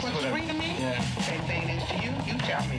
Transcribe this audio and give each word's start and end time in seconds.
What's 0.00 0.22
to 0.22 0.30
me? 0.32 0.40
Me. 0.40 0.68
Me. 2.68 2.78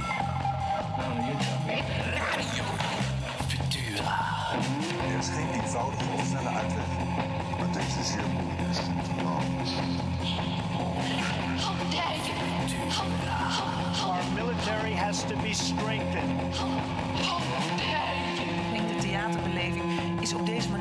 Is 5.19 5.27
geen 5.27 5.61
eenvoudige 5.61 6.03
snelle 6.27 6.49
uitweg. 6.49 6.85
Maar 7.57 7.71
deze 7.71 8.03
zeer. 8.03 8.23
Our 14.03 14.23
military 14.33 14.93
has 14.93 15.23
to 15.23 15.35
be 15.41 15.53
strengthened. 15.53 16.53
De 18.87 18.95
theaterbeleving 19.01 20.21
is 20.21 20.33
op 20.33 20.45
deze 20.45 20.69
manier 20.69 20.78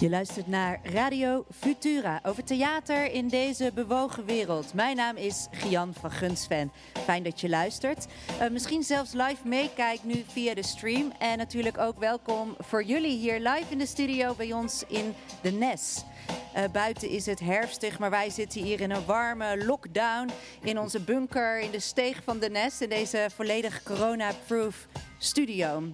Je 0.00 0.08
luistert 0.08 0.46
naar 0.46 0.80
Radio 0.82 1.44
Futura 1.50 2.20
over 2.22 2.44
theater 2.44 3.12
in 3.12 3.28
deze 3.28 3.70
bewogen 3.74 4.24
wereld. 4.24 4.74
Mijn 4.74 4.96
naam 4.96 5.16
is 5.16 5.46
Gian 5.50 5.94
van 5.94 6.10
Gunsven. 6.10 6.72
Fijn 7.04 7.22
dat 7.22 7.40
je 7.40 7.48
luistert. 7.48 8.06
Eh, 8.40 8.50
misschien 8.50 8.82
zelfs 8.82 9.12
live 9.12 9.48
meekijkt 9.48 10.04
nu 10.04 10.24
via 10.26 10.54
de 10.54 10.62
stream. 10.62 11.12
En 11.18 11.38
natuurlijk 11.38 11.78
ook 11.78 11.98
welkom 11.98 12.56
voor 12.58 12.82
jullie 12.82 13.18
hier 13.18 13.38
live 13.38 13.64
in 13.68 13.78
de 13.78 13.86
studio 13.86 14.34
bij 14.34 14.52
ons 14.52 14.84
in 14.88 15.14
de 15.42 15.50
Nes. 15.50 16.04
Eh, 16.52 16.64
buiten 16.72 17.08
is 17.08 17.26
het 17.26 17.40
herfstig, 17.40 17.98
maar 17.98 18.10
wij 18.10 18.30
zitten 18.30 18.62
hier 18.62 18.80
in 18.80 18.90
een 18.90 19.04
warme 19.04 19.64
lockdown 19.64 20.30
in 20.62 20.78
onze 20.78 21.00
bunker 21.00 21.60
in 21.60 21.70
de 21.70 21.80
steeg 21.80 22.22
van 22.24 22.38
de 22.38 22.50
Nes. 22.50 22.80
In 22.80 22.88
deze 22.88 23.28
volledig 23.34 23.82
corona-proof 23.82 24.86
studio. 25.18 25.92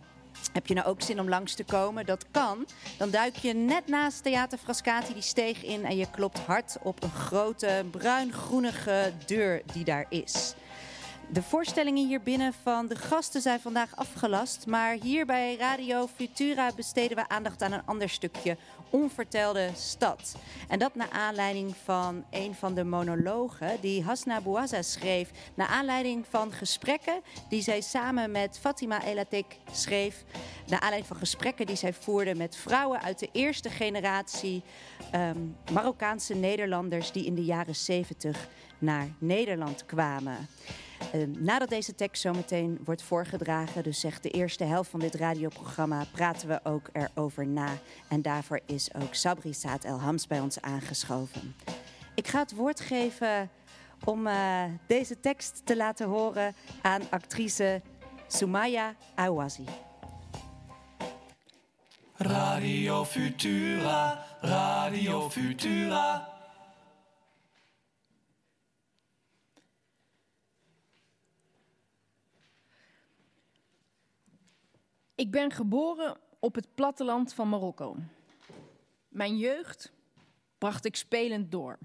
Heb 0.53 0.67
je 0.67 0.75
nou 0.75 0.87
ook 0.87 1.03
zin 1.03 1.21
om 1.21 1.29
langs 1.29 1.55
te 1.55 1.65
komen? 1.65 2.07
Dat 2.07 2.25
kan. 2.31 2.67
Dan 2.99 3.11
duik 3.11 3.37
je 3.37 3.53
net 3.53 3.87
naast 3.87 4.23
Theater 4.23 4.59
Frascati 4.59 5.13
die 5.13 5.23
steeg 5.23 5.63
in 5.63 5.85
en 5.85 5.97
je 5.97 6.07
klopt 6.11 6.39
hard 6.39 6.77
op 6.83 7.03
een 7.03 7.11
grote 7.11 7.85
bruin-groenige 7.91 9.13
deur 9.27 9.63
die 9.73 9.85
daar 9.85 10.07
is. 10.09 10.55
De 11.29 11.43
voorstellingen 11.43 12.07
hier 12.07 12.21
binnen 12.21 12.53
van 12.63 12.87
de 12.87 12.97
gasten 12.97 13.41
zijn 13.41 13.61
vandaag 13.61 13.97
afgelast. 13.97 14.67
Maar 14.67 14.97
hier 15.03 15.27
bij 15.27 15.57
Radio 15.57 16.07
Futura 16.15 16.71
besteden 16.77 17.17
we 17.17 17.29
aandacht 17.29 17.63
aan 17.63 17.73
een 17.73 17.87
ander 17.87 18.09
stukje 18.09 18.57
onvertelde 18.95 19.71
stad. 19.77 20.37
En 20.69 20.79
dat 20.79 20.95
naar 20.95 21.11
aanleiding 21.11 21.77
van 21.85 22.25
een 22.31 22.55
van 22.55 22.75
de 22.75 22.85
monologen 22.85 23.81
die 23.81 24.03
Hasna 24.03 24.41
Bouazza 24.41 24.83
schreef. 24.83 25.31
Naar 25.55 25.67
aanleiding 25.67 26.27
van 26.31 26.53
gesprekken 26.53 27.21
die 27.49 27.63
zij 27.63 27.81
samen 27.81 28.31
met 28.31 28.59
Fatima 28.61 29.05
Elatek 29.05 29.57
schreef. 29.73 30.25
Naar 30.67 30.81
aanleiding 30.81 31.07
van 31.07 31.17
gesprekken 31.17 31.67
die 31.67 31.77
zij 31.77 31.93
voerde 31.93 32.35
met 32.35 32.57
vrouwen 32.57 33.03
uit 33.03 33.19
de 33.19 33.29
eerste 33.33 33.71
generatie 33.71 34.63
ehm, 35.11 35.39
Marokkaanse 35.73 36.35
Nederlanders 36.35 37.13
die 37.13 37.25
in 37.25 37.35
de 37.35 37.45
jaren 37.45 37.77
70 37.77 38.49
naar 38.79 39.09
Nederland 39.19 39.87
kwamen. 39.87 40.49
Eh, 41.13 41.21
nadat 41.39 41.69
deze 41.69 41.95
tekst 41.95 42.23
zometeen 42.23 42.79
wordt 42.85 43.03
voorgedragen, 43.03 43.83
dus 43.83 44.01
zegt 44.01 44.23
de 44.23 44.31
eerste 44.31 44.65
helft 44.65 44.91
van 44.91 45.01
dit 45.01 45.15
radioprogramma, 45.15 46.05
praten 46.13 46.49
we 46.49 46.61
ook 46.63 46.89
erover 46.93 47.47
na. 47.47 47.69
En 48.09 48.23
daarvoor 48.23 48.61
is 48.67 48.95
ook 48.95 49.15
Sabri 49.15 49.53
Saad 49.53 49.85
El 49.85 50.01
Hams 50.01 50.27
bij 50.27 50.41
ons 50.41 50.61
aangeschoven. 50.61 51.55
Ik 52.15 52.27
ga 52.27 52.39
het 52.39 52.55
woord 52.55 52.81
geven 52.81 53.51
om 54.05 54.27
eh, 54.27 54.63
deze 54.87 55.21
tekst 55.21 55.61
te 55.65 55.77
laten 55.77 56.09
horen 56.09 56.55
aan 56.83 57.03
actrice 57.11 57.83
Sumaya 58.27 58.95
Awazi. 59.15 59.65
Radio 62.17 63.05
Futura, 63.05 64.25
Radio 64.41 65.31
Futura. 65.31 66.34
Ik 75.17 75.31
ben 75.31 75.51
geboren 75.51 76.17
op 76.39 76.55
het 76.55 76.75
platteland 76.75 77.35
van 77.35 77.49
Marokko. 77.49 77.97
Mijn 79.09 79.37
jeugd 79.37 79.93
bracht 80.59 80.85
ik 80.85 80.97
spelend 80.97 81.51
door. 81.51 81.79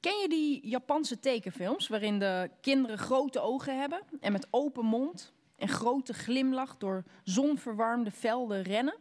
Ken 0.00 0.18
je 0.20 0.28
die 0.28 0.68
Japanse 0.68 1.20
tekenfilms 1.20 1.88
waarin 1.88 2.18
de 2.18 2.50
kinderen 2.60 2.98
grote 2.98 3.40
ogen 3.40 3.78
hebben 3.80 4.02
en 4.20 4.32
met 4.32 4.46
open 4.50 4.84
mond 4.84 5.32
en 5.56 5.68
grote 5.68 6.14
glimlach 6.14 6.76
door 6.76 7.04
zonverwarmde 7.22 8.10
velden 8.10 8.62
rennen? 8.62 8.96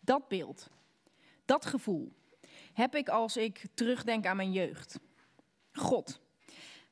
Dat 0.00 0.28
beeld, 0.28 0.70
dat 1.44 1.66
gevoel 1.66 2.12
heb 2.72 2.94
ik 2.94 3.08
als 3.08 3.36
ik 3.36 3.66
terugdenk 3.74 4.26
aan 4.26 4.36
mijn 4.36 4.52
jeugd. 4.52 4.98
God, 5.72 6.20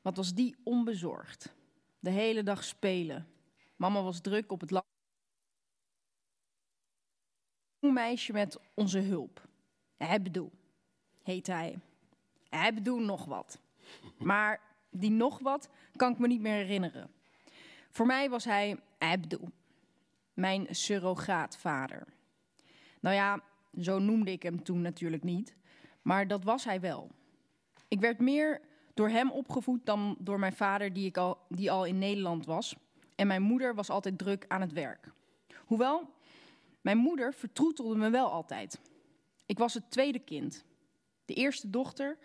wat 0.01 0.17
was 0.17 0.33
die 0.33 0.55
onbezorgd. 0.63 1.53
De 1.99 2.09
hele 2.09 2.43
dag 2.43 2.63
spelen. 2.63 3.27
Mama 3.75 4.01
was 4.01 4.21
druk 4.21 4.51
op 4.51 4.61
het 4.61 4.71
land. 4.71 4.93
Meisje 7.93 8.33
met 8.33 8.59
onze 8.73 8.99
hulp. 8.99 9.47
Hebdoe, 9.97 10.49
heet 11.23 11.47
hij. 11.47 11.79
Hebdoe 12.49 13.01
nog 13.01 13.25
wat. 13.25 13.59
Maar 14.17 14.61
die 14.89 15.11
nog 15.11 15.39
wat 15.39 15.69
kan 15.95 16.11
ik 16.11 16.17
me 16.17 16.27
niet 16.27 16.41
meer 16.41 16.53
herinneren. 16.53 17.09
Voor 17.89 18.05
mij 18.05 18.29
was 18.29 18.45
hij 18.45 18.77
Hebdoe, 18.97 19.51
mijn 20.33 20.67
surrogaatvader. 20.69 22.07
Nou 22.99 23.15
ja, 23.15 23.41
zo 23.81 23.99
noemde 23.99 24.31
ik 24.31 24.43
hem 24.43 24.63
toen 24.63 24.81
natuurlijk 24.81 25.23
niet, 25.23 25.55
maar 26.01 26.27
dat 26.27 26.43
was 26.43 26.63
hij 26.63 26.79
wel. 26.79 27.09
Ik 27.87 27.99
werd 27.99 28.19
meer 28.19 28.61
door 28.93 29.09
hem 29.09 29.31
opgevoed 29.31 29.85
dan 29.85 30.15
door 30.19 30.39
mijn 30.39 30.55
vader, 30.55 30.93
die, 30.93 31.05
ik 31.05 31.17
al, 31.17 31.37
die 31.49 31.71
al 31.71 31.85
in 31.85 31.97
Nederland 31.97 32.45
was. 32.45 32.75
En 33.15 33.27
mijn 33.27 33.41
moeder 33.41 33.75
was 33.75 33.89
altijd 33.89 34.17
druk 34.17 34.45
aan 34.47 34.61
het 34.61 34.73
werk. 34.73 35.11
Hoewel, 35.65 36.09
mijn 36.85 36.97
moeder 36.97 37.33
vertroetelde 37.33 37.95
me 37.95 38.09
wel 38.09 38.31
altijd. 38.31 38.79
Ik 39.45 39.57
was 39.57 39.73
het 39.73 39.91
tweede 39.91 40.19
kind, 40.19 40.65
de 41.25 41.33
eerste 41.33 41.69
dochter, 41.69 42.17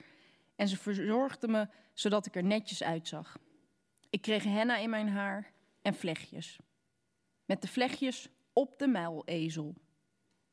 en 0.56 0.69
ze 0.69 0.76
verzorgde 0.76 1.48
me 1.48 1.69
zodat 1.93 2.26
ik 2.26 2.37
er 2.37 2.44
netjes 2.44 2.82
uitzag. 2.82 3.38
Ik 4.10 4.22
kreeg 4.22 4.44
henna 4.44 4.76
in 4.76 4.91
mijn 4.91 5.09
haar 5.09 5.53
en 5.82 5.94
vlechtjes. 5.94 6.59
Met 7.44 7.62
de 7.62 7.69
vlechtjes 7.69 8.28
op 8.53 8.78
de 8.78 8.87
muilezel. 8.87 9.75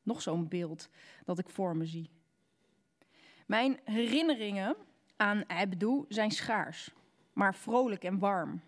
Nog 0.02 0.22
zo'n 0.22 0.48
beeld 0.48 0.88
dat 1.24 1.38
ik 1.38 1.50
voor 1.50 1.76
me 1.76 1.86
zie. 1.86 2.10
Mijn 3.46 3.80
herinneringen 3.84 4.76
aan 5.16 5.44
Abdou 5.46 6.04
zijn 6.08 6.30
schaars, 6.30 6.90
maar 7.32 7.54
vrolijk 7.54 8.04
en 8.04 8.18
warm. 8.18 8.60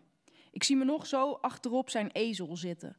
Ik 0.51 0.65
zie 0.65 0.77
me 0.77 0.85
nog 0.85 1.07
zo 1.07 1.33
achterop 1.33 1.91
zijn 1.91 2.11
ezel 2.11 2.57
zitten. 2.57 2.97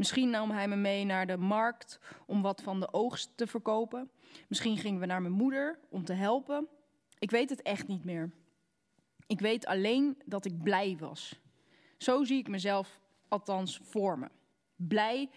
Misschien 0.00 0.30
nam 0.30 0.50
hij 0.50 0.68
me 0.68 0.76
mee 0.76 1.04
naar 1.04 1.26
de 1.26 1.36
markt 1.36 2.00
om 2.26 2.42
wat 2.42 2.62
van 2.62 2.80
de 2.80 2.92
oogst 2.92 3.30
te 3.34 3.46
verkopen. 3.46 4.10
Misschien 4.48 4.78
gingen 4.78 5.00
we 5.00 5.06
naar 5.06 5.22
mijn 5.22 5.34
moeder 5.34 5.78
om 5.88 6.04
te 6.04 6.12
helpen. 6.12 6.68
Ik 7.18 7.30
weet 7.30 7.50
het 7.50 7.62
echt 7.62 7.86
niet 7.88 8.04
meer. 8.04 8.30
Ik 9.26 9.40
weet 9.40 9.66
alleen 9.66 10.22
dat 10.24 10.44
ik 10.44 10.62
blij 10.62 10.96
was. 10.98 11.40
Zo 11.98 12.24
zie 12.24 12.38
ik 12.38 12.48
mezelf 12.48 13.00
althans 13.28 13.80
voor 13.82 14.18
me. 14.18 14.28
Blij, 14.76 15.30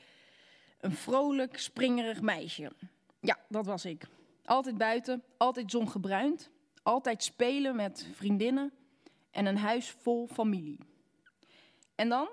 een 0.80 0.92
vrolijk, 0.92 1.58
springerig 1.58 2.22
meisje. 2.22 2.72
Ja, 3.20 3.38
dat 3.50 3.66
was 3.66 3.86
ik. 3.86 4.08
Altijd 4.46 4.78
buiten, 4.78 5.24
altijd 5.38 5.72
zongebruind, 5.72 6.50
altijd 6.84 7.24
spelen 7.24 7.76
met 7.76 8.08
vriendinnen 8.14 8.72
en 9.32 9.46
een 9.46 9.58
huis 9.58 9.90
vol 9.90 10.28
familie. 10.28 10.80
En 11.96 12.10
dan 12.10 12.30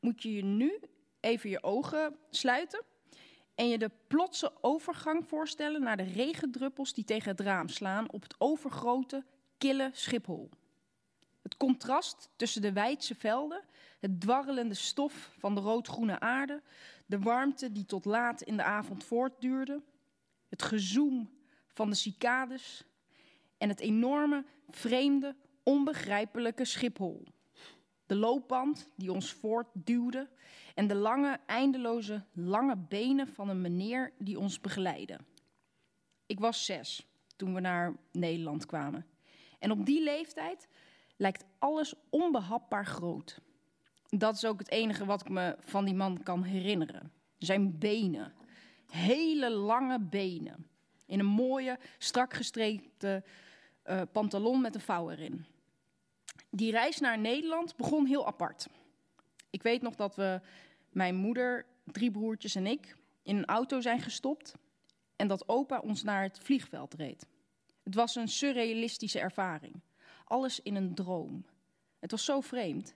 moet 0.00 0.22
je 0.22 0.32
je 0.32 0.44
nu 0.44 0.80
even 1.28 1.50
je 1.50 1.62
ogen 1.62 2.16
sluiten 2.30 2.82
en 3.54 3.68
je 3.68 3.78
de 3.78 3.90
plotse 4.06 4.52
overgang 4.60 5.26
voorstellen 5.26 5.82
naar 5.82 5.96
de 5.96 6.02
regendruppels 6.02 6.92
die 6.92 7.04
tegen 7.04 7.30
het 7.30 7.40
raam 7.40 7.68
slaan 7.68 8.10
op 8.10 8.22
het 8.22 8.34
overgrote, 8.38 9.24
kille 9.58 9.90
Schiphol. 9.92 10.50
Het 11.42 11.56
contrast 11.56 12.28
tussen 12.36 12.62
de 12.62 12.72
wijdse 12.72 13.14
velden, 13.14 13.64
het 13.98 14.20
dwarrelende 14.20 14.74
stof 14.74 15.34
van 15.38 15.54
de 15.54 15.60
roodgroene 15.60 16.20
aarde, 16.20 16.62
de 17.06 17.18
warmte 17.18 17.72
die 17.72 17.84
tot 17.84 18.04
laat 18.04 18.42
in 18.42 18.56
de 18.56 18.62
avond 18.62 19.04
voortduurde, 19.04 19.82
het 20.48 20.62
gezoem 20.62 21.30
van 21.68 21.90
de 21.90 21.96
cicades 21.96 22.84
en 23.58 23.68
het 23.68 23.80
enorme, 23.80 24.44
vreemde, 24.68 25.36
onbegrijpelijke 25.62 26.64
Schiphol. 26.64 27.24
De 28.08 28.16
loopband 28.16 28.88
die 28.94 29.12
ons 29.12 29.32
voortduwde. 29.32 30.28
En 30.74 30.86
de 30.86 30.94
lange, 30.94 31.38
eindeloze, 31.46 32.24
lange 32.32 32.76
benen 32.76 33.28
van 33.28 33.48
een 33.48 33.60
meneer 33.60 34.12
die 34.18 34.38
ons 34.38 34.60
begeleidde. 34.60 35.18
Ik 36.26 36.40
was 36.40 36.64
zes 36.64 37.06
toen 37.36 37.54
we 37.54 37.60
naar 37.60 37.96
Nederland 38.12 38.66
kwamen. 38.66 39.06
En 39.58 39.70
op 39.70 39.86
die 39.86 40.02
leeftijd 40.02 40.68
lijkt 41.16 41.44
alles 41.58 41.94
onbehapbaar 42.10 42.86
groot. 42.86 43.40
Dat 44.08 44.34
is 44.34 44.44
ook 44.44 44.58
het 44.58 44.70
enige 44.70 45.04
wat 45.04 45.20
ik 45.20 45.28
me 45.28 45.56
van 45.60 45.84
die 45.84 45.94
man 45.94 46.22
kan 46.22 46.42
herinneren. 46.42 47.12
Zijn 47.38 47.78
benen. 47.78 48.32
Hele 48.90 49.50
lange 49.50 50.00
benen. 50.00 50.66
In 51.06 51.18
een 51.18 51.26
mooie, 51.26 51.78
strak 51.98 52.34
gestreepte 52.34 53.24
uh, 53.84 54.02
pantalon 54.12 54.60
met 54.60 54.74
een 54.74 54.80
vouw 54.80 55.10
erin. 55.10 55.46
Die 56.58 56.70
reis 56.70 56.98
naar 56.98 57.18
Nederland 57.18 57.76
begon 57.76 58.06
heel 58.06 58.26
apart. 58.26 58.68
Ik 59.50 59.62
weet 59.62 59.82
nog 59.82 59.94
dat 59.94 60.16
we, 60.16 60.40
mijn 60.90 61.14
moeder, 61.14 61.66
drie 61.84 62.10
broertjes 62.10 62.54
en 62.54 62.66
ik, 62.66 62.96
in 63.22 63.36
een 63.36 63.44
auto 63.44 63.80
zijn 63.80 64.00
gestopt 64.00 64.54
en 65.16 65.28
dat 65.28 65.48
opa 65.48 65.78
ons 65.78 66.02
naar 66.02 66.22
het 66.22 66.38
vliegveld 66.38 66.94
reed. 66.94 67.26
Het 67.82 67.94
was 67.94 68.14
een 68.14 68.28
surrealistische 68.28 69.18
ervaring. 69.18 69.80
Alles 70.24 70.60
in 70.62 70.74
een 70.74 70.94
droom. 70.94 71.44
Het 71.98 72.10
was 72.10 72.24
zo 72.24 72.40
vreemd. 72.40 72.94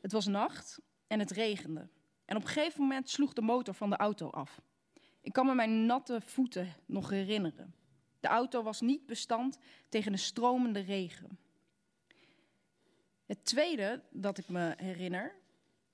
Het 0.00 0.12
was 0.12 0.26
nacht 0.26 0.80
en 1.06 1.18
het 1.18 1.30
regende. 1.30 1.88
En 2.24 2.36
op 2.36 2.42
een 2.42 2.48
gegeven 2.48 2.80
moment 2.80 3.10
sloeg 3.10 3.32
de 3.32 3.42
motor 3.42 3.74
van 3.74 3.90
de 3.90 3.96
auto 3.96 4.30
af. 4.30 4.60
Ik 5.20 5.32
kan 5.32 5.46
me 5.46 5.54
mijn 5.54 5.86
natte 5.86 6.20
voeten 6.20 6.74
nog 6.86 7.10
herinneren. 7.10 7.74
De 8.20 8.28
auto 8.28 8.62
was 8.62 8.80
niet 8.80 9.06
bestand 9.06 9.58
tegen 9.88 10.12
de 10.12 10.18
stromende 10.18 10.80
regen. 10.80 11.38
Het 13.26 13.44
tweede 13.44 14.02
dat 14.10 14.38
ik 14.38 14.48
me 14.48 14.74
herinner 14.76 15.34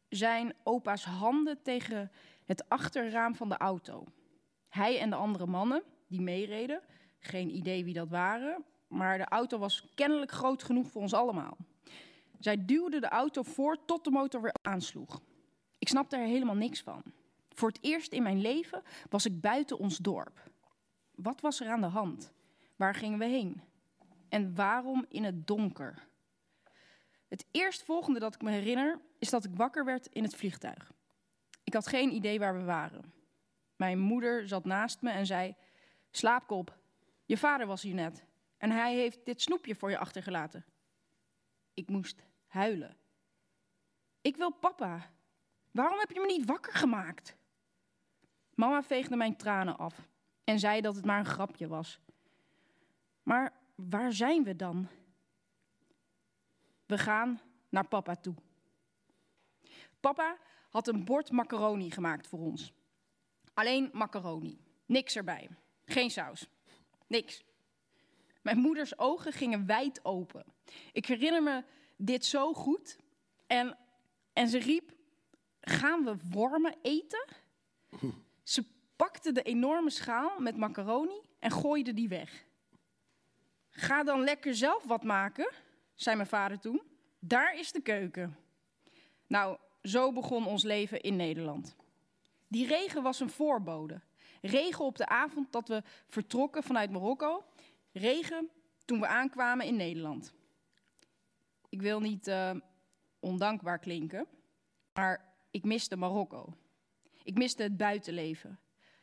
zijn 0.09 0.55
opa's 0.62 1.05
handen 1.05 1.62
tegen 1.62 2.11
het 2.44 2.69
achterraam 2.69 3.35
van 3.35 3.49
de 3.49 3.56
auto. 3.56 4.05
Hij 4.69 5.00
en 5.00 5.11
de 5.11 5.17
andere 5.17 5.47
mannen 5.47 5.82
die 6.06 6.21
meereden, 6.21 6.81
geen 7.19 7.56
idee 7.56 7.85
wie 7.85 7.94
dat 7.94 8.09
waren, 8.09 8.65
maar 8.88 9.19
de 9.19 9.25
auto 9.25 9.59
was 9.59 9.88
kennelijk 9.94 10.31
groot 10.31 10.62
genoeg 10.62 10.91
voor 10.91 11.03
ons 11.03 11.15
allemaal. 11.15 11.56
Zij 12.38 12.65
duwden 12.65 13.00
de 13.00 13.09
auto 13.09 13.43
voor 13.43 13.85
tot 13.85 14.05
de 14.05 14.11
motor 14.11 14.43
weer 14.43 14.55
aansloeg. 14.62 15.21
Ik 15.79 15.88
snapte 15.88 16.17
er 16.17 16.26
helemaal 16.26 16.55
niks 16.55 16.81
van. 16.81 17.03
Voor 17.49 17.69
het 17.69 17.79
eerst 17.81 18.12
in 18.12 18.23
mijn 18.23 18.41
leven 18.41 18.83
was 19.09 19.26
ik 19.26 19.41
buiten 19.41 19.79
ons 19.79 19.97
dorp. 19.97 20.50
Wat 21.15 21.41
was 21.41 21.61
er 21.61 21.69
aan 21.69 21.81
de 21.81 21.87
hand? 21.87 22.33
Waar 22.76 22.94
gingen 22.94 23.19
we 23.19 23.25
heen? 23.25 23.62
En 24.29 24.55
waarom 24.55 25.05
in 25.09 25.25
het 25.25 25.47
donker? 25.47 26.09
Het 27.31 27.47
eerstvolgende 27.50 28.19
dat 28.19 28.35
ik 28.35 28.43
me 28.43 28.50
herinner 28.50 29.00
is 29.19 29.31
dat 29.31 29.44
ik 29.44 29.55
wakker 29.55 29.85
werd 29.85 30.06
in 30.06 30.23
het 30.23 30.37
vliegtuig. 30.37 30.93
Ik 31.65 31.73
had 31.73 31.87
geen 31.87 32.12
idee 32.12 32.38
waar 32.38 32.55
we 32.59 32.65
waren. 32.65 33.12
Mijn 33.77 33.99
moeder 33.99 34.49
zat 34.49 34.65
naast 34.65 35.03
me 35.03 35.11
en 35.11 35.27
zei: 35.27 35.55
Slaapkop, 36.11 36.79
je 37.25 37.38
vader 37.38 37.67
was 37.67 37.82
hier 37.82 37.94
net 37.94 38.25
en 38.59 38.71
hij 38.71 38.94
heeft 38.94 39.25
dit 39.25 39.43
snoepje 39.43 39.75
voor 39.75 39.91
je 39.91 39.99
achtergelaten. 39.99 40.65
Ik 41.75 41.88
moest 41.88 42.23
huilen. 42.47 42.97
Ik 44.21 44.37
wil 44.37 44.50
papa. 44.50 45.11
Waarom 45.71 45.99
heb 45.99 46.11
je 46.11 46.21
me 46.21 46.26
niet 46.26 46.47
wakker 46.47 46.73
gemaakt? 46.73 47.37
Mama 48.55 48.83
veegde 48.83 49.17
mijn 49.17 49.37
tranen 49.37 49.79
af 49.79 50.09
en 50.44 50.59
zei 50.59 50.81
dat 50.81 50.97
het 50.97 51.05
maar 51.05 51.19
een 51.19 51.25
grapje 51.25 51.69
was. 51.69 52.00
Maar 53.23 53.53
waar 53.75 54.12
zijn 54.12 54.44
we 54.44 54.56
dan? 54.56 54.88
We 56.91 56.99
gaan 56.99 57.41
naar 57.69 57.89
papa 57.89 58.17
toe. 58.17 58.35
Papa 60.01 60.39
had 60.71 60.89
een 60.89 61.05
bord 61.05 61.31
macaroni 61.31 61.91
gemaakt 61.91 62.27
voor 62.27 62.39
ons. 62.39 62.73
Alleen 63.55 63.91
macaroni. 63.93 64.61
Niks 64.87 65.17
erbij. 65.17 65.49
Geen 65.85 66.11
saus. 66.11 66.49
Niks. 67.07 67.45
Mijn 68.43 68.59
moeders 68.59 68.99
ogen 68.99 69.33
gingen 69.33 69.67
wijd 69.67 70.05
open. 70.05 70.45
Ik 70.93 71.07
herinner 71.07 71.43
me 71.43 71.65
dit 71.97 72.25
zo 72.25 72.53
goed. 72.53 72.99
En, 73.47 73.79
en 74.33 74.49
ze 74.49 74.59
riep: 74.59 74.93
Gaan 75.61 76.05
we 76.05 76.17
wormen 76.31 76.75
eten? 76.83 77.29
Ze 78.43 78.65
pakte 78.97 79.33
de 79.33 79.43
enorme 79.43 79.91
schaal 79.91 80.41
met 80.41 80.57
macaroni 80.57 81.21
en 81.39 81.51
gooide 81.51 81.95
die 81.95 82.09
weg. 82.09 82.45
Ga 83.71 84.05
dan 84.05 84.21
lekker 84.21 84.55
zelf 84.55 84.85
wat 84.85 85.03
maken, 85.03 85.53
zei 86.02 86.17
mijn 86.17 86.29
vader 86.29 86.58
toen. 86.58 86.82
Daar 87.19 87.58
is 87.58 87.73
de 87.73 87.81
keuken. 87.81 88.37
Nou, 89.26 89.58
zo 89.82 90.12
begon 90.12 90.47
ons 90.47 90.62
leven 90.62 91.00
in 91.00 91.17
Nederland. 91.17 91.76
Die 92.49 92.67
regen 92.67 93.02
was 93.02 93.20
een 93.20 93.31
voorbode. 93.31 94.00
Regen 94.41 94.85
op 94.85 94.97
de 94.97 95.06
avond 95.06 95.52
dat 95.52 95.69
we 95.69 95.82
vertrokken 96.08 96.62
vanuit 96.62 96.91
Marokko. 96.91 97.44
Regen 97.93 98.49
toen 98.85 99.00
we 99.00 99.06
aankwamen 99.06 99.67
in 99.67 99.76
Nederland. 99.76 100.35
Ik 101.69 101.82
wil 101.82 102.00
niet 102.00 102.29
uh, 102.29 102.50
ondankbaar 103.19 103.79
klinken, 103.79 104.26
maar 104.93 105.35
ik 105.50 105.64
miste 105.64 105.97
Marokko. 105.97 106.55
Ik 107.23 107.35
miste 107.35 107.62
het 107.62 107.76
buitenleven. 107.76 108.58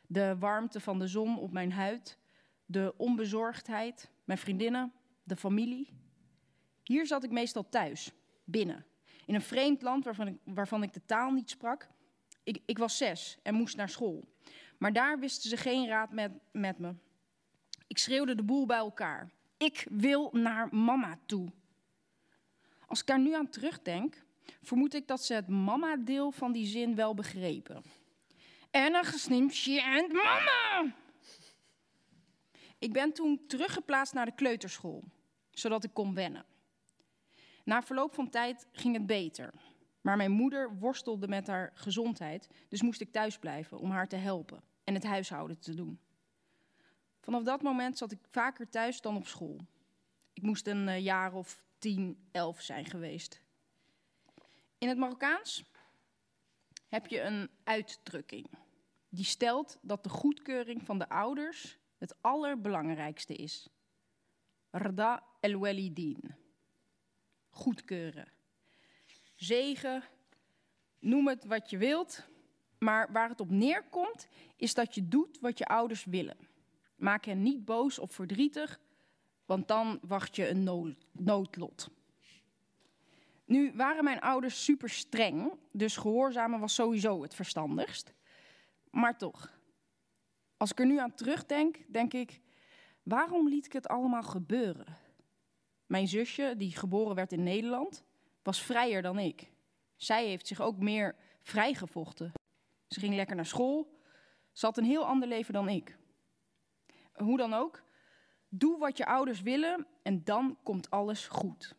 De 0.06 0.36
warmte 0.38 0.80
van 0.80 0.98
de 0.98 1.06
zon 1.06 1.38
op 1.38 1.52
mijn 1.52 1.72
huid, 1.72 2.18
de 2.66 2.94
onbezorgdheid, 2.96 4.10
mijn 4.24 4.38
vriendinnen, 4.38 4.92
de 5.22 5.36
familie. 5.36 6.06
Hier 6.88 7.06
zat 7.06 7.24
ik 7.24 7.30
meestal 7.30 7.68
thuis, 7.68 8.12
binnen, 8.44 8.86
in 9.26 9.34
een 9.34 9.42
vreemd 9.42 9.82
land 9.82 10.04
waarvan 10.04 10.26
ik, 10.26 10.36
waarvan 10.44 10.82
ik 10.82 10.92
de 10.92 11.04
taal 11.06 11.30
niet 11.30 11.50
sprak. 11.50 11.88
Ik, 12.42 12.62
ik 12.66 12.78
was 12.78 12.96
zes 12.96 13.38
en 13.42 13.54
moest 13.54 13.76
naar 13.76 13.88
school. 13.88 14.24
Maar 14.78 14.92
daar 14.92 15.18
wisten 15.18 15.50
ze 15.50 15.56
geen 15.56 15.88
raad 15.88 16.12
met, 16.12 16.32
met 16.52 16.78
me. 16.78 16.94
Ik 17.86 17.98
schreeuwde 17.98 18.34
de 18.34 18.42
boel 18.42 18.66
bij 18.66 18.76
elkaar. 18.76 19.30
Ik 19.56 19.86
wil 19.90 20.30
naar 20.32 20.74
mama 20.74 21.18
toe. 21.26 21.52
Als 22.86 23.00
ik 23.00 23.06
daar 23.06 23.20
nu 23.20 23.34
aan 23.34 23.50
terugdenk, 23.50 24.24
vermoed 24.62 24.94
ik 24.94 25.06
dat 25.06 25.24
ze 25.24 25.34
het 25.34 25.48
mama-deel 25.48 26.30
van 26.30 26.52
die 26.52 26.66
zin 26.66 26.94
wel 26.94 27.14
begrepen. 27.14 27.82
En 28.70 28.94
een 28.94 29.04
gesnimpje 29.04 29.82
en 29.82 30.12
mama! 30.12 30.94
Ik 32.78 32.92
ben 32.92 33.12
toen 33.12 33.46
teruggeplaatst 33.46 34.14
naar 34.14 34.26
de 34.26 34.34
kleuterschool, 34.34 35.04
zodat 35.50 35.84
ik 35.84 35.90
kon 35.92 36.14
wennen. 36.14 36.44
Na 37.68 37.82
verloop 37.82 38.14
van 38.14 38.30
tijd 38.30 38.66
ging 38.72 38.94
het 38.94 39.06
beter. 39.06 39.54
Maar 40.00 40.16
mijn 40.16 40.30
moeder 40.30 40.78
worstelde 40.78 41.28
met 41.28 41.46
haar 41.46 41.70
gezondheid, 41.74 42.48
dus 42.68 42.82
moest 42.82 43.00
ik 43.00 43.12
thuis 43.12 43.38
blijven 43.38 43.78
om 43.78 43.90
haar 43.90 44.08
te 44.08 44.16
helpen 44.16 44.62
en 44.84 44.94
het 44.94 45.04
huishouden 45.04 45.58
te 45.58 45.74
doen. 45.74 46.00
Vanaf 47.20 47.42
dat 47.42 47.62
moment 47.62 47.98
zat 47.98 48.12
ik 48.12 48.18
vaker 48.30 48.68
thuis 48.68 49.00
dan 49.00 49.16
op 49.16 49.26
school. 49.26 49.60
Ik 50.32 50.42
moest 50.42 50.66
een 50.66 50.88
uh, 50.88 50.98
jaar 50.98 51.32
of 51.32 51.62
tien, 51.78 52.28
elf 52.30 52.60
zijn 52.60 52.84
geweest. 52.84 53.42
In 54.78 54.88
het 54.88 54.98
Marokkaans 54.98 55.64
heb 56.86 57.06
je 57.06 57.20
een 57.20 57.50
uitdrukking. 57.64 58.50
Die 59.08 59.24
stelt 59.24 59.78
dat 59.82 60.02
de 60.02 60.10
goedkeuring 60.10 60.82
van 60.82 60.98
de 60.98 61.08
ouders 61.08 61.78
het 61.98 62.22
allerbelangrijkste 62.22 63.34
is. 63.34 63.68
Rda 64.70 65.22
el 65.40 65.58
walidin. 65.58 66.46
Goedkeuren. 67.58 68.28
Zegen, 69.34 70.02
noem 70.98 71.28
het 71.28 71.44
wat 71.44 71.70
je 71.70 71.78
wilt. 71.78 72.26
Maar 72.78 73.12
waar 73.12 73.28
het 73.28 73.40
op 73.40 73.50
neerkomt, 73.50 74.28
is 74.56 74.74
dat 74.74 74.94
je 74.94 75.08
doet 75.08 75.38
wat 75.40 75.58
je 75.58 75.66
ouders 75.66 76.04
willen. 76.04 76.36
Maak 76.96 77.24
hen 77.24 77.42
niet 77.42 77.64
boos 77.64 77.98
of 77.98 78.12
verdrietig, 78.12 78.80
want 79.46 79.68
dan 79.68 79.98
wacht 80.02 80.36
je 80.36 80.48
een 80.48 80.94
noodlot. 81.12 81.90
Nu 83.44 83.72
waren 83.74 84.04
mijn 84.04 84.20
ouders 84.20 84.64
super 84.64 84.90
streng, 84.90 85.52
dus 85.72 85.96
gehoorzamen 85.96 86.60
was 86.60 86.74
sowieso 86.74 87.22
het 87.22 87.34
verstandigst. 87.34 88.12
Maar 88.90 89.18
toch, 89.18 89.52
als 90.56 90.70
ik 90.70 90.78
er 90.78 90.86
nu 90.86 90.98
aan 90.98 91.14
terugdenk, 91.14 91.78
denk 91.88 92.12
ik, 92.12 92.40
waarom 93.02 93.48
liet 93.48 93.66
ik 93.66 93.72
het 93.72 93.88
allemaal 93.88 94.22
gebeuren? 94.22 95.07
Mijn 95.88 96.08
zusje, 96.08 96.54
die 96.56 96.76
geboren 96.76 97.14
werd 97.14 97.32
in 97.32 97.42
Nederland, 97.42 98.04
was 98.42 98.62
vrijer 98.62 99.02
dan 99.02 99.18
ik. 99.18 99.50
Zij 99.96 100.26
heeft 100.26 100.46
zich 100.46 100.60
ook 100.60 100.78
meer 100.78 101.16
vrijgevochten. 101.42 102.32
Ze 102.88 103.00
ging 103.00 103.14
lekker 103.14 103.36
naar 103.36 103.46
school. 103.46 104.00
Ze 104.52 104.66
had 104.66 104.76
een 104.76 104.84
heel 104.84 105.06
ander 105.06 105.28
leven 105.28 105.52
dan 105.52 105.68
ik. 105.68 105.98
Hoe 107.12 107.36
dan 107.36 107.54
ook, 107.54 107.82
doe 108.48 108.78
wat 108.78 108.96
je 108.96 109.06
ouders 109.06 109.40
willen 109.40 109.86
en 110.02 110.24
dan 110.24 110.58
komt 110.62 110.90
alles 110.90 111.26
goed. 111.26 111.74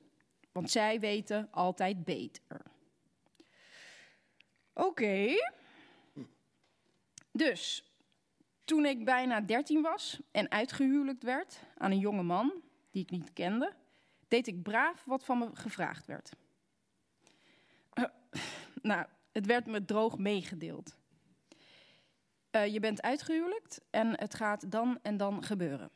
Want 0.51 0.71
zij 0.71 0.99
weten 0.99 1.47
altijd 1.51 2.03
beter. 2.03 2.61
Oké. 4.73 5.35
Dus, 7.31 7.93
toen 8.63 8.85
ik 8.85 9.05
bijna 9.05 9.41
13 9.41 9.81
was 9.81 10.19
en 10.31 10.51
uitgehuwelijkt 10.51 11.23
werd 11.23 11.59
aan 11.77 11.91
een 11.91 11.99
jonge 11.99 12.23
man 12.23 12.53
die 12.91 13.01
ik 13.01 13.11
niet 13.11 13.33
kende, 13.33 13.73
deed 14.29 14.47
ik 14.47 14.63
braaf 14.63 15.03
wat 15.05 15.25
van 15.25 15.37
me 15.37 15.49
gevraagd 15.53 16.05
werd. 16.05 16.31
nou, 18.81 19.05
het 19.31 19.45
werd 19.45 19.65
me 19.65 19.85
droog 19.85 20.17
meegedeeld. 20.17 20.97
Eh, 22.51 22.73
je 22.73 22.79
bent 22.79 23.01
uitgehuwelijkt 23.01 23.81
en 23.89 24.19
het 24.19 24.35
gaat 24.35 24.71
dan 24.71 24.99
en 25.01 25.17
dan 25.17 25.43
gebeuren. 25.43 25.91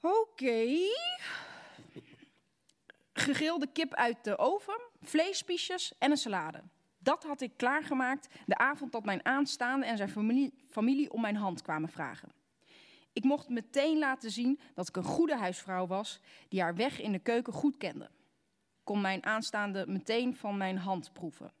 Oké. 0.00 0.78
Gegrilde 3.12 3.66
kip 3.72 3.94
uit 3.94 4.24
de 4.24 4.38
oven, 4.38 4.80
vleespiesjes 5.00 5.98
en 5.98 6.10
een 6.10 6.16
salade. 6.16 6.62
Dat 6.98 7.24
had 7.24 7.40
ik 7.40 7.56
klaargemaakt 7.56 8.28
de 8.46 8.56
avond 8.56 8.92
dat 8.92 9.04
mijn 9.04 9.24
aanstaande 9.24 9.86
en 9.86 9.96
zijn 9.96 10.08
familie, 10.08 10.52
familie 10.70 11.12
om 11.12 11.20
mijn 11.20 11.36
hand 11.36 11.62
kwamen 11.62 11.88
vragen. 11.88 12.41
Ik 13.12 13.24
mocht 13.24 13.48
meteen 13.48 13.98
laten 13.98 14.30
zien 14.30 14.60
dat 14.74 14.88
ik 14.88 14.96
een 14.96 15.04
goede 15.04 15.36
huisvrouw 15.36 15.86
was 15.86 16.20
die 16.48 16.60
haar 16.60 16.74
weg 16.74 17.00
in 17.00 17.12
de 17.12 17.18
keuken 17.18 17.52
goed 17.52 17.76
kende. 17.76 18.10
Kon 18.84 19.00
mijn 19.00 19.24
aanstaande 19.24 19.86
meteen 19.86 20.36
van 20.36 20.56
mijn 20.56 20.78
hand 20.78 21.12
proeven. 21.12 21.52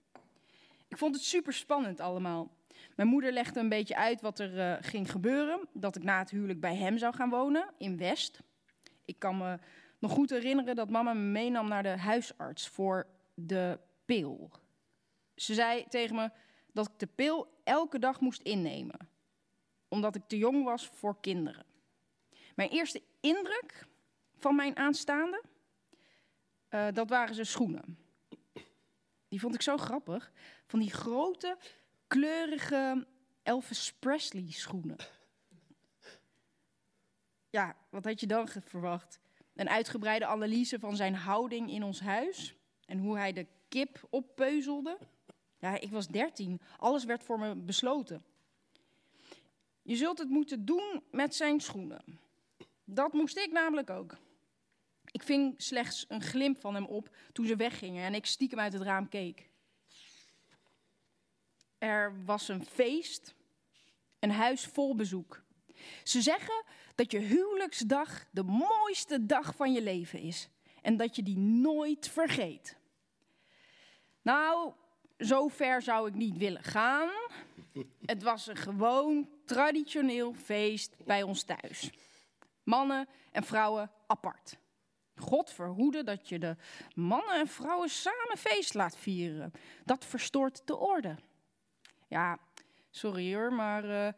Ik 0.88 0.98
vond 0.98 1.14
het 1.14 1.24
super 1.24 1.52
spannend 1.52 2.00
allemaal. 2.00 2.50
Mijn 2.96 3.08
moeder 3.08 3.32
legde 3.32 3.60
een 3.60 3.68
beetje 3.68 3.96
uit 3.96 4.20
wat 4.20 4.38
er 4.38 4.56
uh, 4.56 4.76
ging 4.80 5.10
gebeuren. 5.10 5.68
Dat 5.72 5.96
ik 5.96 6.02
na 6.02 6.18
het 6.18 6.30
huwelijk 6.30 6.60
bij 6.60 6.76
hem 6.76 6.98
zou 6.98 7.14
gaan 7.14 7.30
wonen 7.30 7.70
in 7.78 7.96
West. 7.96 8.40
Ik 9.04 9.18
kan 9.18 9.36
me 9.36 9.58
nog 9.98 10.12
goed 10.12 10.30
herinneren 10.30 10.76
dat 10.76 10.90
mama 10.90 11.12
me 11.12 11.20
meenam 11.20 11.68
naar 11.68 11.82
de 11.82 11.88
huisarts 11.98 12.68
voor 12.68 13.06
de 13.34 13.78
pil. 14.04 14.50
Ze 15.34 15.54
zei 15.54 15.84
tegen 15.88 16.16
me 16.16 16.30
dat 16.72 16.86
ik 16.86 16.98
de 16.98 17.06
pil 17.06 17.60
elke 17.64 17.98
dag 17.98 18.20
moest 18.20 18.42
innemen, 18.42 19.08
omdat 19.92 20.14
ik 20.14 20.22
te 20.26 20.38
jong 20.38 20.64
was 20.64 20.86
voor 20.86 21.20
kinderen. 21.20 21.64
Mijn 22.54 22.68
eerste 22.68 23.02
indruk 23.20 23.86
van 24.38 24.56
mijn 24.56 24.76
aanstaande, 24.76 25.42
uh, 26.70 26.86
dat 26.92 27.08
waren 27.08 27.34
zijn 27.34 27.46
schoenen. 27.46 27.98
Die 29.28 29.40
vond 29.40 29.54
ik 29.54 29.62
zo 29.62 29.76
grappig. 29.76 30.32
Van 30.66 30.78
die 30.78 30.90
grote, 30.90 31.56
kleurige 32.06 33.06
Elvis 33.42 33.92
Presley 33.98 34.50
schoenen. 34.50 34.96
Ja, 37.50 37.76
wat 37.90 38.04
had 38.04 38.20
je 38.20 38.26
dan 38.26 38.48
verwacht? 38.48 39.20
Een 39.54 39.68
uitgebreide 39.68 40.26
analyse 40.26 40.78
van 40.78 40.96
zijn 40.96 41.14
houding 41.14 41.70
in 41.70 41.82
ons 41.82 42.00
huis 42.00 42.56
en 42.86 42.98
hoe 42.98 43.16
hij 43.16 43.32
de 43.32 43.46
kip 43.68 44.06
oppeuzelde. 44.10 44.98
Ja, 45.58 45.80
ik 45.80 45.90
was 45.90 46.06
dertien. 46.08 46.60
Alles 46.78 47.04
werd 47.04 47.24
voor 47.24 47.38
me 47.38 47.56
besloten. 47.56 48.24
Je 49.82 49.96
zult 49.96 50.18
het 50.18 50.28
moeten 50.28 50.64
doen 50.64 51.02
met 51.10 51.34
zijn 51.34 51.60
schoenen. 51.60 52.20
Dat 52.84 53.12
moest 53.12 53.36
ik 53.36 53.52
namelijk 53.52 53.90
ook. 53.90 54.16
Ik 55.10 55.22
ving 55.22 55.54
slechts 55.56 56.04
een 56.08 56.22
glimp 56.22 56.60
van 56.60 56.74
hem 56.74 56.86
op 56.86 57.16
toen 57.32 57.46
ze 57.46 57.56
weggingen 57.56 58.04
en 58.04 58.14
ik 58.14 58.26
stiekem 58.26 58.58
uit 58.58 58.72
het 58.72 58.82
raam 58.82 59.08
keek. 59.08 59.50
Er 61.78 62.24
was 62.24 62.48
een 62.48 62.64
feest, 62.64 63.34
een 64.18 64.30
huis 64.30 64.64
vol 64.64 64.94
bezoek. 64.94 65.42
Ze 66.04 66.22
zeggen 66.22 66.64
dat 66.94 67.10
je 67.10 67.18
huwelijksdag 67.18 68.24
de 68.30 68.42
mooiste 68.42 69.26
dag 69.26 69.56
van 69.56 69.72
je 69.72 69.82
leven 69.82 70.20
is 70.20 70.48
en 70.82 70.96
dat 70.96 71.16
je 71.16 71.22
die 71.22 71.38
nooit 71.38 72.08
vergeet. 72.08 72.76
Nou, 74.22 74.72
zo 75.18 75.48
ver 75.48 75.82
zou 75.82 76.08
ik 76.08 76.14
niet 76.14 76.36
willen 76.36 76.62
gaan. 76.62 77.10
Het 78.04 78.22
was 78.22 78.46
een 78.46 78.56
gewoon 78.56 79.28
traditioneel 79.52 80.32
feest 80.32 80.96
bij 81.04 81.22
ons 81.22 81.42
thuis. 81.42 81.90
Mannen 82.62 83.08
en 83.32 83.44
vrouwen 83.44 83.90
apart. 84.06 84.58
God 85.16 85.50
verhoede 85.50 86.02
dat 86.02 86.28
je 86.28 86.38
de 86.38 86.56
mannen 86.94 87.34
en 87.34 87.48
vrouwen 87.48 87.88
samen 87.88 88.38
feest 88.38 88.74
laat 88.74 88.96
vieren. 88.96 89.52
Dat 89.84 90.04
verstoort 90.04 90.66
de 90.66 90.76
orde. 90.76 91.16
Ja, 92.08 92.38
sorry 92.90 93.34
hoor, 93.34 93.52
maar 93.52 93.84
uh, 93.84 94.08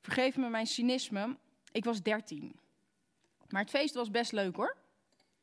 vergeef 0.00 0.36
me 0.36 0.48
mijn 0.48 0.66
cynisme. 0.66 1.36
Ik 1.72 1.84
was 1.84 2.02
dertien. 2.02 2.60
Maar 3.48 3.60
het 3.60 3.70
feest 3.70 3.94
was 3.94 4.10
best 4.10 4.32
leuk 4.32 4.56
hoor. 4.56 4.76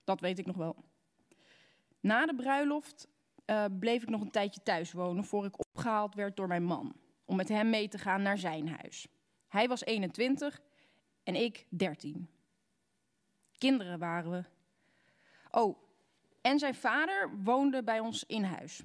Dat 0.04 0.20
weet 0.20 0.40
ik 0.40 0.46
nog 0.46 0.56
wel. 0.56 0.76
Na 2.00 2.26
de 2.26 2.36
bruiloft 2.36 3.08
uh, 3.46 3.66
bleef 3.80 4.02
ik 4.02 4.10
nog 4.10 4.22
een 4.22 4.32
tijdje 4.32 4.64
thuis 4.64 4.92
wonen 4.92 5.24
voor 5.24 5.46
ik 5.46 5.60
opgehaald 5.60 6.16
werd 6.16 6.36
door 6.36 6.48
mijn 6.48 6.64
man. 6.64 6.96
Om 7.26 7.36
met 7.36 7.50
hem 7.50 7.70
mee 7.70 7.88
te 7.88 7.98
gaan 7.98 8.22
naar 8.22 8.38
zijn 8.38 8.70
huis. 8.70 9.08
Hij 9.50 9.68
was 9.68 9.84
21 9.84 10.62
en 11.24 11.36
ik 11.36 11.66
13. 11.70 12.30
Kinderen 13.58 14.00
waren 14.00 14.32
we. 14.32 14.44
Oh, 15.52 15.78
en 16.42 16.60
zijn 16.60 16.76
vader 16.76 17.44
woonde 17.44 17.84
bij 17.84 18.00
ons 18.00 18.24
in 18.24 18.44
huis. 18.44 18.84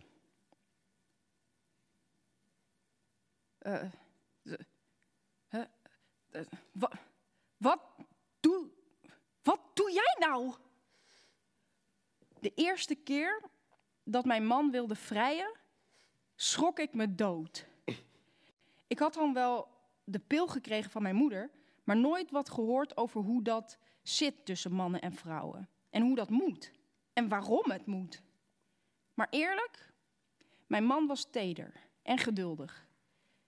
Wat, 6.73 6.92
wat, 7.56 7.80
doe, 8.40 8.68
wat 9.42 9.61
doe 9.75 9.92
jij 9.92 10.16
nou? 10.18 10.54
De 12.40 12.52
eerste 12.54 12.94
keer 12.94 13.42
dat 14.02 14.25
mijn 14.25 14.47
man 14.47 14.71
wilde 14.71 14.94
vrijen, 14.94 15.56
schrok 16.35 16.78
ik 16.78 16.94
me 16.94 17.14
dood. 17.14 17.66
Ik 18.87 18.99
had 18.99 19.14
dan 19.14 19.33
wel 19.33 19.74
de 20.04 20.18
pil 20.18 20.46
gekregen 20.46 20.90
van 20.90 21.02
mijn 21.02 21.14
moeder, 21.14 21.50
maar 21.84 21.96
nooit 21.96 22.30
wat 22.30 22.50
gehoord 22.50 22.96
over 22.96 23.20
hoe 23.20 23.42
dat 23.42 23.78
zit 24.02 24.44
tussen 24.44 24.73
mannen 24.73 25.00
en 25.00 25.12
vrouwen. 25.12 25.68
En 25.90 26.02
hoe 26.02 26.14
dat 26.14 26.30
moet. 26.30 26.73
En 27.12 27.28
waarom 27.28 27.70
het 27.70 27.87
moet. 27.87 28.23
Maar 29.14 29.28
eerlijk, 29.30 29.92
mijn 30.66 30.84
man 30.84 31.06
was 31.06 31.30
teder 31.30 31.73
en 32.02 32.18
geduldig. 32.18 32.87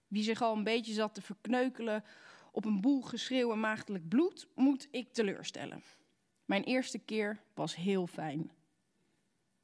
Wie 0.07 0.23
zich 0.23 0.43
al 0.43 0.57
een 0.57 0.65
beetje 0.65 0.93
zat 0.93 1.15
te 1.15 1.23
verkneukelen 1.23 2.05
op 2.53 2.65
een 2.65 2.81
boel 2.81 3.03
geschreeuw 3.03 3.53
en 3.53 3.61
maagdelijk 3.61 4.09
bloed, 4.09 4.49
moet 4.55 4.89
ik 4.91 5.13
teleurstellen. 5.13 5.83
Mijn 6.45 6.65
eerste 6.65 6.99
keer 6.99 7.41
was 7.55 7.77
heel 7.77 8.07
fijn. 8.07 8.51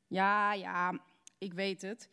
Ja, 0.07 0.53
ja, 0.53 1.01
ik 1.39 1.55
weet 1.55 1.83
het. 1.83 2.09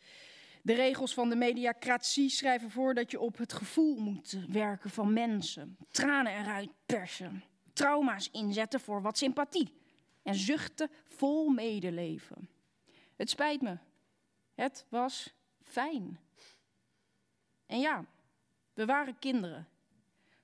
De 0.62 0.74
regels 0.74 1.14
van 1.14 1.28
de 1.28 1.36
mediacratie 1.36 2.28
schrijven 2.28 2.70
voor 2.70 2.94
dat 2.94 3.10
je 3.10 3.20
op 3.20 3.36
het 3.36 3.52
gevoel 3.52 3.96
moet 3.96 4.36
werken 4.48 4.90
van 4.90 5.12
mensen. 5.12 5.76
Tranen 5.90 6.32
eruit 6.32 6.70
persen. 6.86 7.44
Trauma's 7.72 8.30
inzetten 8.30 8.80
voor 8.80 9.02
wat 9.02 9.18
sympathie. 9.18 9.74
En 10.22 10.34
zuchten 10.34 10.90
vol 11.08 11.48
medeleven. 11.48 12.48
Het 13.16 13.30
spijt 13.30 13.60
me. 13.60 13.78
Het 14.54 14.86
was 14.88 15.34
fijn. 15.62 16.18
En 17.66 17.80
ja, 17.80 18.04
we 18.74 18.84
waren 18.84 19.18
kinderen. 19.18 19.68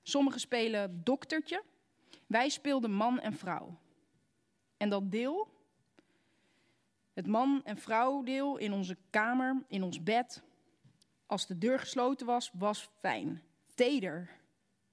Sommigen 0.01 0.39
spelen 0.39 1.01
doktertje. 1.03 1.63
Wij 2.27 2.49
speelden 2.49 2.91
man 2.91 3.19
en 3.19 3.33
vrouw. 3.33 3.79
En 4.77 4.89
dat 4.89 5.11
deel 5.11 5.56
het 7.17 7.27
man- 7.27 7.63
en 7.63 7.77
vrouwdeel 7.77 8.57
in 8.57 8.73
onze 8.73 8.97
kamer, 9.09 9.63
in 9.67 9.83
ons 9.83 10.03
bed, 10.03 10.43
als 11.25 11.47
de 11.47 11.57
deur 11.57 11.79
gesloten 11.79 12.25
was, 12.25 12.51
was 12.53 12.89
fijn. 12.99 13.43
Teder, 13.75 14.29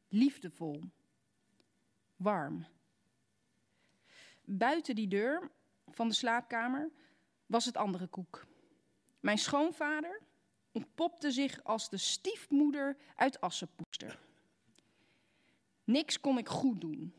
liefdevol, 0.09 0.81
warm. 2.17 2.67
Buiten 4.45 4.95
die 4.95 5.09
deur 5.09 5.51
van 5.89 6.09
de 6.09 6.15
slaapkamer 6.15 6.91
was 7.47 7.65
het 7.65 7.77
andere 7.77 8.07
koek. 8.07 8.47
Mijn 9.21 9.39
schoonvader 9.39 10.23
ontpopte 10.73 11.31
zich 11.31 11.65
als 11.65 11.89
de 11.89 11.99
stiefmoeder 11.99 12.97
uit 13.17 13.41
Assenpoester. 13.41 14.19
Niks 15.85 16.21
kon 16.21 16.39
ik 16.39 16.49
goed 16.49 16.81
doen. 16.81 17.15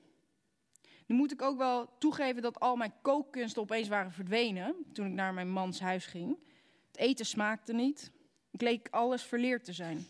Nu 1.05 1.15
moet 1.15 1.31
ik 1.31 1.41
ook 1.41 1.57
wel 1.57 1.97
toegeven 1.97 2.41
dat 2.41 2.59
al 2.59 2.75
mijn 2.75 2.93
kookkunsten 3.01 3.61
opeens 3.61 3.87
waren 3.87 4.11
verdwenen 4.11 4.75
toen 4.93 5.05
ik 5.05 5.13
naar 5.13 5.33
mijn 5.33 5.51
mans 5.51 5.79
huis 5.79 6.05
ging. 6.05 6.39
Het 6.87 6.97
eten 6.97 7.25
smaakte 7.25 7.73
niet. 7.73 8.11
Ik 8.51 8.61
leek 8.61 8.87
alles 8.91 9.23
verleerd 9.23 9.63
te 9.63 9.73
zijn. 9.73 10.05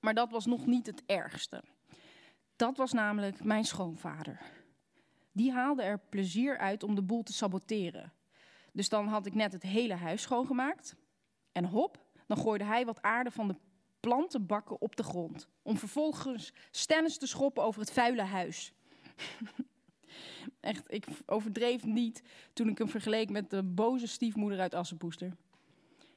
Maar 0.00 0.14
dat 0.14 0.30
was 0.30 0.46
nog 0.46 0.66
niet 0.66 0.86
het 0.86 1.02
ergste. 1.06 1.62
Dat 2.56 2.76
was 2.76 2.92
namelijk 2.92 3.44
mijn 3.44 3.64
schoonvader. 3.64 4.40
Die 5.32 5.52
haalde 5.52 5.82
er 5.82 5.98
plezier 5.98 6.58
uit 6.58 6.82
om 6.82 6.94
de 6.94 7.02
boel 7.02 7.22
te 7.22 7.32
saboteren. 7.32 8.12
Dus 8.72 8.88
dan 8.88 9.06
had 9.06 9.26
ik 9.26 9.34
net 9.34 9.52
het 9.52 9.62
hele 9.62 9.94
huis 9.94 10.22
schoongemaakt. 10.22 10.96
En 11.52 11.64
hop, 11.64 12.04
dan 12.26 12.38
gooide 12.38 12.64
hij 12.64 12.84
wat 12.84 13.02
aarde 13.02 13.30
van 13.30 13.48
de 13.48 13.56
plantenbakken 14.00 14.80
op 14.80 14.96
de 14.96 15.02
grond. 15.02 15.48
Om 15.62 15.76
vervolgens 15.76 16.52
stennis 16.70 17.18
te 17.18 17.26
schoppen 17.26 17.62
over 17.62 17.80
het 17.80 17.92
vuile 17.92 18.22
huis. 18.22 18.72
Echt, 20.60 20.92
ik 20.92 21.06
overdreef 21.26 21.84
niet 21.84 22.22
toen 22.52 22.68
ik 22.68 22.78
hem 22.78 22.88
vergeleek 22.88 23.30
met 23.30 23.50
de 23.50 23.62
boze 23.62 24.06
stiefmoeder 24.06 24.60
uit 24.60 24.74
Assenpoester. 24.74 25.36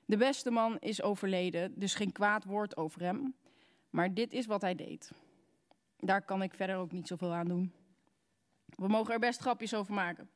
De 0.05 0.17
beste 0.17 0.51
man 0.51 0.79
is 0.79 1.01
overleden, 1.01 1.79
dus 1.79 1.96
geen 1.96 2.12
kwaad 2.12 2.43
woord 2.43 2.77
over 2.77 3.01
hem. 3.01 3.36
Maar 3.89 4.13
dit 4.13 4.34
is 4.34 4.46
wat 4.46 4.62
hij 4.62 4.75
deed. 4.75 5.12
Daar 5.98 6.22
kan 6.22 6.41
ik 6.41 6.53
verder 6.53 6.75
ook 6.75 6.91
niet 6.91 7.08
zoveel 7.08 7.34
aan 7.34 7.48
doen. 7.48 7.74
We 8.65 8.88
mogen 8.88 9.13
er 9.13 9.20
best 9.20 9.39
grapjes 9.39 9.74
over 9.74 9.93
maken. 9.93 10.29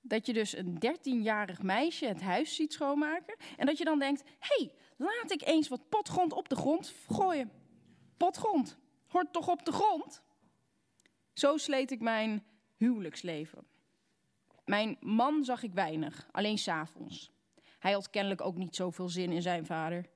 dat 0.00 0.26
je 0.26 0.32
dus 0.32 0.56
een 0.56 0.78
13-jarig 0.86 1.62
meisje 1.62 2.06
het 2.06 2.22
huis 2.22 2.54
ziet 2.54 2.72
schoonmaken 2.72 3.36
en 3.56 3.66
dat 3.66 3.78
je 3.78 3.84
dan 3.84 3.98
denkt: 3.98 4.22
hey, 4.38 4.72
laat 4.96 5.30
ik 5.30 5.42
eens 5.46 5.68
wat 5.68 5.88
potgrond 5.88 6.32
op 6.32 6.48
de 6.48 6.56
grond 6.56 6.92
gooien. 7.10 7.50
Potgrond, 8.16 8.78
hoort 9.06 9.32
toch 9.32 9.48
op 9.48 9.64
de 9.64 9.72
grond? 9.72 10.22
Zo 11.36 11.56
sleet 11.56 11.90
ik 11.90 12.00
mijn 12.00 12.44
huwelijksleven. 12.76 13.66
Mijn 14.64 14.96
man 15.00 15.44
zag 15.44 15.62
ik 15.62 15.72
weinig, 15.72 16.28
alleen 16.30 16.58
s'avonds. 16.58 17.30
Hij 17.78 17.92
had 17.92 18.10
kennelijk 18.10 18.40
ook 18.40 18.56
niet 18.56 18.76
zoveel 18.76 19.08
zin 19.08 19.32
in 19.32 19.42
zijn 19.42 19.66
vader. 19.66 20.06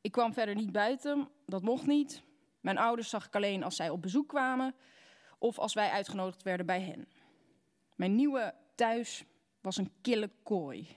Ik 0.00 0.12
kwam 0.12 0.32
verder 0.32 0.54
niet 0.54 0.72
buiten, 0.72 1.28
dat 1.46 1.62
mocht 1.62 1.86
niet. 1.86 2.22
Mijn 2.60 2.78
ouders 2.78 3.08
zag 3.08 3.26
ik 3.26 3.34
alleen 3.34 3.62
als 3.62 3.76
zij 3.76 3.90
op 3.90 4.02
bezoek 4.02 4.28
kwamen 4.28 4.74
of 5.38 5.58
als 5.58 5.74
wij 5.74 5.90
uitgenodigd 5.90 6.42
werden 6.42 6.66
bij 6.66 6.80
hen. 6.80 7.08
Mijn 7.94 8.14
nieuwe 8.14 8.54
thuis 8.74 9.24
was 9.60 9.76
een 9.76 9.92
kille 10.00 10.30
kooi. 10.42 10.96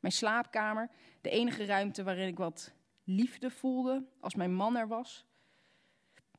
Mijn 0.00 0.12
slaapkamer, 0.12 0.90
de 1.20 1.30
enige 1.30 1.64
ruimte 1.64 2.02
waarin 2.02 2.28
ik 2.28 2.38
wat 2.38 2.72
liefde 3.04 3.50
voelde 3.50 4.04
als 4.20 4.34
mijn 4.34 4.54
man 4.54 4.76
er 4.76 4.88
was. 4.88 5.24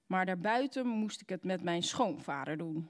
Maar 0.05 0.25
daarbuiten 0.25 0.87
moest 0.87 1.21
ik 1.21 1.29
het 1.29 1.43
met 1.43 1.63
mijn 1.63 1.83
schoonvader 1.83 2.57
doen. 2.57 2.89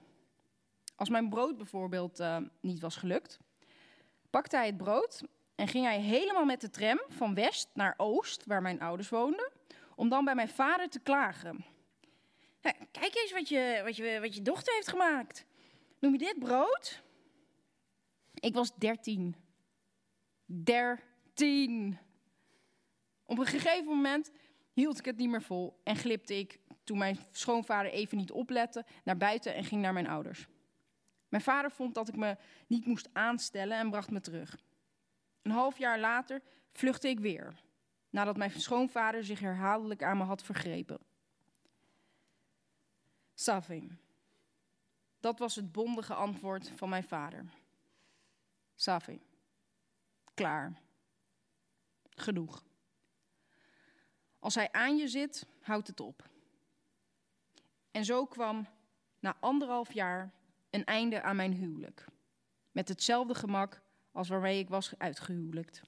Als 0.95 1.09
mijn 1.09 1.29
brood 1.29 1.57
bijvoorbeeld 1.57 2.19
uh, 2.19 2.37
niet 2.59 2.79
was 2.79 2.95
gelukt, 2.95 3.39
pakte 4.29 4.55
hij 4.55 4.65
het 4.65 4.77
brood 4.77 5.23
en 5.55 5.67
ging 5.67 5.85
hij 5.85 5.99
helemaal 5.99 6.45
met 6.45 6.61
de 6.61 6.69
tram 6.69 7.01
van 7.07 7.33
west 7.33 7.69
naar 7.73 7.93
oost, 7.97 8.45
waar 8.45 8.61
mijn 8.61 8.81
ouders 8.81 9.09
woonden, 9.09 9.51
om 9.95 10.09
dan 10.09 10.25
bij 10.25 10.35
mijn 10.35 10.49
vader 10.49 10.89
te 10.89 10.99
klagen. 10.99 11.65
kijk 12.91 13.15
eens 13.15 13.31
wat 13.31 13.49
je, 13.49 13.81
wat, 13.83 13.95
je, 13.95 14.19
wat 14.21 14.35
je 14.35 14.41
dochter 14.41 14.73
heeft 14.73 14.87
gemaakt. 14.87 15.45
Noem 15.99 16.11
je 16.11 16.17
dit 16.17 16.39
brood? 16.39 17.03
Ik 18.33 18.53
was 18.53 18.75
dertien. 18.75 19.35
Dertien. 20.45 21.97
Op 23.25 23.37
een 23.37 23.45
gegeven 23.45 23.85
moment 23.85 24.31
hield 24.73 24.99
ik 24.99 25.05
het 25.05 25.17
niet 25.17 25.29
meer 25.29 25.41
vol 25.41 25.79
en 25.83 25.95
glipte 25.95 26.37
ik, 26.37 26.59
toen 26.85 26.97
mijn 26.97 27.19
schoonvader 27.31 27.91
even 27.91 28.17
niet 28.17 28.31
oplette, 28.31 28.85
naar 29.03 29.17
buiten 29.17 29.55
en 29.55 29.63
ging 29.63 29.81
naar 29.81 29.93
mijn 29.93 30.07
ouders. 30.07 30.47
Mijn 31.29 31.43
vader 31.43 31.71
vond 31.71 31.93
dat 31.95 32.07
ik 32.07 32.15
me 32.15 32.37
niet 32.67 32.85
moest 32.85 33.09
aanstellen 33.13 33.77
en 33.77 33.89
bracht 33.89 34.11
me 34.11 34.21
terug. 34.21 34.57
Een 35.41 35.51
half 35.51 35.77
jaar 35.77 35.99
later 35.99 36.41
vluchtte 36.71 37.07
ik 37.07 37.19
weer, 37.19 37.53
nadat 38.09 38.37
mijn 38.37 38.51
schoonvader 38.51 39.23
zich 39.23 39.39
herhaaldelijk 39.39 40.03
aan 40.03 40.17
me 40.17 40.23
had 40.23 40.43
vergrepen. 40.43 40.99
Savim. 43.33 43.99
Dat 45.19 45.39
was 45.39 45.55
het 45.55 45.71
bondige 45.71 46.13
antwoord 46.13 46.69
van 46.69 46.89
mijn 46.89 47.03
vader. 47.03 47.45
Safi. 48.75 49.21
Klaar. 50.33 50.73
Genoeg. 52.09 52.63
Als 54.39 54.55
hij 54.55 54.71
aan 54.71 54.97
je 54.97 55.07
zit, 55.07 55.45
houdt 55.61 55.87
het 55.87 55.99
op. 55.99 56.29
En 57.95 58.05
zo 58.05 58.25
kwam 58.25 58.67
na 59.19 59.37
anderhalf 59.39 59.93
jaar 59.93 60.31
een 60.69 60.85
einde 60.85 61.21
aan 61.21 61.35
mijn 61.35 61.53
huwelijk. 61.53 62.05
Met 62.71 62.87
hetzelfde 62.87 63.35
gemak 63.35 63.81
als 64.11 64.27
waarmee 64.27 64.59
ik 64.59 64.69
was 64.69 64.93
uitgehuwelijkt. 64.97 65.81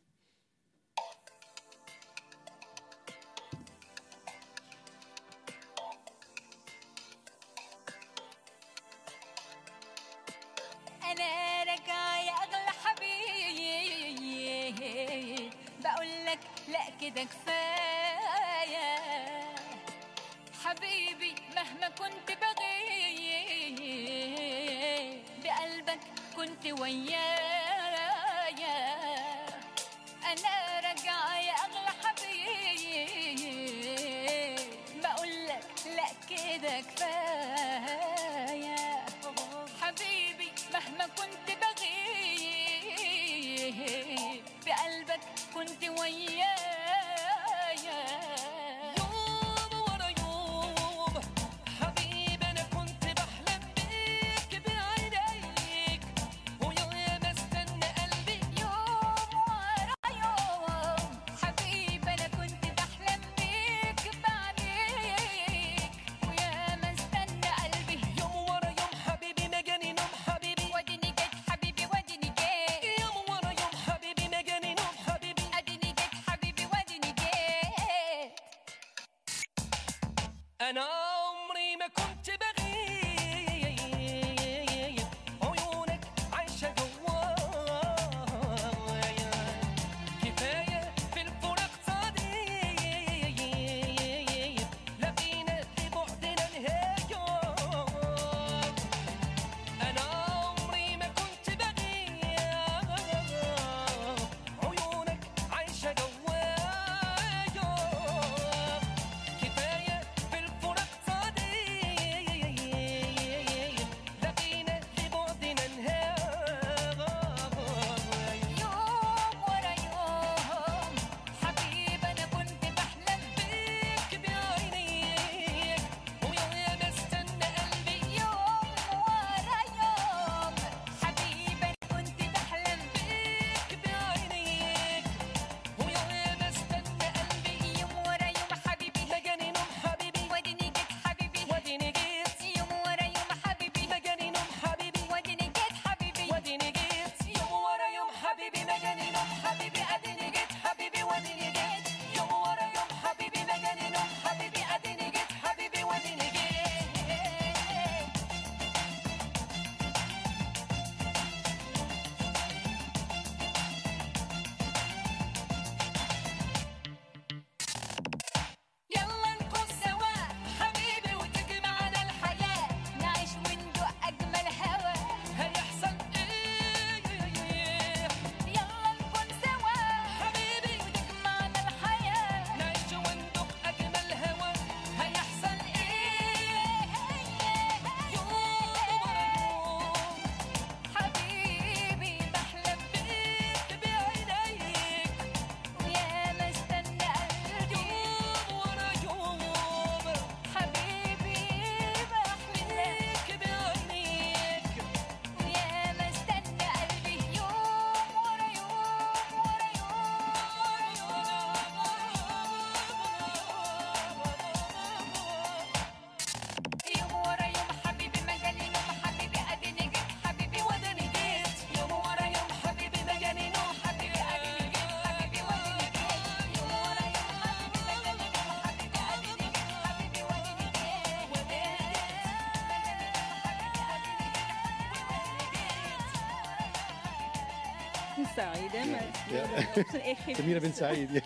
Said, 238.25 238.71
hè? 238.71 238.85
Maar 238.91 239.25
Ja. 239.31 239.81
op 239.81 239.87
zijn 239.89 240.01
Egyptisch. 240.01 240.37
Samira 240.37 240.59
bint 240.59 240.75
Said. 240.75 241.09
ja. 241.11 241.21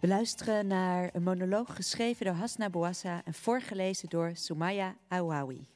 We 0.00 0.08
luisteren 0.08 0.66
naar 0.66 1.10
een 1.12 1.22
monoloog 1.22 1.74
geschreven 1.74 2.26
door 2.26 2.34
Hasna 2.34 2.70
Bouassa 2.70 3.20
en 3.24 3.34
voorgelezen 3.34 4.08
door 4.08 4.30
Soumaya 4.34 4.94
Awawi. 5.08 5.66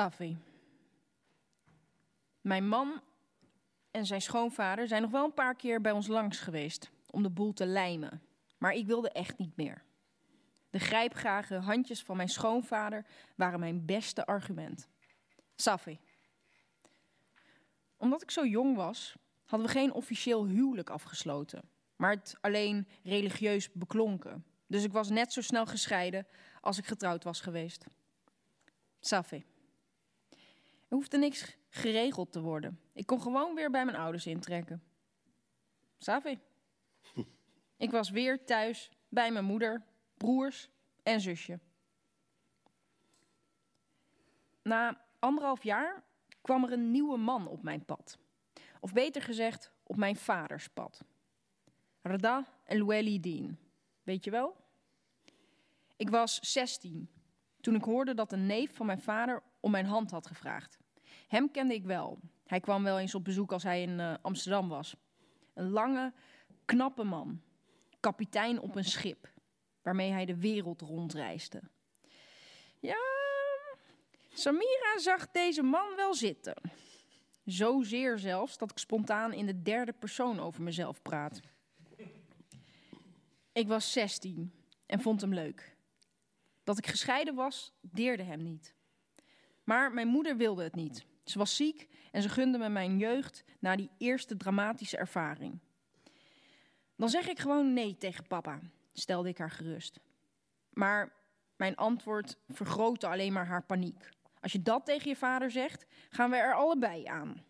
Safi. 0.00 0.36
Mijn 2.40 2.68
man 2.68 3.02
en 3.90 4.06
zijn 4.06 4.20
schoonvader 4.20 4.88
zijn 4.88 5.02
nog 5.02 5.10
wel 5.10 5.24
een 5.24 5.34
paar 5.34 5.54
keer 5.54 5.80
bij 5.80 5.92
ons 5.92 6.06
langs 6.06 6.38
geweest 6.38 6.90
om 7.10 7.22
de 7.22 7.30
boel 7.30 7.52
te 7.52 7.66
lijmen. 7.66 8.22
Maar 8.58 8.72
ik 8.72 8.86
wilde 8.86 9.10
echt 9.10 9.38
niet 9.38 9.56
meer. 9.56 9.82
De 10.70 10.78
grijpgrage 10.78 11.54
handjes 11.54 12.02
van 12.02 12.16
mijn 12.16 12.28
schoonvader 12.28 13.06
waren 13.36 13.60
mijn 13.60 13.84
beste 13.84 14.26
argument. 14.26 14.88
Safi. 15.54 15.98
Omdat 17.96 18.22
ik 18.22 18.30
zo 18.30 18.46
jong 18.46 18.76
was, 18.76 19.16
hadden 19.44 19.68
we 19.68 19.74
geen 19.74 19.92
officieel 19.92 20.46
huwelijk 20.46 20.90
afgesloten, 20.90 21.62
maar 21.96 22.10
het 22.10 22.36
alleen 22.40 22.88
religieus 23.02 23.72
beklonken. 23.72 24.44
Dus 24.66 24.84
ik 24.84 24.92
was 24.92 25.10
net 25.10 25.32
zo 25.32 25.40
snel 25.40 25.66
gescheiden 25.66 26.26
als 26.60 26.78
ik 26.78 26.86
getrouwd 26.86 27.24
was 27.24 27.40
geweest. 27.40 27.86
Safi. 29.00 29.49
Er 30.90 30.96
hoefde 30.96 31.18
niks 31.18 31.56
geregeld 31.68 32.32
te 32.32 32.40
worden. 32.40 32.80
Ik 32.92 33.06
kon 33.06 33.20
gewoon 33.20 33.54
weer 33.54 33.70
bij 33.70 33.84
mijn 33.84 33.96
ouders 33.96 34.26
intrekken. 34.26 34.82
Safi. 35.98 36.40
Ik 37.76 37.90
was 37.90 38.10
weer 38.10 38.44
thuis 38.44 38.90
bij 39.08 39.30
mijn 39.30 39.44
moeder, 39.44 39.84
broers 40.16 40.70
en 41.02 41.20
zusje. 41.20 41.58
Na 44.62 45.04
anderhalf 45.18 45.62
jaar 45.62 46.02
kwam 46.40 46.64
er 46.64 46.72
een 46.72 46.90
nieuwe 46.90 47.16
man 47.16 47.46
op 47.46 47.62
mijn 47.62 47.84
pad. 47.84 48.18
Of 48.80 48.92
beter 48.92 49.22
gezegd, 49.22 49.72
op 49.82 49.96
mijn 49.96 50.16
vaders 50.16 50.68
pad. 50.68 51.04
Rada 52.02 52.46
El 52.64 52.84
Walidin. 52.84 53.58
Weet 54.02 54.24
je 54.24 54.30
wel? 54.30 54.56
Ik 55.96 56.10
was 56.10 56.40
16 56.40 57.08
toen 57.60 57.74
ik 57.74 57.84
hoorde 57.84 58.14
dat 58.14 58.32
een 58.32 58.46
neef 58.46 58.74
van 58.74 58.86
mijn 58.86 59.00
vader 59.00 59.42
om 59.60 59.70
mijn 59.70 59.86
hand 59.86 60.10
had 60.10 60.26
gevraagd. 60.26 60.78
Hem 61.28 61.50
kende 61.50 61.74
ik 61.74 61.84
wel. 61.84 62.18
Hij 62.46 62.60
kwam 62.60 62.82
wel 62.82 62.98
eens 62.98 63.14
op 63.14 63.24
bezoek 63.24 63.52
als 63.52 63.62
hij 63.62 63.82
in 63.82 64.00
eh, 64.00 64.14
Amsterdam 64.22 64.68
was. 64.68 64.96
Een 65.54 65.70
lange, 65.70 66.12
knappe 66.64 67.04
man. 67.04 67.40
Kapitein 68.00 68.60
op 68.60 68.76
een 68.76 68.84
schip. 68.84 69.32
Waarmee 69.82 70.10
hij 70.10 70.24
de 70.24 70.36
wereld 70.36 70.80
rondreisde. 70.80 71.62
Ja, 72.78 72.98
Samira 74.32 74.98
zag 74.98 75.30
deze 75.30 75.62
man 75.62 75.96
wel 75.96 76.14
zitten. 76.14 76.54
Zozeer 77.44 78.18
zelfs 78.18 78.58
dat 78.58 78.70
ik 78.70 78.78
spontaan 78.78 79.32
in 79.32 79.46
de 79.46 79.62
derde 79.62 79.92
persoon 79.92 80.40
over 80.40 80.62
mezelf 80.62 81.02
praat. 81.02 81.40
Ik 83.52 83.68
was 83.68 83.92
16 83.92 84.52
en 84.86 85.00
vond 85.00 85.20
hem 85.20 85.34
leuk. 85.34 85.69
Dat 86.64 86.78
ik 86.78 86.86
gescheiden 86.86 87.34
was, 87.34 87.72
deerde 87.80 88.22
hem 88.22 88.42
niet. 88.42 88.74
Maar 89.64 89.92
mijn 89.92 90.08
moeder 90.08 90.36
wilde 90.36 90.62
het 90.62 90.74
niet. 90.74 91.06
Ze 91.24 91.38
was 91.38 91.56
ziek 91.56 91.88
en 92.10 92.22
ze 92.22 92.28
gunde 92.28 92.58
me 92.58 92.68
mijn 92.68 92.98
jeugd 92.98 93.44
na 93.58 93.76
die 93.76 93.90
eerste 93.98 94.36
dramatische 94.36 94.96
ervaring. 94.96 95.58
Dan 96.96 97.08
zeg 97.08 97.28
ik 97.28 97.38
gewoon 97.38 97.72
nee 97.72 97.96
tegen 97.96 98.26
papa, 98.26 98.60
stelde 98.92 99.28
ik 99.28 99.38
haar 99.38 99.50
gerust. 99.50 100.00
Maar 100.70 101.12
mijn 101.56 101.76
antwoord 101.76 102.36
vergrootte 102.48 103.06
alleen 103.06 103.32
maar 103.32 103.46
haar 103.46 103.64
paniek. 103.64 104.08
Als 104.40 104.52
je 104.52 104.62
dat 104.62 104.84
tegen 104.84 105.08
je 105.08 105.16
vader 105.16 105.50
zegt, 105.50 105.86
gaan 106.10 106.30
we 106.30 106.36
er 106.36 106.54
allebei 106.54 107.06
aan. 107.06 107.44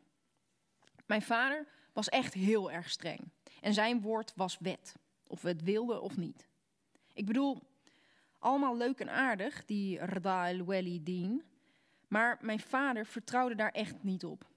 Mijn 1.07 1.23
vader 1.23 1.67
was 1.93 2.09
echt 2.09 2.35
heel 2.35 2.71
erg 2.71 2.91
streng. 2.91 3.31
En 3.61 3.75
zijn 3.75 4.01
woord 4.01 4.33
was 4.37 4.59
wet, 4.59 4.95
of 5.27 5.43
we 5.43 5.49
het 5.49 5.63
wilden 5.63 6.03
of 6.03 6.17
niet. 6.17 6.49
Ik 7.13 7.27
bedoel, 7.27 7.63
allemaal 8.41 8.77
leuk 8.77 9.01
en 9.01 9.11
aardig, 9.11 9.65
die 9.65 10.05
Rda 10.05 10.49
El 10.49 10.65
Walidin. 10.65 11.43
Maar 12.09 12.39
mijn 12.41 12.61
vader 12.61 13.07
vertrouwde 13.07 13.55
daar 13.55 13.71
echt 13.73 14.03
niet 14.03 14.25
op. 14.25 14.49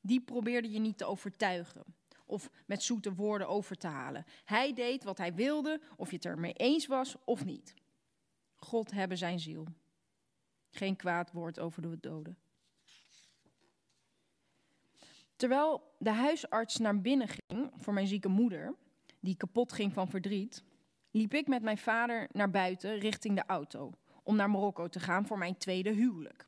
Die 0.00 0.20
probeerde 0.20 0.70
je 0.70 0.78
niet 0.78 0.98
te 0.98 1.04
overtuigen 1.04 1.84
of 2.28 2.50
met 2.66 2.82
zoete 2.82 3.14
woorden 3.14 3.48
over 3.48 3.76
te 3.76 3.86
halen. 3.86 4.24
Hij 4.44 4.72
deed 4.72 5.04
wat 5.04 5.18
hij 5.18 5.34
wilde, 5.34 5.80
of 5.96 6.10
je 6.10 6.16
het 6.16 6.24
ermee 6.24 6.52
eens 6.52 6.86
was 6.86 7.16
of 7.24 7.44
niet. 7.44 7.74
God 8.54 8.90
hebben 8.90 9.18
zijn 9.18 9.40
ziel. 9.40 9.66
Geen 10.70 10.96
kwaad 10.96 11.32
woord 11.32 11.58
over 11.58 11.82
de 11.82 11.98
doden. 12.00 12.38
Terwijl 15.36 15.94
de 15.98 16.10
huisarts 16.10 16.76
naar 16.76 17.00
binnen 17.00 17.28
ging 17.28 17.70
voor 17.76 17.92
mijn 17.92 18.06
zieke 18.06 18.28
moeder, 18.28 18.74
die 19.20 19.36
kapot 19.36 19.72
ging 19.72 19.92
van 19.92 20.08
verdriet, 20.08 20.62
liep 21.18 21.34
ik 21.34 21.46
met 21.46 21.62
mijn 21.62 21.78
vader 21.78 22.28
naar 22.32 22.50
buiten 22.50 22.98
richting 22.98 23.36
de 23.36 23.44
auto 23.46 23.92
om 24.22 24.36
naar 24.36 24.50
Marokko 24.50 24.88
te 24.88 25.00
gaan 25.00 25.26
voor 25.26 25.38
mijn 25.38 25.56
tweede 25.56 25.90
huwelijk. 25.90 26.46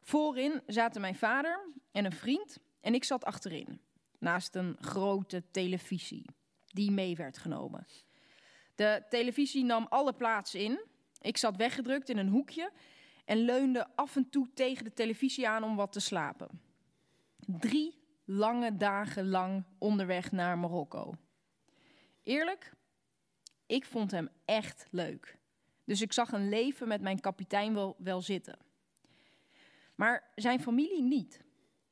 Voorin 0.00 0.62
zaten 0.66 1.00
mijn 1.00 1.16
vader 1.16 1.72
en 1.92 2.04
een 2.04 2.12
vriend 2.12 2.58
en 2.80 2.94
ik 2.94 3.04
zat 3.04 3.24
achterin, 3.24 3.80
naast 4.18 4.54
een 4.54 4.76
grote 4.80 5.42
televisie 5.50 6.24
die 6.66 6.90
mee 6.90 7.16
werd 7.16 7.38
genomen. 7.38 7.86
De 8.74 9.02
televisie 9.08 9.64
nam 9.64 9.86
alle 9.88 10.12
plaats 10.12 10.54
in. 10.54 10.80
Ik 11.20 11.36
zat 11.36 11.56
weggedrukt 11.56 12.08
in 12.08 12.18
een 12.18 12.28
hoekje 12.28 12.72
en 13.24 13.38
leunde 13.38 13.86
af 13.94 14.16
en 14.16 14.28
toe 14.30 14.48
tegen 14.54 14.84
de 14.84 14.92
televisie 14.92 15.48
aan 15.48 15.64
om 15.64 15.76
wat 15.76 15.92
te 15.92 16.00
slapen. 16.00 16.60
Drie 17.36 18.02
lange 18.24 18.76
dagen 18.76 19.28
lang 19.28 19.64
onderweg 19.78 20.32
naar 20.32 20.58
Marokko. 20.58 21.14
Eerlijk, 22.22 22.72
ik 23.74 23.84
vond 23.84 24.10
hem 24.10 24.28
echt 24.44 24.86
leuk. 24.90 25.38
Dus 25.84 26.00
ik 26.00 26.12
zag 26.12 26.32
een 26.32 26.48
leven 26.48 26.88
met 26.88 27.00
mijn 27.00 27.20
kapitein 27.20 27.74
wel, 27.74 27.96
wel 27.98 28.20
zitten. 28.20 28.58
Maar 29.94 30.30
zijn 30.34 30.60
familie 30.60 31.02
niet. 31.02 31.42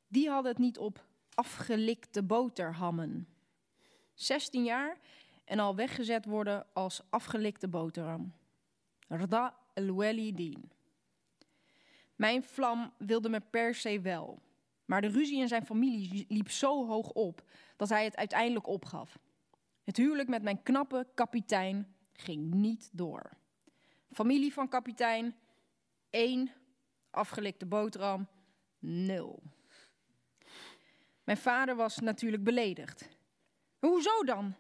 Die 0.09 0.29
hadden 0.29 0.53
het 0.53 0.61
niet 0.61 0.79
op 0.79 1.05
afgelikte 1.35 2.23
boterhammen. 2.23 3.29
16 4.15 4.65
jaar 4.65 4.99
en 5.45 5.59
al 5.59 5.75
weggezet 5.75 6.25
worden 6.25 6.67
als 6.73 7.01
afgelikte 7.11 7.69
boterham. 7.69 8.33
Rda 9.09 9.57
El 9.75 9.95
Walidin. 9.95 10.71
Mijn 12.17 12.43
vlam 12.43 12.93
wilde 12.99 13.29
me 13.29 13.41
per 13.41 13.75
se 13.75 14.01
wel. 14.01 14.43
Maar 14.85 15.01
de 15.01 15.09
ruzie 15.09 15.41
in 15.41 15.49
zijn 15.49 15.67
familie 15.67 16.25
liep 16.29 16.51
zo 16.51 16.87
hoog 16.87 17.09
op 17.11 17.43
dat 17.77 17.89
hij 17.89 18.05
het 18.05 18.17
uiteindelijk 18.17 18.67
opgaf. 18.67 19.19
Het 19.85 19.97
huwelijk 19.97 20.29
met 20.29 20.43
mijn 20.43 20.63
knappe 20.63 21.09
kapitein 21.15 21.97
ging 22.13 22.55
niet 22.55 22.91
door. 22.93 23.31
Familie 24.11 24.53
van 24.53 24.69
kapitein, 24.69 25.37
één. 26.11 26.53
Afgelikte 27.11 27.67
boterham, 27.67 28.29
nul. 28.79 29.43
Mijn 31.25 31.39
vader 31.39 31.77
was 31.77 31.99
natuurlijk 31.99 32.45
beledigd. 32.45 33.09
Hoezo 33.79 34.23
dan? 34.25 34.55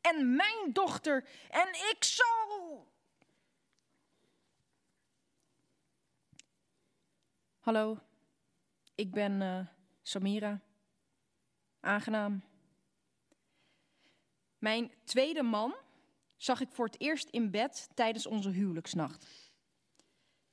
En 0.00 0.36
mijn 0.36 0.72
dochter 0.72 1.28
en 1.50 1.68
ik 1.68 2.04
zal. 2.04 2.88
Hallo, 7.60 7.98
ik 8.94 9.10
ben 9.10 9.42
eh, 9.42 9.66
Samira. 10.02 10.60
Aangenaam. 11.80 12.49
Mijn 14.60 14.92
tweede 15.04 15.42
man 15.42 15.74
zag 16.36 16.60
ik 16.60 16.68
voor 16.70 16.86
het 16.86 17.00
eerst 17.00 17.28
in 17.28 17.50
bed 17.50 17.88
tijdens 17.94 18.26
onze 18.26 18.50
huwelijksnacht. 18.50 19.50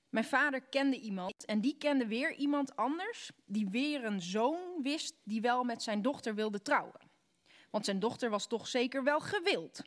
Mijn 0.10 0.26
vader 0.26 0.62
kende 0.62 1.00
iemand 1.00 1.46
en 1.46 1.62
die 1.62 1.78
kende 1.78 2.08
weer 2.08 2.34
iemand 2.34 2.76
anders 2.76 3.32
die 3.46 3.70
weer 3.70 4.04
een 4.06 4.22
zoon 4.22 4.82
wist 4.82 5.16
die 5.24 5.42
wel 5.42 5.64
met 5.64 5.84
zijn 5.84 6.02
dochter 6.02 6.36
wilde 6.36 6.62
trouwen. 6.62 7.10
Want 7.70 7.86
zijn 7.86 8.00
dochter 8.00 8.30
was 8.30 8.48
toch 8.48 8.68
zeker 8.68 9.04
wel 9.04 9.20
gewild. 9.20 9.82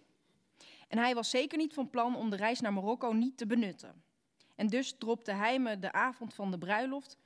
En 0.89 0.99
hij 0.99 1.15
was 1.15 1.31
zeker 1.31 1.59
niet 1.59 1.75
van 1.75 1.91
plan 1.91 2.17
om 2.17 2.31
de 2.31 2.37
reis 2.37 2.61
naar 2.61 2.73
Marokko 2.73 3.13
niet 3.13 3.37
te 3.37 3.47
benutten. 3.47 4.03
En 4.55 4.67
dus 4.67 4.95
dropte 4.99 5.33
hij 5.33 5.59
me 5.59 5.79
de 5.79 5.93
avond 5.93 6.35
van 6.35 6.51
de 6.51 6.59
bruiloft 6.59 7.19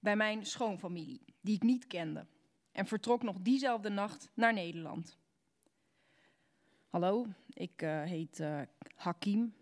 bij 0.00 0.16
mijn 0.16 0.46
schoonfamilie, 0.46 1.24
die 1.40 1.54
ik 1.54 1.62
niet 1.62 1.86
kende. 1.86 2.26
En 2.72 2.86
vertrok 2.86 3.22
nog 3.22 3.36
diezelfde 3.40 3.88
nacht 3.88 4.30
naar 4.34 4.52
Nederland. 4.52 5.18
Hallo, 6.94 7.26
ik 7.48 7.82
eh, 7.82 8.02
heet 8.02 8.40
eh, 8.40 8.60
Hakim. 8.94 9.54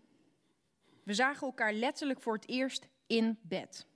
We 1.03 1.13
zagen 1.13 1.47
elkaar 1.47 1.73
letterlijk 1.73 2.21
voor 2.21 2.33
het 2.33 2.47
eerst 2.47 2.87
in 3.07 3.39
bed. 3.41 3.87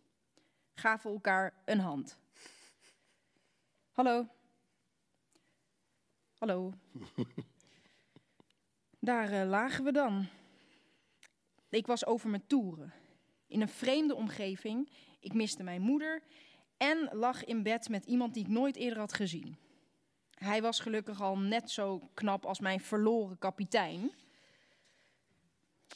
gaven 0.74 1.12
elkaar 1.12 1.54
een 1.66 1.80
hand. 1.80 2.18
Hallo. 3.92 4.28
Hallo. 6.38 6.74
Daar 9.00 9.32
eh, 9.32 9.48
lagen 9.50 9.84
we 9.84 9.92
dan. 9.92 10.28
Ik 11.70 11.88
was 11.88 12.06
over 12.06 12.30
mijn 12.30 12.48
toeren. 12.48 12.94
In 13.48 13.62
een 13.62 13.70
vreemde 13.70 14.16
omgeving. 14.16 14.90
Ik 15.20 15.34
miste 15.34 15.64
mijn 15.64 15.82
moeder 15.82 16.24
en 16.78 17.10
lag 17.12 17.44
in 17.44 17.64
bed 17.64 17.90
met 17.90 18.06
iemand 18.06 18.34
die 18.34 18.44
ik 18.44 18.50
nooit 18.50 18.76
eerder 18.76 19.00
had 19.00 19.14
gezien. 19.14 19.67
Hij 20.38 20.62
was 20.62 20.80
gelukkig 20.80 21.22
al 21.22 21.38
net 21.38 21.72
zo 21.72 22.10
knap 22.14 22.46
als 22.46 22.60
mijn 22.60 22.80
verloren 22.80 23.38
kapitein. 23.38 24.12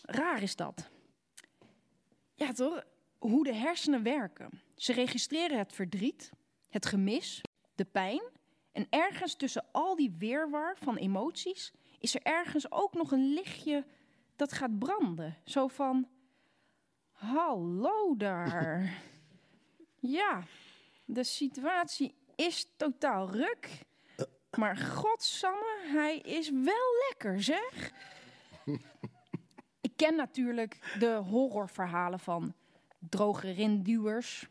Raar 0.02 0.42
is 0.42 0.56
dat. 0.56 0.90
Ja, 2.34 2.52
toch? 2.52 2.84
Hoe 3.18 3.44
de 3.44 3.54
hersenen 3.54 4.04
werken. 4.04 4.62
Ze 4.76 4.94
registreren 4.94 5.58
het 5.58 5.74
verdriet, 5.74 6.30
het 6.70 6.86
gemis, 6.86 7.42
de 7.76 7.86
pijn. 7.86 8.22
En 8.72 8.88
ergens 8.90 9.36
tussen 9.36 9.66
al 9.72 9.96
die 9.96 10.16
weerwar 10.18 10.78
van 10.78 10.98
emoties 10.98 11.72
is 12.00 12.16
er 12.16 12.22
ergens 12.22 12.72
ook 12.72 12.94
nog 12.94 13.12
een 13.12 13.34
lichtje 13.34 13.86
dat 14.36 14.52
gaat 14.52 14.80
branden. 14.80 15.38
Zo 15.46 15.68
van: 15.68 16.08
Hallo 17.12 18.18
daar. 18.18 19.02
ja, 20.18 20.44
de 21.06 21.24
situatie 21.24 22.16
is 22.36 22.68
totaal 22.78 23.32
ruk. 23.32 23.90
Maar 24.58 24.78
godsamme, 24.78 25.80
hij 25.84 26.18
is 26.18 26.50
wel 26.50 27.08
lekker, 27.10 27.44
zeg. 27.44 27.92
Ik 29.82 29.92
ken 29.96 30.16
natuurlijk 30.16 30.96
de 31.00 31.14
horrorverhalen 31.16 32.20
van 32.20 32.54
droge 33.00 33.52
rinduwers. 33.52 34.48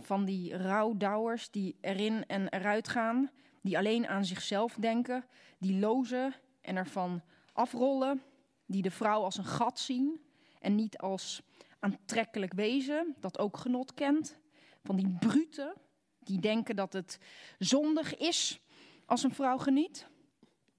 Van 0.00 0.24
die 0.24 0.56
rouwdouwers 0.56 1.50
die 1.50 1.76
erin 1.80 2.26
en 2.26 2.48
eruit 2.48 2.88
gaan. 2.88 3.30
Die 3.60 3.78
alleen 3.78 4.06
aan 4.06 4.24
zichzelf 4.24 4.74
denken. 4.74 5.24
Die 5.58 5.78
lozen 5.78 6.34
en 6.60 6.76
ervan 6.76 7.22
afrollen. 7.52 8.22
Die 8.66 8.82
de 8.82 8.90
vrouw 8.90 9.22
als 9.22 9.36
een 9.36 9.44
gat 9.44 9.78
zien. 9.78 10.24
En 10.60 10.74
niet 10.74 10.98
als 10.98 11.42
aantrekkelijk 11.78 12.52
wezen 12.52 13.16
dat 13.20 13.38
ook 13.38 13.56
genot 13.56 13.94
kent. 13.94 14.38
Van 14.82 14.96
die 14.96 15.16
bruten 15.20 15.74
die 16.18 16.40
denken 16.40 16.76
dat 16.76 16.92
het 16.92 17.18
zondig 17.58 18.16
is 18.16 18.61
als 19.12 19.22
een 19.22 19.34
vrouw 19.34 19.58
geniet. 19.58 20.06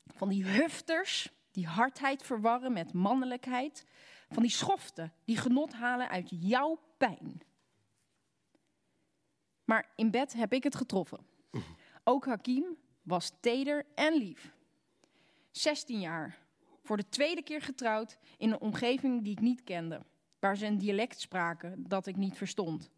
Van 0.05 0.29
die 0.29 0.45
hufters 0.45 1.31
die 1.51 1.67
hardheid 1.67 2.23
verwarren 2.23 2.73
met 2.73 2.93
mannelijkheid. 2.93 3.85
Van 4.29 4.41
die 4.41 4.51
schoften 4.51 5.13
die 5.25 5.37
genot 5.37 5.73
halen 5.73 6.09
uit 6.09 6.27
jouw 6.29 6.79
pijn. 6.97 7.41
Maar 9.63 9.91
in 9.95 10.11
bed 10.11 10.33
heb 10.33 10.53
ik 10.53 10.63
het 10.63 10.75
getroffen. 10.75 11.25
Ook 12.03 12.25
Hakim 12.25 12.77
was 13.01 13.31
teder 13.39 13.85
en 13.95 14.13
lief. 14.13 14.53
16 15.51 15.99
jaar, 15.99 16.37
voor 16.83 16.97
de 16.97 17.09
tweede 17.09 17.43
keer 17.43 17.61
getrouwd 17.61 18.17
in 18.37 18.51
een 18.51 18.59
omgeving 18.59 19.23
die 19.23 19.31
ik 19.31 19.41
niet 19.41 19.63
kende, 19.63 20.05
waar 20.39 20.57
ze 20.57 20.65
een 20.65 20.77
dialect 20.77 21.19
spraken 21.19 21.87
dat 21.87 22.07
ik 22.07 22.15
niet 22.15 22.37
verstond. 22.37 22.89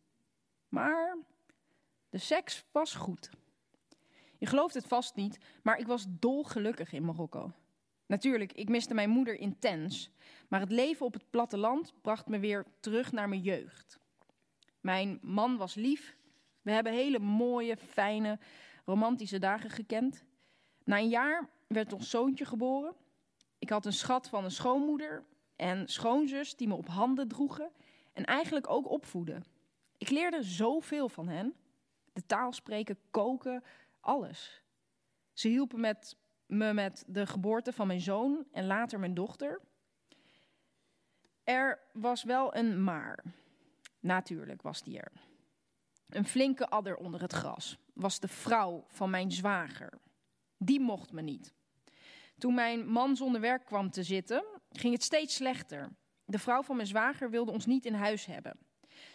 Maar 0.70 1.18
de 2.10 2.18
seks 2.18 2.66
was 2.72 2.94
goed. 2.94 3.30
Je 4.46 4.52
gelooft 4.52 4.74
het 4.74 4.88
vast 4.88 5.16
niet, 5.16 5.38
maar 5.64 5.78
ik 5.78 5.88
was 5.88 6.06
dolgelukkig 6.10 6.94
in 6.94 7.06
Marokko. 7.06 7.52
Natuurlijk, 8.06 8.52
ik 8.54 8.70
miste 8.70 8.94
mijn 8.94 9.10
moeder 9.10 9.40
intens, 9.40 10.12
maar 10.48 10.60
het 10.60 10.72
leven 10.72 11.06
op 11.06 11.14
het 11.14 11.30
platteland 11.30 11.94
bracht 12.02 12.28
me 12.28 12.40
weer 12.40 12.66
terug 12.80 13.12
naar 13.12 13.30
mijn 13.30 13.42
jeugd. 13.42 14.00
Mijn 14.82 15.20
man 15.22 15.58
was 15.58 15.74
lief. 15.76 16.18
We 16.62 16.72
hebben 16.72 16.94
hele 16.94 17.20
mooie, 17.20 17.78
fijne, 17.78 18.40
romantische 18.84 19.40
dagen 19.40 19.70
gekend. 19.70 20.24
Na 20.84 20.98
een 20.98 21.10
jaar 21.10 21.50
werd 21.68 21.94
ons 21.94 22.10
zoontje 22.10 22.46
geboren. 22.46 22.96
Ik 23.60 23.70
had 23.70 23.86
een 23.86 23.94
schat 23.94 24.30
van 24.30 24.44
een 24.44 24.52
schoonmoeder 24.52 25.24
en 25.56 25.88
schoonzus 25.88 26.56
die 26.56 26.68
me 26.68 26.76
op 26.76 26.88
handen 26.88 27.28
droegen 27.28 27.72
en 28.14 28.26
eigenlijk 28.26 28.70
ook 28.70 28.90
opvoeden. 28.90 29.44
Ik 29.98 30.10
leerde 30.10 30.44
zoveel 30.44 31.10
van 31.10 31.28
hen. 31.28 31.54
De 32.14 32.26
taal 32.26 32.54
spreken, 32.54 32.98
koken, 33.12 33.64
alles. 34.06 34.64
Ze 35.34 35.48
hielpen 35.48 35.80
met, 35.80 36.18
me 36.46 36.74
met 36.74 37.04
de 37.08 37.26
geboorte 37.26 37.74
van 37.74 37.88
mijn 37.88 38.02
zoon 38.02 38.46
en 38.52 38.66
later 38.66 39.00
mijn 39.00 39.14
dochter. 39.14 39.62
Er 41.44 41.80
was 41.94 42.24
wel 42.24 42.56
een 42.56 42.84
maar. 42.84 43.24
Natuurlijk 44.00 44.62
was 44.62 44.84
die 44.84 45.00
er. 45.00 45.12
Een 46.10 46.26
flinke 46.26 46.70
adder 46.70 46.98
onder 46.98 47.22
het 47.22 47.34
gras 47.34 47.78
was 47.94 48.20
de 48.20 48.28
vrouw 48.28 48.86
van 48.88 49.10
mijn 49.10 49.32
zwager. 49.32 50.00
Die 50.58 50.80
mocht 50.80 51.12
me 51.12 51.22
niet. 51.22 51.54
Toen 52.38 52.54
mijn 52.54 52.88
man 52.88 53.16
zonder 53.16 53.42
werk 53.42 53.66
kwam 53.66 53.90
te 53.90 54.04
zitten, 54.04 54.46
ging 54.70 54.94
het 54.94 55.04
steeds 55.04 55.36
slechter. 55.36 55.96
De 56.26 56.40
vrouw 56.40 56.64
van 56.64 56.76
mijn 56.76 56.88
zwager 56.88 57.30
wilde 57.30 57.52
ons 57.52 57.66
niet 57.66 57.86
in 57.86 57.94
huis 57.94 58.26
hebben. 58.26 58.58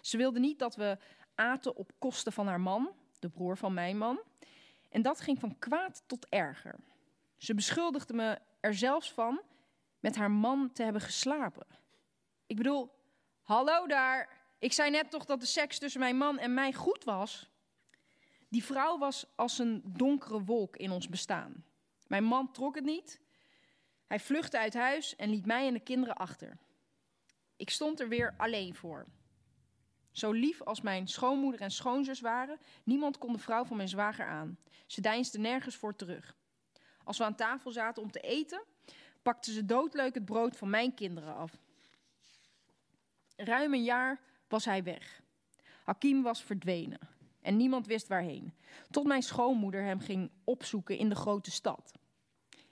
Ze 0.01 0.17
wilde 0.17 0.39
niet 0.39 0.59
dat 0.59 0.77
we 0.77 0.99
aten 1.35 1.77
op 1.77 1.93
kosten 1.99 2.33
van 2.33 2.47
haar 2.47 2.61
man, 2.61 2.95
de 3.19 3.29
broer 3.29 3.57
van 3.57 3.75
mijn 3.75 3.99
man. 3.99 4.21
En 4.91 5.03
dat 5.03 5.21
ging 5.21 5.39
van 5.39 5.59
kwaad 5.59 6.03
tot 6.07 6.27
erger. 6.29 6.79
Ze 7.37 7.55
beschuldigde 7.55 8.15
me 8.15 8.39
er 8.61 8.75
zelfs 8.75 9.13
van 9.13 9.43
met 10.01 10.17
haar 10.17 10.31
man 10.31 10.73
te 10.73 10.83
hebben 10.83 11.03
geslapen. 11.03 11.67
Ik 12.47 12.57
bedoel, 12.57 12.91
hallo 13.43 13.87
daar. 13.87 14.39
Ik 14.59 14.73
zei 14.73 14.91
net 14.91 15.11
toch 15.11 15.25
dat 15.25 15.41
de 15.41 15.47
seks 15.47 15.79
tussen 15.79 16.01
mijn 16.01 16.17
man 16.17 16.39
en 16.39 16.55
mij 16.55 16.73
goed 16.73 17.05
was? 17.05 17.51
Die 18.49 18.65
vrouw 18.65 18.99
was 18.99 19.27
als 19.37 19.59
een 19.59 19.83
donkere 19.85 20.45
wolk 20.45 20.77
in 20.77 20.91
ons 20.91 21.09
bestaan. 21.09 21.65
Mijn 22.07 22.25
man 22.25 22.53
trok 22.53 22.75
het 22.75 22.85
niet. 22.85 23.21
Hij 24.07 24.21
vluchtte 24.21 24.59
uit 24.59 24.75
huis 24.75 25.17
en 25.17 25.31
liet 25.31 25.47
mij 25.47 25.67
en 25.67 25.73
de 25.73 25.81
kinderen 25.81 26.17
achter. 26.17 26.59
Ik 27.57 27.71
stond 27.71 28.01
er 28.01 28.09
weer 28.09 28.35
alleen 28.37 28.75
voor. 28.75 29.07
Zo 30.13 30.33
lief 30.33 30.63
als 30.63 30.81
mijn 30.81 31.09
schoonmoeder 31.09 31.61
en 31.61 31.71
schoonzus 31.71 32.21
waren, 32.21 32.59
niemand 32.85 33.19
kon 33.19 33.33
de 33.33 33.39
vrouw 33.39 33.65
van 33.65 33.77
mijn 33.77 33.89
zwager 33.89 34.27
aan. 34.27 34.59
Ze 34.87 35.01
deinsde 35.01 35.39
nergens 35.39 35.77
voor 35.77 35.97
terug. 35.97 36.37
Als 37.05 37.19
we 37.19 37.25
aan 37.25 37.35
tafel 37.35 37.71
zaten 37.71 38.03
om 38.03 38.11
te 38.11 38.21
eten, 38.21 38.63
pakte 39.23 39.53
ze 39.53 39.65
doodleuk 39.65 40.15
het 40.15 40.25
brood 40.25 40.57
van 40.57 40.71
mijn 40.71 40.95
kinderen 40.95 41.35
af. 41.35 41.59
Ruim 43.37 43.75
een 43.75 43.85
jaar 43.85 44.21
was 44.49 44.65
hij 44.65 44.83
weg. 44.83 45.23
Hakim 45.85 46.23
was 46.23 46.43
verdwenen 46.43 46.99
en 47.41 47.57
niemand 47.57 47.87
wist 47.87 48.09
waarheen. 48.09 48.55
Tot 48.91 49.07
mijn 49.07 49.23
schoonmoeder 49.23 49.83
hem 49.83 50.01
ging 50.01 50.31
opzoeken 50.45 50.99
in 50.99 51.09
de 51.09 51.15
grote 51.15 51.51
stad. 51.51 51.93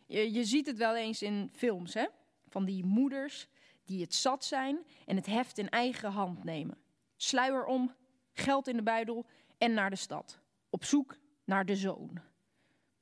Je, 0.07 0.33
je 0.33 0.45
ziet 0.45 0.67
het 0.67 0.77
wel 0.77 0.97
eens 0.97 1.23
in 1.23 1.51
films, 1.53 1.95
hè? 1.95 2.07
Van 2.49 2.65
die 2.65 2.85
moeders 2.85 3.49
die 3.85 4.01
het 4.01 4.15
zat 4.15 4.45
zijn 4.45 4.79
en 5.07 5.17
het 5.17 5.27
heft 5.27 5.59
in 5.59 5.69
eigen 5.69 6.11
hand 6.11 6.45
nemen. 6.45 6.79
Sluier 7.21 7.65
om, 7.65 7.95
geld 8.33 8.69
in 8.69 8.77
de 8.77 8.83
buidel 8.83 9.27
en 9.59 9.75
naar 9.75 9.91
de 9.91 9.97
stad. 9.97 10.41
Op 10.71 10.85
zoek 10.85 11.17
naar 11.45 11.65
de 11.65 11.77
zoon. 11.77 12.21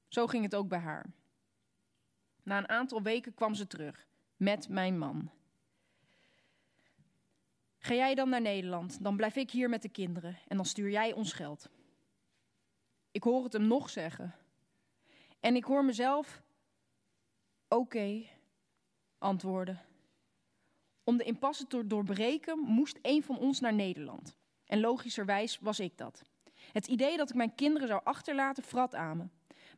Zo 0.08 0.26
ging 0.26 0.44
het 0.44 0.54
ook 0.54 0.68
bij 0.68 0.78
haar. 0.78 1.06
Na 2.42 2.58
een 2.58 2.68
aantal 2.68 3.02
weken 3.02 3.34
kwam 3.34 3.54
ze 3.54 3.66
terug 3.66 4.06
met 4.36 4.68
mijn 4.68 4.98
man. 4.98 5.30
Ga 7.78 7.94
jij 7.94 8.14
dan 8.14 8.28
naar 8.28 8.40
Nederland, 8.40 9.02
dan 9.02 9.16
blijf 9.16 9.36
ik 9.36 9.50
hier 9.50 9.68
met 9.68 9.82
de 9.82 9.88
kinderen 9.88 10.38
en 10.48 10.56
dan 10.56 10.66
stuur 10.66 10.90
jij 10.90 11.12
ons 11.12 11.32
geld. 11.32 11.70
Ik 13.10 13.22
hoor 13.22 13.44
het 13.44 13.52
hem 13.52 13.66
nog 13.66 13.90
zeggen. 13.90 14.34
En 15.40 15.56
ik 15.56 15.64
hoor 15.64 15.84
mezelf 15.84 16.42
oké 17.68 18.22
antwoorden. 19.18 19.80
Om 21.08 21.16
de 21.16 21.24
impasse 21.24 21.66
te 21.66 21.86
doorbreken 21.86 22.58
moest 22.58 22.98
een 23.02 23.22
van 23.22 23.38
ons 23.38 23.60
naar 23.60 23.74
Nederland. 23.74 24.36
En 24.64 24.80
logischerwijs 24.80 25.58
was 25.58 25.80
ik 25.80 25.98
dat. 25.98 26.22
Het 26.72 26.86
idee 26.86 27.16
dat 27.16 27.30
ik 27.30 27.36
mijn 27.36 27.54
kinderen 27.54 27.88
zou 27.88 28.00
achterlaten 28.04 28.62
vrat 28.62 28.94
aan 28.94 29.16
me. 29.16 29.24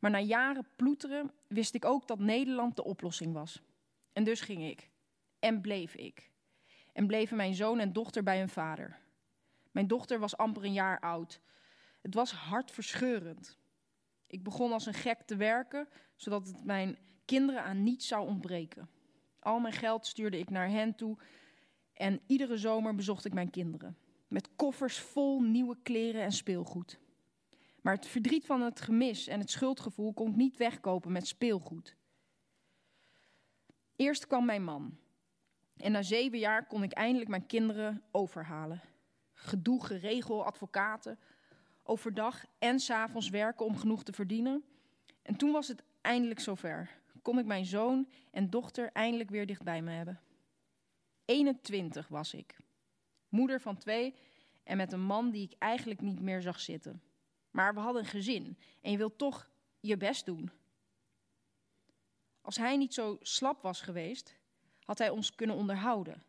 Maar 0.01 0.11
na 0.11 0.21
jaren 0.21 0.69
ploeteren 0.77 1.31
wist 1.47 1.75
ik 1.75 1.85
ook 1.85 2.07
dat 2.07 2.19
Nederland 2.19 2.77
de 2.77 2.85
oplossing 2.85 3.33
was. 3.33 3.63
En 4.13 4.25
dus 4.25 4.41
ging 4.41 4.69
ik. 4.69 4.91
En 5.39 5.61
bleef 5.61 5.95
ik. 5.95 6.31
En 6.93 7.07
bleven 7.07 7.37
mijn 7.37 7.55
zoon 7.55 7.79
en 7.79 7.93
dochter 7.93 8.23
bij 8.23 8.39
hun 8.39 8.49
vader. 8.49 8.99
Mijn 9.71 9.87
dochter 9.87 10.19
was 10.19 10.37
amper 10.37 10.65
een 10.65 10.73
jaar 10.73 11.01
oud. 11.01 11.41
Het 12.01 12.15
was 12.15 12.33
hartverscheurend. 12.33 13.59
Ik 14.27 14.43
begon 14.43 14.73
als 14.73 14.87
een 14.87 14.95
gek 14.95 15.23
te 15.23 15.37
werken, 15.37 15.89
zodat 16.17 16.47
het 16.47 16.65
mijn 16.65 16.99
kinderen 17.25 17.63
aan 17.63 17.83
niets 17.83 18.07
zou 18.07 18.27
ontbreken. 18.27 18.89
Al 19.41 19.59
mijn 19.59 19.75
geld 19.75 20.07
stuurde 20.07 20.39
ik 20.39 20.51
naar 20.51 20.69
hen 20.69 20.95
toe 20.95 21.17
en 21.93 22.21
iedere 22.27 22.57
zomer 22.57 22.95
bezocht 22.95 23.25
ik 23.25 23.35
mijn 23.35 23.51
kinderen. 23.51 23.97
Met 24.29 24.49
koffers 24.57 24.99
vol 24.99 25.41
nieuwe 25.41 25.77
kleren 25.83 26.23
en 26.23 26.33
speelgoed. 26.33 26.99
Maar 27.81 27.95
het 27.95 28.07
verdriet 28.07 28.47
van 28.47 28.61
het 28.61 28.81
gemis 28.81 29.27
en 29.27 29.41
het 29.41 29.51
schuldgevoel 29.51 30.13
kon 30.13 30.31
ik 30.31 30.37
niet 30.37 30.57
wegkopen 30.57 31.13
met 31.13 31.27
speelgoed. 31.27 31.97
Eerst 33.97 34.27
kwam 34.27 34.45
mijn 34.45 34.65
man. 34.65 34.99
En 35.77 35.93
na 35.93 36.03
zeven 36.03 36.39
jaar 36.39 36.67
kon 36.67 36.83
ik 36.83 36.93
eindelijk 36.93 37.31
mijn 37.31 37.47
kinderen 37.47 38.03
overhalen. 38.11 38.81
Gedoe, 39.33 39.85
geregel, 39.85 40.45
advocaten. 40.45 41.19
Overdag 41.83 42.45
en 42.59 42.81
s'avonds 42.81 43.29
werken 43.29 43.67
om 43.67 43.77
genoeg 43.77 44.03
te 44.03 44.13
verdienen. 44.13 44.65
En 45.23 45.37
toen 45.37 45.53
was 45.53 45.69
het 45.69 45.83
eindelijk 46.01 46.41
zover. 46.41 47.01
Kon 47.29 47.39
ik 47.39 47.47
mijn 47.47 47.67
zoon 47.67 48.09
en 48.31 48.51
dochter 48.51 48.93
eindelijk 48.93 49.31
weer 49.31 49.47
dichtbij 49.47 49.83
me 49.83 49.91
hebben. 49.91 50.21
21 51.25 52.09
was 52.09 52.35
ik. 52.35 52.57
Moeder 53.29 53.61
van 53.61 53.77
twee 53.77 54.15
en 54.65 54.77
met 54.77 54.93
een 54.93 55.03
man 55.03 55.31
die 55.31 55.43
ik 55.43 55.55
eigenlijk 55.59 56.01
niet 56.01 56.21
meer 56.21 56.43
zag 56.43 56.61
zitten. 56.61 57.03
Maar 57.51 57.75
we 57.75 57.81
hadden 57.81 58.03
een 58.03 58.09
gezin 58.09 58.59
en 58.81 58.91
je 58.91 58.97
wilt 58.97 59.19
toch 59.19 59.51
je 59.81 59.97
best 59.97 60.27
doen. 60.27 60.51
Als 62.41 62.57
hij 62.57 62.77
niet 62.77 62.95
zo 62.95 63.17
slap 63.21 63.63
was 63.63 63.81
geweest, 63.81 64.39
had 64.85 64.99
hij 64.99 65.11
ons 65.11 65.35
kunnen 65.35 65.57
onderhouden. 65.57 66.23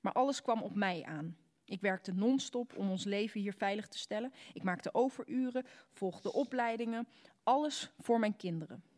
Maar 0.00 0.12
alles 0.12 0.42
kwam 0.42 0.62
op 0.62 0.74
mij 0.74 1.04
aan. 1.04 1.36
Ik 1.64 1.80
werkte 1.80 2.12
non-stop 2.12 2.76
om 2.76 2.90
ons 2.90 3.04
leven 3.04 3.40
hier 3.40 3.54
veilig 3.54 3.88
te 3.88 3.98
stellen. 3.98 4.32
Ik 4.52 4.62
maakte 4.62 4.94
overuren, 4.94 5.66
volgde 5.92 6.32
opleidingen, 6.32 7.08
alles 7.42 7.92
voor 7.98 8.18
mijn 8.18 8.36
kinderen. 8.36 8.91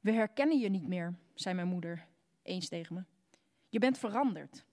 We 0.00 0.12
herkennen 0.12 0.58
je 0.58 0.68
niet 0.68 0.88
meer, 0.88 1.14
zei 1.34 1.54
mijn 1.54 1.68
moeder 1.68 2.06
eens 2.42 2.68
tegen 2.68 2.94
me. 2.94 3.04
Je 3.68 3.78
bent 3.78 3.98
veranderd. 3.98 4.64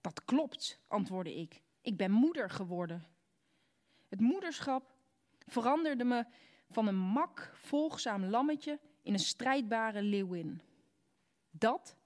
Dat 0.00 0.24
klopt, 0.24 0.80
antwoordde 0.86 1.34
ik. 1.34 1.62
Ik 1.80 1.96
ben 1.96 2.10
moeder 2.10 2.50
geworden. 2.50 3.04
Het 4.08 4.20
moederschap 4.20 4.94
veranderde 5.46 6.04
me 6.04 6.24
van 6.70 6.86
een 6.86 6.98
mak, 6.98 7.50
volgzaam 7.54 8.24
lammetje 8.24 8.80
in 9.02 9.12
een 9.12 9.18
strijdbare 9.18 10.02
leeuwin. 10.02 10.60
Dat 11.50 11.96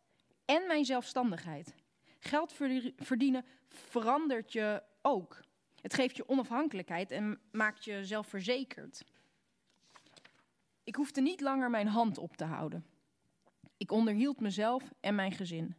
en 0.44 0.66
mijn 0.66 0.84
zelfstandigheid. 0.84 1.74
Geld 2.18 2.52
verdienen 2.96 3.44
verandert 3.68 4.52
je 4.52 4.82
ook. 5.02 5.40
Het 5.80 5.94
geeft 5.94 6.16
je 6.16 6.28
onafhankelijkheid 6.28 7.10
en 7.10 7.40
maakt 7.50 7.84
je 7.84 8.04
zelfverzekerd. 8.04 9.04
Ik 10.84 10.94
hoefde 10.94 11.20
niet 11.20 11.40
langer 11.40 11.70
mijn 11.70 11.86
hand 11.86 12.18
op 12.18 12.36
te 12.36 12.44
houden. 12.44 12.86
Ik 13.76 13.90
onderhield 13.90 14.40
mezelf 14.40 14.92
en 15.00 15.14
mijn 15.14 15.32
gezin. 15.32 15.74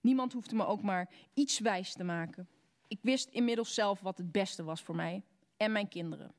Niemand 0.00 0.32
hoefde 0.32 0.54
me 0.54 0.66
ook 0.66 0.82
maar 0.82 1.10
iets 1.34 1.58
wijs 1.58 1.92
te 1.92 2.04
maken. 2.04 2.48
Ik 2.88 2.98
wist 3.02 3.28
inmiddels 3.28 3.74
zelf 3.74 4.00
wat 4.00 4.18
het 4.18 4.32
beste 4.32 4.64
was 4.64 4.82
voor 4.82 4.94
mij 4.94 5.22
en 5.56 5.72
mijn 5.72 5.88
kinderen. 5.88 6.34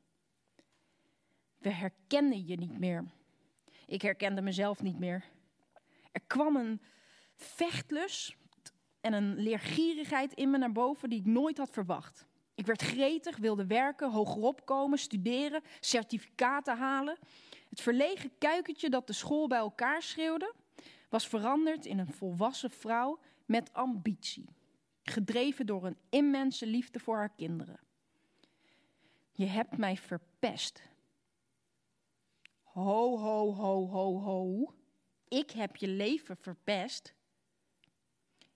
We 1.57 1.69
herkenden 1.69 2.45
je 2.45 2.55
niet 2.55 2.79
meer. 2.79 3.05
Ik 3.85 4.01
herkende 4.01 4.41
mezelf 4.41 4.81
niet 4.81 4.99
meer. 4.99 5.23
Er 6.11 6.21
kwam 6.27 6.55
een 6.55 6.81
vechtlus 7.35 8.35
en 9.01 9.13
een 9.13 9.35
leergierigheid 9.35 10.33
in 10.33 10.49
me 10.49 10.57
naar 10.57 10.71
boven 10.71 11.09
die 11.09 11.19
ik 11.19 11.25
nooit 11.25 11.57
had 11.57 11.69
verwacht. 11.69 12.27
Ik 12.59 12.65
werd 12.65 12.81
gretig, 12.81 13.37
wilde 13.37 13.65
werken, 13.65 14.11
hogerop 14.11 14.65
komen, 14.65 14.97
studeren, 14.97 15.61
certificaten 15.79 16.77
halen. 16.77 17.17
Het 17.69 17.81
verlegen 17.81 18.31
kuikentje 18.37 18.89
dat 18.89 19.07
de 19.07 19.13
school 19.13 19.47
bij 19.47 19.57
elkaar 19.57 20.01
schreeuwde, 20.01 20.53
was 21.09 21.27
veranderd 21.27 21.85
in 21.85 21.99
een 21.99 22.13
volwassen 22.13 22.71
vrouw 22.71 23.19
met 23.45 23.73
ambitie. 23.73 24.45
Gedreven 25.03 25.65
door 25.65 25.85
een 25.85 25.97
immense 26.09 26.67
liefde 26.67 26.99
voor 26.99 27.15
haar 27.15 27.33
kinderen. 27.35 27.79
Je 29.31 29.45
hebt 29.45 29.77
mij 29.77 29.97
verpest. 29.97 30.81
Ho, 32.63 33.17
ho, 33.17 33.53
ho, 33.53 33.87
ho, 33.87 34.19
ho. 34.19 34.73
Ik 35.27 35.51
heb 35.51 35.75
je 35.75 35.87
leven 35.87 36.37
verpest. 36.37 37.13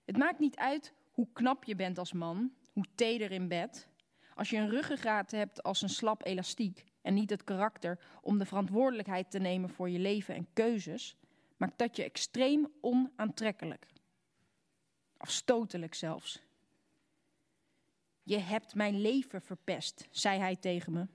Het 0.04 0.16
maakt 0.16 0.38
niet 0.38 0.56
uit 0.56 0.92
hoe 1.10 1.28
knap 1.32 1.64
je 1.64 1.74
bent 1.74 1.98
als 1.98 2.12
man, 2.12 2.52
hoe 2.72 2.86
teder 2.94 3.30
in 3.30 3.48
bed. 3.48 3.92
Als 4.34 4.50
je 4.50 4.56
een 4.56 4.70
ruggengraat 4.70 5.30
hebt 5.30 5.62
als 5.62 5.82
een 5.82 5.88
slap 5.88 6.26
elastiek 6.26 6.84
en 7.02 7.14
niet 7.14 7.30
het 7.30 7.44
karakter 7.44 7.98
om 8.22 8.38
de 8.38 8.46
verantwoordelijkheid 8.46 9.30
te 9.30 9.38
nemen 9.38 9.70
voor 9.70 9.90
je 9.90 9.98
leven 9.98 10.34
en 10.34 10.48
keuzes, 10.52 11.16
maakt 11.56 11.78
dat 11.78 11.96
je 11.96 12.04
extreem 12.04 12.72
onaantrekkelijk. 12.80 13.86
Afstotelijk 15.16 15.94
zelfs. 15.94 16.42
Je 18.22 18.38
hebt 18.38 18.74
mijn 18.74 19.00
leven 19.00 19.42
verpest, 19.42 20.08
zei 20.10 20.38
hij 20.38 20.56
tegen 20.56 20.92
me. 20.92 21.06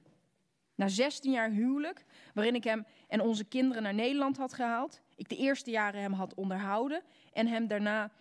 Na 0.75 0.87
16 0.87 1.31
jaar 1.31 1.49
huwelijk, 1.49 2.05
waarin 2.33 2.55
ik 2.55 2.63
hem 2.63 2.85
en 3.07 3.21
onze 3.21 3.43
kinderen 3.43 3.83
naar 3.83 3.93
Nederland 3.93 4.37
had 4.37 4.53
gehaald, 4.53 5.01
ik 5.15 5.29
de 5.29 5.37
eerste 5.37 5.71
jaren 5.71 6.01
hem 6.01 6.13
had 6.13 6.33
onderhouden 6.33 7.03
en 7.33 7.47
hem 7.47 7.67
daarna 7.67 8.11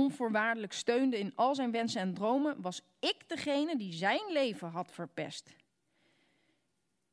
onvoorwaardelijk 0.00 0.72
steunde 0.72 1.18
in 1.18 1.32
al 1.34 1.54
zijn 1.54 1.70
wensen 1.70 2.00
en 2.00 2.14
dromen, 2.14 2.60
was 2.60 2.82
ik 2.98 3.28
degene 3.28 3.76
die 3.76 3.92
zijn 3.92 4.32
leven 4.32 4.68
had 4.68 4.92
verpest. 4.92 5.50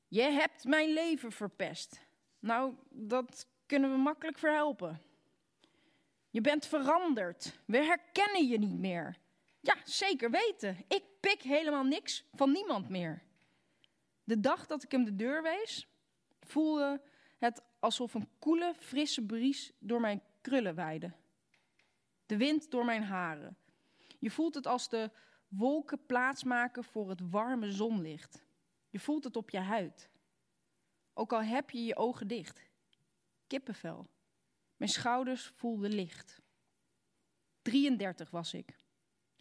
Je 0.08 0.22
hebt 0.22 0.64
mijn 0.64 0.94
leven 0.94 1.32
verpest. 1.32 2.02
Nou, 2.40 2.74
dat 2.90 3.48
kunnen 3.66 3.92
we 3.92 3.98
makkelijk 3.98 4.38
verhelpen. 4.38 5.02
Je 6.30 6.42
bent 6.42 6.66
veranderd. 6.66 7.60
We 7.66 7.78
herkennen 7.78 8.48
je 8.48 8.58
niet 8.58 8.80
meer. 8.80 9.18
Ja, 9.60 9.76
zeker 9.84 10.32
weten. 10.32 10.78
Ik 10.88 11.04
pik 11.20 11.42
helemaal 11.42 11.84
niks 11.84 12.24
van 12.34 12.52
niemand 12.52 12.90
meer. 12.90 13.24
De 14.24 14.40
dag 14.40 14.66
dat 14.66 14.84
ik 14.84 14.92
hem 14.92 15.04
de 15.04 15.16
deur 15.16 15.42
wees, 15.42 15.88
voelde 16.40 17.02
het 17.38 17.62
alsof 17.80 18.14
een 18.14 18.30
koele, 18.40 18.74
frisse 18.80 19.26
bries 19.26 19.72
door 19.80 20.00
mijn 20.00 20.22
krullen 20.42 20.76
waaide. 20.76 21.12
De 22.28 22.38
wind 22.38 22.72
door 22.72 22.86
mijn 22.86 23.04
haren. 23.04 23.58
Je 24.20 24.32
voelt 24.32 24.56
het 24.56 24.66
als 24.66 24.90
de 24.90 25.12
wolken 25.48 26.06
plaatsmaken 26.06 26.84
voor 26.84 27.10
het 27.10 27.30
warme 27.30 27.72
zonlicht. 27.72 28.46
Je 28.90 29.00
voelt 29.00 29.24
het 29.24 29.36
op 29.36 29.50
je 29.50 29.60
huid. 29.60 30.10
Ook 31.14 31.34
al 31.34 31.44
heb 31.44 31.70
je 31.70 31.84
je 31.84 31.96
ogen 31.96 32.28
dicht. 32.28 32.70
Kippenvel. 33.48 34.08
Mijn 34.76 34.92
schouders 34.92 35.48
voelden 35.56 35.94
licht. 35.94 36.42
33 37.62 38.30
was 38.30 38.54
ik. 38.54 38.76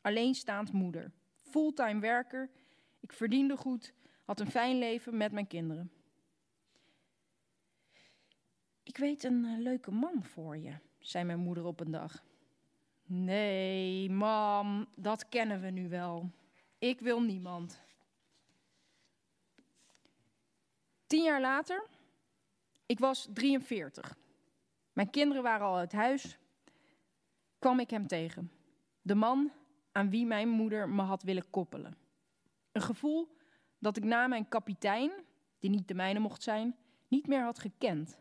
Alleenstaand 0.00 0.72
moeder. 0.72 1.12
Fulltime 1.34 2.00
werker. 2.00 2.50
Ik 3.00 3.12
verdiende 3.12 3.56
goed. 3.56 3.94
Had 4.24 4.40
een 4.40 4.50
fijn 4.50 4.78
leven 4.78 5.16
met 5.16 5.32
mijn 5.32 5.46
kinderen. 5.46 5.90
Ik 8.82 8.96
weet 8.96 9.24
een 9.24 9.44
eh, 9.44 9.58
leuke 9.58 9.90
man 9.90 10.24
voor 10.24 10.56
je, 10.56 10.78
zei 10.98 11.24
mijn 11.24 11.38
moeder 11.38 11.64
op 11.64 11.80
een 11.80 11.90
dag. 11.90 12.24
Nee, 13.08 14.10
mam, 14.10 14.86
dat 14.94 15.28
kennen 15.28 15.60
we 15.60 15.70
nu 15.70 15.88
wel. 15.88 16.30
Ik 16.78 17.00
wil 17.00 17.22
niemand. 17.22 17.80
Tien 21.06 21.22
jaar 21.22 21.40
later, 21.40 21.86
ik 22.86 22.98
was 22.98 23.28
43. 23.32 24.16
Mijn 24.92 25.10
kinderen 25.10 25.42
waren 25.42 25.66
al 25.66 25.76
uit 25.76 25.92
huis, 25.92 26.38
kwam 27.58 27.80
ik 27.80 27.90
hem 27.90 28.06
tegen. 28.06 28.50
De 29.02 29.14
man 29.14 29.52
aan 29.92 30.10
wie 30.10 30.26
mijn 30.26 30.48
moeder 30.48 30.88
me 30.88 31.02
had 31.02 31.22
willen 31.22 31.50
koppelen. 31.50 31.96
Een 32.72 32.82
gevoel 32.82 33.36
dat 33.78 33.96
ik 33.96 34.04
na 34.04 34.26
mijn 34.26 34.48
kapitein, 34.48 35.12
die 35.58 35.70
niet 35.70 35.88
de 35.88 35.94
mijne 35.94 36.18
mocht 36.18 36.42
zijn, 36.42 36.76
niet 37.08 37.26
meer 37.26 37.42
had 37.42 37.58
gekend. 37.58 38.18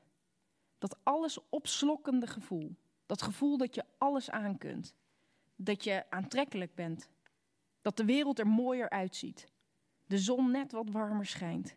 Dat 0.78 0.98
alles 1.04 1.40
opslokkende 1.50 2.28
gevoel. 2.28 2.76
Dat 3.06 3.22
gevoel 3.22 3.58
dat 3.58 3.76
je 3.76 3.84
alles 3.98 4.30
aan 4.30 4.58
kunt. 4.58 4.96
Dat 5.56 5.84
je 5.84 6.04
aantrekkelijk 6.10 6.76
bent. 6.76 7.10
Dat 7.82 7.98
de 7.98 8.06
wereld 8.06 8.40
er 8.40 8.48
mooier 8.48 8.90
uitziet. 8.90 9.48
De 10.06 10.18
zon 10.18 10.52
net 10.52 10.72
wat 10.72 10.90
warmer 10.90 11.26
schijnt. 11.26 11.76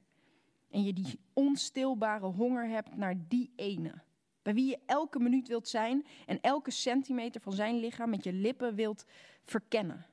En 0.71 0.83
je 0.83 0.93
die 0.93 1.21
onstilbare 1.33 2.27
honger 2.27 2.69
hebt 2.69 2.97
naar 2.97 3.15
die 3.29 3.53
ene. 3.57 4.03
Bij 4.43 4.55
wie 4.55 4.67
je 4.67 4.79
elke 4.87 5.19
minuut 5.19 5.49
wilt 5.49 5.69
zijn 5.69 6.07
en 6.27 6.41
elke 6.41 6.71
centimeter 6.71 7.41
van 7.41 7.53
zijn 7.53 7.77
lichaam 7.79 8.11
met 8.11 8.25
je 8.25 8.33
lippen 8.33 8.75
wilt 8.75 9.05
verkennen. 9.45 10.07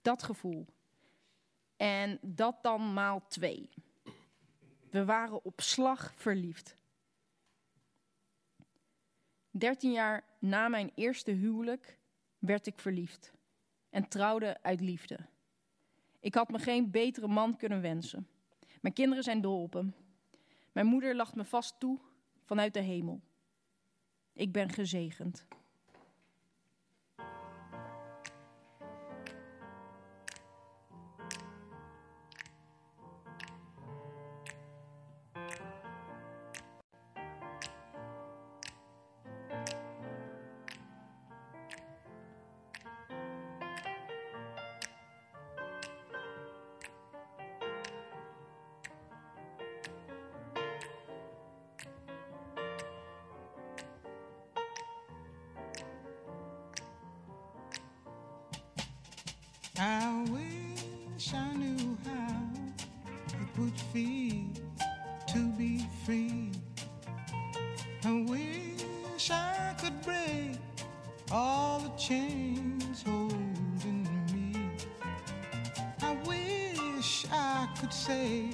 Dat 0.00 0.22
gevoel. 0.22 0.66
En 1.76 2.18
dat 2.22 2.62
dan 2.62 2.92
maal 2.92 3.26
twee. 3.28 3.70
We 4.90 5.04
waren 5.04 5.44
op 5.44 5.60
slag 5.60 6.12
verliefd. 6.16 6.76
Dertien 9.54 9.92
jaar 9.92 10.24
na 10.38 10.68
mijn 10.68 10.90
eerste 10.94 11.30
huwelijk 11.30 11.98
werd 12.38 12.66
ik 12.66 12.78
verliefd 12.78 13.32
en 13.90 14.08
trouwde 14.08 14.62
uit 14.62 14.80
liefde. 14.80 15.18
Ik 16.20 16.34
had 16.34 16.50
me 16.50 16.58
geen 16.58 16.90
betere 16.90 17.28
man 17.28 17.56
kunnen 17.56 17.80
wensen. 17.80 18.28
Mijn 18.80 18.94
kinderen 18.94 19.24
zijn 19.24 19.40
dol 19.40 19.62
op 19.62 19.72
hem. 19.72 19.94
Mijn 20.72 20.86
moeder 20.86 21.14
lacht 21.16 21.34
me 21.34 21.44
vast 21.44 21.80
toe 21.80 21.98
vanuit 22.44 22.74
de 22.74 22.80
hemel. 22.80 23.20
Ik 24.32 24.52
ben 24.52 24.72
gezegend. 24.72 25.46
I 61.34 61.54
knew 61.54 61.96
how 62.04 62.42
it 63.40 63.58
would 63.58 63.80
feel 63.92 64.44
to 65.28 65.46
be 65.56 65.86
free. 66.04 66.50
I 68.04 68.24
wish 68.28 69.30
I 69.30 69.74
could 69.80 70.00
break 70.02 70.58
all 71.30 71.80
the 71.80 71.88
chains 71.96 73.02
holding 73.02 74.06
me. 74.32 74.70
I 76.02 76.16
wish 76.26 77.24
I 77.32 77.68
could 77.80 77.92
say 77.92 78.50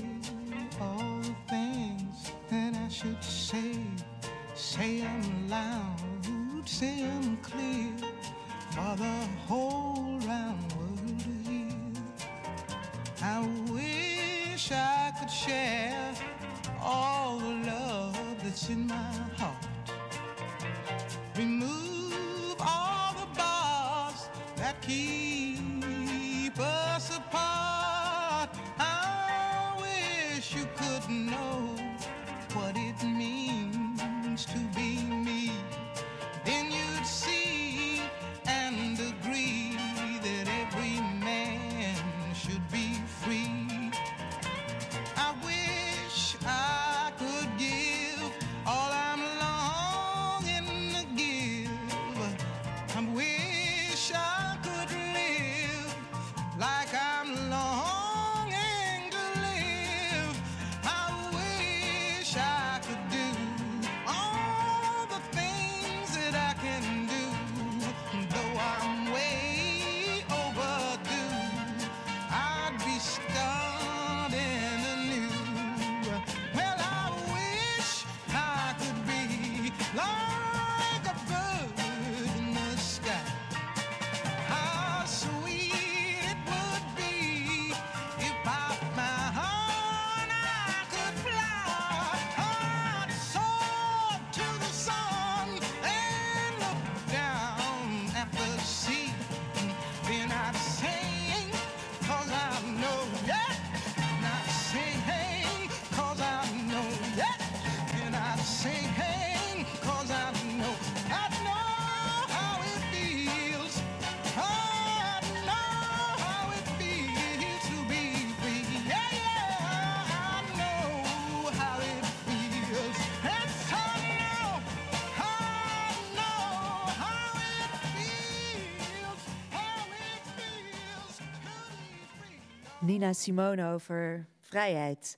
Nina 132.89 133.13
Simone 133.13 133.73
over 133.73 134.27
vrijheid. 134.41 135.17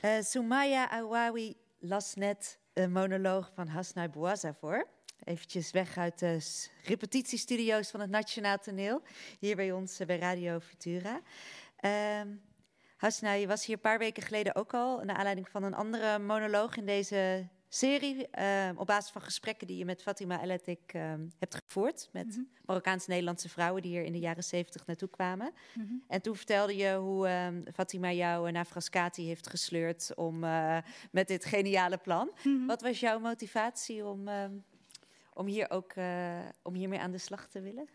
Eh 0.00 0.20
Soumaya 0.20 0.90
Awawi 0.90 1.56
las 1.78 2.14
net 2.14 2.58
een 2.72 2.92
monoloog 2.92 3.50
van 3.54 3.68
Hasnai 3.68 4.08
Bouazza 4.08 4.54
voor. 4.54 4.88
Eventjes 5.24 5.70
weg 5.70 5.96
uit 5.96 6.18
de 6.18 6.38
repetitiestudio's 6.82 7.90
van 7.90 8.00
het 8.00 8.10
Nationaal 8.10 8.58
Toneel. 8.58 9.02
Hier 9.38 9.56
bij 9.56 9.72
ons 9.72 10.00
eh, 10.00 10.06
bij 10.06 10.18
Radio 10.18 10.60
Futura. 10.60 11.20
Ehm 11.76 12.28
Hasnai, 12.96 13.40
je 13.40 13.46
was 13.46 13.66
hier 13.66 13.74
een 13.74 13.80
paar 13.80 13.98
weken 13.98 14.22
geleden 14.22 14.54
ook 14.54 14.74
al... 14.74 15.04
naar 15.04 15.16
aanleiding 15.16 15.48
van 15.48 15.62
een 15.62 15.74
andere 15.74 16.18
monoloog 16.18 16.76
in 16.76 16.86
deze 16.86 17.48
serie... 17.68 18.28
eh, 18.30 18.68
op 18.76 18.86
basis 18.86 19.10
van 19.12 19.22
gesprekken 19.22 19.66
die 19.66 19.76
je 19.76 19.84
met 19.84 20.02
Fatima 20.02 20.42
El 20.42 20.50
Atik 20.50 20.80
ehm, 20.86 21.26
hebt 21.38 21.54
gevoerd... 21.54 22.08
met 22.12 22.40
Marokkaans-Nederlandse 22.64 23.48
vrouwen 23.48 23.82
die 23.82 23.90
hier 23.90 24.04
in 24.04 24.12
de 24.12 24.18
jaren 24.18 24.44
zeventig 24.44 24.86
naartoe 24.86 25.08
kwamen. 25.10 25.52
En 26.08 26.20
toen 26.22 26.36
vertelde 26.36 26.76
je 26.76 26.94
hoe 26.94 27.26
ehm, 27.28 27.62
Fatima 27.74 28.12
jou 28.12 28.46
eh, 28.46 28.52
naar 28.52 28.64
Frascati 28.64 29.26
heeft 29.26 29.48
gesleurd... 29.50 30.12
om, 30.14 30.44
eh, 30.44 30.78
met 31.10 31.28
dit 31.28 31.44
geniale 31.44 31.98
plan. 31.98 32.30
Wat 32.66 32.82
was 32.82 33.00
jouw 33.00 33.18
motivatie 33.18 34.04
om, 34.06 34.28
ehm, 34.28 34.52
om, 35.34 35.46
hier 35.46 35.70
ook, 35.70 35.92
eh, 35.92 36.38
om 36.62 36.74
hiermee 36.74 36.98
aan 36.98 37.10
de 37.12 37.18
slag 37.18 37.48
te 37.48 37.60
willen? 37.60 37.88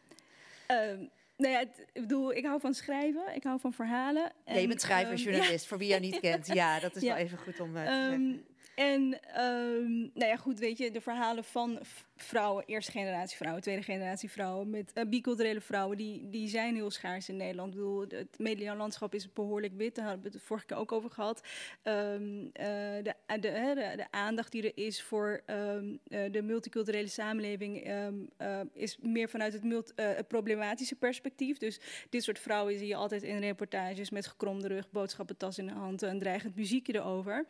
Ehm, 0.68 0.98
nou 1.38 1.54
ja, 1.54 1.60
het- 1.60 1.86
ik 1.94 2.02
bedoel, 2.02 2.34
ik 2.34 2.46
hou 2.46 2.60
van 2.60 2.74
schrijven, 2.74 3.36
ik 3.36 3.44
hou 3.44 3.60
van 3.60 3.74
verhalen. 3.74 4.32
Nee, 4.46 4.56
je 4.56 4.62
en, 4.62 4.68
bent 4.68 4.82
schrijver, 4.82 5.14
ehm, 5.14 5.22
journalist, 5.22 5.66
voor 5.68 5.78
wie 5.78 5.88
jou 5.88 6.02
niet 6.02 6.20
kent. 6.20 6.48
Ja, 6.48 6.80
dat 6.80 6.96
is 6.96 7.02
Ja. 7.08 7.14
wel 7.14 7.24
even 7.24 7.38
goed 7.38 7.60
om 7.60 7.74
te 7.74 7.80
Ehm, 7.80 7.86
zeggen. 8.10 8.46
En 8.76 9.20
ehm, 9.22 10.00
nou 10.00 10.26
ja, 10.26 10.36
goed, 10.36 10.60
weet 10.60 10.78
je, 10.78 10.92
de 10.92 11.02
verhalen 11.02 11.44
van 11.44 11.80
vrouwen, 12.16 12.64
eerste 12.66 12.92
generatie 12.92 13.38
vrouwen, 13.38 13.62
tweede 13.62 13.82
generatie 13.82 14.32
vrouwen, 14.32 14.70
met 14.70 14.92
uh, 14.96 15.04
biculturele 15.04 15.62
vrouwen, 15.62 15.98
die, 15.98 16.30
die 16.30 16.48
zijn 16.48 16.76
heel 16.76 16.92
schaars 16.92 17.30
in 17.30 17.38
Nederland. 17.38 17.74
Ik 17.74 17.80
bedoel, 17.80 18.06
het 18.08 18.40
medialandschap 18.40 19.14
is 19.14 19.34
behoorlijk 19.34 19.74
wit, 19.76 19.96
daar 19.96 20.08
hebben 20.08 20.32
we 20.32 20.38
het 20.38 20.46
vorige 20.46 20.66
keer 20.66 20.78
ook 20.78 20.92
over 20.92 21.10
gehad. 21.10 21.42
Ehm, 21.82 22.46
eh, 22.54 23.04
de, 23.04 23.16
hè, 23.48 23.74
de, 23.74 23.94
de 23.96 24.12
aandacht 24.12 24.52
die 24.52 24.64
er 24.64 24.86
is 24.86 25.04
voor 25.04 25.42
ehm, 25.46 25.96
eh, 26.08 26.32
de 26.32 26.42
multiculturele 26.42 27.08
samenleving 27.08 27.84
eh, 28.38 28.60
is 28.74 28.98
meer 29.02 29.30
vanuit 29.30 29.54
het, 29.54 29.94
eh, 29.96 30.10
problematische 30.28 30.96
perspectief. 30.96 31.58
Dus 31.58 31.80
dit 32.10 32.24
soort 32.24 32.40
vrouwen 32.40 32.78
zie 32.78 32.88
je 32.88 32.96
altijd 32.96 33.24
in 33.24 33.40
reportages 33.40 34.10
met 34.10 34.28
gekromde 34.28 34.68
rug, 34.68 34.92
boodschappentas 34.92 35.58
in 35.58 35.66
de 35.66 35.74
hand, 35.74 36.02
een 36.02 36.20
dreigend 36.20 36.56
muziekje 36.56 36.96
erover. 36.96 37.46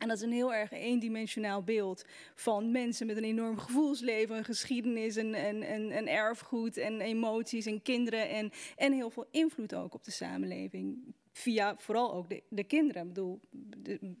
En 0.00 0.08
dat 0.08 0.16
is 0.16 0.22
een 0.22 0.32
heel 0.32 0.54
erg 0.54 0.72
eendimensionaal 0.72 1.62
beeld 1.62 2.04
van 2.34 2.70
mensen 2.70 3.06
met 3.06 3.16
een 3.16 3.24
enorm 3.24 3.58
gevoelsleven, 3.58 4.36
een 4.36 4.44
geschiedenis, 4.44 5.16
en 5.16 5.34
en 5.34 5.62
en 5.62 5.90
en 5.90 6.08
erfgoed 6.08 6.76
en 6.76 7.00
emoties 7.00 7.66
en 7.66 7.82
kinderen 7.82 8.28
en, 8.28 8.50
en 8.76 8.92
heel 8.92 9.10
veel 9.10 9.26
invloed 9.30 9.74
ook 9.74 9.94
op 9.94 10.04
de 10.04 10.10
samenleving. 10.10 11.14
Via 11.32 11.76
vooral 11.76 12.12
ook 12.12 12.28
de, 12.28 12.42
de 12.48 12.64
kinderen. 12.64 13.02
Ik 13.02 13.08
bedoel, 13.08 13.40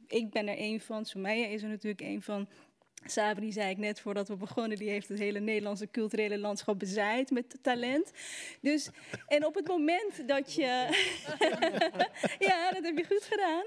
ik 0.06 0.30
ben 0.30 0.48
er 0.48 0.56
één 0.56 0.80
van, 0.80 1.04
Sumaya 1.04 1.46
is 1.46 1.62
er 1.62 1.68
natuurlijk 1.68 2.02
één 2.02 2.22
van. 2.22 2.48
Sabri 3.04 3.52
zei 3.52 3.70
ik 3.70 3.78
net 3.78 4.00
voordat 4.00 4.28
we 4.28 4.36
begonnen, 4.36 4.78
die 4.78 4.88
heeft 4.88 5.08
het 5.08 5.18
hele 5.18 5.38
Nederlandse 5.38 5.90
culturele 5.90 6.38
landschap 6.38 6.78
bezaaid 6.78 7.30
met 7.30 7.58
talent. 7.62 8.12
Dus, 8.60 8.90
en 9.26 9.46
op 9.46 9.54
het 9.54 9.68
moment 9.68 10.28
dat 10.28 10.54
je. 10.54 10.62
ja, 12.48 12.70
dat 12.70 12.84
heb 12.84 12.98
je 12.98 13.04
goed 13.04 13.28
gedaan. 13.30 13.64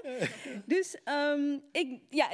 Dus 0.64 0.96
ehm, 1.04 1.58
ik, 1.72 2.00
ja, 2.10 2.28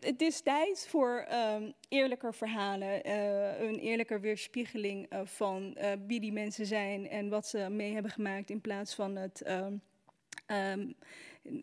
het, 0.00 0.20
is 0.20 0.40
tijd 0.40 0.86
voor 0.88 1.24
ehm, 1.28 1.70
eerlijker 1.88 2.34
verhalen, 2.34 3.04
eh, 3.04 3.60
een 3.60 3.78
eerlijker 3.78 4.20
weerspiegeling 4.20 5.06
eh, 5.08 5.20
van 5.24 5.74
eh, 5.74 5.92
wie 6.06 6.20
die 6.20 6.32
mensen 6.32 6.66
zijn 6.66 7.08
en 7.08 7.28
wat 7.28 7.46
ze 7.46 7.68
mee 7.70 7.92
hebben 7.92 8.10
gemaakt 8.10 8.50
in 8.50 8.60
plaats 8.60 8.94
van 8.94 9.16
het. 9.16 9.42
ehm, 10.46 10.88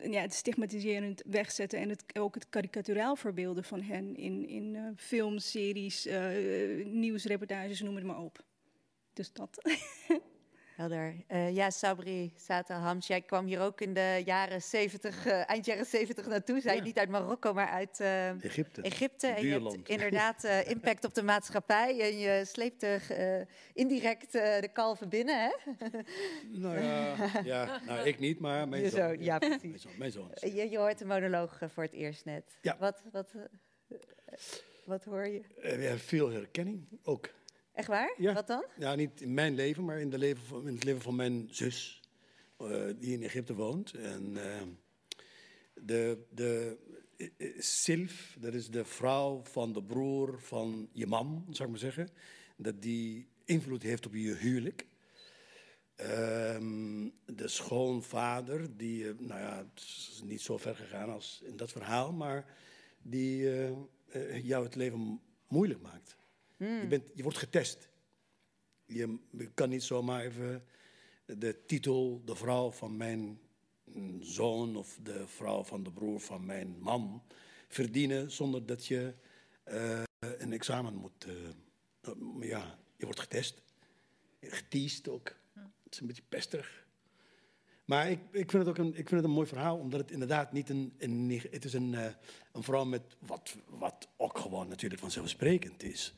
ja, 0.02 0.20
het 0.20 0.34
stigmatiserend 0.34 1.22
wegzetten 1.26 1.78
en 1.78 1.88
het, 1.88 2.04
ook 2.18 2.34
het 2.34 2.48
karikaturaal 2.48 3.16
verbeelden 3.16 3.64
van 3.64 3.80
hen 3.80 4.16
in, 4.16 4.48
in 4.48 4.74
eh, 4.76 4.82
films, 4.96 5.50
series, 5.50 6.06
eh, 6.06 6.84
nieuwsreportages, 6.84 7.80
noem 7.80 7.94
het 7.94 8.04
maar 8.04 8.20
op. 8.20 8.44
Dus 9.12 9.32
dat. 9.32 9.58
Helder. 10.74 11.24
Eh, 11.26 11.54
ja, 11.54 11.70
Sabri 11.70 12.32
Satahams, 12.36 13.06
jij 13.06 13.20
kwam 13.20 13.46
hier 13.46 13.60
ook 13.60 13.80
in 13.80 13.94
de 13.94 14.22
jaren 14.24 14.62
70, 14.62 15.26
eh, 15.26 15.48
eind 15.50 15.64
jaren 15.66 15.86
70 15.86 16.26
naartoe. 16.26 16.60
Zij 16.60 16.76
Ja. 16.76 16.82
niet 16.82 16.98
uit 16.98 17.08
Marokko, 17.08 17.52
maar 17.52 17.68
uit 17.68 18.00
eh, 18.00 18.44
Egypte. 18.44 18.82
Egypte. 18.82 19.26
En 19.26 19.46
je 19.46 19.52
hebt 19.52 19.88
inderdaad 19.88 20.44
impact 20.74 21.04
op 21.04 21.14
de 21.14 21.22
maatschappij. 21.22 22.00
En 22.00 22.18
je 22.18 22.44
sleepte 22.44 22.86
eh, 23.08 23.46
indirect 23.74 24.32
de 24.32 24.70
kalven 24.72 25.08
binnen, 25.08 25.40
hè? 25.42 25.50
Nou 26.60 26.78
ja, 26.80 27.14
ja 27.44 27.80
nou, 27.86 28.06
ik 28.08 28.18
niet, 28.18 28.38
maar 28.40 28.68
mijn 28.68 28.90
zoon. 28.90 29.00
zoon, 29.08 29.22
ja, 29.24 29.38
precies. 29.38 29.62
Mijn 29.62 29.78
zoon, 29.78 29.92
mijn 29.98 30.12
zoon. 30.12 30.30
Je, 30.54 30.70
je 30.70 30.78
hoort 30.78 30.98
de 30.98 31.04
monoloog 31.04 31.58
voor 31.66 31.82
het 31.82 31.92
eerst 31.92 32.24
net. 32.24 32.58
Ja. 32.60 32.76
Wat, 32.78 33.02
wat, 33.12 33.32
wat 34.84 35.04
hoor 35.04 35.26
je? 35.26 35.42
Hebben 35.60 35.98
veel 35.98 36.30
herkenning 36.30 36.86
ook. 37.02 37.30
Echt 37.74 37.88
waar? 37.88 38.14
Ja. 38.18 38.32
Wat 38.32 38.46
dan? 38.46 38.64
Ja, 38.78 38.94
niet 38.94 39.20
in 39.20 39.34
mijn 39.34 39.54
leven, 39.54 39.84
maar 39.84 40.00
in, 40.00 40.10
de 40.10 40.18
leven 40.18 40.44
van, 40.44 40.68
in 40.68 40.74
het 40.74 40.84
leven 40.84 41.02
van 41.02 41.16
mijn 41.16 41.48
zus, 41.50 42.00
eh, 42.56 42.86
die 42.98 43.12
in 43.12 43.22
Egypte 43.22 43.54
woont. 43.54 43.92
En 43.92 44.36
eh, 44.36 44.62
de, 45.74 46.18
de 46.30 46.78
eh, 47.16 47.48
Silf, 47.58 48.36
dat 48.40 48.54
is 48.54 48.70
de 48.70 48.84
vrouw 48.84 49.40
van 49.44 49.72
de 49.72 49.82
broer 49.82 50.40
van 50.40 50.88
je 50.92 51.06
man, 51.06 51.44
zou 51.50 51.64
ik 51.64 51.68
maar 51.70 51.92
zeggen. 51.92 52.08
Dat 52.56 52.82
die 52.82 53.28
invloed 53.44 53.82
heeft 53.82 54.06
op 54.06 54.14
je 54.14 54.34
huwelijk. 54.34 54.86
Ehm, 55.96 57.08
de 57.24 57.48
schoonvader, 57.48 58.76
die, 58.76 59.04
nou 59.04 59.40
ja, 59.40 59.56
het 59.56 59.80
is 59.82 60.20
niet 60.24 60.40
zo 60.40 60.58
ver 60.58 60.76
gegaan 60.76 61.10
als 61.10 61.40
in 61.44 61.56
dat 61.56 61.72
verhaal, 61.72 62.12
maar 62.12 62.56
die 63.02 63.50
jou 64.42 64.64
het 64.64 64.74
leven 64.74 64.98
mo- 64.98 65.20
moeilijk 65.48 65.80
maakt. 65.80 66.16
Je, 66.56 66.86
bent, 66.88 67.10
je 67.14 67.22
wordt 67.22 67.38
getest. 67.38 67.88
Je, 68.84 69.18
kan 69.54 69.68
niet 69.68 69.82
zomaar 69.82 70.24
even 70.24 70.64
de 71.26 71.64
titel, 71.66 72.22
de 72.24 72.34
vrouw 72.34 72.70
van 72.70 72.96
mijn 72.96 73.40
zoon 74.20 74.76
of 74.76 74.98
de 75.02 75.26
vrouw 75.26 75.64
van 75.64 75.82
de 75.82 75.92
broer 75.92 76.20
van 76.20 76.46
mijn 76.46 76.78
man 76.78 77.22
verdienen 77.68 78.30
zonder 78.30 78.66
dat 78.66 78.86
je 78.86 79.14
eh, 79.62 80.02
een 80.18 80.52
examen 80.52 80.94
moet. 80.94 81.24
eh, 81.24 81.48
eh, 82.00 82.48
ja, 82.48 82.78
je 82.96 83.04
wordt 83.04 83.20
getest. 83.20 83.62
Geteased 84.40 85.08
ook. 85.08 85.36
Het 85.54 85.92
is 85.92 86.00
een 86.00 86.06
beetje 86.06 86.22
pesterig. 86.28 86.83
Maar 87.84 88.10
ik, 88.10 88.18
ik, 88.30 88.50
vind 88.50 88.66
het 88.66 88.68
ook 88.68 88.78
een, 88.78 88.88
ik 88.88 89.08
vind 89.08 89.10
het 89.10 89.24
een 89.24 89.30
mooi 89.30 89.46
verhaal, 89.46 89.78
omdat 89.78 90.00
het 90.00 90.10
inderdaad 90.10 90.52
niet 90.52 90.68
een... 90.68 90.92
het 91.50 91.64
is 91.64 91.72
een, 91.72 91.94
eh, 91.94 92.12
een 92.52 92.62
vrouw 92.62 92.84
met 92.84 93.02
wat, 93.18 93.56
wat 93.68 94.08
ook 94.16 94.38
gewoon 94.38 94.68
natuurlijk 94.68 95.00
vanzelfsprekend 95.00 95.82
is. 95.82 96.14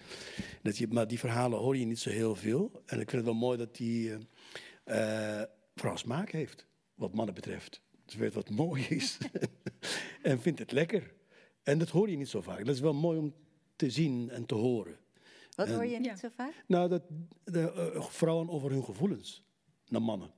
Dat 0.62 0.78
je, 0.78 0.88
maar 0.88 1.08
die 1.08 1.18
verhalen 1.18 1.58
hoor 1.58 1.76
je 1.76 1.84
niet 1.84 1.98
zo 1.98 2.10
heel 2.10 2.34
veel. 2.34 2.82
En 2.86 3.00
ik 3.00 3.10
vind 3.10 3.12
het 3.12 3.24
wel 3.24 3.34
mooi 3.34 3.58
dat 3.58 3.76
die 3.76 4.12
eh, 4.84 5.40
eh, 5.40 5.48
vrouw 5.74 5.96
smaak 5.96 6.30
heeft, 6.30 6.66
wat 6.94 7.14
mannen 7.14 7.34
betreft. 7.34 7.82
Ze 8.06 8.18
weet 8.18 8.34
wat 8.34 8.50
mooi 8.50 8.82
is 8.82 9.18
en 10.22 10.40
vindt 10.40 10.58
het 10.58 10.72
lekker. 10.72 11.14
En 11.62 11.78
dat 11.78 11.88
hoor 11.88 12.10
je 12.10 12.16
niet 12.16 12.28
zo 12.28 12.40
vaak. 12.40 12.64
Dat 12.64 12.74
is 12.74 12.80
wel 12.80 12.94
mooi 12.94 13.18
om 13.18 13.34
te 13.76 13.90
zien 13.90 14.30
en 14.30 14.46
te 14.46 14.54
horen. 14.54 14.98
Wat 15.54 15.68
En- 15.68 15.74
hoor 15.74 15.86
je 15.86 16.00
niet 16.00 16.18
zo 16.18 16.28
vaak? 16.34 16.64
Nou, 16.66 16.88
dat 16.88 17.02
de, 17.44 17.92
vrouwen 18.10 18.48
over 18.48 18.70
hun 18.70 18.84
gevoelens 18.84 19.44
naar 19.88 20.02
mannen. 20.02 20.35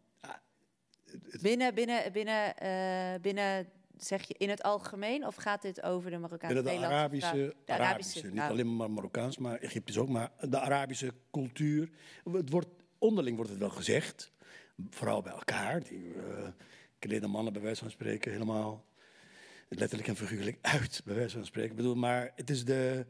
Binnen, 1.41 1.75
binnen, 1.75 2.13
binnen, 2.13 2.57
eh, 2.57 3.21
binnen, 3.21 3.69
zeg 3.97 4.29
je 4.29 4.35
in 4.39 4.49
het 4.49 4.63
algemeen, 4.63 5.27
of 5.27 5.35
gaat 5.35 5.63
dit 5.63 5.83
over 5.83 6.11
de 6.11 6.19
Marokkaanse 6.19 6.63
Binnen 6.63 6.81
de 6.81 6.87
Arabische? 6.87 7.55
De 7.65 7.73
Arabische, 7.73 8.25
niet 8.25 8.35
nou, 8.35 8.51
alleen 8.51 8.77
maar 8.77 8.91
Marokkaans, 8.91 9.39
maar 9.39 9.59
Egyptisch 9.59 9.99
ook, 9.99 10.09
maar 10.09 10.31
de 10.41 10.59
Arabische 10.59 11.13
cultuur. 11.31 11.91
Het 12.33 12.51
wordt, 12.51 12.69
onderling 12.99 13.37
wordt 13.37 13.51
het 13.51 13.61
wel 13.61 13.71
gezegd. 13.71 14.33
Vrouwen 14.91 15.25
bij 15.25 15.33
elkaar, 15.33 15.83
die 15.83 16.15
eh 16.15 16.49
kleden 16.99 17.31
mannen 17.31 17.53
bij 17.53 17.63
wijze 17.63 17.83
van 17.83 17.91
spreken 17.91 18.33
helemaal 18.33 18.85
letterlijk 19.69 20.09
en 20.09 20.17
figuurlijk 20.17 20.59
uit, 20.61 21.03
bij 21.05 21.15
wijze 21.15 21.37
van 21.37 21.47
spreken. 21.47 21.71
Ik 21.71 21.77
bedoel, 21.77 21.95
maar 21.95 22.33
het 22.37 22.51
is 22.51 22.65
de, 22.65 23.07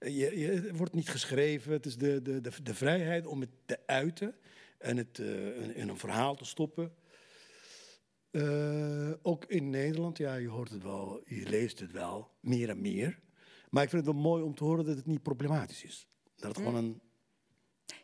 je, 0.00 0.38
je, 0.38 0.46
het 0.46 0.76
wordt 0.76 0.92
niet 0.92 1.08
geschreven, 1.08 1.72
het 1.72 1.86
is 1.86 1.96
de, 1.96 2.22
de, 2.22 2.40
de, 2.40 2.50
de 2.62 2.74
vrijheid 2.74 3.26
om 3.26 3.40
het 3.40 3.50
te 3.64 3.78
uiten 3.86 4.34
en 4.78 4.96
het 4.96 5.18
eh, 5.18 5.62
in, 5.62 5.74
in 5.74 5.88
een 5.88 5.98
verhaal 5.98 6.34
te 6.34 6.44
stoppen. 6.44 6.94
Eh, 8.30 9.10
ook 9.22 9.44
in 9.44 9.70
Nederland, 9.70 10.18
ja, 10.18 10.34
je 10.34 10.48
hoort 10.48 10.70
het 10.70 10.82
wel, 10.82 11.20
je 11.24 11.48
leest 11.48 11.78
het 11.78 11.92
wel, 11.92 12.30
meer 12.40 12.68
en 12.68 12.80
meer. 12.80 13.20
Maar 13.70 13.82
ik 13.82 13.90
vind 13.90 14.04
het 14.06 14.14
wel 14.14 14.22
mooi 14.22 14.42
om 14.42 14.54
te 14.54 14.64
horen 14.64 14.84
dat 14.84 14.96
het 14.96 15.06
niet 15.06 15.22
problematisch 15.22 15.84
is. 15.84 16.08
Dat 16.36 16.48
het 16.48 16.58
Mm. 16.58 16.64
gewoon 16.64 16.84
een, 16.84 17.00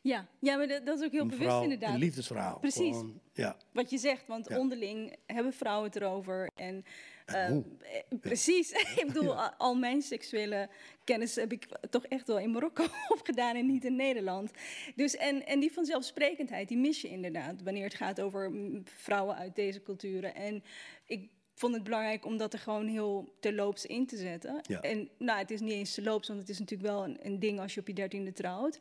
Ja, 0.03 0.29
ja 0.41 0.57
maar 0.57 0.67
dat, 0.69 0.87
dat 0.87 0.99
is 0.99 1.05
ook 1.05 1.13
heel 1.13 1.27
bewust 1.27 1.63
inderdaad. 1.63 1.93
een 1.95 1.99
liefdesverhaal. 1.99 2.59
Precies. 2.59 2.97
Gewoon, 2.97 3.21
ja. 3.33 3.57
Wat 3.73 3.91
je 3.91 3.99
zegt, 3.99 4.27
want 4.27 4.49
Ja. 4.49 4.59
onderling 4.59 5.17
hebben 5.27 5.53
vrouwen 5.53 5.87
het 5.87 5.97
erover. 5.97 6.51
En, 6.55 6.85
eh, 7.27 7.47
hoe? 7.47 7.65
eh, 7.81 8.19
precies. 8.21 8.71
ik 9.01 9.05
bedoel, 9.07 9.35
al, 9.35 9.51
al 9.51 9.75
mijn 9.75 10.03
seksuele 10.03 10.69
kennis 11.05 11.35
heb 11.35 11.53
ik 11.53 11.67
toch 11.91 12.07
echt 12.07 12.27
wel 12.27 12.39
in 12.39 12.51
Marokko 12.51 12.85
opgedaan 13.17 13.57
en 13.57 13.67
niet 13.67 13.85
in 13.85 13.97
Nederland. 13.97 14.51
Dus 14.95 15.17
en, 15.17 15.47
en 15.47 15.61
die 15.61 15.73
vanzelfsprekendheid, 15.73 16.69
die 16.69 16.79
mis 16.79 17.01
je 17.01 17.09
inderdaad 17.09 17.63
wanneer 17.63 17.85
het 17.85 17.95
gaat 17.95 18.21
over 18.21 18.51
mm, 18.51 18.83
vrouwen 18.85 19.37
uit 19.37 19.55
deze 19.55 19.83
culturen. 19.83 20.35
En 20.35 20.65
ik 21.07 21.31
vond 21.55 21.75
het 21.75 21.85
belangrijk 21.85 22.25
om 22.25 22.37
dat 22.37 22.53
er 22.53 22.59
gewoon 22.59 22.87
heel 22.87 23.37
terloops 23.41 23.87
in 23.87 24.07
te 24.07 24.17
zetten. 24.17 24.61
Ja. 24.63 24.81
En 24.81 25.09
nou, 25.19 25.39
het 25.39 25.51
is 25.51 25.61
niet 25.61 25.73
eens 25.73 25.95
terloops, 25.95 26.29
want 26.29 26.41
het 26.41 26.49
is 26.49 26.59
natuurlijk 26.59 26.91
wel 26.91 27.05
een, 27.05 27.19
een 27.23 27.39
ding 27.39 27.61
als 27.61 27.75
je 27.75 27.81
op 27.81 27.87
je 27.87 27.95
dertiende 27.95 28.33
trouwt. 28.33 28.79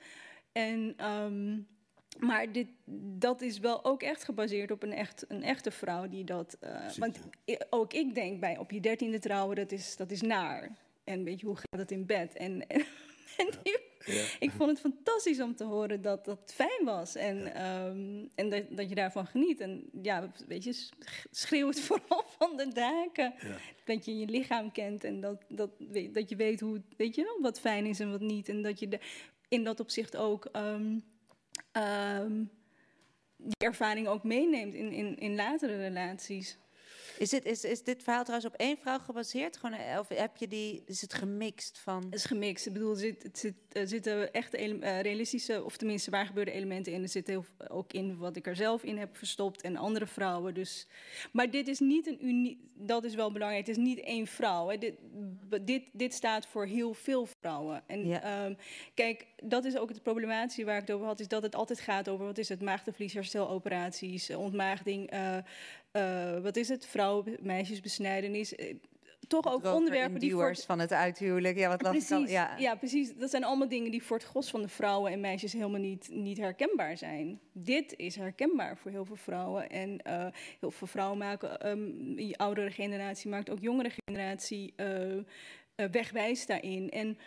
En, 0.52 0.94
ehm, 0.98 1.60
maar 2.22 2.52
dit, 2.52 2.68
dat 3.20 3.42
is 3.42 3.60
wel 3.60 3.86
ook 3.86 4.02
echt 4.04 4.24
gebaseerd 4.24 4.72
op 4.72 4.84
een, 4.84 4.94
echt, 4.94 5.26
een 5.28 5.44
echte 5.44 5.72
vrouw 5.72 6.08
die 6.08 6.24
dat. 6.24 6.58
eh, 6.60 6.90
want 6.98 7.20
ook 7.70 7.94
ik 7.94 8.16
denk 8.16 8.40
bij 8.40 8.58
op 8.58 8.72
je 8.72 8.80
dertiende 8.80 9.20
trouwen, 9.20 9.56
dat 9.56 9.72
is, 9.72 9.96
dat 9.96 10.12
is 10.12 10.22
naar. 10.22 10.78
En 11.04 11.24
weet 11.24 11.40
je, 11.40 11.46
hoe 11.46 11.56
gaat 11.56 11.80
het 11.80 11.92
in 11.92 12.06
bed? 12.06 12.34
En, 12.36 12.68
en, 12.68 12.84
en 13.38 13.48
die- 13.64 13.90
ik 14.40 14.52
vond 14.52 14.70
het 14.70 14.80
fantastisch 14.80 15.42
om 15.42 15.56
te 15.56 15.64
horen 15.64 16.02
dat 16.02 16.26
dat 16.26 16.52
fijn 16.56 16.86
was. 16.86 17.16
En, 17.16 17.54
ehm, 17.54 18.26
en 18.36 18.50
dat, 18.50 18.64
dat 18.70 18.90
je 18.90 18.96
daarvan 18.96 19.26
geniet. 19.28 19.60
En 19.60 19.90
ja, 20.02 20.32
weet 20.48 20.64
je, 20.64 20.74
sch- 20.74 20.90
schreeuw 21.32 21.68
het 21.68 21.80
vooral 21.88 22.24
van 22.38 22.58
de 22.58 22.68
daken. 22.68 23.34
Dat 23.86 24.06
je 24.06 24.18
je 24.18 24.26
lichaam 24.26 24.72
kent 24.72 25.04
en 25.04 25.22
dat, 25.22 25.44
dat, 25.50 25.70
weet- 25.78 26.14
dat 26.14 26.30
je 26.30 26.36
weet 26.36 26.60
hoe, 26.60 26.82
weet 26.98 27.16
je, 27.16 27.24
wel, 27.24 27.42
wat 27.42 27.60
fijn 27.60 27.86
is 27.86 28.00
en 28.00 28.12
wat 28.12 28.22
niet. 28.22 28.50
En 28.50 28.62
dat 28.62 28.80
je 28.80 28.88
de, 28.88 29.00
in 29.48 29.64
dat 29.64 29.80
opzicht 29.80 30.16
ook 30.18 30.46
ehm, 30.46 31.00
ehm, 31.72 32.44
die 33.38 33.68
ervaring 33.68 34.08
ook 34.08 34.24
meeneemt 34.24 34.74
in, 34.74 34.92
in, 34.92 35.18
in 35.18 35.36
latere 35.36 35.78
relaties. 35.78 36.58
Is, 37.22 37.32
het, 37.32 37.46
is, 37.46 37.64
is 37.64 37.84
dit 37.84 38.04
verhaal 38.04 38.24
trouwens 38.24 38.54
op 38.54 38.60
één 38.60 38.78
vrouw 38.78 39.00
gebaseerd? 39.00 39.58
Gewoon, 39.58 39.80
eh, 39.80 40.00
of 40.00 40.08
heb 40.08 40.38
je 40.38 40.48
die, 40.48 40.84
is 40.86 41.02
het 41.02 41.14
gemixt 41.14 41.80
van... 41.80 42.04
Het 42.04 42.14
is 42.14 42.26
gemixt. 42.26 42.66
Ik 42.66 42.74
bedoel, 42.74 42.92
er, 42.92 42.98
zit, 42.98 43.24
het 43.24 43.38
zit, 43.38 43.54
er 43.72 43.88
zitten 43.88 44.34
echt 44.34 44.54
eh, 44.54 45.02
realistische, 45.02 45.64
of 45.64 45.78
tenminste 45.78 46.12
waar 46.12 46.26
gebeurde 46.26 46.52
elementen 46.52 46.94
in. 46.94 47.02
Er 47.02 47.10
zit 47.10 47.28
heel, 47.28 47.46
ook 47.68 47.94
in 47.94 48.18
wat 48.18 48.36
ik 48.36 48.48
er 48.48 48.56
zelf 48.56 48.84
in 48.84 48.98
heb 48.98 49.18
verstopt 49.18 49.62
en 49.62 49.76
andere 49.76 50.08
vrouwen. 50.08 50.54
Dus, 50.54 50.88
maar 51.32 51.50
dit 51.52 51.68
is 51.68 51.80
niet 51.80 52.08
een 52.08 52.26
uniek, 52.26 52.60
dat 52.74 53.04
is 53.04 53.16
wel 53.16 53.32
belangrijk. 53.32 53.68
Het 53.68 53.78
is 53.78 53.84
niet 53.84 54.00
één 54.00 54.28
vrouw. 54.28 54.70
Hè. 54.70 54.78
Dit, 54.78 54.94
dit, 55.62 55.84
dit 55.92 56.14
staat 56.14 56.46
voor 56.46 56.66
heel 56.66 56.94
veel 56.94 57.26
vrouwen. 57.26 57.84
En 57.88 58.22
ehm, 58.22 58.54
kijk, 58.94 59.26
dat 59.42 59.66
is 59.66 59.78
ook 59.78 59.90
het 59.90 60.04
problematische 60.04 60.66
waar 60.66 60.76
ik 60.76 60.82
het 60.82 60.92
over 60.92 61.08
had, 61.08 61.20
is 61.20 61.28
dat 61.28 61.44
het 61.44 61.56
altijd 61.56 61.80
gaat 61.80 62.10
over 62.10 62.26
wat 62.26 62.38
is 62.38 62.50
het, 62.50 62.62
maagdenvlies, 62.62 63.14
hersteloperaties, 63.14 64.30
eh, 64.30 64.40
ontmaagding. 64.40 65.10
eh, 65.92 66.40
wat 66.40 66.56
is 66.56 66.70
het? 66.70 66.86
Vrouwen, 66.86 67.38
meisjesbesnijdenis. 67.42 68.56
eh, 68.56 68.76
toch 69.28 69.54
ook 69.54 69.66
onderwerpen 69.66 70.20
die 70.20 70.32
voor 70.32 70.56
van 70.56 70.80
het 70.80 70.92
uithuwelijk. 70.92 71.58
Ja, 71.58 71.68
wat 71.70 71.78
precies, 71.78 72.30
ja. 72.30 72.58
ja. 72.58 72.76
precies. 72.76 73.16
Dat 73.16 73.30
zijn 73.30 73.44
allemaal 73.44 73.68
dingen 73.68 73.92
die 73.92 74.04
voor 74.04 74.18
het 74.18 74.26
gros 74.26 74.50
van 74.50 74.62
de 74.62 74.68
vrouwen 74.68 75.12
en 75.12 75.20
meisjes 75.20 75.54
helemaal 75.54 75.80
niet, 75.80 76.10
niet 76.12 76.38
herkenbaar 76.38 76.98
zijn. 76.98 77.40
Dit 77.52 77.94
is 77.98 78.16
herkenbaar 78.16 78.78
voor 78.78 78.92
heel 78.92 79.06
veel 79.06 79.16
vrouwen. 79.16 79.70
En 79.70 80.02
heel 80.60 80.72
veel 80.72 80.88
vrouwen 80.88 81.18
maken, 81.18 81.60
ehm, 81.60 82.16
die 82.16 82.38
oudere 82.38 82.72
generatie 82.72 83.30
maakt 83.30 83.50
ook 83.50 83.60
jongere 83.60 83.92
generatie 84.06 84.74
eh, 85.82 85.88
wegwijs 85.92 86.46
daarin. 86.46 86.90
En 86.90 87.18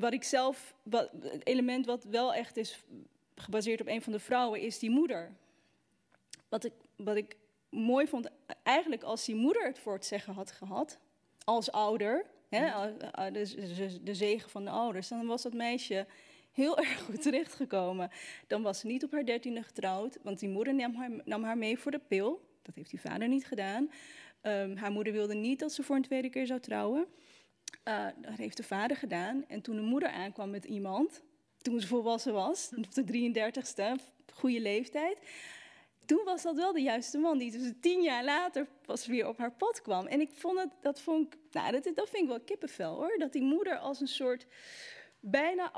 wat 0.00 0.12
ik 0.12 0.24
zelf, 0.24 0.74
wat, 0.82 1.10
het 1.20 1.46
element 1.46 1.86
wat 1.86 2.04
wel 2.04 2.34
echt 2.34 2.56
is 2.56 2.84
gebaseerd 3.34 3.80
op 3.80 3.86
een 3.86 4.02
van 4.02 4.12
de 4.12 4.18
vrouwen, 4.18 4.60
is 4.60 4.78
die 4.78 4.90
moeder. 4.90 5.32
Wat 6.48 6.64
ik, 6.64 6.72
wat 6.96 7.16
ik 7.16 7.36
mooi 7.68 8.06
vond, 8.06 8.28
eigenlijk 8.62 9.02
als 9.02 9.24
die 9.24 9.34
moeder 9.34 9.66
het 9.66 9.78
voor 9.78 9.92
het 9.92 10.06
zeggen 10.06 10.34
had 10.34 10.52
gehad, 10.52 10.98
als 11.44 11.72
ouder, 11.72 12.24
hè, 12.48 12.92
de, 13.30 13.30
de, 13.30 14.02
de 14.02 14.14
zegen 14.14 14.50
van 14.50 14.64
de 14.64 14.70
ouders, 14.70 15.08
dan 15.08 15.26
was 15.26 15.42
dat 15.42 15.54
meisje 15.54 16.06
heel 16.52 16.78
erg 16.84 17.00
goed 17.02 17.22
terechtgekomen. 17.22 18.10
Dan 18.46 18.62
was 18.62 18.78
ze 18.78 18.86
niet 18.86 19.04
op 19.04 19.12
haar 19.12 19.24
dertiende 19.24 19.62
getrouwd, 19.62 20.18
want 20.22 20.38
die 20.38 20.48
moeder 20.48 20.74
nam 20.74 20.94
haar, 20.94 21.10
nam 21.24 21.44
haar 21.44 21.58
mee 21.58 21.78
voor 21.78 21.90
de 21.90 22.00
pil. 22.08 22.40
Dat 22.62 22.74
heeft 22.74 22.90
die 22.90 23.00
vader 23.00 23.28
niet 23.28 23.46
gedaan. 23.46 23.90
Ehm, 24.40 24.76
haar 24.76 24.92
moeder 24.92 25.12
wilde 25.12 25.34
niet 25.34 25.58
dat 25.58 25.72
ze 25.72 25.82
voor 25.82 25.96
een 25.96 26.02
tweede 26.02 26.30
keer 26.30 26.46
zou 26.46 26.60
trouwen. 26.60 27.06
Eh, 27.82 28.06
dat 28.16 28.36
heeft 28.36 28.56
de 28.56 28.62
vader 28.62 28.96
gedaan. 28.96 29.44
En 29.48 29.60
toen 29.60 29.76
de 29.76 29.82
moeder 29.82 30.08
aankwam 30.08 30.50
met 30.50 30.64
iemand, 30.64 31.22
toen 31.58 31.80
ze 31.80 31.86
volwassen 31.86 32.32
was, 32.32 32.70
op 32.76 32.94
de 32.94 33.04
33ste, 33.04 33.94
goede 34.32 34.60
leeftijd. 34.60 35.18
Toen 36.04 36.24
was 36.24 36.42
dat 36.42 36.56
wel 36.56 36.72
de 36.72 36.82
juiste 36.82 37.18
man 37.18 37.38
die 37.38 37.50
dus 37.50 37.72
tien 37.80 38.02
jaar 38.02 38.24
later 38.24 38.66
pas 38.86 39.06
weer 39.06 39.28
op 39.28 39.38
haar 39.38 39.52
pad 39.52 39.82
kwam. 39.82 40.06
En 40.06 40.20
ik 40.20 40.30
vond 40.34 40.58
het, 40.58 40.70
dat 40.80 41.00
vond 41.00 41.34
ik, 41.34 41.38
nou, 41.50 41.72
dat, 41.72 41.84
dat 41.94 42.10
vind 42.10 42.22
ik 42.22 42.28
wel 42.28 42.40
kippenvel 42.40 42.94
hoor. 42.94 43.14
Dat 43.18 43.32
die 43.32 43.42
moeder 43.42 43.78
als 43.78 44.00
een 44.00 44.08
soort 44.08 44.46
bijna 45.20 45.72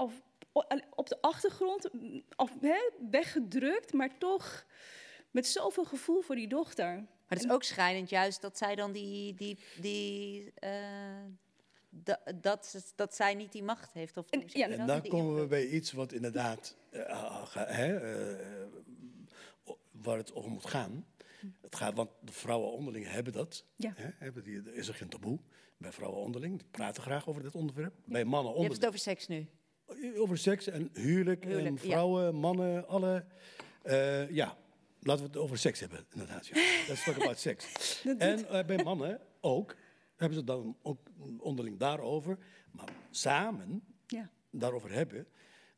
op 0.94 1.08
de 1.08 1.20
achtergrond 1.20 1.90
af, 2.36 2.52
hè, 2.60 2.90
weggedrukt, 3.10 3.92
maar 3.92 4.18
toch 4.18 4.66
met 5.30 5.46
zoveel 5.46 5.84
gevoel 5.84 6.20
voor 6.20 6.34
die 6.34 6.48
dochter. 6.48 6.86
Maar 6.94 7.38
het 7.38 7.44
is 7.44 7.50
ook 7.50 7.62
schrijnend 7.62 8.10
juist 8.10 8.40
dat 8.40 8.58
zij 8.58 8.74
dan 8.74 8.92
die, 8.92 9.34
die, 9.34 9.58
die 9.80 10.52
eh, 10.54 10.70
da- 12.04 12.20
dat, 12.40 12.92
dat 12.94 13.14
zij 13.14 13.34
niet 13.34 13.52
die 13.52 13.62
macht 13.62 13.92
heeft. 13.92 14.16
Of 14.16 14.26
En 14.30 14.76
dat? 14.76 14.86
dan 14.86 15.02
komen 15.02 15.40
we 15.40 15.46
bij 15.46 15.66
iets 15.66 15.92
wat 15.92 16.12
inderdaad, 16.12 16.76
eh, 16.90 17.44
ga- 17.46 17.66
hè, 17.66 17.96
eh, 17.96 18.66
waar 19.90 20.16
het 20.16 20.34
over 20.34 20.50
moet 20.50 20.66
gaan. 20.66 21.06
Het 21.62 21.76
gaat, 21.76 21.94
want 21.94 22.10
de 22.20 22.32
vrouwen 22.32 22.72
onderling 22.72 23.06
hebben 23.08 23.32
dat. 23.32 23.64
Ja. 23.76 23.92
Hè, 23.96 24.08
hebben 24.18 24.42
die, 24.42 24.62
er 24.66 24.74
is 24.74 24.88
er 24.88 24.94
geen 24.94 25.08
taboe 25.08 25.38
bij 25.78 25.92
vrouwen 25.92 26.20
onderling. 26.20 26.58
Die 26.58 26.68
praten 26.70 27.02
graag 27.02 27.28
over 27.28 27.42
dit 27.42 27.54
onderwerp. 27.54 27.92
Bij 28.04 28.24
mannen 28.24 28.52
Je 28.52 28.60
hebt 28.60 28.72
onderling. 28.72 28.74
het 28.74 28.86
over 28.86 28.98
seks 28.98 29.26
nu. 29.28 29.48
Over 30.20 30.38
seks 30.38 30.66
en 30.66 30.90
huwelijk, 30.92 31.44
Huwelijk, 31.44 31.66
en 31.66 31.72
ja. 31.74 31.78
vrouwen, 31.80 32.34
mannen, 32.34 32.88
alle. 32.88 33.24
eh, 33.82 34.30
ja, 34.30 34.56
laten 35.00 35.22
we 35.24 35.28
het 35.30 35.38
over 35.40 35.58
seks 35.58 35.80
hebben, 35.80 36.06
inderdaad. 36.12 36.46
Ja. 36.46 36.54
Let's 36.88 37.04
talk 37.04 37.14
about 37.16 37.38
seks. 37.38 38.02
En 38.18 38.48
eh, 38.48 38.64
bij 38.66 38.82
mannen 38.84 39.20
ook, 39.40 39.76
hebben 40.16 40.32
ze 40.38 40.44
het 40.44 40.46
dan 40.46 40.76
ook 40.82 41.00
onderling 41.38 41.78
daarover. 41.78 42.38
Maar 42.72 42.88
samen 43.10 43.82
Ja. 44.06 44.30
daarover 44.50 44.92
hebben, 44.92 45.26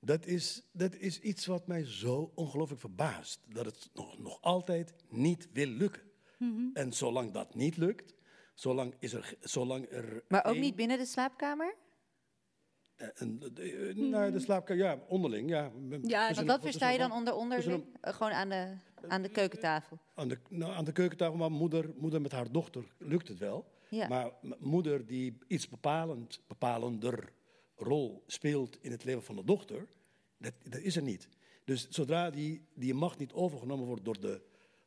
dat 0.00 0.26
is, 0.26 0.62
dat 0.72 0.94
is 0.94 1.20
iets 1.20 1.46
wat 1.46 1.66
mij 1.66 1.84
zo 1.84 2.32
ongelooflijk 2.34 2.80
verbaast. 2.80 3.40
Dat 3.48 3.64
het 3.64 3.90
nog, 3.94 4.18
nog 4.18 4.42
altijd 4.42 4.94
niet 5.08 5.48
wil 5.52 5.66
lukken. 5.66 6.02
Mhm. 6.38 6.68
En 6.72 6.92
zolang 6.92 7.30
dat 7.32 7.54
niet 7.54 7.76
lukt, 7.76 8.14
zolang, 8.54 8.94
is 8.98 9.12
er, 9.12 9.34
zolang 9.40 9.90
er. 9.90 10.22
Maar 10.28 10.44
ook 10.44 10.56
niet 10.56 10.76
binnen 10.76 10.98
de 10.98 11.06
slaapkamer? 11.06 11.74
eh, 12.96 13.08
een- 13.14 13.42
eh, 13.56 13.94
nou, 13.96 14.32
de 14.32 14.40
slaapkamer, 14.40 14.84
ja, 14.84 14.98
onderling. 15.08 15.48
Ja, 15.50 15.70
Ja, 16.02 16.34
want 16.34 16.46
wat 16.46 16.60
versta 16.62 16.90
je 16.90 16.98
dan 16.98 17.12
onder 17.12 17.34
onderling? 17.34 17.84
Eh, 18.00 18.14
Gewoon 18.14 18.32
aan 18.32 18.48
de, 18.48 18.74
aan 19.08 19.22
de 19.22 19.28
keukentafel. 19.28 19.98
Aan 20.14 20.28
de, 20.28 20.38
nou, 20.48 20.72
aan 20.72 20.84
de 20.84 20.92
keukentafel, 20.92 21.36
maar 21.36 21.50
moeder, 21.50 21.90
moeder 21.96 22.20
met 22.20 22.32
haar 22.32 22.52
dochter 22.52 22.84
lukt 22.98 23.28
het 23.28 23.38
wel. 23.38 23.76
Ja. 23.88 24.08
Maar 24.08 24.32
moeder 24.58 25.06
die 25.06 25.38
iets 25.46 25.68
bepalend, 25.68 26.40
bepalender 26.46 27.32
rol 27.76 28.22
speelt 28.26 28.78
in 28.80 28.90
het 28.90 29.04
leven 29.04 29.22
van 29.22 29.36
de 29.36 29.44
dochter, 29.44 29.88
dat, 30.38 30.52
dat 30.62 30.80
is 30.80 30.96
er 30.96 31.02
niet. 31.02 31.28
Dus 31.64 31.88
zodra 31.88 32.30
die, 32.30 32.66
die 32.74 32.94
macht 32.94 33.18
niet 33.18 33.32
overgenomen 33.32 33.86
wordt 33.86 34.04
door 34.04 34.20
de, 34.20 34.40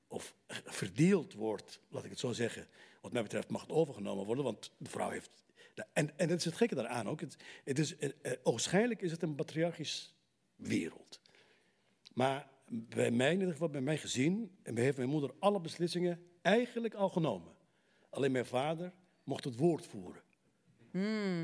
of 0.07 0.35
verdeeld 0.65 1.33
wordt, 1.33 1.79
laat 1.89 2.03
ik 2.03 2.09
het 2.09 2.19
zo 2.19 2.31
zeggen, 2.31 2.67
wat 3.01 3.11
mij 3.11 3.21
betreft 3.21 3.49
mag 3.49 3.61
het 3.61 3.71
overgenomen 3.71 4.25
worden, 4.25 4.43
want 4.43 4.71
de 4.77 4.89
vrouw 4.89 5.09
heeft... 5.09 5.43
En, 5.93 6.17
en 6.17 6.27
dat 6.27 6.37
is 6.37 6.45
het 6.45 6.55
gekke 6.55 6.75
daaraan 6.75 7.09
ook. 7.09 7.21
Het, 7.21 7.37
het 7.63 7.79
is, 7.79 7.97
eh, 7.97 8.09
eh, 8.21 8.37
ogenschijnlijk 8.43 9.01
is 9.01 9.11
het 9.11 9.21
een 9.21 9.35
patriarchisch 9.35 10.15
wereld. 10.55 11.19
Maar 12.13 12.49
bij 12.69 13.11
mij, 13.11 13.31
in 13.31 13.39
ieder 13.39 13.53
geval 13.53 13.69
bij 13.69 13.81
mijn 13.81 13.97
gezin, 13.97 14.57
en 14.63 14.77
heeft 14.77 14.97
mijn 14.97 15.09
moeder 15.09 15.33
alle 15.39 15.61
beslissingen 15.61 16.25
eigenlijk 16.41 16.93
al 16.93 17.09
genomen. 17.09 17.53
Alleen 18.11 18.31
mijn 18.31 18.45
vader 18.45 18.93
mocht 19.23 19.43
het 19.43 19.55
woord 19.55 19.85
voeren. 19.85 20.21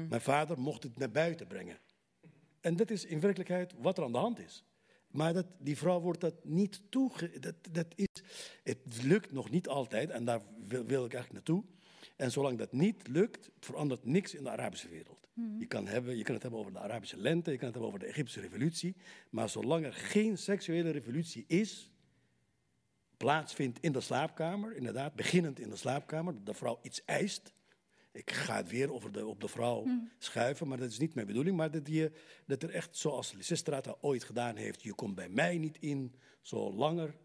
Mijn 0.10 0.22
vader 0.22 0.60
mocht 0.60 0.84
het 0.84 0.98
naar 0.98 1.12
buiten 1.12 1.48
brengen. 1.48 1.80
En 2.60 2.76
dat 2.76 2.90
is 2.90 3.06
in 3.06 3.20
werkelijkheid 3.20 3.74
wat 3.78 3.98
er 3.98 4.04
aan 4.04 4.12
de 4.12 4.18
hand 4.18 4.40
is. 4.40 4.64
Maar 5.08 5.34
dat, 5.34 5.46
die 5.60 5.78
vrouw 5.78 6.00
wordt 6.00 6.22
dat 6.22 6.44
niet 6.44 6.82
toege... 6.90 7.40
Dat, 7.40 7.56
dat 7.72 7.88
is, 7.96 8.24
het 8.64 9.04
lukt 9.04 9.32
nog 9.32 9.50
niet 9.50 9.68
altijd, 9.68 10.10
en 10.10 10.26
daar 10.26 10.42
wil, 10.68 10.86
wil 10.86 11.06
ik 11.06 11.14
eigenlijk 11.14 11.34
naartoe. 11.34 11.64
En 12.16 12.32
zolang 12.32 12.58
dat 12.58 12.72
niet 12.72 13.08
lukt, 13.08 13.50
verandert 13.60 14.06
niks 14.06 14.34
in 14.34 14.44
de 14.44 14.50
Arabische 14.50 14.90
wereld. 14.90 15.28
Je, 15.60 15.66
kan 15.66 15.88
hebben, 15.88 16.18
je 16.18 16.24
kan 16.24 16.34
het 16.34 16.44
hebben 16.44 16.60
over 16.60 16.74
de 16.74 16.80
Arabische 16.80 17.18
lente, 17.18 17.52
je 17.52 17.58
kan 17.58 17.66
het 17.66 17.76
hebben 17.76 17.94
over 17.94 18.06
de 18.06 18.14
Egyptische 18.14 18.42
revolutie. 18.42 18.96
Maar 19.30 19.50
zolang 19.50 19.86
er 19.86 19.94
geen 19.94 20.38
seksuele 20.38 20.90
revolutie 20.90 21.44
is, 21.48 21.92
plaatsvindt 23.18 23.80
in 23.82 23.92
de 23.92 24.02
slaapkamer, 24.02 24.76
inderdaad, 24.76 25.14
beginnend 25.16 25.60
in 25.60 25.70
de 25.70 25.76
slaapkamer, 25.76 26.34
dat 26.34 26.46
de 26.46 26.54
vrouw 26.54 26.80
iets 26.82 27.06
eist. 27.06 27.54
Ik 28.12 28.32
ga 28.32 28.56
het 28.56 28.70
weer 28.70 28.94
over 28.94 29.12
de, 29.12 29.26
op 29.26 29.42
de 29.42 29.48
vrouw 29.48 29.86
schuiven, 30.18 30.68
maar 30.68 30.78
dat 30.78 30.90
is 30.90 30.98
niet 30.98 31.14
mijn 31.14 31.28
bedoeling. 31.28 31.58
Maar 31.58 31.72
dat, 31.72 31.88
je, 31.88 32.12
dat 32.46 32.64
er 32.64 32.70
echt, 32.70 32.98
zoals 32.98 33.32
Lysistrata 33.34 33.96
ooit 34.02 34.24
gedaan 34.24 34.56
heeft, 34.56 34.84
je 34.84 34.94
komt 34.94 35.16
bij 35.16 35.30
mij 35.30 35.58
niet 35.58 35.78
in, 35.80 36.16
zo 36.42 36.74
langer 36.74 37.16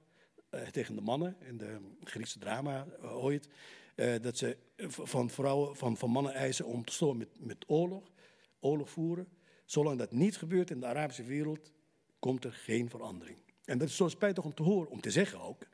eh, 0.51 0.61
tegen 0.61 0.95
de 0.95 1.01
mannen 1.01 1.37
in 1.41 1.59
de 1.59 1.79
Griekse 2.05 2.39
drama 2.39 2.87
eh, 3.03 3.25
ooit. 3.25 3.49
eh, 3.95 4.15
dat 4.23 4.37
ze 4.37 4.57
van 4.89 5.31
vrouwen, 5.31 5.77
van, 5.77 5.97
van 5.97 6.11
mannen 6.11 6.33
eisen 6.33 6.65
om 6.67 6.85
te 6.85 6.93
stoppen 6.93 7.19
met, 7.19 7.29
met 7.41 7.65
oorlog, 7.67 8.11
oorlog 8.61 8.91
voeren. 8.91 9.29
Zolang 9.65 9.99
dat 9.99 10.13
niet 10.13 10.37
gebeurt 10.37 10.71
in 10.71 10.81
de 10.81 10.87
Arabische 10.87 11.25
wereld, 11.25 11.73
komt 12.19 12.45
er 12.45 12.53
geen 12.53 12.91
verandering. 12.91 13.39
En 13.65 13.79
dat 13.79 13.89
is 13.89 13.97
zo 13.97 14.09
spijtig 14.09 14.45
om 14.45 14.55
te 14.55 14.63
horen, 14.63 14.91
om 14.91 15.01
te 15.01 15.11
zeggen 15.11 15.41
ook. 15.41 15.67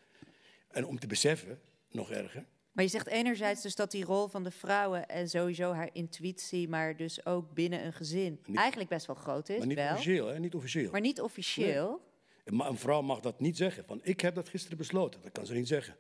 En 0.71 0.87
om 0.87 0.99
te 0.99 1.07
beseffen, 1.07 1.61
nog 1.91 2.11
erger. 2.11 2.45
Maar 2.73 2.85
je 2.85 2.91
zegt 2.91 3.07
enerzijds 3.07 3.63
dus 3.63 3.75
dat 3.75 3.91
die 3.91 4.05
rol 4.05 4.29
van 4.29 4.43
de 4.45 4.51
vrouwen 4.51 5.09
en 5.09 5.29
sowieso 5.29 5.73
haar 5.73 5.91
intuïtie, 5.93 6.69
maar 6.69 6.97
dus 6.97 7.27
ook 7.27 7.55
binnen 7.55 7.85
een 7.87 7.93
gezin, 7.93 8.41
eigenlijk 8.55 8.89
best 8.91 9.07
wel 9.07 9.17
groot 9.17 9.49
is. 9.49 9.59
Maar 9.59 9.67
niet 9.67 9.77
wel. 9.77 9.93
officieel, 9.93 10.27
hè? 10.27 10.39
Niet 10.39 10.55
officieel. 10.55 10.91
Maar 10.91 11.01
niet 11.01 11.21
officieel. 11.21 12.01
Maar 12.45 12.69
een 12.69 12.79
vrouw 12.79 13.03
mag 13.03 13.21
dat 13.21 13.41
niet 13.41 13.57
zeggen. 13.57 13.85
Van, 13.85 14.01
ik 14.03 14.21
heb 14.21 14.35
dat 14.35 14.49
gisteren 14.49 14.79
besloten. 14.79 15.23
Dat 15.23 15.33
kan 15.33 15.47
ze 15.47 15.55
niet 15.55 15.69
zeggen. 15.69 15.97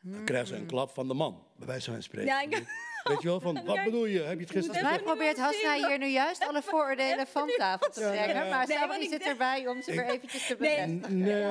Dan 0.00 0.24
krijgt 0.24 0.48
ze 0.48 0.54
een 0.56 0.66
klap 0.66 0.90
van 0.90 1.08
de 1.08 1.14
man, 1.14 1.42
bij 1.56 1.66
wijze 1.66 1.90
van 1.92 2.02
spreken. 2.02 2.28
Ja, 2.28 2.42
ik- 2.42 2.64
Weet 3.04 3.22
je 3.22 3.28
wel, 3.28 3.40
van, 3.40 3.64
wat 3.64 3.84
bedoel 3.84 4.06
je? 4.06 4.20
Heb 4.20 4.38
je 4.38 4.44
het 4.44 4.50
gisteren 4.50 4.82
mij 4.82 4.98
probeert 4.98 5.38
Hasna 5.38 5.74
hier 5.74 5.98
nu 5.98 6.06
juist 6.06 6.46
alle 6.48 6.62
vooroordelen 6.68 7.26
van 7.26 7.50
tafel 7.56 7.90
te 7.90 8.00
trekken. 8.00 8.48
Maar 8.48 8.66
Nee, 8.66 8.76
Sabri 8.76 9.08
zit 9.08 9.26
erbij 9.26 9.66
om 9.66 9.82
ze 9.82 9.90
weer 9.90 10.04
eventjes 10.04 10.46
te 10.46 10.56
bevestigen. 10.56 11.18
Nee, 11.18 11.42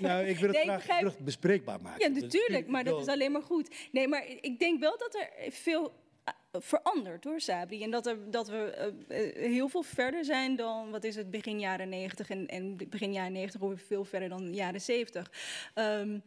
nou, 0.08 0.24
ik 0.24 0.38
wil 0.38 0.52
het 0.52 0.82
graag 0.82 1.18
bespreekbaar 1.18 1.80
maken. 1.80 2.08
Ja, 2.08 2.14
Dus 2.14 2.22
natuurlijk, 2.22 2.66
maar 2.66 2.84
dat 2.84 3.00
is 3.00 3.06
alleen 3.06 3.32
maar 3.32 3.42
goed. 3.42 3.74
Nee, 3.92 4.08
maar 4.08 4.26
ik 4.40 4.58
denk 4.58 4.80
wel 4.80 4.98
dat 4.98 5.14
er 5.14 5.52
veel 5.52 5.92
eh, 6.24 6.60
verandert 6.60 7.24
hoor, 7.24 7.40
Sabri. 7.40 7.82
En 7.82 7.90
dat, 7.90 8.06
er, 8.06 8.30
dat 8.30 8.48
we 8.48 8.56
eh, 8.56 9.28
eh, 9.28 9.50
heel 9.50 9.68
veel 9.68 9.82
verder 9.82 10.24
zijn 10.24 10.56
dan, 10.56 10.90
wat 10.90 11.04
is 11.04 11.16
het, 11.16 11.30
begin 11.30 11.60
jaren 11.60 11.88
90 11.88 12.30
en, 12.30 12.46
en 12.46 12.76
begin 12.88 13.12
jaren 13.12 13.32
90 13.32 13.60
ongeveer 13.60 13.86
veel 13.86 14.04
verder 14.04 14.28
dan 14.28 14.54
jaren 14.54 14.80
70. 14.80 15.30
Ehm, 15.74 16.18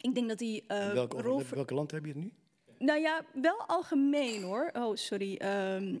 ik 0.00 0.14
denk 0.14 0.28
dat 0.28 0.38
die 0.38 0.64
eh 0.66 0.88
In 0.88 0.94
welke, 0.94 1.22
rol... 1.22 1.34
over 1.34 1.54
welke 1.54 1.74
land 1.74 1.90
heb 1.90 2.04
je 2.04 2.10
het 2.10 2.20
nu? 2.20 2.32
Nou 2.78 3.00
ja, 3.00 3.24
wel 3.32 3.62
algemeen 3.66 4.42
hoor. 4.42 4.70
Oh, 4.72 4.96
sorry. 4.96 5.36
ehm, 5.36 5.96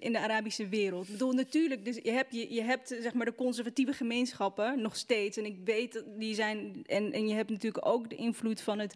in 0.00 0.12
de 0.12 0.18
Arabische 0.18 0.68
wereld. 0.68 1.06
Ik 1.06 1.12
bedoel, 1.12 1.32
natuurlijk, 1.32 1.84
dus 1.84 1.98
je 2.02 2.10
hebt, 2.10 2.34
je, 2.34 2.62
hebt 2.62 2.96
zeg 3.00 3.14
maar 3.14 3.26
de 3.26 3.34
conservatieve 3.34 3.92
gemeenschappen 3.92 4.80
nog 4.80 4.96
steeds. 4.96 5.36
En 5.36 5.44
ik 5.44 5.56
weet 5.64 6.04
die 6.18 6.34
zijn. 6.34 6.82
En, 6.86 7.12
en 7.12 7.28
je 7.28 7.34
hebt 7.34 7.50
natuurlijk 7.50 7.86
ook 7.86 8.10
de 8.10 8.16
invloed 8.16 8.60
van 8.60 8.78
het. 8.78 8.94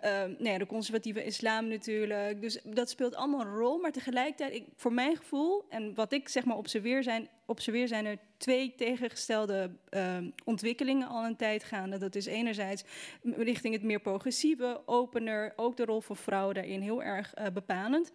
ehm, 0.00 0.30
nou 0.30 0.50
ja, 0.50 0.58
de 0.58 0.66
conservatieve 0.66 1.24
islam 1.24 1.68
natuurlijk. 1.68 2.40
Dus 2.40 2.58
dat 2.64 2.90
speelt 2.90 3.14
allemaal 3.14 3.40
een 3.40 3.56
rol. 3.56 3.78
Maar 3.78 3.92
tegelijkertijd, 3.92 4.54
ik, 4.54 4.64
voor 4.76 4.92
mijn 4.92 5.16
gevoel. 5.16 5.64
En 5.68 5.94
wat 5.94 6.12
ik 6.12 6.28
zeg 6.28 6.44
maar 6.44 6.56
observeer 6.56 7.02
zijn. 7.02 7.28
Observeer 7.50 7.88
zijn 7.88 8.06
er 8.06 8.18
twee 8.36 8.74
tegengestelde 8.74 9.70
ehm, 9.88 10.30
ontwikkelingen 10.44 11.08
al 11.08 11.24
een 11.24 11.36
tijd 11.36 11.64
gaande. 11.64 11.98
Dat 11.98 12.14
is 12.14 12.26
enerzijds 12.26 12.82
richting 13.22 13.74
het 13.74 13.82
meer 13.82 14.00
progressieve, 14.00 14.82
opener, 14.86 15.52
ook 15.56 15.76
de 15.76 15.84
rol 15.84 16.00
van 16.00 16.16
vrouwen 16.16 16.54
daarin 16.54 16.80
heel 16.80 17.02
erg 17.02 17.34
eh, 17.34 17.46
bepalend. 17.52 18.12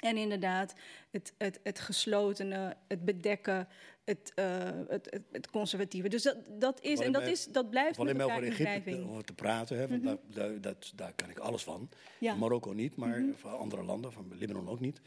En 0.00 0.16
inderdaad, 0.16 0.74
het, 1.10 1.34
het, 1.38 1.60
het 1.62 1.80
geslotene, 1.80 2.76
het 2.88 3.04
bedekken, 3.04 3.68
het, 4.04 4.32
eh, 4.34 4.68
het, 4.88 5.20
het, 5.32 5.50
conservatieve. 5.50 6.08
Dus 6.08 6.22
dat, 6.22 6.36
dat 6.58 6.80
is, 6.82 7.00
en 7.00 7.12
dat, 7.12 7.22
is, 7.26 7.44
dat 7.46 7.70
blijft 7.70 7.98
met 7.98 8.08
elkaar 8.18 8.36
over 8.36 8.44
in 8.44 8.66
Egypte 8.66 8.90
te- 8.90 9.08
over 9.08 9.24
te 9.24 9.34
praten, 9.34 9.76
hè, 9.78 9.88
want 9.88 10.02
Mhm. 10.02 10.14
daar, 10.14 10.50
daar, 10.50 10.60
dat, 10.60 10.92
daar 10.96 11.12
kan 11.16 11.30
ik 11.30 11.38
alles 11.38 11.62
van. 11.62 11.88
Ja. 12.20 12.34
Marokko 12.34 12.72
niet, 12.72 12.96
maar 12.96 13.20
Mhm. 13.20 13.32
van 13.36 13.58
andere 13.58 13.82
landen, 13.82 14.12
van 14.12 14.32
Libanon 14.38 14.68
ook 14.68 14.80
niet. 14.80 15.00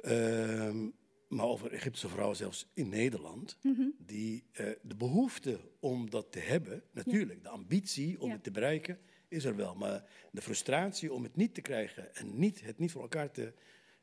Ehm, 0.00 0.86
maar 1.28 1.46
over 1.46 1.72
Egyptische 1.72 2.08
vrouwen 2.08 2.36
zelfs 2.36 2.66
in 2.74 2.88
Nederland, 2.88 3.56
Mhm. 3.62 3.82
die 3.98 4.44
eh, 4.52 4.66
de 4.82 4.94
behoefte 4.94 5.60
om 5.80 6.10
dat 6.10 6.32
te 6.32 6.38
hebben, 6.38 6.82
natuurlijk, 6.90 7.42
de 7.42 7.48
ambitie 7.48 8.20
om 8.20 8.28
Ja. 8.28 8.34
het 8.34 8.42
te 8.44 8.50
bereiken, 8.50 8.98
is 9.28 9.44
er 9.44 9.56
wel. 9.56 9.74
Maar 9.74 10.04
de 10.32 10.40
frustratie 10.42 11.12
om 11.12 11.22
het 11.22 11.36
niet 11.36 11.54
te 11.54 11.60
krijgen 11.60 12.14
en 12.16 12.38
niet, 12.38 12.60
het 12.60 12.78
niet 12.78 12.90
voor 12.92 13.02
elkaar 13.02 13.30
te, 13.30 13.52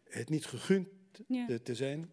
het 0.09 0.29
niet 0.29 0.45
gegund 0.45 0.87
Ja. 1.27 1.45
te, 1.45 1.61
te 1.61 1.75
zijn, 1.75 2.11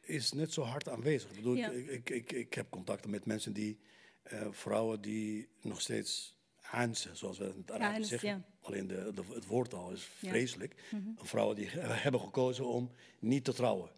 is 0.00 0.32
net 0.32 0.52
zo 0.52 0.62
hard 0.62 0.88
aanwezig. 0.88 1.30
Ik, 1.30 1.36
bedoel, 1.36 1.56
ik, 1.56 1.86
ik, 1.88 2.10
ik, 2.10 2.32
ik 2.32 2.54
heb 2.54 2.70
contacten 2.70 3.10
met 3.10 3.24
mensen 3.26 3.52
die, 3.52 3.78
eh, 4.22 4.46
vrouwen 4.50 5.00
die 5.00 5.48
nog 5.60 5.80
steeds 5.80 6.36
aansen, 6.60 7.16
zoals 7.16 7.38
we 7.38 7.44
het 7.44 7.54
in 7.54 7.60
het 7.60 7.70
Arabisch 7.70 7.96
Aans, 7.96 8.08
zeggen. 8.08 8.44
Alleen 8.60 8.86
de, 8.86 9.10
de, 9.14 9.22
het 9.34 9.46
woordtaal 9.46 9.92
is 9.92 10.08
Ja. 10.20 10.28
vreselijk. 10.28 10.74
Mhm. 10.90 11.00
Vrouwen 11.16 11.56
die 11.56 11.66
he- 11.68 11.80
hebben 11.94 12.20
gekozen 12.20 12.66
om 12.66 12.90
niet 13.18 13.44
te 13.44 13.52
trouwen. 13.52 13.90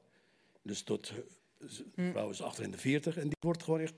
Dus 0.65 0.83
tot, 0.83 1.13
De 1.95 2.11
vrouw 2.11 2.31
is 2.31 2.43
achter 2.43 2.65
in 2.65 2.71
de 2.71 2.79
40 2.79 3.17
en 3.17 3.23
die 3.23 3.37
wordt 3.41 3.63
gewoon 3.63 3.81
echt 3.81 3.95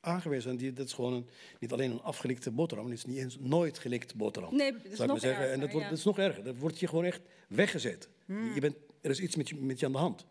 aangewezen. 0.00 0.50
En 0.50 0.56
die, 0.56 0.72
dat 0.72 0.86
is 0.86 0.92
gewoon 0.92 1.12
een, 1.12 1.28
niet 1.60 1.72
alleen 1.72 1.90
een 1.90 2.02
afgelikte 2.02 2.50
boterham, 2.50 2.86
het 2.86 2.94
is 2.98 3.04
niet 3.04 3.16
eens 3.18 3.36
nooit 3.40 3.78
gelikte 3.78 4.16
boterham. 4.16 4.56
Nee, 4.56 4.72
dat 4.72 4.80
is 4.84 4.90
zou 4.90 4.92
ik 4.92 4.98
nog 4.98 5.08
maar 5.08 5.20
zeggen. 5.20 5.44
en 5.44 5.50
erger, 5.50 5.60
dat, 5.60 5.70
wordt, 5.70 5.84
ja. 5.84 5.90
dat 5.90 5.98
is 5.98 6.04
nog 6.04 6.18
erger. 6.18 6.44
Dat 6.44 6.56
wordt 6.56 6.78
je 6.80 6.86
gewoon 6.88 7.04
echt 7.04 7.20
weggezet. 7.48 8.08
Hmm. 8.24 8.54
Je 8.54 8.60
bent, 8.60 8.76
er 9.00 9.10
is 9.10 9.20
iets 9.20 9.36
met 9.36 9.48
je, 9.48 9.54
met 9.56 9.80
je 9.80 9.86
aan 9.86 9.92
de 9.92 9.98
hand. 9.98 10.26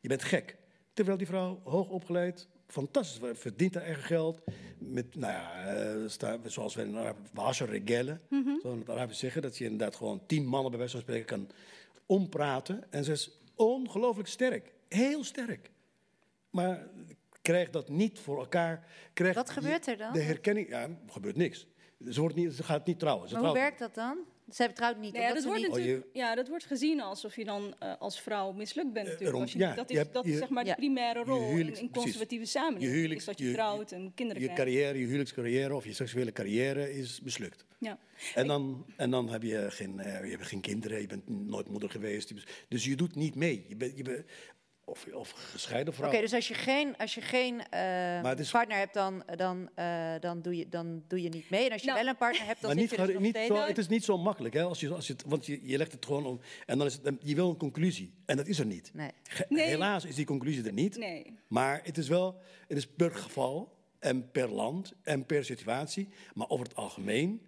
Je 0.00 0.08
bent 0.08 0.22
gek. 0.22 0.56
Terwijl 0.92 1.16
die 1.16 1.26
vrouw, 1.26 1.60
hoog 1.64 1.88
opgeleid, 1.88 2.48
fantastisch, 2.66 3.30
verdient 3.38 3.74
haar 3.74 3.82
eigen 3.84 4.02
geld. 4.02 4.40
Met, 4.78 5.16
nou 5.16 5.32
ja, 5.32 5.66
eh, 5.66 6.40
zoals 6.44 6.74
wij 6.74 6.84
in 6.84 6.94
het 6.94 7.00
Arabisch, 7.04 7.30
washer 7.32 7.68
regelle, 7.68 8.20
Mhm. 8.28 8.50
zo 8.62 8.72
in 8.72 8.78
het 8.78 8.90
Arabisch 8.90 9.20
zeggen. 9.20 9.42
Dat 9.42 9.58
je 9.58 9.64
inderdaad 9.64 9.96
gewoon 9.96 10.20
tien 10.26 10.46
mannen 10.46 10.70
bij 10.70 10.78
wijze 10.78 10.92
van 10.92 11.02
spreken 11.02 11.26
kan 11.26 11.48
ompraten. 12.06 12.84
En 12.90 13.04
ze 13.04 13.12
is 13.12 13.30
ongelooflijk 13.54 14.28
sterk. 14.28 14.72
Heel 14.88 15.24
sterk. 15.24 15.70
Maar 16.50 16.88
krijg 17.42 17.70
dat 17.70 17.88
niet 17.88 18.18
voor 18.18 18.38
elkaar. 18.38 18.86
Krijg 19.12 19.34
Wat 19.34 19.50
gebeurt 19.50 19.86
er 19.86 19.96
dan? 19.96 20.12
De 20.12 20.20
herkenning, 20.22 20.68
ja, 20.68 20.80
er 20.82 20.96
gebeurt 21.06 21.36
niks. 21.36 21.66
Ze, 22.10 22.20
wordt 22.20 22.34
niet, 22.36 22.52
ze 22.52 22.62
gaat 22.62 22.86
niet 22.86 22.98
trouwen. 22.98 23.28
Ze 23.28 23.34
Maar 23.34 23.44
hoe 23.44 23.52
werkt 23.52 23.78
dat 23.78 23.94
dan? 23.94 24.18
Zij 24.48 24.68
trouwt 24.72 24.98
niet. 24.98 25.12
Nou 25.12 25.24
ja, 25.24 25.32
dat 25.32 25.42
ze 25.42 25.48
wordt 25.48 25.62
niet... 25.62 25.70
natuurlijk, 25.70 26.06
ja, 26.12 26.34
dat 26.34 26.48
wordt 26.48 26.64
gezien 26.64 27.00
alsof 27.00 27.36
je 27.36 27.44
dan 27.44 27.74
eh, 27.78 27.94
als 27.98 28.20
vrouw 28.20 28.52
mislukt 28.52 28.92
bent. 28.92 29.04
Natuurlijk. 29.06 29.28
erom- 29.30 29.40
Als 29.42 29.52
je, 29.52 29.58
ja, 29.58 29.74
dat 29.74 29.88
je 29.88 29.94
is, 29.94 30.00
hebt- 30.00 30.14
dat 30.14 30.24
is 30.24 30.32
je- 30.32 30.38
zeg 30.38 30.48
maar 30.48 30.64
de 30.64 30.74
primaire 30.74 31.22
rol 31.24 31.40
in 31.40 31.48
huwelijks- 31.48 31.82
conservatieve 31.92 32.44
samenleving. 32.44 32.90
Je 32.90 32.96
huwelijks- 32.96 33.20
is 33.22 33.28
dat 33.28 33.38
je, 33.38 33.44
je- 33.46 33.52
trouwt 33.52 33.92
en 33.92 34.12
kinderen 34.14 34.42
Je 34.42 34.48
krijgt. 34.48 34.62
carrière, 34.64 34.98
je 34.98 35.04
huwelijkscarrière 35.04 35.74
of 35.74 35.84
je 35.84 35.92
seksuele 35.92 36.32
carrière 36.32 36.94
is 36.94 37.20
mislukt. 37.20 37.64
Ja. 37.78 37.98
En 38.34 38.46
dan, 38.46 38.86
en 38.96 39.10
dan 39.10 39.28
heb 39.28 39.42
je 39.42 39.66
geen, 39.70 40.00
eh, 40.00 40.24
je 40.24 40.30
hebt 40.30 40.46
geen 40.46 40.60
kinderen, 40.60 41.00
je 41.00 41.06
bent 41.06 41.28
nooit 41.28 41.68
moeder 41.68 41.90
geweest. 41.90 42.32
Dus 42.68 42.84
je 42.84 42.96
doet 42.96 43.14
niet 43.14 43.34
mee. 43.34 43.64
Je 43.68 43.76
bent, 43.76 43.96
je 43.96 44.02
bent, 44.02 44.24
of, 44.88 45.06
of 45.12 45.30
gescheiden 45.30 45.94
Oké, 45.94 46.08
vrouw. 46.08 46.20
dus 46.20 46.32
als 46.32 46.48
je 46.48 46.54
geen, 46.54 46.96
als 46.96 47.14
je 47.14 47.20
geen 47.20 47.68
eh, 47.70 48.38
is- 48.38 48.50
partner 48.50 48.76
hebt, 48.76 48.94
dan, 48.94 49.22
dan, 49.36 49.70
eh, 49.74 50.12
dan, 50.20 50.42
doe 50.42 50.56
je, 50.56 50.68
dan 50.68 51.02
doe 51.08 51.22
je 51.22 51.28
niet 51.28 51.50
mee. 51.50 51.64
En 51.66 51.72
als 51.72 51.80
je 51.80 51.86
Nou, 51.86 52.00
wel 52.00 52.08
een 52.08 52.16
partner 52.16 52.46
hebt, 52.46 52.60
dan 52.60 52.70
maar 52.70 52.80
zit 52.80 52.90
niet, 52.90 53.00
je 53.06 53.12
dus 53.12 53.20
niet 53.22 53.46
zo, 53.46 53.54
het 53.66 53.78
is 53.78 53.88
niet 53.88 54.04
zo 54.04 54.18
makkelijk, 54.18 54.54
hè? 54.54 54.62
Als 54.62 54.80
je, 54.80 54.94
als 54.94 55.06
je, 55.06 55.12
het- 55.12 55.24
want 55.26 55.46
je, 55.46 55.60
je 55.62 55.76
legt 55.76 55.92
het 55.92 56.04
gewoon 56.04 56.26
om. 56.26 56.40
En 56.66 56.78
dan 56.78 56.86
is 56.86 56.98
het, 57.02 57.14
je 57.20 57.34
wil 57.34 57.50
een 57.50 57.56
conclusie. 57.56 58.14
En 58.26 58.36
dat 58.36 58.46
is 58.46 58.58
er 58.58 58.66
niet. 58.66 58.90
Nee. 58.94 59.10
Nee. 59.48 59.66
Helaas 59.66 60.04
is 60.04 60.14
die 60.14 60.26
conclusie 60.26 60.64
er 60.64 60.72
niet. 60.72 60.96
Nee. 60.96 61.38
Maar 61.48 61.80
het 61.84 61.98
is 61.98 62.08
wel, 62.08 62.40
het 62.68 62.76
is 62.76 62.86
per 62.86 63.10
geval 63.14 63.76
en 63.98 64.30
per 64.30 64.48
land 64.48 64.92
en 65.02 65.26
per 65.26 65.44
situatie. 65.44 66.08
Maar 66.34 66.48
over 66.48 66.66
het 66.66 66.74
algemeen 66.76 67.40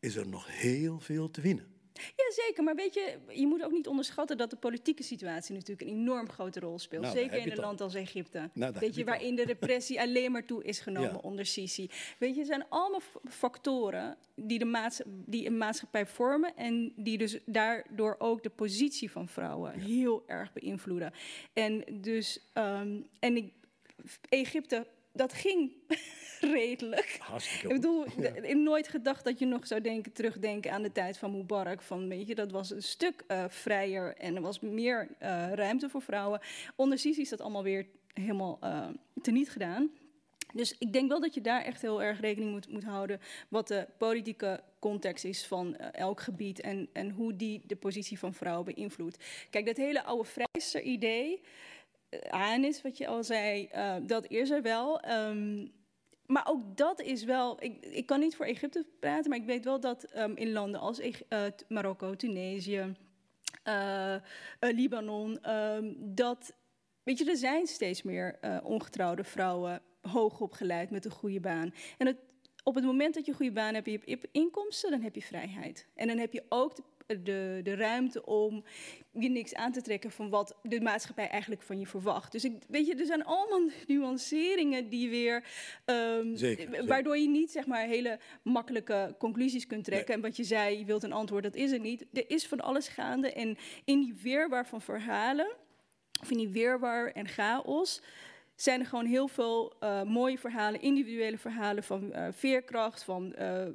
is 0.00 0.16
er 0.16 0.26
nog 0.28 0.46
heel 0.60 1.00
veel 1.00 1.30
te 1.30 1.40
winnen. 1.40 1.69
Ja, 1.94 2.32
zeker. 2.46 2.64
Maar 2.64 2.74
weet 2.74 2.94
je, 2.94 3.16
je 3.28 3.46
moet 3.46 3.64
ook 3.64 3.72
niet 3.72 3.86
onderschatten 3.86 4.36
dat 4.36 4.50
de 4.50 4.56
politieke 4.56 5.02
situatie 5.02 5.54
natuurlijk 5.54 5.80
een 5.90 5.96
enorm 5.96 6.28
grote 6.28 6.60
rol 6.60 6.78
speelt. 6.78 7.02
Nou, 7.02 7.16
zeker 7.16 7.38
in 7.38 7.50
een 7.50 7.56
land 7.58 7.80
als 7.80 7.94
Egypte. 7.94 8.50
Nou, 8.54 8.74
weet 8.80 8.94
je 8.94 9.04
waarin 9.04 9.34
de 9.36 9.44
repressie 9.44 10.00
alleen 10.06 10.32
maar 10.32 10.44
toe 10.46 10.64
is 10.64 10.80
genomen 10.80 11.10
Ja. 11.12 11.16
onder 11.16 11.46
Sisi. 11.46 11.90
Weet 12.18 12.32
je, 12.34 12.38
het 12.38 12.48
zijn 12.48 12.64
allemaal 12.68 13.00
factoren 13.28 14.16
die, 14.34 14.58
de 14.58 14.64
maats 14.64 15.00
die 15.06 15.46
een 15.46 15.58
maatschappij 15.58 16.06
vormen 16.06 16.56
en 16.56 16.92
die 16.96 17.18
dus 17.18 17.38
daardoor 17.46 18.16
ook 18.18 18.42
de 18.42 18.50
positie 18.50 19.10
van 19.10 19.28
vrouwen 19.28 19.72
heel 19.80 20.22
erg 20.26 20.52
beïnvloeden. 20.52 21.12
En 21.52 21.84
dus, 22.00 22.40
ehm, 22.52 23.00
en 23.18 23.36
ik, 23.36 23.52
Egypte, 24.28 24.86
dat 25.12 25.32
ging 25.32 25.72
redelijk. 26.40 27.18
Hartstikke 27.20 27.68
Ik 27.68 27.74
bedoel, 27.74 28.06
ik 28.06 28.12
heb 28.16 28.54
nooit 28.54 28.88
gedacht 28.88 29.24
dat 29.24 29.38
je 29.38 29.46
nog 29.46 29.66
zou 29.66 29.80
denken, 29.80 30.12
terugdenken 30.12 30.72
aan 30.72 30.82
de 30.82 30.92
tijd 30.92 31.18
van 31.18 31.30
Mubarak. 31.30 31.82
Van, 31.82 32.08
weet 32.08 32.26
je, 32.26 32.34
dat 32.34 32.50
was 32.50 32.70
een 32.70 32.82
stuk 32.82 33.24
eh, 33.26 33.44
vrijer 33.48 34.16
en 34.16 34.36
er 34.36 34.42
was 34.42 34.60
meer 34.60 35.08
eh, 35.18 35.52
ruimte 35.52 35.88
voor 35.88 36.02
vrouwen. 36.02 36.40
Onder 36.76 36.98
Sisi 36.98 37.20
is 37.20 37.28
dat 37.28 37.40
allemaal 37.40 37.62
weer 37.62 37.86
helemaal 38.14 38.58
eh 38.60 38.88
teniet 39.22 39.50
gedaan. 39.50 39.90
Dus 40.52 40.74
ik 40.78 40.92
denk 40.92 41.08
wel 41.08 41.20
dat 41.20 41.34
je 41.34 41.40
daar 41.40 41.62
echt 41.62 41.82
heel 41.82 42.02
erg 42.02 42.20
rekening 42.20 42.50
moet, 42.50 42.68
moet 42.68 42.84
houden 42.84 43.20
wat 43.48 43.68
de 43.68 43.86
politieke 43.98 44.62
context 44.78 45.24
is 45.24 45.46
van 45.46 45.76
elk 45.76 46.20
gebied 46.20 46.60
en, 46.60 46.88
en 46.92 47.10
hoe 47.10 47.36
die 47.36 47.62
de 47.66 47.76
positie 47.76 48.18
van 48.18 48.34
vrouwen 48.34 48.74
beïnvloedt. 48.74 49.24
Kijk, 49.50 49.66
dat 49.66 49.76
hele 49.76 50.02
oude 50.02 50.28
vrijster 50.28 50.82
idee, 50.82 51.40
aan 52.28 52.64
is 52.64 52.82
wat 52.82 52.96
je 52.96 53.06
al 53.06 53.24
zei, 53.24 53.66
eh, 53.66 53.96
dat 54.02 54.26
is 54.26 54.50
er 54.50 54.62
wel. 54.62 55.00
Ehm, 55.00 55.66
maar 56.26 56.46
ook 56.48 56.76
dat 56.76 57.00
is 57.00 57.24
wel. 57.24 57.62
Ik, 57.62 57.86
ik 57.86 58.06
kan 58.06 58.20
niet 58.20 58.36
voor 58.36 58.46
Egypte 58.46 58.86
praten, 59.00 59.30
maar 59.30 59.38
ik 59.38 59.46
weet 59.46 59.64
wel 59.64 59.80
dat 59.80 60.04
ehm, 60.04 60.32
in 60.34 60.52
landen 60.52 60.80
als 60.80 60.98
eh, 61.00 61.42
Marokko, 61.68 62.14
Tunesië, 62.16 62.94
eh, 63.62 64.14
eh, 64.14 64.20
Libanon, 64.58 65.42
ehm, 65.42 65.92
dat. 65.98 66.52
Weet 67.02 67.18
je, 67.18 67.30
er 67.30 67.36
zijn 67.36 67.66
steeds 67.66 68.02
meer 68.02 68.38
eh, 68.40 68.58
ongetrouwde 68.62 69.24
vrouwen 69.24 69.82
hoog 70.00 70.40
opgeleid 70.40 70.90
met 70.90 71.04
een 71.04 71.10
goede 71.10 71.40
baan. 71.40 71.74
En 71.98 72.18
op 72.64 72.74
het 72.74 72.84
moment 72.84 73.14
dat 73.14 73.24
je 73.24 73.30
een 73.30 73.36
goede 73.36 73.52
baan 73.52 73.74
hebt, 73.74 73.86
hebt- 73.86 74.06
je 74.06 74.10
hebt 74.10 74.28
inkomsten, 74.32 74.90
dan 74.90 75.00
heb 75.02 75.14
je 75.14 75.22
vrijheid. 75.22 75.86
En 75.94 76.06
dan 76.06 76.18
heb 76.18 76.32
je 76.32 76.44
ook 76.48 76.76
de, 76.76 76.82
de, 77.22 77.60
de 77.62 77.74
ruimte 77.74 78.26
om 78.26 78.64
je 79.12 79.28
niks 79.28 79.54
aan 79.54 79.72
te 79.72 79.82
trekken 79.82 80.10
van 80.10 80.30
wat 80.30 80.56
de 80.62 80.80
maatschappij 80.80 81.28
eigenlijk 81.28 81.62
van 81.62 81.78
je 81.78 81.86
verwacht. 81.86 82.32
Dus 82.32 82.44
ik, 82.44 82.52
weet 82.68 82.86
je, 82.86 82.94
er 82.94 83.06
zijn 83.06 83.24
allemaal 83.24 83.70
nuanceringen 83.86 84.88
die 84.88 85.10
weer. 85.10 85.44
ehm, 85.84 86.36
Zeker. 86.36 86.86
Waardoor 86.86 87.18
je 87.18 87.28
niet 87.28 87.50
zeg 87.50 87.66
maar 87.66 87.86
hele 87.86 88.18
makkelijke 88.42 89.14
conclusies 89.18 89.66
kunt 89.66 89.84
trekken. 89.84 90.14
En 90.14 90.20
wat 90.20 90.36
je 90.36 90.44
zei, 90.44 90.78
je 90.78 90.84
wilt 90.84 91.02
een 91.02 91.12
antwoord, 91.12 91.42
dat 91.42 91.54
is 91.54 91.72
er 91.72 91.80
niet. 91.80 92.06
Er 92.12 92.30
is 92.30 92.46
van 92.46 92.60
alles 92.60 92.88
gaande. 92.88 93.32
En 93.32 93.56
in 93.84 94.00
die 94.00 94.14
weerwar 94.22 94.66
van 94.66 94.80
verhalen, 94.80 95.50
of 96.22 96.30
in 96.30 96.36
die 96.36 96.48
weerwar 96.48 97.10
en 97.12 97.28
chaos 97.28 98.02
zijn 98.62 98.80
er 98.80 98.86
gewoon 98.86 99.06
heel 99.06 99.28
veel 99.28 99.72
eh, 99.80 100.02
mooie 100.02 100.38
verhalen, 100.38 100.80
individuele 100.80 101.38
verhalen 101.38 101.82
van 101.82 102.12
eh, 102.12 102.26
veerkracht, 102.30 103.02
van 103.02 103.34
eh, 103.34 103.66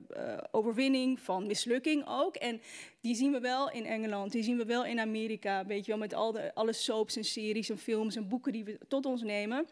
overwinning, 0.51 1.19
van 1.19 1.47
mislukking 1.47 2.03
ook. 2.07 2.36
En 2.36 2.61
die 3.01 3.15
zien 3.15 3.31
we 3.31 3.39
wel 3.39 3.71
in 3.71 3.86
Engeland, 3.86 4.31
die 4.31 4.43
zien 4.43 4.57
we 4.57 4.65
wel 4.65 4.86
in 4.86 4.99
Amerika, 4.99 5.65
weet 5.65 5.86
je 5.86 5.91
wel, 5.91 5.99
met 5.99 6.13
al 6.13 6.31
de, 6.31 6.53
alle 6.53 6.73
soaps 6.73 7.15
en 7.15 7.23
series 7.23 7.69
en 7.69 7.77
films 7.77 8.15
en 8.15 8.27
boeken 8.27 8.51
die 8.51 8.63
we 8.63 8.79
tot 8.88 9.05
ons 9.05 9.21
nemen. 9.21 9.67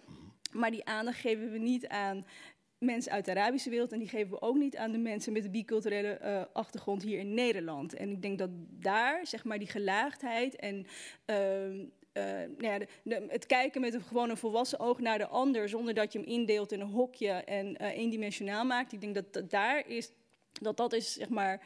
Maar 0.51 0.71
die 0.71 0.85
aandacht 0.85 1.19
geven 1.19 1.51
we 1.51 1.57
niet 1.57 1.87
aan 1.87 2.25
mensen 2.77 3.11
uit 3.11 3.25
de 3.25 3.31
Arabische 3.31 3.69
wereld 3.69 3.91
en 3.91 3.99
die 3.99 4.07
geven 4.07 4.31
we 4.31 4.41
ook 4.41 4.57
niet 4.57 4.77
aan 4.77 4.91
de 4.91 4.97
mensen 4.97 5.33
met 5.33 5.45
een 5.45 5.51
biculturele 5.51 6.49
achtergrond 6.53 7.03
hier 7.03 7.19
in 7.19 7.33
Nederland. 7.33 7.93
En 7.93 8.09
ik 8.09 8.21
denk 8.21 8.37
dat 8.37 8.49
daar, 8.69 9.27
zeg 9.27 9.43
maar, 9.43 9.59
die 9.59 9.67
gelaagdheid 9.67 10.55
en 10.55 10.85
ehm, 11.25 11.85
eh, 12.13 12.23
nou 12.23 12.53
ja, 12.57 12.79
de- 12.79 12.87
de- 13.03 13.25
het 13.29 13.45
kijken 13.45 13.81
met 13.81 13.93
een 13.93 14.01
gewoon 14.01 14.29
een 14.29 14.37
volwassen 14.37 14.79
oog 14.79 14.99
naar 14.99 15.17
de 15.17 15.27
ander, 15.27 15.69
zonder 15.69 15.93
dat 15.93 16.13
je 16.13 16.19
hem 16.19 16.27
indeelt 16.27 16.71
in 16.71 16.79
een 16.79 16.87
hokje 16.91 17.29
en 17.31 17.77
eh, 17.77 17.97
eendimensionaal 17.97 18.65
maakt. 18.65 18.91
Ik 18.93 19.01
denk 19.01 19.15
dat 19.15 19.33
dat 19.33 19.49
daar 19.49 19.87
is, 19.87 20.11
dat 20.61 20.77
dat 20.77 20.93
is 20.93 21.13
zeg 21.13 21.29
maar 21.29 21.61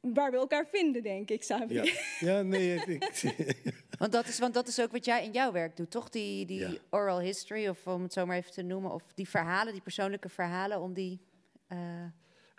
waar 0.00 0.30
we 0.30 0.36
elkaar 0.36 0.66
vinden, 0.66 1.02
denk 1.02 1.30
ik, 1.30 1.42
Savi. 1.42 1.74
Ja, 1.74 1.84
ja 2.20 2.42
nee, 2.42 2.74
ik, 2.74 2.86
ik- 2.86 3.76
Want 3.98 4.12
dat, 4.12 4.26
is, 4.26 4.38
want 4.38 4.54
dat 4.54 4.68
is 4.68 4.80
ook 4.80 4.92
wat 4.92 5.04
jij 5.04 5.24
in 5.24 5.32
jouw 5.32 5.52
werk 5.52 5.76
doet, 5.76 5.90
toch? 5.90 6.08
Die, 6.08 6.46
die 6.46 6.58
Ja. 6.58 6.70
oral 6.90 7.20
history, 7.20 7.68
of 7.68 7.86
om 7.86 8.02
het 8.02 8.12
zo 8.12 8.26
maar 8.26 8.36
even 8.36 8.52
te 8.52 8.62
noemen, 8.62 8.92
of 8.92 9.02
die 9.14 9.28
verhalen, 9.28 9.72
die 9.72 9.82
persoonlijke 9.82 10.28
verhalen, 10.28 10.80
om 10.80 10.92
die 10.94 11.20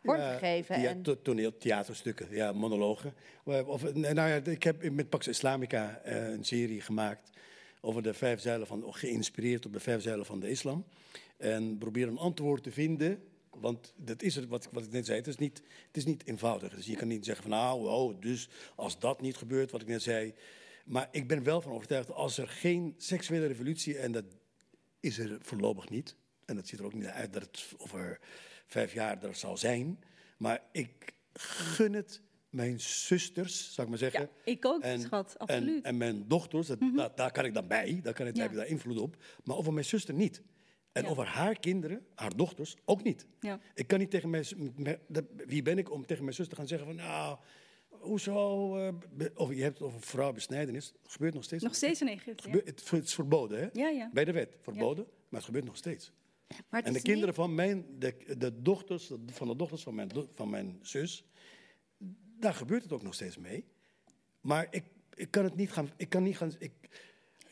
eh, 0.03 0.63
vorm 0.63 0.81
Ja, 0.81 0.89
en, 0.89 1.01
to- 1.01 1.21
toneel, 1.21 1.57
theaterstukken, 1.57 2.27
ja, 2.31 2.51
monologen. 2.51 3.13
Of, 3.43 3.93
nou 3.93 4.15
ja, 4.15 4.35
ik 4.35 4.63
heb 4.63 4.91
met 4.91 5.09
Pax 5.09 5.27
Islamica 5.27 6.01
eh, 6.03 6.29
een 6.29 6.43
serie 6.43 6.81
gemaakt 6.81 7.29
over 7.81 8.03
de 8.03 8.13
vijf 8.13 8.41
zeilen 8.41 8.67
van, 8.67 8.83
geïnspireerd 8.93 9.65
op 9.65 9.73
de 9.73 9.79
vijf 9.79 10.01
zeilen 10.01 10.25
van 10.25 10.39
de 10.39 10.49
islam. 10.49 10.85
En 11.37 11.77
probeer 11.77 12.07
een 12.07 12.17
antwoord 12.17 12.63
te 12.63 12.71
vinden, 12.71 13.23
want 13.49 13.93
dat 13.97 14.21
is 14.21 14.35
het, 14.35 14.47
wat, 14.47 14.69
wat 14.71 14.83
ik 14.83 14.91
net 14.91 15.05
zei, 15.05 15.17
het 15.17 15.27
is, 15.27 15.37
niet, 15.37 15.57
het 15.87 15.97
is 15.97 16.05
niet 16.05 16.27
eenvoudig. 16.27 16.75
Dus 16.75 16.85
je 16.85 16.95
kan 16.95 17.07
niet 17.07 17.25
zeggen 17.25 17.43
van 17.43 17.51
nou, 17.51 17.87
oh, 17.87 18.21
dus 18.21 18.49
als 18.75 18.99
dat 18.99 19.21
niet 19.21 19.37
gebeurt, 19.37 19.71
wat 19.71 19.81
ik 19.81 19.87
net 19.87 20.01
zei. 20.01 20.33
Maar 20.85 21.07
ik 21.11 21.27
ben 21.27 21.43
wel 21.43 21.61
van 21.61 21.71
overtuigd, 21.71 22.11
als 22.11 22.37
er 22.37 22.47
geen 22.47 22.93
seksuele 22.97 23.47
revolutie, 23.47 23.97
en 23.97 24.11
dat 24.11 24.25
is 24.99 25.19
er 25.19 25.37
voorlopig 25.41 25.89
niet. 25.89 26.15
En 26.45 26.55
dat 26.55 26.67
ziet 26.67 26.79
er 26.79 26.85
ook 26.85 26.93
niet 26.93 27.05
uit 27.05 27.33
dat 27.33 27.41
het 27.41 27.65
over 27.77 28.19
vijf 28.69 28.93
jaar 28.93 29.23
er 29.23 29.35
zal 29.35 29.57
zijn. 29.57 29.99
Maar 30.37 30.61
ik 30.71 31.13
gun 31.33 31.93
het 31.93 32.21
mijn 32.49 32.79
zusters, 32.79 33.73
zou 33.73 33.81
ik 33.81 33.89
maar 33.89 34.11
zeggen. 34.11 34.21
Ja, 34.21 34.51
ik 34.51 34.65
ook, 34.65 34.81
en, 34.81 34.99
schat, 35.01 35.31
En, 35.33 35.37
absoluut. 35.39 35.83
en 35.85 35.97
mijn 35.97 36.27
dochters, 36.27 36.67
dat, 36.67 36.79
daar, 36.95 37.15
daar 37.15 37.31
kan 37.31 37.45
ik 37.45 37.53
dan 37.53 37.67
bij. 37.67 37.99
Daar, 38.03 38.13
kan 38.13 38.27
ik, 38.27 38.35
daar 38.35 38.43
Ja. 38.43 38.49
heb 38.49 38.51
ik 38.51 38.57
daar 38.57 38.67
invloed 38.67 38.97
op. 38.99 39.15
Maar 39.43 39.55
over 39.55 39.73
mijn 39.73 39.85
zuster 39.85 40.13
niet. 40.13 40.41
En 40.91 41.03
Ja. 41.03 41.09
over 41.09 41.25
haar 41.25 41.59
kinderen, 41.59 42.05
haar 42.15 42.35
dochters, 42.35 42.75
ook 42.85 43.03
niet. 43.03 43.27
Ja. 43.39 43.59
Ik 43.73 43.87
kan 43.87 43.99
niet 43.99 44.11
tegen 44.11 44.29
mijn... 44.29 44.45
Wie 45.45 45.61
ben 45.61 45.77
ik 45.77 45.91
om 45.91 46.05
tegen 46.05 46.23
mijn 46.23 46.35
zuster 46.35 46.55
te 46.55 46.61
gaan 46.61 46.67
zeggen 46.69 46.87
van... 46.87 46.95
Nou, 46.95 47.37
hoezo... 47.89 48.75
eh, 48.77 48.93
of 49.35 49.53
je 49.53 49.61
hebt 49.61 49.77
het 49.77 49.87
over 49.87 50.01
vrouwenbesnijdenis. 50.01 50.93
Dat 51.01 51.11
gebeurt 51.11 51.33
nog 51.33 51.43
steeds. 51.43 51.63
Nog 51.63 51.75
steeds 51.75 52.01
in 52.01 52.07
Egypte. 52.07 52.47
ja. 52.49 52.53
Gebe- 52.55 52.69
het, 52.69 52.89
het 52.89 53.03
is 53.05 53.13
verboden, 53.13 53.59
hè? 53.59 53.67
Ja, 53.73 53.87
ja. 53.89 54.09
Bij 54.13 54.25
de 54.25 54.31
wet, 54.31 54.55
verboden. 54.61 55.03
Maar 55.05 55.39
het 55.39 55.43
gebeurt 55.43 55.65
nog 55.65 55.77
steeds. 55.77 56.11
Maar 56.69 56.83
En 56.83 56.93
de 56.93 57.01
kinderen 57.01 57.33
van 57.33 57.55
mijn, 57.55 57.85
de, 57.99 58.35
de 58.37 58.61
dochters, 58.61 59.11
van 59.25 59.47
de 59.47 59.55
dochters 59.55 59.83
van 59.83 59.95
mijn, 59.95 60.11
van 60.31 60.49
mijn 60.49 60.79
zus, 60.81 61.25
daar 62.39 62.53
gebeurt 62.53 62.83
het 62.83 62.91
ook 62.91 63.03
nog 63.03 63.13
steeds 63.13 63.37
mee. 63.37 63.65
Maar 64.41 64.67
ik, 64.71 64.83
ik 65.13 65.31
kan 65.31 65.43
het 65.43 65.55
niet 65.55 65.71
gaan, 65.71 65.89
ik 65.97 66.09
kan 66.09 66.23
niet 66.23 66.37
gaan, 66.37 66.51
ik 66.59 66.71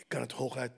kan 0.08 0.22
het 0.22 0.32
hooguit... 0.32 0.72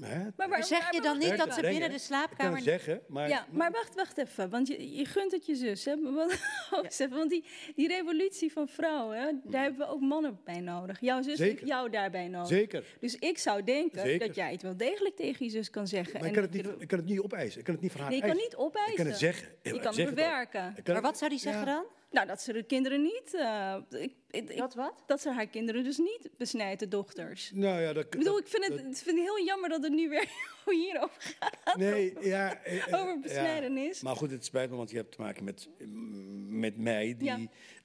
Hè, 0.00 0.24
Maar, 0.36 0.48
Maar 0.48 0.64
zeg 0.64 0.90
je 0.90 1.00
dan 1.00 1.18
niet 1.18 1.36
dat 1.36 1.54
ze 1.54 1.60
binnen 1.60 1.78
de 1.80 1.84
Ik 1.84 1.90
kan 1.90 1.98
slaapkamer... 2.00 2.54
het 2.54 2.64
zeggen, 2.64 3.00
maar... 3.08 3.28
ja, 3.28 3.46
maar 3.50 3.70
wacht, 3.70 3.94
wacht 3.94 4.18
even. 4.18 4.50
Want 4.50 4.68
je, 4.68 4.96
je 4.96 5.04
gunt 5.04 5.32
het 5.32 5.46
je 5.46 5.54
zus. 5.54 5.84
Hè? 5.84 5.92
Even, 6.88 7.10
want 7.10 7.30
die, 7.30 7.44
die 7.74 7.88
revolutie 7.88 8.52
van 8.52 8.68
vrouwen, 8.68 9.18
hè, 9.18 9.30
daar 9.44 9.62
hebben 9.62 9.86
we 9.86 9.92
ook 9.92 10.00
mannen 10.00 10.40
bij 10.44 10.60
nodig. 10.60 11.00
Jouw 11.00 11.22
zus 11.22 11.36
Zeker. 11.36 11.54
heeft 11.54 11.68
jou 11.68 11.90
daarbij 11.90 12.28
nodig. 12.28 12.48
Zeker. 12.48 12.84
Dus 13.00 13.14
ik 13.14 13.38
zou 13.38 13.64
denken 13.64 14.00
Zeker. 14.00 14.26
dat 14.26 14.36
jij 14.36 14.52
het 14.52 14.62
wel 14.62 14.76
degelijk 14.76 15.16
tegen 15.16 15.44
je 15.44 15.50
zus 15.50 15.70
kan 15.70 15.86
zeggen. 15.86 16.12
Maar 16.12 16.22
en 16.22 16.28
ik 16.28 16.34
kan, 16.34 16.42
het 16.42 16.52
niet, 16.52 16.82
ik 16.82 16.88
kan 16.88 16.98
het 16.98 17.08
niet 17.08 17.20
opeisen. 17.20 17.58
Ik 17.58 17.64
kan 17.64 17.74
het 17.74 17.82
niet 17.82 17.92
van 17.92 18.00
haar 18.00 18.10
Nee, 18.10 18.20
je 18.20 18.26
kan 18.26 18.36
niet 18.36 18.56
opeisen. 18.56 18.90
Ik 18.90 18.96
kan 18.96 19.06
het 19.06 19.18
zeggen. 19.18 19.48
Je 19.62 19.74
Ik 19.74 19.80
kan 19.80 19.94
het 19.94 20.04
bewerken. 20.14 20.72
Ik 20.76 20.84
kan 20.84 20.94
Maar 20.94 21.02
wat 21.02 21.18
zou 21.18 21.30
die 21.30 21.38
zeggen 21.40 21.66
Ja. 21.66 21.74
dan? 21.74 21.84
Nou, 22.10 22.26
dat 22.26 22.40
ze 22.42 22.52
de 22.52 22.62
kinderen 22.62 23.02
niet... 23.02 23.34
eh, 23.34 23.76
ik, 23.90 24.12
ik, 24.30 24.56
Dat 24.56 24.74
wat? 24.74 25.02
Dat 25.06 25.20
ze 25.20 25.30
haar 25.32 25.46
kinderen 25.46 25.84
dus 25.84 25.98
niet 25.98 26.30
besnijdt, 26.36 26.80
de 26.80 26.88
dochters. 26.88 27.50
Nou 27.54 27.80
ja, 27.80 27.92
dat... 27.92 28.04
Ik 28.04 28.10
bedoel, 28.10 28.38
ik 28.38 28.46
vind 28.48 28.64
het, 28.64 28.72
ik 28.74 28.96
vind 28.96 29.16
het 29.18 29.26
heel 29.26 29.44
jammer 29.44 29.68
dat 29.68 29.82
het 29.82 29.92
nu 29.92 30.08
weer 30.08 30.28
hierover 30.64 31.36
gaat. 31.38 31.76
Nee, 31.76 32.14
ja... 32.20 32.62
eh, 32.62 32.92
eh, 32.92 33.00
Over 33.00 33.20
besnijdenis. 33.20 34.00
ja. 34.00 34.08
Maar 34.08 34.16
goed, 34.16 34.30
het 34.30 34.44
spijt 34.44 34.70
me, 34.70 34.76
want 34.76 34.90
je 34.90 34.96
hebt 34.96 35.12
te 35.12 35.20
maken 35.20 35.44
met, 35.44 35.68
met 36.48 36.76
mij, 36.76 37.14
die 37.18 37.28
Ja. 37.28 37.38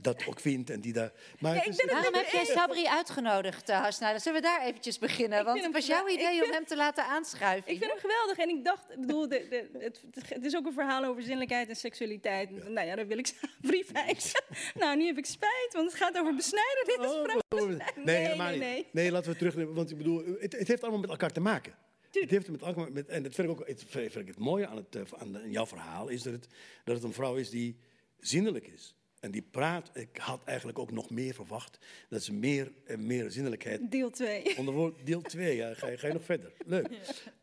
Dat 0.03 0.27
ook 0.27 0.39
vindt 0.39 0.69
en 0.69 0.79
die 0.81 0.93
daar... 0.93 1.11
Maar 1.39 1.53
Ja, 1.53 1.57
het 1.57 1.65
ik 1.67 1.71
is- 1.71 1.77
ben 1.77 1.85
het 1.85 1.95
Waarom 1.95 2.13
heb 2.13 2.25
je 2.31 2.37
jij 2.37 2.45
Sabri 2.45 2.87
uitgenodigd, 2.87 3.69
uh, 3.69 3.81
Hasnijder? 3.81 4.21
Zullen 4.21 4.41
we 4.41 4.47
daar 4.47 4.65
eventjes 4.65 4.99
beginnen? 4.99 5.39
Ik 5.39 5.45
Want 5.45 5.63
het 5.63 5.73
was 5.73 5.85
jouw 5.87 6.07
idee 6.07 6.43
om 6.43 6.51
hem 6.51 6.65
te 6.65 6.75
laten 6.75 7.05
aanschuiven. 7.05 7.71
Ik 7.71 7.77
vind 7.77 7.91
hem 7.91 7.99
geweldig 7.99 8.37
en 8.37 8.49
ik 8.49 8.65
dacht, 8.65 8.91
ik 8.91 8.99
bedoel, 8.99 9.27
de, 9.27 9.47
de, 9.49 9.79
het, 9.79 10.01
het 10.27 10.45
is 10.45 10.55
ook 10.55 10.65
een 10.65 10.73
verhaal 10.73 11.03
over 11.03 11.21
zinnelijkheid 11.21 11.69
en 11.69 11.75
seksualiteit. 11.75 12.67
Nou 12.69 12.87
ja, 12.87 12.95
dan 12.95 13.07
wil 13.07 13.17
ik 13.17 13.33
brief 13.61 13.91
wijzen. 13.91 14.43
nou, 14.79 14.97
nu 14.97 15.05
heb 15.05 15.17
ik 15.17 15.25
spijt, 15.25 15.69
want 15.71 15.91
het 15.91 16.01
gaat 16.01 16.17
over 16.17 16.35
besnijdenis. 16.35 17.11
Oh, 17.11 17.23
vrouwen. 17.23 17.77
nee, 17.77 18.05
nee, 18.05 18.15
helemaal 18.15 18.49
nee, 18.49 18.59
niet. 18.59 18.67
nee. 18.67 18.87
Nee, 18.91 19.11
laten 19.11 19.31
we 19.31 19.37
terugnemen. 19.37 19.73
Want 19.73 19.91
ik 19.91 19.97
bedoel, 19.97 20.23
het, 20.39 20.53
het 20.57 20.67
heeft 20.67 20.81
allemaal 20.81 20.99
met 21.01 21.09
elkaar 21.09 21.31
te 21.31 21.39
maken. 21.39 21.73
Het 22.11 22.29
heeft 22.29 22.49
met 22.49 22.61
elkaar 22.61 22.91
met, 22.91 23.07
en 23.07 23.23
dat 23.23 23.33
vind 23.33 23.49
ik 23.49 23.59
ook 23.59 23.67
het, 23.67 23.83
vind 23.87 24.15
ik 24.15 24.27
het 24.27 24.39
mooie 24.39 24.67
aan, 24.67 24.75
het, 24.75 24.95
eh, 24.95 25.01
aan 25.17 25.51
jouw 25.51 25.65
verhaal, 25.65 26.07
is 26.07 26.21
dat 26.21 26.33
het, 26.33 26.47
dat 26.83 26.95
het 26.95 27.03
een 27.03 27.13
vrouw 27.13 27.35
is 27.35 27.49
die 27.49 27.77
zinnelijk 28.19 28.67
is. 28.67 28.95
En 29.23 29.31
die 29.31 29.41
praat, 29.41 29.91
ik 29.93 30.17
had 30.17 30.41
eigenlijk 30.45 30.79
ook 30.79 30.91
nog 30.91 31.09
meer 31.09 31.33
verwacht, 31.33 31.79
dat 32.09 32.23
ze 32.23 32.33
meer 32.33 32.71
en 32.85 33.05
meer 33.07 33.31
zinnelijkheid 33.31 33.91
Deel 33.91 34.09
2. 34.09 34.57
Onder 34.57 34.73
woord 34.73 35.05
deel 35.05 35.21
2, 35.21 35.55
ja, 35.55 35.73
ga, 35.73 35.87
je, 35.87 35.97
ga 35.97 36.07
je 36.07 36.13
nog 36.13 36.23
verder. 36.23 36.51
Leuk. 36.65 36.87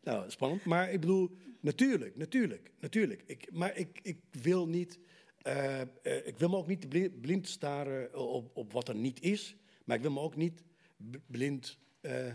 Nou, 0.03 0.29
spannend. 0.31 0.65
Maar 0.65 0.91
ik 0.91 0.99
bedoel, 0.99 1.29
natuurlijk, 1.59 2.15
natuurlijk, 2.15 2.71
natuurlijk. 2.79 3.23
Ik, 3.25 3.51
maar 3.51 3.77
ik, 3.77 3.99
ik 4.03 4.17
wil 4.41 4.67
niet, 4.67 4.99
eh, 5.41 5.81
eh, 5.81 5.87
ik 6.23 6.37
wil 6.37 6.49
me 6.49 6.55
ook 6.57 6.67
niet 6.67 6.89
bli- 6.89 7.09
blind 7.09 7.47
staren 7.47 8.19
op, 8.29 8.49
op 8.57 8.73
wat 8.73 8.87
er 8.87 8.95
niet 8.95 9.21
is. 9.21 9.55
Maar 9.85 9.95
ik 9.95 10.01
wil 10.01 10.11
me 10.11 10.19
ook 10.19 10.35
niet 10.35 10.63
blind 11.27 11.77
eh, 12.01 12.27
eh, 12.27 12.33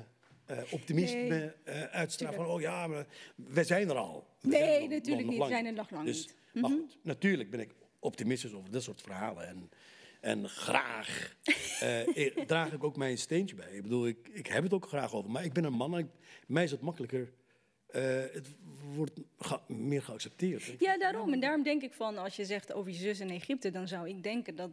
optimisme 0.71 1.55
eh, 1.65 1.83
uitstralen 1.83 2.37
van, 2.37 2.47
oh 2.47 2.61
ja, 2.61 2.87
maar 2.87 3.07
wij 3.37 3.65
zijn 3.65 3.89
er 3.89 3.97
al. 3.97 4.27
We 4.41 4.49
Nee, 4.49 4.81
nog- 4.81 4.89
natuurlijk 4.91 5.27
nog 5.27 5.35
niet. 5.35 5.43
We 5.43 5.49
zijn 5.49 5.67
er 5.67 5.73
nog 5.73 5.91
lang 5.91 6.05
Dus, 6.05 6.27
niet. 6.27 6.35
Mhm. 6.53 6.61
Maar 6.61 6.71
goed, 6.71 6.99
natuurlijk 7.03 7.51
ben 7.51 7.61
ik 7.61 7.71
optimistisch 8.01 8.53
over 8.55 8.71
dit 8.71 8.83
soort 8.83 9.03
verhalen. 9.03 9.49
En, 9.49 9.71
en 10.21 10.49
graag 10.49 11.37
eh, 11.81 12.01
draag 12.47 12.73
ik 12.73 12.85
ook 12.85 12.97
mijn 12.97 13.19
steentje 13.19 13.57
bij. 13.57 13.73
Ik 13.73 13.83
bedoel, 13.83 14.07
ik, 14.07 14.29
ik 14.33 14.47
heb 14.47 14.63
het 14.63 14.73
ook 14.73 14.87
graag 14.89 15.15
over. 15.15 15.31
Maar 15.31 15.45
ik 15.45 15.53
ben 15.53 15.65
een 15.65 15.73
man 15.73 15.93
en 15.95 15.99
ik- 15.99 16.11
mij 16.47 16.65
is 16.65 16.71
het 16.71 16.81
makkelijker. 16.81 17.33
eh, 17.87 18.03
het 18.33 18.49
wordt 18.95 19.21
meer 19.69 20.03
geaccepteerd. 20.03 20.75
Ja, 20.79 20.99
daarom. 20.99 21.33
En 21.33 21.41
daarom 21.41 21.63
denk 21.63 21.83
ik 21.83 21.93
van, 21.93 22.19
als 22.19 22.37
je 22.37 22.45
zegt 22.45 22.73
over 22.73 22.91
je 22.91 22.97
zus 22.97 23.21
in 23.21 23.31
Egypte, 23.31 23.71
dan 23.71 23.89
zou 23.89 24.09
ik 24.09 24.23
denken 24.23 24.55
dat, 24.57 24.71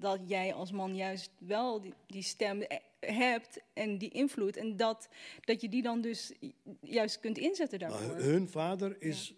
dat 0.00 0.20
jij 0.26 0.52
als 0.54 0.72
man 0.72 0.96
juist 0.96 1.30
wel 1.38 1.80
die, 1.80 1.94
die 2.06 2.22
stem 2.22 2.60
eh, 2.62 2.78
hebt 3.00 3.60
en 3.72 3.98
die 3.98 4.10
invloed. 4.10 4.56
En 4.56 4.76
dat, 4.76 5.08
dat 5.44 5.60
je 5.60 5.68
die 5.68 5.82
dan 5.82 6.00
dus 6.00 6.32
juist 6.80 7.20
kunt 7.20 7.38
inzetten 7.38 7.78
daarvoor. 7.78 8.14
hun- 8.14 8.22
hun 8.24 8.48
vader 8.48 8.96
is, 8.98 9.34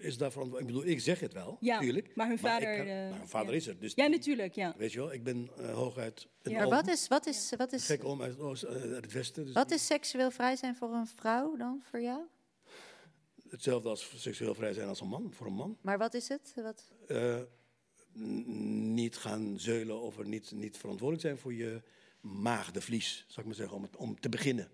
is 0.00 0.18
daar 0.18 0.32
verantwoordelijk. 0.32 0.60
Ik 0.60 0.66
bedoel, 0.66 0.96
ik 0.96 1.00
zeg 1.00 1.20
het 1.20 1.32
wel, 1.32 1.56
Ja, 1.60 1.74
natuurlijk. 1.74 2.14
maar 2.14 2.28
hun 2.28 2.38
vader, 2.38 2.72
ik 2.72 2.78
eh, 2.78 3.10
maar 3.10 3.18
hun 3.18 3.28
vader 3.28 3.50
ja. 3.50 3.56
is 3.56 3.66
er. 3.66 3.78
Dus 3.78 3.92
Ja, 3.94 4.06
natuurlijk, 4.06 4.54
ja. 4.54 4.74
Weet 4.76 4.92
je 4.92 4.98
wel, 4.98 5.12
ik 5.12 5.24
ben 5.24 5.48
eh, 5.58 5.74
hooguit 5.74 6.28
een 6.42 6.52
Ja. 6.52 6.58
Maar 6.58 6.68
wat 6.68 6.88
is, 6.88 7.08
wat 7.08 7.26
is, 7.26 7.52
wat 7.56 7.72
is, 7.72 7.86
gek 7.86 8.04
oom 8.04 8.22
uit, 8.22 8.36
eh, 8.38 8.70
uit 8.70 9.04
het 9.04 9.12
westen. 9.12 9.44
Dus 9.44 9.54
wat 9.54 9.70
is 9.70 9.86
seksueel 9.86 10.30
vrij 10.30 10.56
zijn 10.56 10.76
voor 10.76 10.92
een 10.92 11.06
vrouw 11.06 11.56
dan, 11.56 11.82
voor 11.90 12.00
jou? 12.00 12.20
Hetzelfde 13.48 13.88
als 13.88 14.12
seksueel 14.16 14.54
vrij 14.54 14.72
zijn 14.72 14.88
als 14.88 15.00
een 15.00 15.08
man, 15.08 15.32
voor 15.32 15.46
een 15.46 15.52
man. 15.52 15.78
Maar 15.80 15.98
wat 15.98 16.14
is 16.14 16.28
het? 16.28 16.52
Wat? 16.56 16.92
Eh, 17.08 17.40
niet 18.12 19.16
gaan 19.16 19.54
zeulen 19.58 20.02
over 20.02 20.26
niet, 20.26 20.52
niet 20.52 20.76
verantwoordelijk 20.76 21.26
zijn 21.26 21.38
voor 21.38 21.54
je 21.54 21.82
maagdenvlies, 22.20 23.24
zou 23.26 23.40
ik 23.40 23.46
maar 23.46 23.54
zeggen, 23.54 23.76
om, 23.76 23.82
het, 23.82 23.96
om 23.96 24.20
te 24.20 24.28
beginnen. 24.28 24.70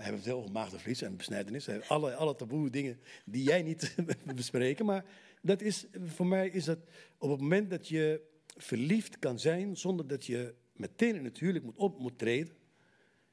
We 0.00 0.06
hebben 0.06 0.24
het 0.24 0.30
heel 0.32 0.40
over 0.40 0.52
maagdenvlies 0.52 1.02
en 1.02 1.16
besnijdenis. 1.16 1.68
Alle, 1.88 2.14
alle 2.14 2.36
taboe 2.36 2.70
dingen 2.70 3.00
die 3.24 3.42
jij 3.42 3.62
niet 3.62 3.94
bespreken. 4.34 4.84
Maar 4.86 5.04
dat 5.42 5.62
is, 5.62 5.86
voor 6.04 6.26
mij 6.26 6.48
is 6.48 6.64
dat 6.64 6.78
op 7.18 7.30
het 7.30 7.40
moment 7.40 7.70
dat 7.70 7.88
je 7.88 8.20
verliefd 8.56 9.18
kan 9.18 9.38
zijn 9.38 9.76
zonder 9.76 10.06
dat 10.06 10.26
je 10.26 10.54
meteen 10.72 11.16
in 11.16 11.24
het 11.24 11.38
huwelijk 11.38 11.64
moet 11.64 11.76
op 11.76 11.98
moet 11.98 12.18
treden. 12.18 12.56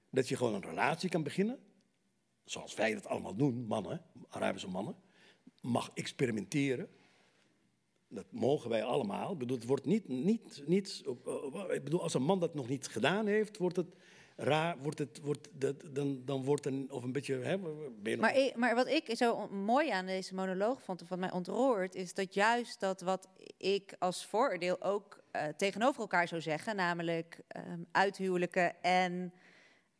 Dat 0.10 0.28
je 0.28 0.38
gewoon 0.38 0.54
een 0.54 0.62
relatie 0.62 1.10
kan 1.10 1.24
beginnen. 1.24 1.60
Zoals 2.44 2.76
wij 2.76 2.94
dat 2.94 3.06
allemaal 3.06 3.36
doen, 3.36 3.66
mannen, 3.68 4.02
Arabische 4.30 4.70
mannen. 4.70 4.96
Mag 5.62 5.92
experimenteren. 5.94 6.90
Dat 8.08 8.26
mogen 8.30 8.70
wij 8.70 8.84
allemaal. 8.84 9.32
Ik 9.32 9.38
bedoel, 9.38 9.58
het 9.58 9.68
wordt 9.68 9.86
niet, 9.86 10.08
niet, 10.08 10.64
niet 10.66 11.04
op- 11.06 11.72
ik 11.72 11.84
bedoel, 11.84 12.02
als 12.02 12.14
een 12.14 12.24
man 12.24 12.40
dat 12.40 12.54
nog 12.54 12.68
niet 12.68 12.88
gedaan 12.88 13.28
heeft, 13.28 13.58
wordt 13.58 13.76
het 13.76 13.96
raar, 14.40 14.78
wordt 14.78 15.00
het, 15.00 15.20
wordt 15.22 15.48
dat, 15.54 15.76
dan, 15.92 16.22
dan 16.26 16.44
wordt 16.44 16.66
een, 16.66 16.88
of 16.92 17.04
een 17.04 17.12
beetje, 17.12 17.36
hè, 17.36 17.58
nog- 17.58 18.18
Maar, 18.18 18.36
ik- 18.38 18.56
maar 18.56 18.76
wat 18.76 18.88
ik 18.88 19.16
zo 19.18 19.48
mooi 19.48 19.90
aan 19.90 20.06
deze 20.06 20.36
monoloog 20.36 20.82
vond, 20.84 21.02
of 21.02 21.10
wat 21.10 21.20
mij 21.20 21.32
ontroert, 21.32 21.96
is 21.96 22.14
dat 22.14 22.34
juist 22.34 22.80
dat 22.80 23.02
wat 23.02 23.28
ik 23.58 23.96
als 24.00 24.26
vooroordeel 24.26 24.82
ook 24.82 25.24
eh, 25.32 25.48
tegenover 25.48 26.02
elkaar 26.02 26.28
zou 26.28 26.42
zeggen, 26.42 26.76
namelijk 26.76 27.40
ehm 27.48 27.82
uithuwelijken 27.92 28.82
en 28.84 29.34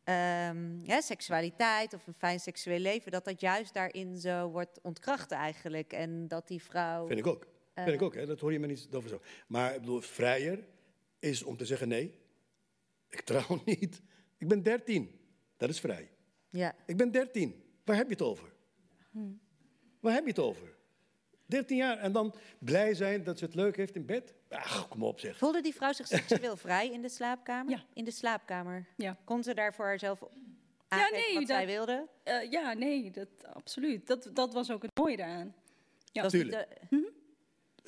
ehm, 0.04 0.84
ja, 0.84 1.00
seksualiteit 1.00 1.94
of 1.94 2.06
een 2.06 2.14
fijn 2.14 2.40
seksueel 2.40 2.78
leven, 2.78 3.12
dat 3.12 3.24
dat 3.24 3.40
juist 3.40 3.74
daarin 3.74 4.16
zo 4.18 4.48
wordt 4.48 4.78
ontkracht 4.82 5.30
eigenlijk. 5.30 5.92
En 5.92 6.28
dat 6.28 6.48
die 6.48 6.62
vrouw. 6.62 7.06
Vind 7.06 7.18
ik 7.18 7.26
ook. 7.26 7.46
Eh. 7.74 7.84
Vind 7.84 7.96
ik 7.96 8.02
ook, 8.02 8.14
hè? 8.14 8.26
dat 8.26 8.40
hoor 8.40 8.52
je 8.52 8.58
me 8.58 8.66
niet 8.66 8.88
over 8.92 9.08
zo. 9.08 9.20
Maar 9.46 9.74
ik 9.74 9.80
bedoel, 9.80 10.00
vrijer 10.00 10.64
is 11.18 11.42
om 11.42 11.56
te 11.56 11.64
zeggen 11.64 11.88
nee, 11.88 12.18
ik 13.08 13.20
trouw 13.20 13.60
niet. 13.64 14.02
Ik 14.38 14.48
ben 14.48 14.62
13, 14.62 15.20
dat 15.56 15.68
is 15.68 15.80
vrij. 15.80 16.10
Ja. 16.50 16.74
Ik 16.86 16.96
ben 16.96 17.10
13, 17.10 17.62
waar 17.84 17.96
heb 17.96 18.06
je 18.06 18.12
het 18.12 18.22
over? 18.22 18.52
Waar 20.00 20.12
heb 20.12 20.22
je 20.22 20.28
het 20.30 20.38
over? 20.38 20.76
13 21.46 21.76
jaar 21.76 21.98
en 21.98 22.12
dan 22.12 22.34
blij 22.58 22.94
zijn 22.94 23.24
dat 23.24 23.38
ze 23.38 23.44
het 23.44 23.54
leuk 23.54 23.76
heeft 23.76 23.94
in 23.94 24.06
bed? 24.06 24.34
Ach, 24.48 24.88
kom 24.88 25.02
op 25.02 25.20
zeg. 25.20 25.38
Voelde 25.38 25.60
die 25.60 25.74
vrouw 25.74 25.92
zich 25.92 26.06
seksueel 26.06 26.56
vrij 26.66 26.90
in 26.90 27.02
de 27.02 27.08
slaapkamer? 27.08 27.70
Ja. 27.70 27.84
In 27.92 28.04
de 28.04 28.10
slaapkamer. 28.10 28.86
Ja. 28.96 29.16
Kon 29.24 29.42
ze 29.42 29.54
daar 29.54 29.74
voor 29.74 29.84
haarzelf 29.84 30.22
aangeven 30.88 31.16
nee, 31.16 31.34
wat 31.34 31.46
zij 31.46 31.66
wilde? 31.66 32.08
Eh, 32.22 32.50
ja, 32.50 32.72
nee, 32.72 33.10
dat, 33.10 33.28
absoluut. 33.52 34.06
Dat, 34.06 34.30
dat 34.32 34.52
was 34.52 34.70
ook 34.70 34.82
het 34.82 34.90
mooie 34.98 35.16
daaraan. 35.16 35.54
Ja. 36.12 36.22
Dat 36.22 36.32
was 36.32 36.32
niet 36.32 36.42
Tuurlijk. 36.42 36.80
de- 36.90 37.12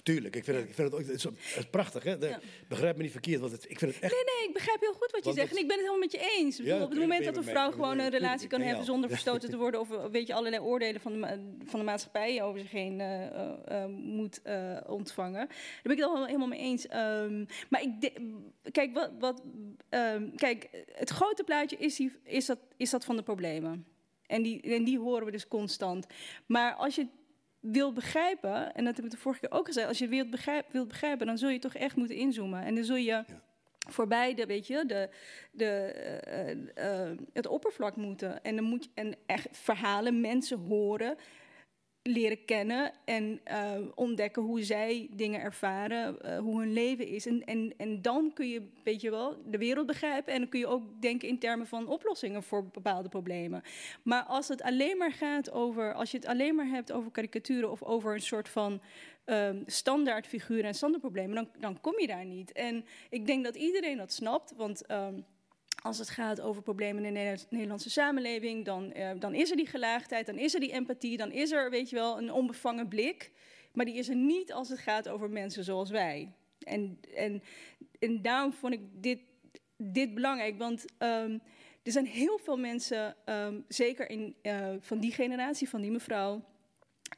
Tuurlijk, 0.02 0.36
ik 0.36 0.44
vind 0.44 0.56
het, 0.56 0.68
ik 0.68 0.74
vind 0.74 0.90
het 0.92 1.00
ook 1.00 1.06
het 1.06 1.16
is, 1.16 1.54
het 1.54 1.70
prachtig. 1.70 2.02
Hè? 2.04 2.18
De- 2.18 2.36
Begrijp 2.68 2.96
me 2.96 3.02
niet 3.02 3.12
verkeerd, 3.12 3.40
want 3.40 3.52
het, 3.52 3.70
ik 3.70 3.78
vind 3.78 3.94
het 3.94 4.02
echt... 4.02 4.12
Nee, 4.12 4.24
nee, 4.36 4.48
ik 4.48 4.52
begrijp 4.54 4.80
heel 4.80 4.92
goed 4.92 5.10
wat 5.10 5.24
je 5.24 5.32
zegt. 5.32 5.48
het- 5.48 5.56
En 5.58 5.62
ik 5.62 5.68
ben 5.68 5.76
het 5.76 5.86
helemaal 5.86 6.08
met 6.08 6.12
je 6.12 6.36
eens. 6.38 6.56
Ja, 6.56 6.82
op 6.82 6.90
het 6.90 6.98
moment 6.98 7.24
dat 7.24 7.36
een 7.36 7.44
vrouw 7.44 7.70
gewoon 7.70 7.98
een 7.98 8.10
relatie 8.10 8.48
kan 8.48 8.60
hebben 8.60 8.84
zonder 8.84 9.10
verstoten 9.10 9.50
te 9.50 9.56
worden... 9.56 9.80
of 9.80 9.88
weet 10.10 10.26
je, 10.26 10.34
allerlei 10.34 10.62
oordelen 10.62 11.00
van 11.00 11.12
de, 11.20 11.40
van 11.64 11.78
de 11.80 11.84
maatschappij 11.86 12.42
over 12.42 12.60
zich 12.60 12.70
heen 12.70 13.00
eh, 13.00 13.26
eh, 13.26 13.50
eh, 13.64 13.88
moet 13.90 14.42
eh, 14.42 14.76
ontvangen. 14.86 15.46
Daar 15.48 15.80
ben 15.82 15.92
ik 15.92 15.98
het 15.98 16.06
al 16.06 16.26
helemaal 16.26 16.48
mee 16.48 16.58
eens. 16.60 16.86
Ehm, 16.86 17.44
maar 17.68 17.82
ik 17.82 18.00
de- 18.00 18.38
kijk, 18.72 18.94
wat, 18.94 19.10
wat, 19.18 19.42
ehm, 19.88 20.30
kijk, 20.36 20.68
het 20.92 21.10
grote 21.10 21.44
plaatje 21.44 21.76
is, 21.76 21.96
die, 21.96 22.12
is, 22.24 22.46
dat, 22.46 22.58
is 22.76 22.90
dat 22.90 23.04
van 23.04 23.16
de 23.16 23.22
problemen. 23.22 23.84
En 24.26 24.42
die, 24.42 24.60
en 24.62 24.84
die 24.84 24.98
horen 24.98 25.24
we 25.24 25.30
dus 25.30 25.48
constant. 25.48 26.06
Maar 26.46 26.74
als 26.74 26.94
je 26.94 27.06
wilt 27.60 27.94
begrijpen, 27.94 28.74
en 28.74 28.84
dat 28.84 28.96
heb 28.96 29.04
ik 29.04 29.10
de 29.10 29.16
vorige 29.16 29.40
keer 29.40 29.58
ook 29.58 29.66
gezegd, 29.66 29.88
als 29.88 29.98
je 29.98 30.08
wilt 30.08 30.30
begrijpen, 30.30 30.72
wilt 30.72 30.88
begrijpen 30.88 31.26
dan 31.26 31.38
zul 31.38 31.48
je 31.48 31.58
toch 31.58 31.74
echt 31.74 31.96
moeten 31.96 32.16
inzoomen. 32.16 32.62
En 32.62 32.74
dan 32.74 32.84
zul 32.84 32.96
je 32.96 33.24
voorbij 33.88 34.34
de, 34.34 34.46
weet 34.46 34.66
je, 34.66 34.84
de, 34.86 35.08
de, 35.52 35.66
eh, 35.66 37.10
eh, 37.10 37.18
het 37.32 37.46
oppervlak 37.46 37.96
moeten. 37.96 38.42
En 38.42 38.56
dan 38.56 38.64
moet 38.64 38.84
je 38.84 38.90
en 38.94 39.16
echt 39.26 39.48
verhalen, 39.50 40.20
mensen 40.20 40.58
horen, 40.58 41.16
leren 42.02 42.44
kennen 42.44 42.92
en 43.04 43.40
eh, 43.44 43.78
ontdekken 43.94 44.42
hoe 44.42 44.62
zij 44.62 45.08
dingen 45.12 45.40
ervaren, 45.40 46.22
eh, 46.22 46.38
hoe 46.38 46.60
hun 46.60 46.72
leven 46.72 47.06
is. 47.06 47.26
En, 47.26 47.44
en, 47.44 47.74
en 47.76 48.02
dan 48.02 48.32
kun 48.34 48.48
je, 48.48 48.68
weet 48.84 49.00
je 49.00 49.10
wel, 49.10 49.42
de 49.46 49.58
wereld 49.58 49.86
begrijpen 49.86 50.32
en 50.32 50.40
dan 50.40 50.48
kun 50.48 50.60
je 50.60 50.66
ook 50.66 51.02
denken 51.02 51.28
in 51.28 51.38
termen 51.38 51.66
van 51.66 51.88
oplossingen 51.88 52.42
voor 52.42 52.66
bepaalde 52.66 53.08
problemen. 53.08 53.62
Maar 54.02 54.22
als 54.22 54.48
het 54.48 54.62
alleen 54.62 54.96
maar 54.96 55.12
gaat 55.12 55.50
over, 55.50 55.94
als 55.94 56.10
je 56.10 56.16
het 56.16 56.26
alleen 56.26 56.54
maar 56.54 56.68
hebt 56.68 56.92
over 56.92 57.10
karikaturen 57.10 57.70
of 57.70 57.82
over 57.82 58.14
een 58.14 58.20
soort 58.20 58.48
van 58.48 58.80
ehm 59.24 59.62
standaardfiguren 59.66 60.64
en 60.64 60.74
standaardproblemen, 60.74 61.34
dan, 61.34 61.48
dan 61.58 61.80
kom 61.80 62.00
je 62.00 62.06
daar 62.06 62.24
niet. 62.24 62.52
En 62.52 62.84
ik 63.10 63.26
denk 63.26 63.44
dat 63.44 63.56
iedereen 63.56 63.96
dat 63.96 64.12
snapt, 64.12 64.52
want. 64.56 64.86
ehm, 64.86 65.20
als 65.82 65.98
het 65.98 66.10
gaat 66.10 66.40
over 66.40 66.62
problemen 66.62 67.04
in 67.04 67.12
de 67.12 67.18
Nederlands- 67.18 67.46
Nederlandse 67.50 67.90
samenleving, 67.90 68.64
dan, 68.64 68.92
eh, 68.92 69.10
dan 69.18 69.34
is 69.34 69.50
er 69.50 69.56
die 69.56 69.66
gelaagdheid, 69.66 70.26
dan 70.26 70.38
is 70.38 70.54
er 70.54 70.60
die 70.60 70.72
empathie, 70.72 71.16
dan 71.16 71.32
is 71.32 71.50
er, 71.50 71.70
weet 71.70 71.90
je 71.90 71.96
wel, 71.96 72.18
een 72.18 72.32
onbevangen 72.32 72.88
blik. 72.88 73.30
Maar 73.72 73.84
die 73.84 73.94
is 73.96 74.08
er 74.08 74.16
niet 74.16 74.52
als 74.52 74.68
het 74.68 74.78
gaat 74.78 75.08
over 75.08 75.30
mensen 75.30 75.64
zoals 75.64 75.90
wij. 75.90 76.32
En, 76.58 77.00
en, 77.14 77.42
en 77.98 78.22
daarom 78.22 78.52
vond 78.52 78.72
ik 78.72 78.80
dit, 78.92 79.20
dit 79.76 80.14
belangrijk, 80.14 80.58
want 80.58 80.84
ehm, 80.98 81.38
er 81.82 81.92
zijn 81.92 82.06
heel 82.06 82.38
veel 82.38 82.56
mensen, 82.56 83.16
ehm, 83.24 83.60
zeker 83.68 84.10
in, 84.10 84.34
eh, 84.42 84.74
van 84.80 84.98
die 85.00 85.12
generatie, 85.12 85.68
van 85.68 85.80
die 85.80 85.90
mevrouw, 85.90 86.44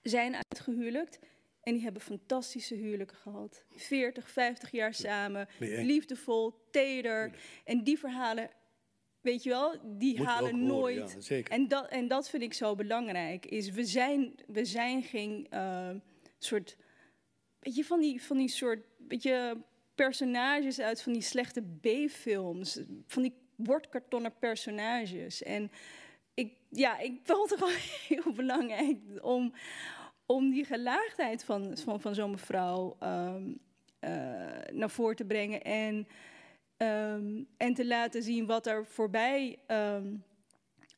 zijn 0.02 0.34
uitgehuwelijkt. 0.34 1.18
En 1.62 1.72
die 1.72 1.82
hebben 1.82 2.02
fantastische 2.02 2.74
huwelijken 2.74 3.16
gehad. 3.16 3.64
40, 3.70 4.30
50 4.30 4.70
jaar 4.70 4.94
samen, 4.94 5.48
liefdevol, 5.58 6.54
teder. 6.70 7.32
En 7.64 7.84
die 7.84 7.98
verhalen, 7.98 8.50
weet 9.20 9.42
je 9.42 9.48
wel, 9.48 9.76
die 9.98 10.16
Moet 10.16 10.26
halen 10.26 10.54
horen, 10.54 10.66
nooit. 10.66 11.12
ja, 11.12 11.20
zeker. 11.20 11.52
En, 11.52 11.68
dat, 11.68 11.88
en 11.88 12.08
dat 12.08 12.30
vind 12.30 12.42
ik 12.42 12.54
zo 12.54 12.74
belangrijk. 12.74 13.46
Is 13.46 13.70
we 13.70 13.84
zijn, 13.84 14.34
we 14.46 14.64
zijn 14.64 15.02
geen 15.02 15.46
eh, 15.50 15.90
soort, 16.38 16.76
weet 17.58 17.74
je, 17.74 17.84
van 17.84 18.00
die, 18.00 18.22
van 18.22 18.36
die 18.36 18.48
soort, 18.48 18.86
weet 19.08 19.22
je, 19.22 19.56
personages 19.94 20.80
uit 20.80 21.02
van 21.02 21.12
die 21.12 21.22
slechte 21.22 21.62
B-films. 21.80 22.80
Van 23.06 23.22
die 23.22 23.34
bordkartonnen 23.56 24.38
personages. 24.38 25.42
En 25.42 25.70
ik, 26.34 26.54
ja, 26.70 26.98
ik 26.98 27.20
vond 27.22 27.50
het 27.50 27.58
gewoon 27.58 27.74
heel 28.08 28.32
belangrijk 28.32 28.98
om, 29.20 29.54
om 30.26 30.50
die 30.50 30.64
gelaagdheid 30.64 31.44
van, 31.44 31.76
van, 31.76 32.00
van 32.00 32.14
zo'n 32.14 32.30
mevrouw 32.30 32.96
ehm, 32.98 33.52
eh, 33.98 34.10
naar 34.72 34.90
voren 34.90 35.16
te 35.16 35.24
brengen. 35.24 35.62
En, 35.62 36.06
ehm, 36.76 37.42
en 37.56 37.74
te 37.74 37.86
laten 37.86 38.22
zien 38.22 38.46
wat 38.46 38.66
er 38.66 38.86
voorbij 38.86 39.58
ehm, 39.66 40.14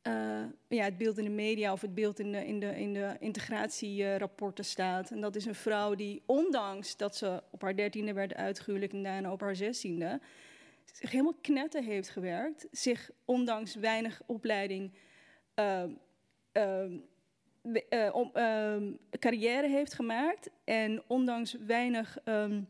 eh, 0.03 0.45
ja, 0.69 0.85
het 0.85 0.97
beeld 0.97 1.19
in 1.19 1.25
de 1.25 1.31
media 1.31 1.73
of 1.73 1.81
het 1.81 1.95
beeld 1.95 2.19
in 2.19 2.33
de, 2.33 2.47
in 2.47 2.61
de, 2.61 2.81
in 2.81 2.93
de 2.93 3.17
integratierapporten 3.19 4.65
staat. 4.65 5.11
En 5.11 5.21
dat 5.21 5.37
is 5.37 5.45
een 5.45 5.55
vrouw 5.55 5.95
die, 5.95 6.23
ondanks 6.27 6.97
dat 6.97 7.17
ze 7.17 7.43
op 7.51 7.63
haar 7.63 7.77
dertiende 7.77 8.13
werd 8.13 8.35
uitgehuwelijkd 8.35 8.95
en 8.95 9.03
daarna 9.03 9.33
op 9.33 9.41
haar 9.41 9.57
zestiende, 9.57 10.21
zich 10.93 11.11
helemaal 11.11 11.39
knetter 11.41 11.83
heeft 11.83 12.09
gewerkt. 12.09 12.67
Zich 12.71 13.11
ondanks 13.25 13.75
weinig 13.75 14.23
opleiding 14.27 14.93
eh, 17.73 18.07
ehm, 18.33 18.93
carrière 19.19 19.69
heeft 19.69 19.95
gemaakt. 19.95 20.51
En 20.65 21.03
ondanks 21.07 21.57
weinig 21.67 22.19
ehm, 22.25 22.63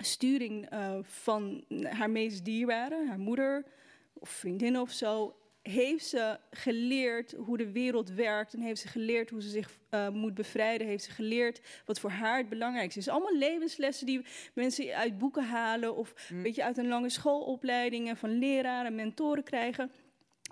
sturing 0.00 0.68
eh, 0.68 0.98
van 1.02 1.64
haar 1.82 2.10
meest 2.10 2.44
dierbare, 2.44 3.06
haar 3.06 3.18
moeder 3.18 3.64
of 4.12 4.28
vriendin 4.28 4.78
of 4.78 4.90
zo, 4.90 5.34
heeft 5.62 6.06
ze 6.06 6.38
geleerd 6.50 7.32
hoe 7.32 7.56
de 7.56 7.72
wereld 7.72 8.10
werkt 8.10 8.54
en 8.54 8.60
heeft 8.60 8.80
ze 8.80 8.88
geleerd 8.88 9.30
hoe 9.30 9.42
ze 9.42 9.48
zich 9.48 9.78
eh, 9.88 10.08
moet 10.08 10.34
bevrijden, 10.34 10.86
heeft 10.86 11.04
ze 11.04 11.10
geleerd 11.10 11.60
wat 11.84 12.00
voor 12.00 12.10
haar 12.10 12.38
het 12.38 12.48
belangrijkste 12.48 13.00
is. 13.00 13.08
Allemaal 13.08 13.36
levenslessen 13.36 14.06
die 14.06 14.24
mensen 14.54 14.94
uit 14.94 15.18
boeken 15.18 15.44
halen 15.44 15.96
of 15.96 16.30
een 16.30 16.42
beetje 16.42 16.64
uit 16.64 16.78
een 16.78 16.88
lange 16.88 17.08
schoolopleidingen 17.08 18.16
van 18.16 18.38
leraren 18.38 18.86
en 18.86 18.94
mentoren 18.94 19.42
krijgen. 19.44 19.90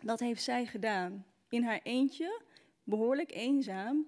Dat 0.03 0.20
heeft 0.20 0.43
zij 0.43 0.66
gedaan 0.66 1.24
in 1.49 1.62
haar 1.62 1.80
eentje, 1.82 2.41
behoorlijk 2.89 3.32
eenzaam. 3.32 4.07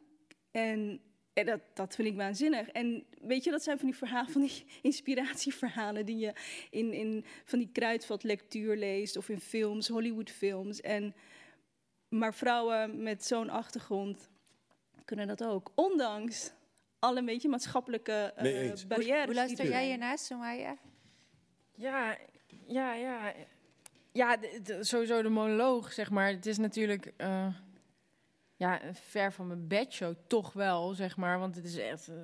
En, 0.50 1.00
en 1.32 1.46
dat, 1.46 1.60
dat 1.74 1.94
vind 1.94 2.08
ik 2.08 2.16
waanzinnig. 2.16 2.68
En 2.68 3.04
weet 3.20 3.44
je, 3.44 3.50
dat 3.50 3.62
zijn 3.62 3.78
van 3.78 3.86
die 3.88 3.96
verhalen, 3.96 4.30
van 4.32 4.40
die 4.40 4.64
inspiratieverhalen 4.82 6.06
die 6.06 6.16
je 6.18 6.32
in, 6.70 6.92
in 6.92 7.24
van 7.44 7.58
die 7.58 7.68
kruidvatlectuur 7.72 8.76
leest 8.76 9.16
of 9.16 9.28
in 9.28 9.40
films, 9.40 9.88
Hollywoodfilms. 9.88 10.80
En, 10.80 11.14
maar 12.08 12.34
vrouwen 12.34 13.02
met 13.02 13.24
zo'n 13.24 13.50
achtergrond 13.50 14.28
kunnen 15.04 15.26
dat 15.26 15.44
ook. 15.44 15.72
Ondanks 15.74 16.52
alle 16.98 17.18
een 17.18 17.24
beetje 17.24 17.48
maatschappelijke 17.48 18.32
eh, 18.36 18.42
Mee 18.42 18.54
eens. 18.70 18.86
barrières. 18.86 19.24
Hoe 19.24 19.34
luister 19.34 19.58
er 19.64 19.70
jij 19.70 19.74
zijn. 19.78 19.88
hiernaast, 19.90 20.24
Somaya? 20.24 20.76
Ja, 21.76 22.16
ja, 22.66 22.94
ja. 22.94 23.34
Ja, 24.12 24.36
de- 24.36 24.60
de- 24.62 24.84
sowieso 24.84 25.22
de 25.22 25.28
monoloog, 25.28 25.92
zeg 25.92 26.10
maar. 26.10 26.28
Het 26.28 26.46
is 26.46 26.58
natuurlijk 26.58 27.12
eh, 27.16 27.54
ja, 28.60 28.80
ver 28.92 29.32
van 29.32 29.46
mijn 29.46 29.68
bedshow, 29.68 30.14
toch 30.26 30.52
wel, 30.52 30.92
zeg 30.94 31.16
maar. 31.16 31.38
Want 31.38 31.54
het 31.56 31.64
is 31.64 31.76
echt... 31.78 32.08
eh, 32.08 32.14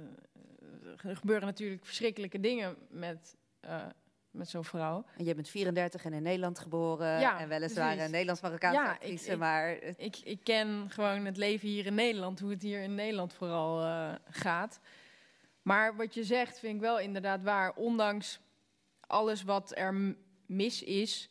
er 1.11 1.16
gebeuren 1.16 1.47
natuurlijk 1.47 1.84
verschrikkelijke 1.84 2.41
dingen 2.41 2.76
met, 2.91 3.37
eh, 3.61 3.87
met 4.30 4.49
zo'n 4.49 4.64
vrouw. 4.64 5.05
En 5.16 5.24
je 5.24 5.34
bent 5.34 5.49
34 5.49 6.05
en 6.05 6.12
in 6.12 6.22
Nederland 6.22 6.59
geboren. 6.59 7.20
Ja, 7.20 7.41
en 7.41 7.49
weliswaar 7.49 7.99
een 7.99 8.11
Nederlands-Marokkaanse 8.11 8.80
Ja, 8.80 8.91
actrice, 8.91 9.26
ik- 9.26 9.32
ik- 9.32 9.39
maar... 9.39 9.72
Ik, 9.97 10.16
ik 10.24 10.41
ken 10.45 10.87
gewoon 10.91 11.24
het 11.24 11.37
leven 11.37 11.68
hier 11.68 11.87
in 11.87 11.95
Nederland, 11.95 12.41
hoe 12.41 12.51
het 12.51 12.62
hier 12.62 12.80
in 12.82 12.95
Nederland 12.95 13.32
vooral 13.32 13.82
eh, 13.82 14.12
gaat. 14.30 14.80
Maar 15.62 15.97
wat 15.97 16.14
je 16.14 16.24
zegt 16.24 16.59
vind 16.59 16.74
ik 16.74 16.80
wel 16.80 16.99
inderdaad 16.99 17.43
waar. 17.43 17.72
Ondanks 17.74 18.41
alles 19.01 19.43
wat 19.43 19.76
er 19.76 20.16
mis 20.47 20.82
is, 20.82 21.30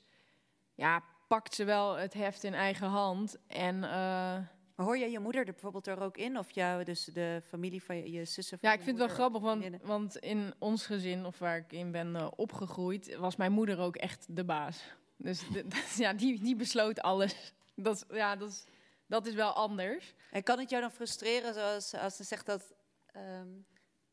ja, 0.76 1.04
pakt 1.28 1.54
ze 1.56 1.64
wel 1.64 1.96
het 1.96 2.14
heft 2.14 2.44
in 2.44 2.54
eigen 2.54 2.88
hand. 2.88 3.38
En 3.48 3.84
eh, 3.84 4.38
Maar 4.76 4.86
hoor 4.86 4.98
jij 4.98 5.12
je 5.12 5.20
moeder 5.20 5.46
er 5.46 5.52
bijvoorbeeld 5.52 5.88
er 5.88 6.00
ook 6.02 6.18
in? 6.18 6.38
Of 6.38 6.52
jou, 6.52 6.84
dus 6.84 7.06
de 7.06 7.42
familie 7.48 7.84
van 7.84 7.96
je, 7.98 8.12
je 8.12 8.26
zussen? 8.26 8.60
van 8.60 8.70
ja, 8.70 8.76
ik 8.76 8.84
vind 8.84 8.98
het 8.98 9.08
wel 9.08 9.16
grappig, 9.16 9.42
want, 9.42 9.64
want 9.82 10.18
in 10.18 10.54
ons 10.60 10.86
gezin, 10.86 11.26
of 11.26 11.40
waar 11.40 11.58
ik 11.58 11.72
in 11.72 11.92
ben 11.92 12.16
eh, 12.16 12.28
opgegroeid, 12.36 13.16
was 13.16 13.36
mijn 13.36 13.52
moeder 13.52 13.80
ook 13.80 13.96
echt 13.96 14.26
de 14.30 14.44
baas. 14.44 14.84
Dus 15.18 15.50
de- 15.52 15.66
ja, 16.04 16.14
die, 16.14 16.40
die 16.44 16.56
besloot 16.56 17.00
alles. 17.02 17.54
Dat, 17.76 17.96
is- 17.96 18.18
ja, 18.18 18.36
dat, 18.36 18.50
is, 18.50 18.64
dat 19.08 19.26
is 19.28 19.34
wel 19.34 19.54
anders. 19.54 20.14
En 20.32 20.44
kan 20.44 20.60
het 20.60 20.70
jou 20.70 20.82
dan 20.82 20.92
frustreren, 20.92 21.54
zoals 21.54 21.94
als 21.94 22.16
ze 22.16 22.24
zegt 22.24 22.46
dat, 22.46 22.74
ehm, 23.06 23.48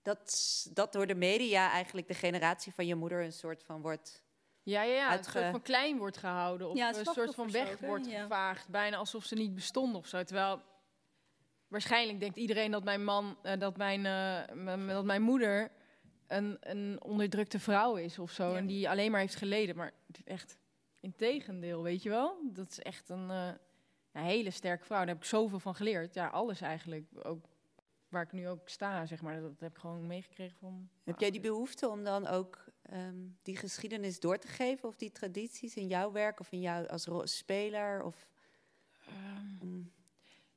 dat, 0.03 0.67
dat 0.73 0.93
door 0.93 1.07
de 1.07 1.15
media 1.15 1.71
eigenlijk 1.71 2.09
de 2.09 2.15
generatie 2.15 2.73
van 2.73 2.87
je 2.87 2.95
moeder 2.95 3.23
een 3.25 3.33
soort 3.33 3.63
van 3.65 3.81
wordt... 3.81 4.23
Ja, 4.63 4.83
ja, 4.83 4.95
ja. 4.95 5.09
Uitge- 5.09 5.37
Een 5.39 5.41
soort 5.43 5.51
van 5.51 5.63
klein 5.63 5.99
wordt 5.99 6.17
gehouden. 6.17 6.69
Of 6.71 6.77
Ja, 6.77 6.89
een 6.89 7.05
soort 7.05 7.35
van 7.35 7.51
weg 7.51 7.79
wordt 7.79 8.07
Ja. 8.11 8.23
gevaagd. 8.23 8.69
Bijna 8.69 8.97
alsof 8.97 9.25
ze 9.25 9.35
niet 9.35 9.55
bestonden 9.55 9.99
of 9.99 10.07
zo. 10.07 10.23
Terwijl 10.23 10.61
waarschijnlijk 11.69 12.21
denkt 12.21 12.37
iedereen 12.37 12.71
dat 12.71 12.85
mijn 12.85 13.05
man, 13.05 13.37
eh, 13.43 13.59
dat, 13.59 13.77
mijn, 13.77 14.07
eh, 14.07 14.87
dat 14.89 15.05
mijn 15.05 15.23
moeder 15.23 15.71
een, 16.27 16.57
een 16.61 17.03
onderdrukte 17.03 17.59
vrouw 17.59 17.97
is 17.97 18.19
of 18.19 18.31
zo. 18.31 18.51
Ja. 18.51 18.57
En 18.57 18.67
die 18.67 18.89
alleen 18.91 19.11
maar 19.11 19.21
heeft 19.21 19.35
geleden. 19.37 19.77
Maar 19.77 19.93
echt, 20.25 20.57
in 21.01 21.17
tegendeel, 21.17 21.83
weet 21.83 22.03
je 22.03 22.09
wel? 22.09 22.37
Dat 22.53 22.71
is 22.71 22.79
echt 22.81 23.09
een, 23.09 23.31
eh, 23.31 23.49
een 24.13 24.23
hele 24.23 24.51
sterke 24.51 24.85
vrouw. 24.85 24.99
Daar 24.99 25.09
heb 25.09 25.17
ik 25.17 25.25
zoveel 25.25 25.59
van 25.59 25.75
geleerd. 25.75 26.15
Ja, 26.15 26.27
alles 26.27 26.61
eigenlijk. 26.61 27.05
Ook 27.23 27.45
waar 28.09 28.23
ik 28.23 28.33
nu 28.33 28.49
ook 28.49 28.69
sta, 28.69 29.07
zeg 29.07 29.23
maar. 29.23 29.41
Dat 29.41 29.61
heb 29.61 29.71
ik 29.71 29.79
gewoon 29.79 30.07
meegekregen 30.07 30.57
van... 30.59 30.89
Heb 31.05 31.21
jij 31.21 31.31
die 31.31 31.41
behoefte 31.41 31.89
om 31.89 32.05
dan 32.05 32.27
ook 32.27 32.65
ehm, 32.93 33.17
die 33.43 33.57
geschiedenis 33.57 34.21
door 34.21 34.39
te 34.39 34.49
geven? 34.49 34.89
Of 34.89 34.97
die 34.97 35.13
tradities 35.13 35.77
in 35.77 35.87
jouw 35.87 36.13
werk 36.13 36.41
of 36.41 36.53
in 36.53 36.61
jou 36.61 36.87
als 36.89 37.37
speler? 37.37 38.03
Of, 38.03 38.27
om- 39.61 39.93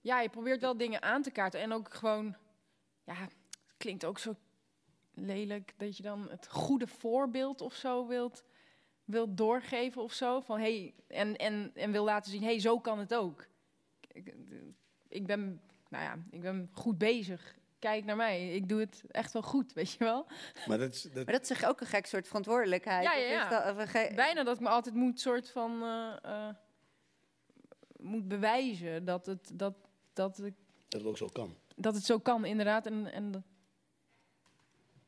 Ja, 0.01 0.21
je 0.21 0.29
probeert 0.29 0.61
wel 0.61 0.77
dingen 0.77 1.01
aan 1.01 1.21
te 1.21 1.31
kaarten. 1.31 1.59
En 1.59 1.71
ook 1.73 1.93
gewoon, 1.93 2.35
ja, 3.03 3.13
het 3.13 3.35
klinkt 3.77 4.05
ook 4.05 4.19
zo 4.19 4.35
lelijk 5.13 5.73
dat 5.77 5.97
je 5.97 6.03
dan 6.03 6.29
het 6.29 6.47
goede 6.47 6.87
voorbeeld 6.87 7.61
of 7.61 7.73
zo 7.73 8.07
wilt, 8.07 8.43
wilt 9.03 9.37
doorgeven 9.37 10.01
of 10.01 10.13
zo. 10.13 10.39
Van 10.39 10.59
hey, 10.59 10.93
en, 11.07 11.35
en, 11.37 11.71
en 11.73 11.91
wil 11.91 12.03
laten 12.03 12.31
zien, 12.31 12.43
hey, 12.43 12.59
zo 12.59 12.79
kan 12.79 12.99
het 12.99 13.13
ook. 13.13 13.47
Ik, 14.07 14.33
ik 15.07 15.25
ben, 15.25 15.61
nou 15.89 16.03
ja, 16.03 16.17
ik 16.29 16.41
ben 16.41 16.69
goed 16.73 16.97
bezig. 16.97 17.55
Kijk 17.85 18.05
naar 18.05 18.15
mij, 18.15 18.49
ik 18.55 18.69
doe 18.69 18.79
het 18.79 19.01
echt 19.11 19.33
wel 19.33 19.41
goed, 19.41 19.73
weet 19.73 19.91
je 19.91 19.97
wel. 20.03 20.25
Maar 20.67 20.77
dat 20.77 20.93
is, 20.93 21.01
dat, 21.01 21.25
Maar 21.25 21.33
dat 21.39 21.49
is 21.49 21.65
ook 21.65 21.81
een 21.81 21.87
gek 21.87 22.05
soort 22.05 22.27
verantwoordelijkheid? 22.27 23.03
Ja, 23.03 23.13
ja, 23.15 23.27
ja. 23.29 23.49
dat- 23.49 23.71
of 23.71 23.77
een 23.81 23.87
ge- 23.87 24.11
Bijna 24.15 24.43
dat 24.43 24.55
ik 24.55 24.61
me 24.61 24.69
altijd 24.69 24.95
moet 24.95 25.19
soort 25.19 25.49
van 25.49 25.81
eh, 25.83 26.13
eh, 26.21 26.55
moet 27.99 28.27
bewijzen 28.27 29.05
dat 29.05 29.25
het, 29.25 29.51
dat, 29.53 29.73
dat, 30.13 30.39
ik, 30.43 30.53
dat 30.87 31.01
het 31.01 31.09
ook 31.09 31.17
zo 31.17 31.27
kan. 31.27 31.55
dat 31.75 31.95
het 31.95 32.03
zo 32.05 32.19
kan, 32.19 32.45
inderdaad. 32.45 32.85
En, 32.85 33.11
en 33.11 33.45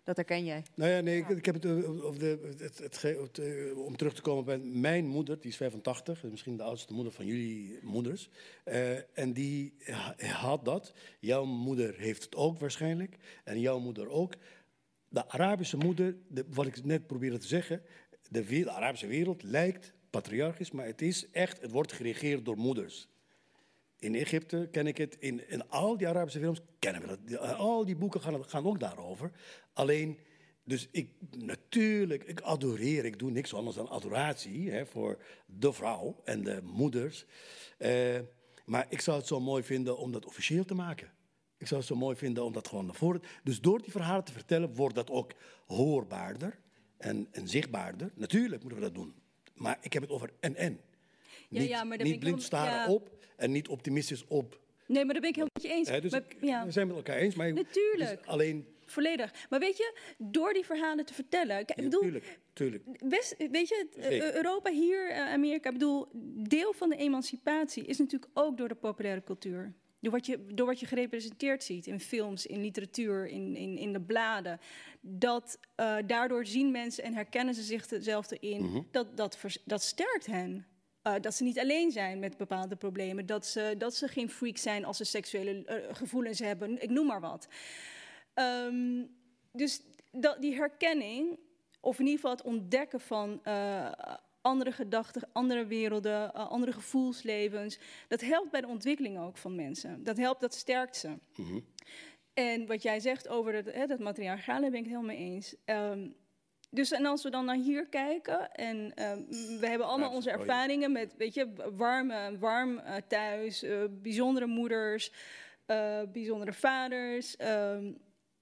dat- 0.07 0.15
herken 0.15 0.45
jij. 0.45 0.63
Nou 0.75 0.91
ja, 0.91 0.99
nee, 0.99 1.17
ik, 1.19 1.29
ik 1.29 1.45
heb 1.45 1.55
het 1.55 1.65
eh, 1.65 2.05
over 2.05 2.19
de, 2.19 2.55
het, 2.57 2.77
het, 2.77 3.39
eh, 3.39 3.77
om 3.77 3.95
terug 3.97 4.13
te 4.13 4.21
komen 4.21 4.45
bij 4.45 4.57
mijn 4.57 5.05
moeder, 5.07 5.39
die 5.39 5.49
is 5.51 5.57
85, 5.57 6.23
misschien 6.23 6.57
de 6.57 6.63
oudste 6.63 6.93
moeder 6.93 7.13
van 7.13 7.25
jullie 7.25 7.79
moeders. 7.81 8.29
Eh, 8.63 9.17
en 9.19 9.33
die 9.33 9.73
ha- 9.83 10.15
had 10.17 10.65
dat. 10.65 10.93
Jouw 11.19 11.45
moeder 11.45 11.95
heeft 11.97 12.23
het 12.23 12.35
ook 12.35 12.59
waarschijnlijk. 12.59 13.17
En 13.43 13.59
jouw 13.59 13.79
moeder 13.79 14.09
ook. 14.09 14.33
De 15.09 15.29
Arabische 15.29 15.77
moeder, 15.77 16.15
de, 16.27 16.45
wat 16.49 16.65
ik 16.65 16.83
net 16.83 17.07
probeerde 17.07 17.37
te 17.37 17.47
zeggen, 17.47 17.81
de, 18.29 18.43
de 18.45 18.71
Arabische 18.71 19.07
wereld 19.07 19.43
lijkt 19.43 19.93
patriarchisch, 20.09 20.71
maar 20.71 20.85
het 20.85 21.01
is 21.01 21.29
echt, 21.31 21.61
het 21.61 21.71
wordt 21.71 21.93
geregeerd 21.93 22.45
door 22.45 22.57
moeders. 22.57 23.07
In 23.99 24.15
Egypte 24.15 24.67
ken 24.71 24.87
ik 24.87 24.97
het, 24.97 25.15
in, 25.19 25.49
in 25.49 25.69
al 25.69 25.97
die 25.97 26.07
Arabische 26.07 26.39
films 26.39 26.59
kennen 26.79 27.01
we 27.01 27.07
dat. 27.07 27.19
Die- 27.27 27.37
Al 27.37 27.85
die 27.85 27.95
boeken 27.95 28.21
gaan, 28.21 28.45
gaan 28.45 28.65
ook 28.65 28.79
daarover. 28.79 29.31
Alleen 29.73 30.19
Dus 30.63 30.87
ik, 30.91 31.09
natuurlijk, 31.37 32.23
ik 32.23 32.41
adoreer, 32.41 33.05
ik 33.05 33.19
doe 33.19 33.31
niks 33.31 33.53
anders 33.53 33.75
dan 33.75 33.89
adoratie 33.89 34.71
hè, 34.71 34.85
voor 34.85 35.17
de 35.45 35.73
vrouw 35.73 36.21
en 36.23 36.43
de 36.43 36.59
moeders. 36.63 37.25
Eh, 37.77 38.19
maar 38.65 38.85
ik 38.89 39.01
zou 39.01 39.17
het 39.17 39.27
zo 39.27 39.39
mooi 39.39 39.63
vinden 39.63 39.97
om 39.97 40.11
dat 40.11 40.25
officieel 40.25 40.65
te 40.65 40.73
maken. 40.75 41.11
Ik 41.57 41.67
zou 41.67 41.79
het 41.79 41.89
zo 41.89 41.95
mooi 41.95 42.15
vinden 42.15 42.43
om 42.43 42.53
dat 42.53 42.67
gewoon 42.67 42.85
naar 42.85 42.95
voren... 42.95 43.21
Dus 43.43 43.61
door 43.61 43.81
die 43.81 43.91
verhalen 43.91 44.23
te 44.23 44.31
vertellen, 44.31 44.75
wordt 44.75 44.95
dat 44.95 45.09
ook 45.09 45.31
hoorbaarder 45.65 46.59
en, 46.97 47.27
en 47.31 47.47
zichtbaarder. 47.47 48.11
Natuurlijk 48.15 48.61
moeten 48.61 48.79
we 48.79 48.85
dat 48.85 48.95
doen. 48.95 49.13
Maar 49.53 49.77
ik 49.81 49.93
heb 49.93 50.01
het 50.01 50.11
over 50.11 50.29
en-en. 50.39 50.79
Ja, 51.49 51.59
niet 51.59 51.69
ja, 51.69 51.83
maar 51.83 52.03
niet 52.03 52.19
blind 52.19 52.43
staren 52.43 52.73
ja. 52.73 52.89
op 52.93 53.16
en 53.37 53.51
niet 53.51 53.67
optimistisch 53.67 54.25
op. 54.27 54.59
Nee, 54.87 55.03
maar 55.05 55.13
daar 55.13 55.21
ben 55.21 55.29
ik 55.29 55.35
heel 55.35 55.47
met 55.53 55.63
je 55.63 55.69
eens. 55.69 56.01
Dus 56.01 56.11
Maar- 56.11 56.21
ik- 56.29 56.37
ja. 56.41 56.65
we 56.65 56.71
zijn 56.71 56.87
het 56.87 56.95
met 56.97 57.05
elkaar 57.05 57.21
eens. 57.21 57.35
Maar 57.35 57.53
Natuurlijk. 57.53 58.17
dus 58.17 58.27
alleen, 58.27 58.67
Volledig. 58.89 59.33
Maar 59.49 59.59
weet 59.59 59.77
je, 59.77 59.97
door 60.17 60.53
die 60.53 60.65
verhalen 60.65 61.05
te 61.05 61.13
vertellen. 61.13 61.59
Ik 61.59 61.75
bedoel, 61.75 62.01
tuurlijk, 62.01 62.39
tuurlijk. 62.53 62.83
West, 62.99 63.35
weet 63.51 63.67
je, 63.67 63.87
eh, 63.97 64.03
Zeker. 64.03 64.35
Europa 64.35 64.71
hier, 64.71 65.09
eh, 65.09 65.31
Amerika, 65.33 65.67
ik 65.69 65.73
bedoel, 65.73 66.07
deel 66.47 66.73
van 66.73 66.89
de 66.89 66.95
emancipatie 66.95 67.85
is 67.85 67.97
natuurlijk 67.97 68.31
ook 68.33 68.57
door 68.57 68.67
de 68.67 68.75
populaire 68.75 69.23
cultuur. 69.23 69.73
Door 69.99 70.11
wat 70.11 70.25
je, 70.25 70.45
door 70.53 70.65
wat 70.65 70.79
je 70.79 70.85
gerepresenteerd 70.85 71.63
ziet 71.63 71.87
in 71.87 71.99
films, 71.99 72.45
in 72.45 72.61
literatuur, 72.61 73.27
in, 73.27 73.55
in, 73.55 73.77
in 73.77 73.93
de 73.93 74.01
bladen. 74.01 74.59
Dat, 75.01 75.59
eh, 75.75 75.95
daardoor 76.05 76.45
zien 76.45 76.71
mensen 76.71 77.03
en 77.03 77.13
herkennen 77.13 77.53
ze 77.53 77.61
zichzelf 77.61 78.31
erin. 78.31 78.63
Mhm. 78.65 78.81
dat, 78.91 79.17
dat, 79.17 79.37
dat 79.65 79.81
sterkt 79.83 80.25
hen. 80.25 80.65
Eh, 81.07 81.21
dat 81.21 81.33
ze 81.33 81.43
niet 81.43 81.59
alleen 81.59 81.91
zijn 81.91 82.19
met 82.19 82.37
bepaalde 82.37 82.75
problemen. 82.75 83.25
Dat 83.25 83.45
ze, 83.45 83.75
dat 83.77 83.95
ze 83.95 84.07
geen 84.07 84.29
freak 84.29 84.57
zijn 84.57 84.85
als 84.85 84.97
ze 84.97 85.03
seksuele 85.03 85.65
eh, 85.65 85.95
gevoelens 85.95 86.39
hebben. 86.39 86.81
Ik 86.81 86.89
noem 86.89 87.05
maar 87.05 87.21
wat. 87.21 87.47
Ehm, 88.33 89.03
dus 89.51 89.81
dat, 90.11 90.41
die 90.41 90.55
herkenning, 90.55 91.39
of 91.79 91.99
in 91.99 92.05
ieder 92.05 92.19
geval 92.19 92.35
het 92.35 92.45
ontdekken 92.45 92.99
van 92.99 93.39
eh, 93.43 93.91
andere 94.41 94.71
gedachten, 94.71 95.29
andere 95.31 95.65
werelden, 95.65 96.33
andere 96.33 96.71
gevoelslevens, 96.71 97.79
dat 98.07 98.21
helpt 98.21 98.51
bij 98.51 98.61
de 98.61 98.67
ontwikkeling 98.67 99.19
ook 99.19 99.37
van 99.37 99.55
mensen. 99.55 100.03
Dat 100.03 100.17
helpt, 100.17 100.41
dat 100.41 100.53
sterkt 100.53 100.97
ze. 100.97 101.17
Mhm. 101.35 101.59
En 102.33 102.65
wat 102.65 102.81
jij 102.81 102.99
zegt 102.99 103.27
over 103.27 103.53
het, 103.53 103.73
hè, 103.73 103.85
dat 103.85 103.99
materiaal, 103.99 104.37
daar 104.45 104.59
ben 104.59 104.73
ik 104.73 104.73
het 104.73 104.85
helemaal 104.85 105.15
mee 105.15 105.17
eens. 105.17 105.55
Ehm, 105.65 106.09
dus 106.69 106.91
en 106.91 107.05
als 107.05 107.23
we 107.23 107.29
dan 107.29 107.45
naar 107.45 107.55
hier 107.55 107.87
kijken, 107.87 108.51
en 108.51 108.91
ehm, 108.95 109.19
we 109.59 109.67
hebben 109.67 109.87
allemaal 109.87 110.11
onze 110.11 110.31
ervaringen 110.31 110.91
met, 110.91 111.13
weet 111.17 111.33
je, 111.33 111.47
warm, 111.75 112.11
eh, 112.11 112.27
warm 112.39 112.77
eh, 112.77 112.95
thuis, 113.07 113.63
eh, 113.63 113.83
bijzondere 113.91 114.45
moeders, 114.45 115.11
eh, 115.65 116.01
bijzondere 116.11 116.53
vaders. 116.53 117.35
ehm, 117.35 117.91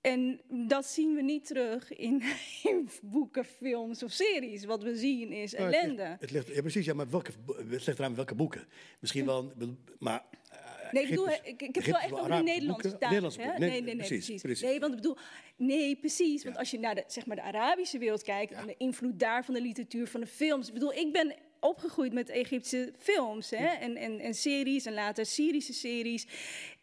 en 0.02 0.42
dat 0.68 0.86
zien 0.86 1.16
we 1.16 1.22
niet 1.22 1.46
terug 1.46 1.94
in, 1.94 2.22
in 2.64 2.90
boeken, 3.02 3.46
films 3.46 4.04
of 4.04 4.12
series. 4.12 4.66
Wat 4.66 4.84
we 4.84 4.96
zien 4.96 5.32
is 5.32 5.52
Nou, 5.52 5.64
het 5.64 5.72
ligt- 5.72 5.84
ellende. 5.84 6.18
Het 6.20 6.32
ligt, 6.32 6.48
ja, 6.56 6.62
precies, 6.62 6.86
ja, 6.86 6.94
maar 6.94 7.10
welke, 7.10 7.32
het 7.58 7.86
ligt 7.86 8.00
eraan 8.00 8.16
welke 8.16 8.36
boeken. 8.36 8.68
Misschien 9.00 9.26
wel, 9.26 9.52
maar... 10.00 10.24
Nee, 10.96 11.04
ik 11.04 11.10
bedoel, 11.10 11.30
ik, 11.30 11.62
ik 11.62 11.76
heb 11.76 11.76
het 11.76 11.86
wel 11.86 11.96
echt 11.96 12.12
over 12.12 12.36
de 12.36 12.44
Nederlandse 12.44 12.82
boeken. 12.82 13.00
taal. 13.00 13.10
Nederlandse 13.10 13.42
hè? 13.42 13.46
boeken. 13.48 13.68
Nee, 13.68 13.82
nee, 13.82 13.82
nee, 13.82 13.96
precies, 13.96 14.26
precies. 14.26 14.42
precies. 14.42 14.68
Nee, 14.68 14.80
want 14.80 14.92
ik 14.94 15.02
bedoel, 15.02 15.18
nee, 15.56 15.96
precies. 15.96 16.44
Want 16.44 16.58
als 16.58 16.72
je 16.72 16.80
naar 16.80 16.96
de, 16.96 17.04
zeg 17.08 17.26
maar, 17.26 17.36
de 17.36 17.42
Arabische 17.42 17.98
wereld 17.98 18.24
kijkt 18.24 18.52
en 18.52 18.68
de 18.68 18.76
invloed 18.78 19.20
daar 19.20 19.46
van 19.46 19.54
de 19.54 19.62
literatuur, 19.62 20.08
van 20.08 20.22
de 20.22 20.28
films. 20.28 20.68
Ik 20.68 20.74
bedoel, 20.74 20.94
ik 20.94 21.12
ben 21.12 21.36
opgegroeid 21.60 22.14
met 22.14 22.30
Egyptische 22.30 22.94
films 22.98 23.50
hè? 23.50 23.68
En, 23.68 23.96
en, 23.96 24.20
en 24.20 24.34
series 24.34 24.86
en 24.86 24.94
later 24.94 25.26
Syrische 25.26 25.74
series. 25.74 26.28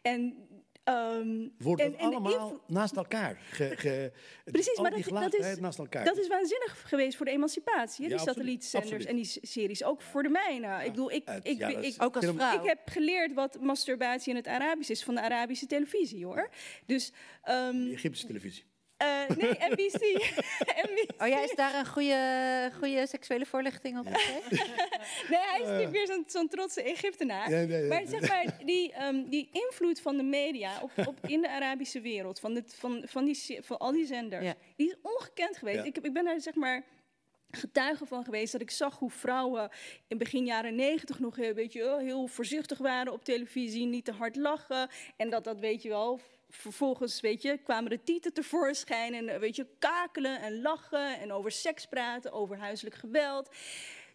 En, 0.01 0.35
ehm, 0.83 1.47
Wordt 1.57 1.81
en, 1.81 1.91
dat 1.91 1.99
en 1.99 2.09
de 2.09 2.15
allemaal 2.15 2.61
naast 2.67 2.95
elkaar? 2.95 3.37
Ge, 3.49 3.73
ge, 3.77 4.11
Precies, 4.51 4.79
maar 4.79 4.91
dat, 4.91 5.03
dat, 5.03 5.33
is, 5.33 5.59
naast 5.59 5.79
elkaar. 5.79 6.05
dat 6.05 6.17
is 6.17 6.27
waanzinnig 6.27 6.83
geweest 6.89 7.17
voor 7.17 7.25
de 7.25 7.31
emancipatie. 7.31 8.05
Hè? 8.05 8.11
Ja, 8.11 8.17
die 8.17 8.25
satellietzenders 8.27 9.05
en 9.05 9.15
die 9.15 9.37
series. 9.41 9.83
Ook 9.83 10.01
voor 10.01 10.23
de 10.23 10.29
mijne. 10.29 10.83
ik 10.85 10.91
bedoel, 10.91 11.11
ik, 11.11 11.29
ik, 11.43 11.57
ja, 11.57 11.67
ik, 11.67 11.75
dat 11.75 11.83
is- 11.83 11.95
ik, 11.95 12.01
Ook 12.03 12.15
als 12.15 12.25
vrouw. 12.25 12.59
ik 12.61 12.67
heb 12.67 12.79
geleerd 12.85 13.33
wat 13.33 13.59
masturbatie 13.61 14.29
in 14.29 14.35
het 14.35 14.47
Arabisch 14.47 14.89
is 14.89 15.03
van 15.03 15.15
de 15.15 15.21
Arabische 15.21 15.65
televisie, 15.65 16.25
hoor. 16.25 16.49
Dus, 16.85 17.11
ehm, 17.41 17.83
De 17.85 17.91
Egyptische 17.91 18.27
televisie. 18.27 18.63
Eh, 18.97 19.29
nee, 19.37 19.51
NBC. 19.69 19.93
NBC. 20.89 21.11
Oh 21.21 21.27
ja, 21.27 21.43
is 21.43 21.55
daar 21.55 21.75
een 21.75 21.87
goede, 21.87 22.71
goede 22.77 23.07
seksuele 23.07 23.45
voorlichting 23.45 23.99
op? 23.99 24.05
Nee, 25.29 25.39
hij 25.39 25.59
is 25.59 25.65
natuurlijk 25.65 25.91
weer 25.91 26.07
zo'n 26.07 26.23
zo'n 26.27 26.47
trotse 26.47 26.83
Egyptenaar. 26.83 27.49
Ja, 27.49 27.55
nee, 27.55 27.67
nee. 27.67 27.87
Maar 27.87 28.07
zeg 28.07 28.27
maar, 28.27 28.57
die, 28.65 28.93
ehm, 28.93 29.23
die 29.29 29.49
invloed 29.51 30.01
van 30.01 30.17
de 30.17 30.23
media 30.23 30.79
op, 30.81 30.91
op 31.07 31.17
in 31.27 31.41
de 31.41 31.49
Arabische 31.49 32.01
wereld, 32.01 32.39
van, 32.39 32.53
dit, 32.53 32.75
van, 32.75 33.03
van, 33.05 33.25
die, 33.25 33.59
van 33.61 33.77
al 33.77 33.91
die 33.91 34.05
zenders, 34.05 34.45
Ja. 34.45 34.55
die 34.75 34.87
is 34.87 34.95
ongekend 35.01 35.57
geweest. 35.57 35.77
Ja. 35.77 35.83
Ik, 35.83 35.97
ik 35.97 36.13
ben 36.13 36.25
daar 36.25 36.41
zeg 36.41 36.55
maar 36.55 36.83
getuige 37.51 38.05
van 38.05 38.23
geweest 38.23 38.51
dat 38.51 38.61
ik 38.61 38.71
zag 38.71 38.99
hoe 38.99 39.11
vrouwen 39.11 39.69
in 40.07 40.17
begin 40.17 40.45
jaren 40.45 40.75
negentig 40.75 41.19
nog 41.19 41.37
een 41.37 41.53
beetje 41.53 41.93
oh, 41.93 41.99
heel 41.99 42.27
voorzichtig 42.27 42.77
waren 42.77 43.13
op 43.13 43.23
televisie, 43.23 43.85
niet 43.85 44.05
te 44.05 44.11
hard 44.11 44.35
lachen. 44.35 44.89
En 45.17 45.29
dat 45.29 45.43
dat, 45.43 45.59
weet 45.59 45.81
je 45.81 45.89
wel, 45.89 46.19
vervolgens, 46.55 47.21
weet 47.21 47.41
je, 47.41 47.57
kwamen 47.57 47.89
de 47.89 48.03
tieten 48.03 48.33
tevoorschijn 48.33 49.13
en, 49.13 49.29
eh, 49.29 49.39
weet 49.39 49.55
je, 49.55 49.67
kakelen 49.79 50.41
en 50.41 50.61
lachen 50.61 51.19
en 51.19 51.31
over 51.31 51.51
seks 51.51 51.85
praten, 51.85 52.31
over 52.31 52.57
huiselijk 52.57 52.95
geweld. 52.95 53.49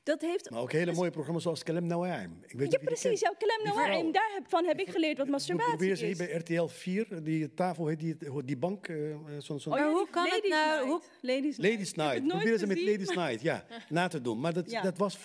Dat 0.08 0.20
heeft 0.20 0.50
Maar 0.50 0.60
ook 0.60 0.72
hele 0.72 0.92
mooie 0.92 1.10
programma's 1.10 1.42
zoals 1.42 1.62
Kalem 1.62 1.86
Nawaim. 1.86 2.38
Ik 2.46 2.52
weet 2.52 2.60
niet 2.60 2.72
ja, 2.72 2.78
precies. 2.84 3.20
Jouw 3.20 3.34
klem 3.38 3.74
Die 3.74 3.92
nou 3.92 4.12
daarvan 4.12 4.64
heb 4.64 4.80
ik 4.80 4.88
geleerd 4.90 5.18
wat 5.18 5.28
masturbatie 5.28 5.76
Probeer 5.76 5.96
ze 5.96 6.02
hier 6.04 6.12
is. 6.12 6.18
bij 6.18 6.30
RTL 6.36 6.66
4, 6.66 7.22
die 7.22 7.54
tafel 7.54 7.86
heet 7.86 8.00
die, 8.00 8.16
die 8.44 8.56
bank, 8.56 8.88
eh, 8.88 9.10
eh, 9.10 9.16
zo'n... 9.38 9.60
zo'n- 9.60 9.72
Oh 9.72 9.78
ja, 9.78 9.84
Maar 9.84 9.92
hoe 9.94 10.06
kan 10.10 10.24
het 10.24 10.32
Ladies 10.32 10.50
nou- 10.50 10.70
Night. 10.86 10.88
hoe- 10.90 11.00
Ladies, 11.20 11.56
Ladies 11.56 11.90
Ik 11.90 11.96
heb 11.96 12.06
het 12.12 12.22
Night. 12.22 12.26
Probeer 12.38 12.58
ze 12.58 12.66
met 12.66 12.80
Ladies 12.82 13.08
Night, 13.14 13.42
ja, 13.42 13.66
na 13.88 14.08
te 14.08 14.20
doen. 14.20 14.40
Maar 14.40 14.52
dat, 14.52 14.70
Ja. 14.70 14.82
dat 14.82 14.98
was 14.98 15.18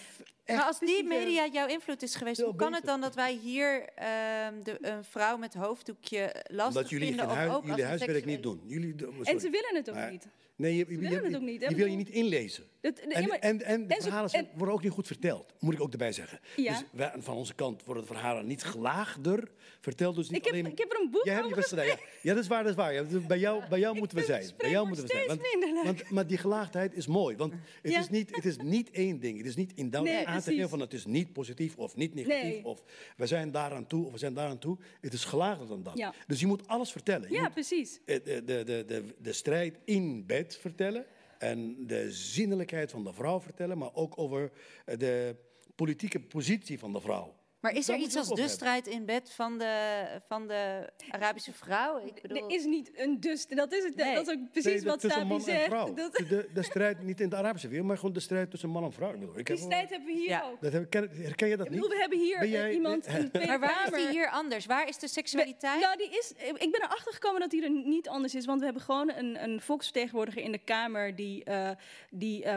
echt... 0.44 0.58
Maar 0.58 0.66
als 0.68 0.80
die 0.80 0.98
eh, 1.02 1.08
media 1.08 1.48
jouw 1.48 1.68
invloed 1.68 2.02
is 2.02 2.16
geweest, 2.16 2.42
hoe 2.42 2.56
kan 2.56 2.74
het 2.74 2.86
dan 2.86 3.02
dat 3.02 3.16
wij 3.16 3.34
hier 3.34 3.86
ehm, 3.96 4.64
de, 4.64 4.78
een 4.82 5.04
vrouw 5.04 5.38
met 5.38 5.54
hoofddoekje 5.54 6.36
lastig 6.48 6.76
Omdat 6.76 6.90
jullie, 6.90 7.08
vinden? 7.08 7.28
hui- 7.30 7.50
ook 7.50 7.66
jullie 7.66 7.84
huiswerk 7.84 8.26
niet 8.26 8.44
doen. 8.44 8.62
Jullie, 8.66 8.96
doen- 8.96 9.26
En 9.26 9.40
ze 9.40 9.50
willen 9.50 9.76
het 9.76 9.90
ook 9.90 9.96
Maar- 9.96 10.12
niet. 10.12 10.28
Nee, 10.56 10.72
je, 10.76 10.86
je, 10.90 10.98
willen 10.98 11.12
je- 11.22 11.28
het 11.28 11.36
ook 11.36 11.42
niet, 11.42 11.62
hè? 11.62 11.68
je 11.68 11.76
wil 11.76 11.86
je 11.88 11.96
niet 11.96 12.10
inlezen. 12.10 12.64
Dat- 12.84 13.00
En, 13.00 13.28
maar- 13.28 13.40
en, 13.40 13.62
en 13.62 13.88
de 13.88 13.96
en 13.96 14.02
verhalen 14.02 14.48
worden 14.56 14.76
ook 14.76 14.84
niet 14.84 14.92
goed 14.92 15.08
verteld, 15.08 15.54
moet 15.60 15.74
ik 15.74 15.82
ook 15.82 15.92
erbij 15.92 16.12
zeggen. 16.12 16.40
Ja. 16.56 16.72
Dus 16.72 16.84
wij, 16.92 17.12
van 17.18 17.36
onze 17.36 17.54
kant 17.56 17.84
worden 17.84 18.04
de 18.08 18.14
verhalen 18.14 18.46
niet 18.48 18.64
gelaagder 18.64 19.52
verteld. 19.82 20.16
Dus 20.16 20.30
niet 20.30 20.38
Ik 20.38 20.44
heb, 20.44 20.54
alleen... 20.54 20.72
ik 20.72 20.78
heb 20.78 20.92
er 20.92 21.00
een 21.02 21.12
boek 21.12 21.26
Jij 21.26 21.44
over 21.44 21.64
gedaan, 21.64 21.86
ja. 21.86 21.98
ja, 22.22 22.34
dat 22.34 22.44
is 22.44 22.50
waar, 22.50 22.62
dat 22.64 22.72
is 22.72 22.78
waar. 22.78 22.94
Ja, 22.94 23.04
bij 23.28 23.40
jou, 23.40 23.64
bij 23.70 23.80
jou 23.80 23.98
moeten 23.98 24.18
we 24.18 24.24
zijn. 24.24 24.52
Bij 24.58 24.70
jou 24.70 24.88
moeten 24.88 25.06
we 25.06 25.12
zijn. 25.12 25.40
Want, 25.84 26.10
maar 26.10 26.28
die 26.28 26.38
gelaagdheid 26.38 26.94
is 26.94 27.08
mooi. 27.08 27.36
Want 27.36 27.54
het, 27.82 27.92
is 27.94 28.10
niet, 28.10 28.36
het 28.36 28.46
is 28.46 28.58
niet 28.58 28.92
één 28.92 29.20
ding. 29.20 29.38
Het 29.38 29.48
is 29.48 29.56
niet 29.56 29.72
inhoudelijk 29.76 30.26
Nee, 30.26 30.36
aan 30.36 30.42
te 30.42 30.52
geven 30.54 30.70
van 30.70 30.80
het 30.80 30.94
is 30.94 31.06
niet 31.06 31.34
positief 31.34 31.78
of 31.78 31.96
niet 31.96 32.14
negatief. 32.16 32.42
Nee. 32.44 32.66
Of 32.66 32.84
we 33.18 33.28
zijn 33.28 33.52
daaraan 33.52 33.88
toe 33.88 34.06
of 34.06 34.12
we 34.12 34.18
zijn 34.18 34.34
daaraan 34.34 34.60
toe. 34.60 34.78
Het 35.02 35.14
is 35.14 35.26
gelaagder 35.26 35.68
dan 35.68 35.84
dat. 35.84 35.98
Ja. 35.98 36.14
Dus 36.28 36.40
je 36.40 36.48
moet 36.48 36.68
alles 36.68 36.92
vertellen. 36.92 37.30
Je 37.30 37.36
Ja, 37.36 37.50
precies. 37.50 38.00
eh, 38.06 38.24
de, 38.24 38.44
de, 38.44 38.64
de, 38.64 38.84
de, 38.88 39.04
de 39.18 39.34
strijd 39.34 39.78
in 39.86 40.26
bed 40.26 40.58
vertellen. 40.62 41.06
En 41.40 41.88
de 41.88 42.12
zinnelijkheid 42.12 42.92
van 42.92 43.04
de 43.04 43.14
vrouw 43.14 43.40
vertellen. 43.40 43.78
Maar 43.78 43.94
ook 43.94 44.18
over 44.18 44.52
eh, 44.86 44.98
de 44.98 45.36
politieke 45.76 46.20
positie 46.20 46.80
van 46.80 46.94
de 46.94 47.02
vrouw. 47.02 47.36
Maar 47.64 47.76
is 47.76 47.90
er 47.90 47.96
iets 47.98 48.16
als 48.16 48.28
de 48.30 48.48
strijd 48.48 48.88
in 48.88 49.06
bed 49.06 49.32
van 49.32 49.58
de, 49.58 50.04
van 50.28 50.48
de 50.48 50.90
Arabische 51.10 51.54
vrouw? 51.54 52.06
Ik 52.06 52.22
bedoel, 52.22 52.50
Er 52.50 52.56
is 52.56 52.66
niet 52.66 52.92
een 52.96 53.20
dus. 53.20 53.48
Dat 53.48 53.74
is, 53.74 53.84
het, 53.84 53.96
Nee. 53.96 54.16
dat 54.16 54.28
is 54.28 54.34
ook 54.34 54.52
precies 54.52 54.72
Nee, 54.74 54.84
wat 54.84 55.00
tussen 55.00 55.20
Sapi 55.22 55.34
man 55.34 55.38
en 55.38 55.44
zegt. 55.44 55.66
vrouw. 55.66 55.94
Dat, 55.94 56.14
De, 56.14 56.50
de 56.54 56.64
strijd 56.64 57.04
niet 57.04 57.20
in 57.22 57.30
de 57.30 57.36
Arabische 57.36 57.68
wereld, 57.68 57.88
maar 57.88 57.98
gewoon 57.98 58.14
de 58.14 58.20
strijd 58.20 58.50
tussen 58.52 58.70
man 58.70 58.84
en 58.84 58.92
vrouw. 58.94 59.14
Ik 59.14 59.20
bedoel, 59.20 59.38
ik 59.40 59.46
die 59.46 59.56
heb- 59.56 59.66
strijd 59.66 59.90
hebben 59.90 60.08
we 60.08 60.14
hier 60.14 60.30
Ja. 60.30 60.44
ook. 60.52 60.62
Dat 60.62 60.74
heb, 60.74 60.90
ken, 60.90 61.10
herken 61.14 61.48
je 61.48 61.58
dat 61.58 61.66
Ik 61.66 61.72
niet? 61.72 61.82
bedoel, 61.82 61.96
we 61.96 62.02
hebben 62.02 62.20
hier 62.20 62.38
eh, 62.38 62.52
jij- 62.52 62.74
iemand 62.74 63.06
in 63.08 63.30
de 63.32 63.46
maar 63.48 63.60
waar 63.60 63.88
is 63.92 63.98
die 64.00 64.10
hier 64.10 64.30
anders? 64.30 64.66
Waar 64.66 64.88
is 64.88 64.98
de 64.98 65.08
seksualiteit? 65.08 65.82
Nou, 65.82 65.98
die 65.98 66.10
is, 66.10 66.32
ik 66.38 66.72
ben 66.72 66.82
erachter 66.84 67.14
gekomen 67.14 67.40
dat 67.42 67.50
die 67.50 67.64
er 67.64 67.72
niet 67.72 68.08
anders 68.10 68.36
is. 68.36 68.46
Want 68.46 68.60
we 68.60 68.66
hebben 68.66 68.84
gewoon 68.84 69.12
een, 69.12 69.44
een 69.44 69.62
volksvertegenwoordiger 69.62 70.42
in 70.42 70.52
de 70.52 70.58
Kamer... 70.64 71.16
die, 71.16 71.44
eh, 71.44 71.70
die 72.10 72.44
eh, 72.44 72.56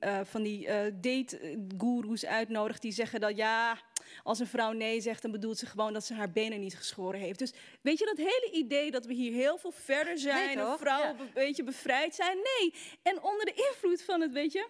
eh, 0.00 0.20
van 0.24 0.42
die 0.42 0.66
eh 0.66 0.92
date-goeroes 1.00 2.26
uitnodigt... 2.26 2.82
die 2.82 2.92
zeggen 2.92 3.20
dat 3.20 3.36
ja, 3.36 3.78
als 4.22 4.38
een 4.38 4.46
vrouw 4.46 4.72
nee 4.72 5.00
zegt... 5.00 5.22
dan 5.22 5.30
bedoelt 5.30 5.58
ze 5.58 5.66
gewoon 5.66 5.92
dat 5.92 6.04
ze 6.04 6.14
haar 6.14 6.30
benen 6.30 6.60
niet 6.60 6.76
geschoren 6.76 7.20
heeft. 7.20 7.38
Dus 7.38 7.52
weet 7.80 7.98
je, 7.98 8.04
dat 8.04 8.16
hele 8.16 8.50
idee 8.52 8.90
dat 8.90 9.06
we 9.06 9.14
hier 9.14 9.32
heel 9.32 9.58
veel 9.58 9.72
verder 9.72 10.18
zijn... 10.18 10.58
en 10.58 10.64
toch? 10.64 10.78
vrouwen 10.78 11.16
Ja. 11.16 11.22
een 11.22 11.30
beetje 11.34 11.64
bevrijd 11.64 12.14
zijn, 12.14 12.36
nee. 12.36 12.74
En 13.02 13.22
onder 13.22 13.44
de 13.46 13.68
invloed 13.70 14.02
van 14.02 14.20
het, 14.20 14.32
weet 14.32 14.52
je... 14.52 14.66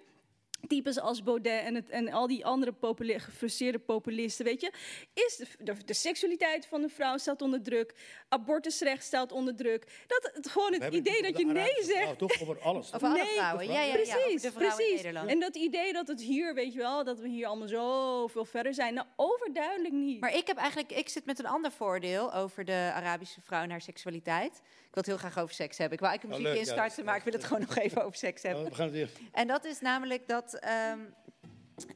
types 0.69 0.99
als 1.01 1.23
Baudet 1.23 1.65
en, 1.65 1.75
het, 1.75 1.91
en 1.91 2.13
al 2.13 2.27
die 2.27 2.45
andere 2.47 2.73
populi- 2.73 3.19
gefrustreerde 3.19 3.79
populisten, 3.79 4.45
weet 4.45 4.61
je, 4.61 4.73
is 5.15 5.37
de, 5.37 5.47
de, 5.65 5.85
de 5.85 5.95
seksualiteit 5.95 6.67
van 6.67 6.81
de 6.83 6.89
vrouw 6.89 7.17
staat 7.17 7.43
onder 7.43 7.63
druk, 7.63 7.95
abortusrecht 8.29 9.05
staat 9.05 9.33
onder 9.33 9.57
druk. 9.57 10.05
Dat 10.07 10.31
het, 10.35 10.49
gewoon 10.49 10.73
het 10.73 10.95
idee 10.95 11.23
dat 11.23 11.39
je 11.39 11.47
nee 11.47 11.83
zegt. 11.83 12.19
toch 12.19 12.41
over 12.43 12.61
alles. 12.61 12.95
Over 12.95 13.09
alle 13.09 13.17
Nee, 13.17 13.27
vrouwen. 13.27 13.67
Ja, 13.67 13.73
ja, 13.73 13.83
ja, 13.83 13.93
precies, 13.93 14.15
over 14.17 14.41
de 14.41 14.51
vrouwen 14.51 14.71
in 14.71 14.77
precies. 14.77 14.97
Nederland. 14.97 15.31
En 15.31 15.41
dat 15.41 15.57
idee 15.57 15.93
dat 15.93 16.09
het 16.09 16.21
hier, 16.21 16.55
weet 16.55 16.73
je 16.73 16.79
wel, 16.79 17.05
dat 17.05 17.19
we 17.19 17.29
hier 17.29 17.47
allemaal 17.47 17.69
zoveel 17.69 18.45
verder 18.45 18.75
zijn, 18.75 18.95
nou 18.95 19.07
overduidelijk 19.17 19.95
niet. 19.95 20.21
Maar 20.21 20.35
ik 20.37 20.47
heb 20.47 20.57
eigenlijk, 20.57 20.93
ik 20.93 21.09
zit 21.09 21.25
met 21.25 21.39
een 21.39 21.47
ander 21.47 21.73
voordeel 21.73 22.35
over 22.35 22.65
de 22.65 22.91
Arabische 22.95 23.41
vrouw 23.41 23.63
en 23.63 23.71
haar 23.71 23.81
seksualiteit. 23.81 24.61
Ik 24.93 24.99
wil 24.99 25.13
het 25.13 25.21
heel 25.21 25.31
graag 25.31 25.43
over 25.43 25.55
seks 25.55 25.79
hebben. 25.79 25.99
Ik 25.99 26.05
wou 26.05 26.13
eigenlijk 26.13 26.41
een 26.41 26.47
Oh, 26.47 26.53
muziekje 26.53 26.75
ja, 26.75 26.83
instarten, 26.83 27.05
maar 27.05 27.17
ik 27.17 27.23
wil 27.25 27.33
het 27.33 27.45
gewoon 27.45 27.63
nog 27.69 27.77
even 27.77 28.05
over 28.05 28.19
seks 28.19 28.43
hebben. 28.43 28.65
Oh, 28.65 28.69
we 28.69 28.75
gaan 28.75 28.85
het 28.85 28.95
weer. 28.95 29.11
En 29.33 29.47
dat 29.47 29.65
is 29.65 29.81
namelijk 29.81 30.29
dat, 30.29 30.55
ehm, 30.55 30.99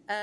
eh, 0.06 0.16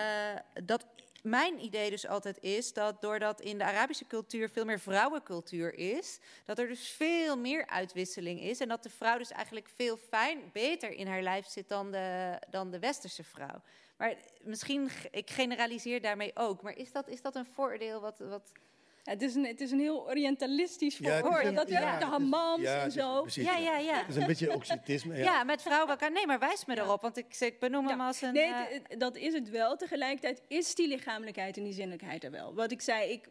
dat 0.64 0.86
mijn 1.24 1.64
idee 1.64 1.90
dus 1.90 2.08
altijd 2.08 2.38
is 2.42 2.74
dat 2.74 3.02
doordat 3.02 3.42
in 3.42 3.58
de 3.58 3.64
Arabische 3.64 4.08
cultuur 4.08 4.50
veel 4.50 4.66
meer 4.66 4.80
vrouwencultuur 4.80 5.74
is, 5.74 6.20
dat 6.46 6.60
er 6.60 6.68
dus 6.68 6.90
veel 6.90 7.38
meer 7.38 7.68
uitwisseling 7.68 8.42
is. 8.42 8.60
En 8.60 8.68
dat 8.68 8.84
de 8.84 8.90
vrouw 8.90 9.18
dus 9.18 9.32
eigenlijk 9.32 9.70
veel 9.76 9.98
fijn, 9.98 10.40
beter 10.54 10.92
in 10.92 11.08
haar 11.08 11.22
lijf 11.22 11.48
zit 11.48 11.68
dan 11.70 11.92
de, 11.92 12.38
dan 12.50 12.72
de 12.72 12.80
westerse 12.80 13.24
vrouw. 13.24 13.62
Maar 13.98 14.16
misschien, 14.42 14.90
ik 15.12 15.30
generaliseer 15.30 16.02
daarmee 16.02 16.32
ook. 16.34 16.62
Maar 16.62 16.78
is 16.78 16.92
dat, 16.92 17.08
is 17.08 17.22
dat 17.22 17.36
een 17.36 17.48
voordeel 17.54 18.02
wat... 18.02 18.20
wat 18.20 18.52
Ja, 18.52 18.62
het, 19.04 19.22
is 19.22 19.36
een, 19.36 19.46
het 19.46 19.62
is 19.62 19.72
een 19.72 19.80
heel 19.80 20.10
orientalistisch 20.10 20.98
Ja, 20.98 21.20
vooroordeel. 21.20 21.48
een- 21.50 21.56
dat 21.56 21.68
we 21.68 21.74
ja, 21.74 21.80
hebben 21.80 22.00
de 22.00 22.06
is- 22.06 22.12
hammams 22.12 22.62
ja, 22.62 22.84
en 22.84 22.92
zo. 22.92 23.22
precies, 23.22 23.46
Ja, 23.46 23.58
ja, 23.58 23.78
ja. 23.78 23.98
Het 24.00 24.10
is 24.10 24.16
een 24.16 24.26
beetje 24.26 24.54
occultisme. 24.54 25.18
ja. 25.18 25.24
Ja. 25.24 25.44
met 25.44 25.62
vrouwen 25.62 25.90
elkaar. 25.90 26.12
Nee, 26.12 26.26
maar 26.28 26.40
wijs 26.40 26.66
me 26.66 26.78
erop, 26.78 27.02
want 27.02 27.18
ik, 27.18 27.36
ik 27.40 27.60
benoem 27.60 27.88
hem 27.88 28.02
als 28.02 28.22
een... 28.22 28.34
Nee, 28.34 28.44
eh, 28.54 28.60
het- 28.88 29.00
dat 29.00 29.16
is 29.16 29.34
het 29.34 29.50
wel. 29.50 29.76
Tegelijkertijd 29.78 30.42
is 30.48 30.76
die 30.76 30.88
lichamelijkheid 30.88 31.58
en 31.58 31.64
die 31.64 31.74
zinnelijkheid 31.74 32.24
er 32.24 32.32
wel. 32.32 32.54
Wat 32.54 32.72
ik 32.72 32.82
zei, 32.82 33.12
ik 33.12 33.30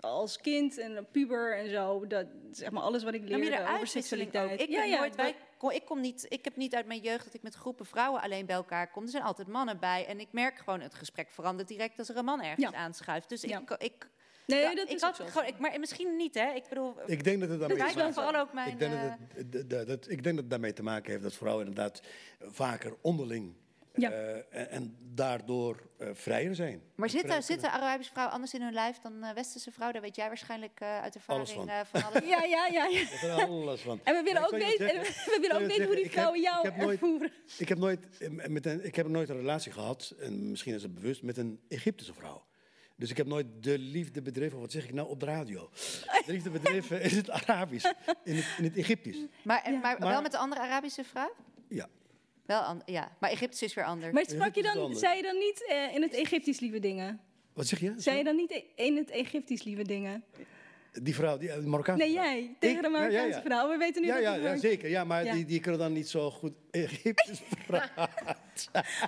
als 0.00 0.38
kind 0.40 0.78
en 0.78 1.06
puber 1.12 1.56
en 1.58 1.68
zo, 1.70 2.06
dat 2.06 2.26
zeg 2.50 2.70
maar 2.70 2.82
alles 2.82 3.02
wat 3.02 3.14
ik 3.14 3.28
leerde 3.28 3.50
de 3.50 3.68
over 3.74 3.86
seksualiteit. 3.86 4.52
ook? 4.52 4.58
Ik, 4.58 4.68
ja, 4.68 4.82
ja, 4.84 4.98
nooit, 4.98 5.34
ik, 5.74 5.84
kom 5.84 6.00
niet, 6.00 6.26
ik 6.28 6.44
heb 6.44 6.56
niet 6.56 6.74
uit 6.74 6.86
mijn 6.86 7.00
jeugd 7.00 7.24
dat 7.24 7.34
ik 7.34 7.42
met 7.42 7.54
groepen 7.54 7.86
vrouwen 7.86 8.20
alleen 8.22 8.46
bij 8.46 8.54
elkaar 8.56 8.90
kom. 8.90 9.02
Er 9.02 9.08
zijn 9.08 9.22
altijd 9.22 9.48
mannen 9.48 9.78
bij. 9.78 10.06
En 10.06 10.20
ik 10.20 10.28
merk 10.30 10.58
gewoon, 10.58 10.80
het 10.80 10.94
gesprek 10.94 11.30
verandert 11.30 11.68
direct 11.68 11.98
als 11.98 12.08
er 12.08 12.16
een 12.16 12.24
man 12.24 12.42
ergens 12.42 12.70
Ja. 12.70 12.78
aanschuift. 12.78 13.28
Dus 13.28 13.42
Ja. 13.42 13.60
ik, 13.60 13.70
ik, 13.70 14.08
Nee, 14.54 14.62
ja, 14.62 14.74
dat 14.74 14.88
ik 14.88 14.94
is 14.94 15.00
had 15.02 15.20
gewoon, 15.26 15.46
ik, 15.48 15.58
maar 15.58 15.80
misschien 15.80 16.16
niet, 16.16 16.34
hè? 16.34 16.52
Ik 16.54 16.64
bedoel, 16.68 16.94
Ik 17.06 17.24
denk 17.24 17.40
dat 17.40 17.48
het 17.48 17.58
daarmee 17.60 17.78
te 17.78 17.84
maken 17.96 18.14
vooral 18.14 18.36
ook 18.40 18.52
mijn... 18.52 18.68
Ik 18.68 18.78
denk, 18.78 18.92
dat, 18.92 19.00
eh, 19.02 19.14
het, 19.34 19.52
dat- 19.52 19.70
dat- 19.70 19.86
dat- 19.86 20.04
ik 20.10 20.22
denk 20.22 20.24
dat 20.24 20.36
het 20.44 20.50
daarmee 20.50 20.72
te 20.72 20.82
maken 20.82 21.10
heeft 21.10 21.22
dat 21.22 21.34
vrouwen 21.34 21.66
inderdaad 21.66 22.00
vaker 22.40 22.96
onderling 23.00 23.54
Ja. 23.94 24.10
eh, 24.10 24.36
en, 24.60 24.70
en 24.70 24.96
daardoor 25.14 25.80
eh, 25.98 26.08
vrijer 26.12 26.54
zijn. 26.54 26.82
maar 26.94 27.08
zitten, 27.10 27.42
zitten 27.42 27.70
Arabische 27.70 28.12
vrouwen 28.12 28.34
anders 28.34 28.54
in 28.54 28.62
hun 28.62 28.72
lijf 28.72 28.98
dan 28.98 29.22
eh, 29.22 29.32
westerse 29.34 29.70
vrouwen? 29.72 29.92
Daar 29.94 30.06
weet 30.06 30.16
jij 30.16 30.26
waarschijnlijk 30.28 30.80
eh, 30.80 31.00
uit 31.00 31.14
ervaring 31.14 31.48
Alles 31.48 31.58
van. 31.58 31.68
eh, 31.68 31.80
van 31.84 32.02
alles. 32.04 32.24
Ja, 32.34 32.42
ja, 32.44 32.66
ja. 32.66 32.86
ja. 32.86 33.06
Er 33.22 33.30
alles 33.44 33.80
van. 33.80 34.00
En 34.04 34.14
we 34.14 34.22
willen 34.22 34.42
ook 34.44 34.50
weten, 34.50 34.86
we 34.86 35.38
willen 35.40 35.56
ook 35.60 35.66
weten 35.66 35.86
hoe 35.86 35.94
die 35.94 36.10
vrouwen 36.10 36.38
ik 36.38 36.44
heb- 36.44 36.52
jou 36.54 36.66
ik 36.68 36.72
heb 36.74 36.84
nooit- 36.84 37.00
ervoeren. 37.00 37.32
Ik 37.58 37.68
heb 37.68 37.78
nooit 37.78 38.00
met 38.48 38.66
een, 38.66 38.84
ik 38.84 38.94
heb 38.94 39.08
nooit 39.08 39.28
een 39.28 39.36
relatie 39.36 39.72
gehad, 39.72 40.14
en 40.18 40.50
misschien 40.50 40.74
is 40.74 40.82
het 40.82 40.94
bewust, 40.94 41.22
met 41.22 41.36
een 41.36 41.60
Egyptische 41.68 42.14
vrouw. 42.14 42.44
Dus 43.02 43.10
ik 43.10 43.16
heb 43.16 43.26
nooit 43.26 43.46
de 43.60 43.78
liefde 43.78 44.22
bedreven, 44.22 44.60
wat 44.60 44.72
zeg 44.72 44.84
ik 44.84 44.92
nou 44.92 45.08
op 45.08 45.20
de 45.20 45.26
radio? 45.26 45.70
De 46.26 46.32
liefde 46.32 46.50
bedreven 46.50 47.02
in 47.02 47.16
het 47.16 47.30
Arabisch, 47.30 47.90
in 48.24 48.36
het, 48.36 48.46
in 48.58 48.64
het 48.64 48.76
Egyptisch. 48.76 49.16
Maar, 49.42 49.62
en- 49.62 49.80
maar, 49.80 49.98
wel 49.98 50.22
met 50.22 50.32
een 50.32 50.38
andere 50.38 50.60
Arabische 50.60 51.04
vrouw? 51.04 51.34
Ja. 51.68 51.88
Wel, 52.46 52.60
an- 52.60 52.82
ja. 52.86 53.16
Maar 53.20 53.30
Egyptisch 53.30 53.62
is 53.62 53.74
weer 53.74 53.84
anders. 53.84 54.12
Maar 54.12 54.24
sprak 54.28 54.54
je 54.54 54.62
is 54.62 54.72
dan, 54.72 54.96
zei 54.96 55.16
je 55.16 55.22
dan 55.22 55.38
niet 55.38 55.66
eh, 55.68 55.94
in 55.94 56.02
het 56.02 56.12
Egyptisch 56.14 56.60
lieve 56.60 56.78
dingen? 56.78 57.20
Wat 57.52 57.66
zeg 57.66 57.80
je? 57.80 57.94
Zei 57.96 58.18
je 58.18 58.24
dan 58.24 58.36
niet 58.36 58.62
in 58.74 58.96
het 58.96 59.10
Egyptisch 59.10 59.62
lieve 59.62 59.82
dingen? 59.82 60.24
Die 60.92 61.14
vrouw, 61.14 61.38
die, 61.38 61.50
eh, 61.50 61.58
die 61.58 61.68
Marokkaanse 61.68 62.04
Nee, 62.04 62.12
vrouw. 62.12 62.24
jij. 62.24 62.56
Tegen 62.58 62.82
de 62.82 62.88
Ja, 62.88 62.94
ja, 62.96 62.98
Marokkaanse 63.00 63.36
ja. 63.38 63.42
vrouw. 63.44 63.68
We 63.70 63.76
weten 63.76 64.02
nu 64.02 64.08
Ja, 64.08 64.14
dat 64.14 64.22
ja, 64.22 64.34
ja, 64.34 64.56
zeker. 64.56 64.88
Ja, 64.88 65.04
maar 65.04 65.24
Ja. 65.24 65.32
Die, 65.34 65.44
die 65.44 65.60
kunnen 65.60 65.80
dan 65.80 65.92
niet 65.92 66.08
zo 66.08 66.30
goed 66.30 66.52
Egyptisch 66.70 67.40
praten. 67.66 68.08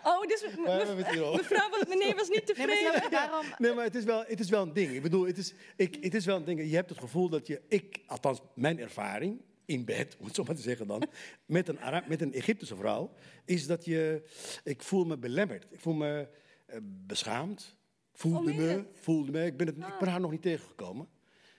Oh, 0.03 0.21
dus 0.27 0.43
mevrouw, 0.43 1.69
was- 1.71 1.87
meneer 1.89 2.15
was 2.17 2.29
niet 2.29 2.47
Nee, 2.57 2.67
maar 2.67 2.77
tevreden. 2.77 3.11
daarom... 3.11 3.47
Nee, 3.59 3.73
maar 3.73 3.85
het 3.85 3.95
is, 3.95 4.05
wel, 4.05 4.25
het 4.27 4.41
is 4.41 4.49
wel 4.51 4.63
een 4.63 4.73
ding. 4.73 4.91
Ik 4.93 5.03
bedoel, 5.03 5.27
het 5.27 5.39
is, 5.39 5.55
ik, 5.77 5.97
het 6.01 6.15
is 6.15 6.25
wel 6.25 6.37
een 6.37 6.45
ding. 6.45 6.61
Je 6.61 6.75
hebt 6.75 6.89
het 6.91 6.99
gevoel 6.99 7.29
dat 7.29 7.47
je, 7.47 7.61
ik, 7.69 7.99
althans 8.07 8.41
mijn 8.55 8.79
ervaring 8.79 9.41
in 9.65 9.85
bed, 9.85 10.17
om 10.19 10.27
het 10.27 10.35
zo 10.35 10.45
maar 10.45 10.55
te 10.55 10.63
zeggen 10.63 10.87
dan, 10.87 11.03
met 11.47 11.69
een, 11.69 11.81
Ara- 11.81 12.05
met 12.09 12.21
een 12.23 12.33
Egyptische 12.33 12.77
vrouw, 12.77 13.13
is 13.45 13.67
dat 13.67 13.85
je, 13.85 14.23
ik 14.65 14.83
voel 14.83 15.05
me 15.05 15.19
belemmerd. 15.19 15.67
Ik 15.71 15.81
voel 15.81 15.95
me 15.95 16.29
eh, 16.67 16.77
beschaamd. 16.83 17.77
Voelde 18.13 18.51
Oh, 18.51 18.57
me, 18.57 18.85
voelde 18.93 19.33
me. 19.33 19.45
Ik 19.47 19.57
ben, 19.57 19.67
het, 19.67 19.77
ik 19.77 19.99
ben 19.99 20.09
haar 20.09 20.21
nog 20.21 20.31
niet 20.31 20.43
tegengekomen. 20.43 21.09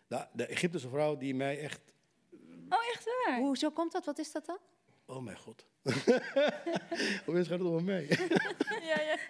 De, 0.07 0.25
de 0.33 0.45
Egyptische 0.45 0.89
vrouw 0.89 1.17
die 1.17 1.35
mij 1.35 1.59
echt, 1.59 1.79
Oh, 2.69 2.79
echt 2.93 3.05
waar? 3.25 3.39
Hoezo 3.39 3.69
komt 3.71 3.91
dat? 3.91 4.05
Wat 4.05 4.19
is 4.19 4.31
dat 4.31 4.45
dan? 4.45 4.57
oh 5.05 5.23
mijn 5.23 5.37
god. 5.37 5.65
Hoe 7.25 7.35
gaat 7.35 7.49
het 7.49 7.61
over 7.61 7.83
mij? 7.83 8.07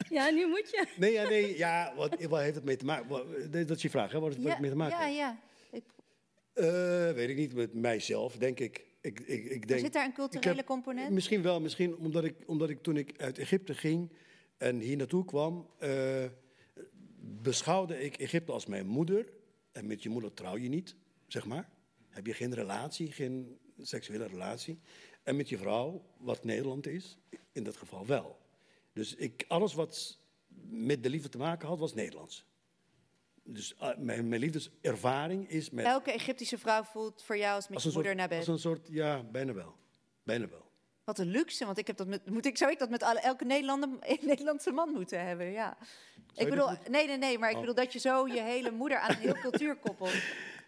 Ja, 0.10 0.30
nu 0.30 0.48
moet 0.48 0.70
je. 0.70 0.86
nee, 0.98 1.12
ja, 1.12 1.24
nee, 1.30 1.58
ja, 1.58 1.94
wat, 1.96 2.24
wat 2.24 2.40
heeft 2.40 2.56
het 2.56 2.64
mee 2.64 2.76
te 2.76 2.86
maken? 2.86 3.08
Wat- 3.08 3.26
Dat 3.52 3.70
is 3.70 3.82
je 3.82 3.90
vraag, 3.90 4.12
hè? 4.12 4.20
Wat 4.20 4.34
heeft 4.36 4.48
het 4.48 4.60
mee 4.60 4.70
te 4.70 4.76
maken? 4.76 4.98
ja, 5.00 5.06
ja. 5.08 5.40
Ik, 5.72 5.84
Eh, 6.54 7.12
weet 7.12 7.30
ik 7.30 7.36
niet, 7.36 7.54
met 7.54 7.74
mijzelf, 7.74 8.38
denk 8.38 8.60
ik. 8.60 8.86
ik, 9.02 9.20
ik, 9.20 9.46
ik 9.46 9.68
denk, 9.68 9.80
zit 9.80 9.94
daar 9.94 10.06
een 10.06 10.14
culturele 10.14 10.56
heb- 10.56 10.66
component? 10.66 11.10
Misschien 11.12 11.42
wel, 11.42 11.62
misschien 11.62 11.96
omdat 11.98 12.24
ik, 12.24 12.36
omdat 12.46 12.70
ik 12.70 12.82
toen 12.84 12.98
ik 12.98 13.22
uit 13.22 13.38
Egypte 13.40 13.74
ging 13.74 14.12
en 14.58 14.80
hier 14.80 14.98
naartoe 14.98 15.26
kwam, 15.26 15.70
eh, 15.80 16.26
beschouwde 17.20 18.04
ik 18.04 18.18
Egypte 18.18 18.52
als 18.52 18.66
mijn 18.66 18.88
moeder. 18.88 19.26
En 19.76 19.88
met 19.88 20.04
je 20.04 20.10
moeder 20.10 20.34
trouw 20.34 20.58
je 20.58 20.70
niet, 20.70 20.96
zeg 21.28 21.46
maar. 21.46 21.70
Heb 22.10 22.26
je 22.26 22.34
geen 22.34 22.54
relatie, 22.54 23.12
geen 23.12 23.60
seksuele 23.82 24.26
relatie. 24.26 24.80
En 25.24 25.36
met 25.36 25.50
je 25.50 25.58
vrouw, 25.58 26.06
wat 26.18 26.44
Nederland 26.44 26.88
is, 26.88 27.18
in 27.52 27.64
dat 27.64 27.78
geval 27.78 28.06
wel. 28.06 28.40
Dus 28.94 29.16
ik, 29.16 29.46
alles 29.48 29.74
wat 29.74 30.20
met 30.68 31.04
de 31.04 31.10
liefde 31.10 31.30
te 31.30 31.38
maken 31.38 31.68
had, 31.68 31.80
was 31.80 31.94
Nederlands. 31.94 32.46
Dus 33.44 33.76
eh, 33.76 33.98
mijn, 33.98 34.28
mijn 34.28 34.42
liefdeservaring 34.42 35.50
is 35.50 35.70
met... 35.70 35.86
Elke 35.86 36.12
Egyptische 36.12 36.58
vrouw 36.58 36.84
voelt 36.84 37.24
voor 37.24 37.38
jou 37.38 37.56
als 37.56 37.68
met 37.68 37.76
Als 37.76 37.84
je 37.84 37.92
moeder 37.92 38.12
soort, 38.12 38.30
naar 38.30 38.38
bed. 38.38 38.48
als 38.48 38.48
een 38.48 38.72
soort, 38.72 38.88
ja, 38.92 39.24
bijna 39.24 39.54
wel. 39.54 39.76
Bijna 40.24 40.50
wel. 40.50 40.65
Wat 41.06 41.20
een 41.20 41.28
luxe, 41.28 41.66
want 41.66 41.78
ik 41.78 41.88
heb 41.88 41.98
dat 41.98 42.08
met, 42.08 42.30
moet 42.30 42.46
ik, 42.46 42.58
zou 42.58 42.72
ik 42.72 42.80
dat 42.80 42.90
met 42.90 43.04
alle, 43.04 43.20
elke 43.20 43.46
Nederlander, 43.46 43.90
Nederlandse 44.22 44.72
man 44.72 44.90
moeten 44.90 45.26
hebben, 45.26 45.52
ja. 45.52 45.78
Ik 46.36 46.50
bedoel, 46.50 46.70
nee, 46.90 47.08
nee, 47.08 47.18
nee, 47.18 47.38
maar 47.40 47.50
ik 47.50 47.56
Oh. 47.56 47.62
bedoel 47.62 47.76
dat 47.76 47.94
je 47.94 48.00
zo 48.00 48.28
je 48.28 48.42
hele 48.42 48.72
moeder 48.72 48.98
aan 48.98 49.10
een 49.10 49.18
heel 49.18 49.34
cultuur 49.42 49.76
koppelt. 49.76 50.14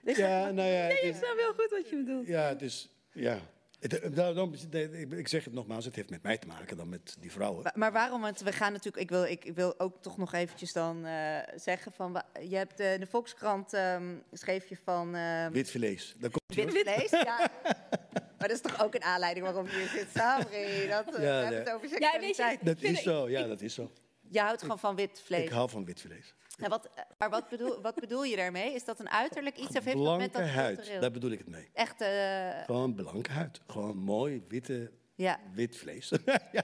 Dus- 0.01 0.17
Ja, 0.27 0.49
nou 0.51 0.67
ja, 0.69 0.81
het 0.83 0.91
Ik 0.97 1.01
is, 1.03 1.17
snap 1.17 1.37
heel 1.37 1.53
goed 1.53 1.69
wat 1.69 1.89
je 1.89 1.95
bedoelt. 1.95 2.27
ja, 2.27 2.49
is, 2.59 2.89
ja. 3.13 3.39
Het, 3.79 4.15
daarom, 4.15 4.53
nee, 4.71 5.07
ik- 5.07 5.27
zeg 5.27 5.43
het 5.43 5.53
nogmaals, 5.53 5.85
het 5.85 5.95
heeft 5.95 6.09
met 6.09 6.23
mij 6.23 6.37
te 6.37 6.47
maken 6.47 6.77
dan 6.77 6.89
met 6.89 7.15
die 7.19 7.31
vrouwen. 7.31 7.63
Maar, 7.63 7.73
maar 7.75 7.91
waarom? 7.91 8.21
Want 8.21 8.39
we 8.39 8.51
gaan 8.51 8.71
natuurlijk. 8.71 9.03
Ik 9.03 9.09
wil, 9.09 9.23
ik, 9.23 9.45
ik 9.45 9.55
wil 9.55 9.79
ook 9.79 10.01
toch 10.01 10.17
nog 10.17 10.33
eventjes 10.33 10.73
dan 10.73 11.05
eh, 11.05 11.37
zeggen 11.55 11.91
van. 11.91 12.21
Je 12.49 12.55
hebt 12.55 12.79
eh, 12.79 12.93
in 12.93 12.99
de 12.99 13.07
Volkskrant 13.07 13.73
ehm, 13.73 14.15
schreef 14.31 14.69
je 14.69 14.77
van. 14.83 15.15
ehm, 15.15 15.51
Wit 15.51 15.69
vlees. 15.71 16.15
Daar 16.19 16.29
komt 16.29 16.71
wit 16.73 16.81
vlees, 16.81 17.09
ja. 17.09 17.49
Maar 18.37 18.47
dat 18.47 18.57
is 18.57 18.61
toch 18.71 18.83
ook 18.83 18.95
een 18.95 19.03
aanleiding 19.03 19.45
waarom 19.45 19.65
je 19.65 19.71
hier 19.77 19.87
zit, 19.87 20.07
Sabri? 20.15 20.87
Dat, 20.87 21.05
Ja, 21.05 21.11
we 21.11 21.21
hebben 21.21 21.49
nee. 21.49 21.59
het 21.59 21.69
over 21.71 21.89
Ja, 22.01 22.11
weet 22.19 22.21
je, 22.21 22.25
seksualiteit. 22.33 22.63
Dat 22.65 22.81
is 22.81 23.01
zo, 23.01 23.29
ja, 23.29 23.47
dat 23.47 23.61
is 23.61 23.73
zo. 23.73 23.91
Je 24.29 24.39
houdt 24.39 24.61
gewoon 24.61 24.79
van 24.79 24.95
wit 24.95 25.21
vlees. 25.25 25.43
Ik 25.43 25.49
hou 25.49 25.69
van 25.69 25.85
wit 25.85 26.01
vlees. 26.01 26.33
Nou, 26.57 26.69
wat, 26.69 26.89
maar 27.17 27.29
wat 27.29 27.49
bedoel, 27.49 27.81
wat 27.81 27.95
bedoel 27.95 28.23
je 28.23 28.35
daarmee? 28.35 28.73
Is 28.73 28.83
dat 28.85 28.99
een 28.99 29.09
uiterlijk 29.09 29.57
iets 29.57 29.67
of 29.77 29.83
heeft 29.83 29.97
dat 29.97 30.17
met 30.17 30.31
Blanke 30.31 30.31
dat 30.31 30.47
huid, 30.47 30.75
cultureel? 30.75 31.01
daar 31.01 31.11
bedoel 31.11 31.31
ik 31.31 31.37
het 31.37 31.47
mee. 31.47 31.69
Echt, 31.73 32.01
eh, 32.01 32.63
Gewoon 32.65 32.93
blanke 32.95 33.31
huid. 33.31 33.61
Gewoon 33.67 33.97
mooi, 33.97 34.43
witte, 34.47 34.91
ja. 35.15 35.39
wit 35.53 35.77
vlees. 35.77 36.11
ja, 36.51 36.63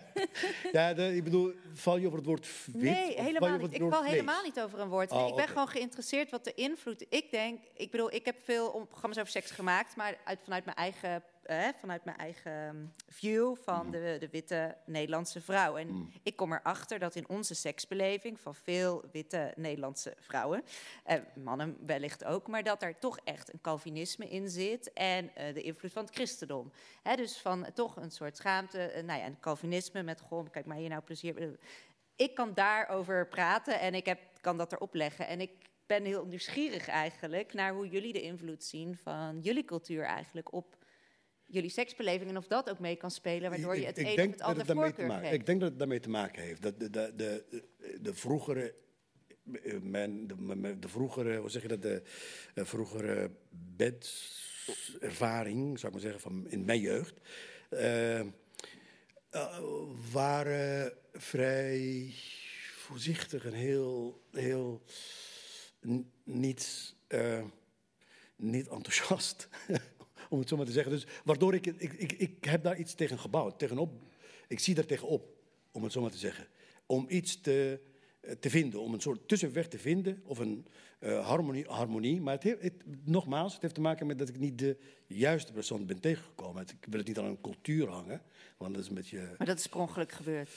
ja 0.71 0.93
de- 0.93 1.15
ik 1.15 1.23
bedoel, 1.23 1.53
val 1.73 1.97
je 1.97 2.05
over 2.05 2.17
het 2.17 2.27
woord 2.27 2.47
wit? 2.65 2.81
Nee, 2.81 3.21
helemaal 3.21 3.57
niet. 3.57 3.73
Ik 3.73 3.79
val 3.81 3.99
vlees? 3.99 4.11
helemaal 4.11 4.43
niet 4.43 4.59
over 4.61 4.79
een 4.79 4.89
woord. 4.89 5.09
Nee, 5.09 5.19
Oh, 5.21 5.27
ik 5.29 5.35
ben 5.35 5.47
gewoon 5.47 5.67
geïnteresseerd 5.67 6.29
wat 6.31 6.43
de 6.43 6.53
invloed. 6.53 7.05
Ik 7.09 7.31
denk, 7.31 7.59
ik 7.73 7.91
bedoel, 7.91 8.13
ik 8.13 8.25
heb 8.25 8.35
veel 8.43 8.85
programma's 8.89 9.17
over 9.17 9.31
seks 9.31 9.51
gemaakt, 9.51 9.95
maar 9.95 10.17
uit, 10.23 10.39
vanuit 10.43 10.65
mijn 10.65 10.77
eigen, 10.77 11.23
eh, 11.45 11.67
vanuit 11.79 12.05
mijn 12.05 12.17
eigen 12.17 12.51
ehm, 12.51 12.85
view 13.07 13.49
Mm. 13.49 13.57
van 13.63 13.91
de, 13.91 14.17
de 14.19 14.29
witte 14.29 14.77
Nederlandse 14.85 15.41
vrouw. 15.41 15.77
En 15.77 16.11
ik 16.23 16.35
kom 16.35 16.53
erachter 16.53 16.99
dat 16.99 17.15
in 17.15 17.29
onze 17.29 17.55
seksbeleving 17.55 18.39
van 18.39 18.55
veel 18.55 19.03
witte 19.11 19.53
Nederlandse 19.55 20.13
vrouwen, 20.19 20.63
eh, 21.03 21.19
mannen 21.35 21.77
wellicht 21.85 22.25
ook, 22.25 22.47
maar 22.47 22.63
dat 22.63 22.83
er 22.83 22.99
toch 22.99 23.19
echt 23.23 23.53
een 23.53 23.61
Calvinisme 23.61 24.29
in 24.29 24.49
zit 24.49 24.93
en 24.93 25.35
eh, 25.35 25.53
de 25.53 25.61
invloed 25.61 25.91
van 25.91 26.03
het 26.05 26.15
christendom. 26.15 26.71
Hè, 27.01 27.15
dus 27.15 27.37
van 27.37 27.65
eh, 27.65 27.71
toch 27.71 27.95
een 27.95 28.11
soort 28.11 28.37
schaamte, 28.37 28.81
eh, 28.81 29.03
nou 29.03 29.19
ja, 29.19 29.25
een 29.25 29.39
Calvinisme 29.39 30.03
met 30.03 30.21
goh, 30.21 30.49
kijk 30.51 30.65
maar 30.65 30.77
hier 30.77 30.89
nou 30.89 31.01
plezier. 31.01 31.57
ik 32.15 32.35
kan 32.35 32.53
daarover 32.53 33.27
praten 33.27 33.79
en 33.79 33.93
ik 33.93 34.05
heb, 34.05 34.19
kan 34.41 34.57
dat 34.57 34.71
erop 34.71 34.93
leggen. 34.93 35.27
En 35.27 35.41
ik 35.41 35.51
ben 35.85 36.05
heel 36.05 36.25
nieuwsgierig 36.25 36.87
eigenlijk 36.87 37.53
naar 37.53 37.73
hoe 37.73 37.87
jullie 37.87 38.13
de 38.13 38.21
invloed 38.21 38.63
zien 38.63 38.97
van 38.97 39.39
jullie 39.39 39.65
cultuur 39.65 40.03
eigenlijk 40.03 40.53
op 40.53 40.82
jullie 41.53 41.69
seksbeleving 41.69 42.29
en 42.29 42.37
of 42.37 42.47
dat 42.47 42.69
ook 42.69 42.79
mee 42.79 42.95
kan 42.95 43.11
spelen, 43.11 43.49
waardoor 43.49 43.75
je 43.75 43.81
Ik- 43.81 43.87
het 43.87 43.97
ik 43.97 44.05
een 44.07 44.13
of 44.13 44.19
het 44.19 44.29
dat 44.37 44.47
ander 44.47 44.65
voorkeur 44.65 45.07
maken, 45.07 45.27
geeft. 45.27 45.39
Ik 45.39 45.45
denk 45.45 45.59
dat 45.59 45.69
het 45.69 45.79
daarmee 45.79 45.99
te 45.99 46.09
maken 46.09 46.41
heeft. 46.41 46.61
Dat 46.61 46.79
de, 46.79 46.89
de, 46.89 47.13
de, 47.15 47.63
de 48.01 48.13
vroegere, 48.13 48.75
men, 49.81 50.27
de, 50.79 50.87
vroegere, 50.87 51.37
hoe 51.37 51.49
zeg 51.49 51.61
je 51.61 51.67
dat, 51.67 51.81
de 51.81 52.01
vroegere 52.55 53.31
bedervaring, 53.49 55.79
zou 55.79 55.87
ik 55.87 55.91
maar 56.01 56.11
zeggen, 56.11 56.21
van 56.21 56.49
in 56.49 56.65
mijn 56.65 56.79
jeugd, 56.79 57.13
eh, 57.69 58.19
eh, 58.19 58.27
waren 60.11 60.93
vrij 61.13 62.13
voorzichtig 62.75 63.45
en 63.45 63.53
heel, 63.53 64.21
heel 64.31 64.83
niet, 66.23 66.95
eh, 67.07 67.43
niet 68.35 68.67
enthousiast. 68.67 69.47
om 70.33 70.39
het 70.39 70.49
zo 70.49 70.57
maar 70.57 70.65
te 70.65 70.71
zeggen. 70.71 70.91
Dus 70.91 71.05
waardoor 71.23 71.53
ik, 71.53 71.65
ik, 71.65 71.93
ik, 71.93 72.11
ik 72.11 72.43
heb 72.45 72.63
daar 72.63 72.77
iets 72.77 72.93
tegen 72.93 73.19
gebouwd. 73.19 73.59
Tegenop, 73.59 73.91
ik 74.47 74.59
zie 74.59 74.75
daar 74.75 74.85
tegenop, 74.85 75.35
om 75.71 75.83
het 75.83 75.91
zo 75.91 76.01
maar 76.01 76.11
te 76.11 76.17
zeggen. 76.17 76.47
Om 76.85 77.05
iets 77.09 77.41
te, 77.41 77.79
eh, 78.19 78.35
te 78.35 78.49
vinden, 78.49 78.81
om 78.81 78.93
een 78.93 79.01
soort 79.01 79.27
tussenweg 79.27 79.67
te 79.67 79.79
vinden. 79.79 80.21
Of 80.25 80.39
een 80.39 80.65
eh, 80.99 81.27
harmonie, 81.27 81.65
harmonie. 81.67 82.21
Maar 82.21 82.33
het 82.33 82.61
het, 82.61 82.73
nogmaals, 83.03 83.53
het 83.53 83.61
heeft 83.61 83.73
te 83.73 83.81
maken 83.81 84.07
met 84.07 84.17
dat 84.17 84.29
ik 84.29 84.39
niet 84.39 84.59
de 84.59 84.77
juiste 85.07 85.51
persoon 85.51 85.85
ben 85.85 85.99
tegengekomen. 85.99 86.61
Ik 86.61 86.85
wil 86.89 86.99
het 86.99 87.07
niet 87.07 87.17
aan 87.17 87.25
een 87.25 87.41
cultuur 87.41 87.87
hangen, 87.87 88.21
want 88.57 88.73
dat 88.73 88.83
is 88.83 88.89
een 88.89 88.95
beetje... 88.95 89.35
Maar 89.37 89.47
dat 89.47 89.59
is 89.59 89.67
per 89.67 89.79
ongeluk 89.79 90.11
gebeurd. 90.11 90.49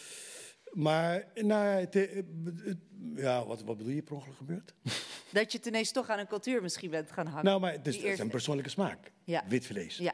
Maar, 0.77 1.25
nou, 1.35 1.65
ja, 1.65 1.71
het, 1.79 1.95
het- 1.95 2.77
ja, 3.15 3.47
wat, 3.47 3.63
wat 3.63 3.77
bedoel 3.77 3.93
je, 3.93 4.03
per 4.03 4.15
ongeluk 4.15 4.37
gebeurd? 4.37 4.75
Dat 5.33 5.53
je 5.53 5.61
ineens 5.67 5.93
toch 5.93 6.09
aan 6.09 6.19
een 6.19 6.27
cultuur 6.27 6.63
misschien 6.63 6.91
bent 6.91 7.13
gaan 7.13 7.27
hangen. 7.27 7.45
Nou, 7.45 7.61
maar 7.61 7.73
het 7.73 7.87
is, 7.87 8.19
een 8.19 8.29
persoonlijke 8.31 8.71
smaak. 8.71 9.13
Ja. 9.25 9.45
Wit 9.49 9.67
vlees. 9.67 9.97
Ja, 9.97 10.13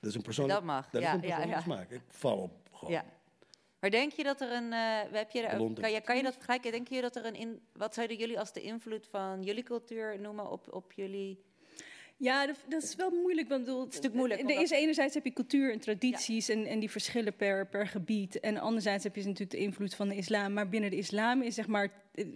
Dat 0.00 0.10
is 0.10 0.16
een 0.16 0.22
persoonlijke, 0.22 0.60
Dat 0.62 0.70
mag, 0.74 0.90
Dat 0.90 1.02
ja, 1.02 1.08
is 1.08 1.14
een 1.22 1.28
ja, 1.28 1.36
persoonlijke 1.36 1.70
ja. 1.70 1.74
smaak. 1.74 1.90
Ik 1.90 2.00
val 2.08 2.36
op 2.38 2.52
gewoon. 2.72 2.92
ja. 2.94 3.04
Maar 3.80 3.90
denk 3.90 4.12
je 4.12 4.22
dat 4.22 4.40
er 4.40 4.52
een. 4.52 4.72
eh, 4.72 5.00
heb 5.12 5.30
je 5.30 5.40
er, 5.42 5.72
kan, 5.80 5.92
je, 5.92 6.00
kan 6.00 6.16
je 6.16 6.22
dat 6.22 6.32
vergelijken? 6.34 6.72
Denk 6.72 6.88
je 6.88 7.00
dat 7.00 7.16
er 7.16 7.24
een. 7.26 7.34
In, 7.34 7.60
wat 7.72 7.94
zouden 7.94 8.16
jullie 8.16 8.38
als 8.38 8.52
de 8.52 8.60
invloed 8.60 9.06
van 9.10 9.42
jullie 9.42 9.62
cultuur 9.62 10.20
noemen 10.20 10.50
op, 10.50 10.72
op 10.72 10.92
jullie. 10.92 11.44
Ja, 12.20 12.46
dat, 12.46 12.56
dat 12.68 12.82
is 12.82 12.94
wel 12.94 13.10
moeilijk. 13.10 13.48
Want 13.48 13.64
bedoel, 13.64 13.80
het 13.80 13.88
is 13.88 13.94
natuurlijk 14.00 14.28
moeilijk, 14.28 14.50
Er 14.50 14.62
is 14.62 14.70
enerzijds 14.70 15.14
heb 15.14 15.24
je 15.24 15.32
cultuur 15.32 15.72
en 15.72 15.78
tradities 15.78 16.48
en, 16.48 16.66
en 16.66 16.78
die 16.78 16.90
verschillen 16.90 17.36
per, 17.36 17.66
per 17.66 17.86
gebied. 17.86 18.40
En 18.40 18.58
anderzijds 18.58 19.04
heb 19.04 19.16
je 19.16 19.22
natuurlijk 19.22 19.50
de 19.50 19.56
invloed 19.56 19.94
van 19.94 20.08
de 20.08 20.16
islam. 20.16 20.52
Maar 20.52 20.68
binnen 20.68 20.90
de 20.90 20.96
islam 20.96 21.42
is, 21.42 21.54
zeg 21.54 21.66
maar, 21.66 21.90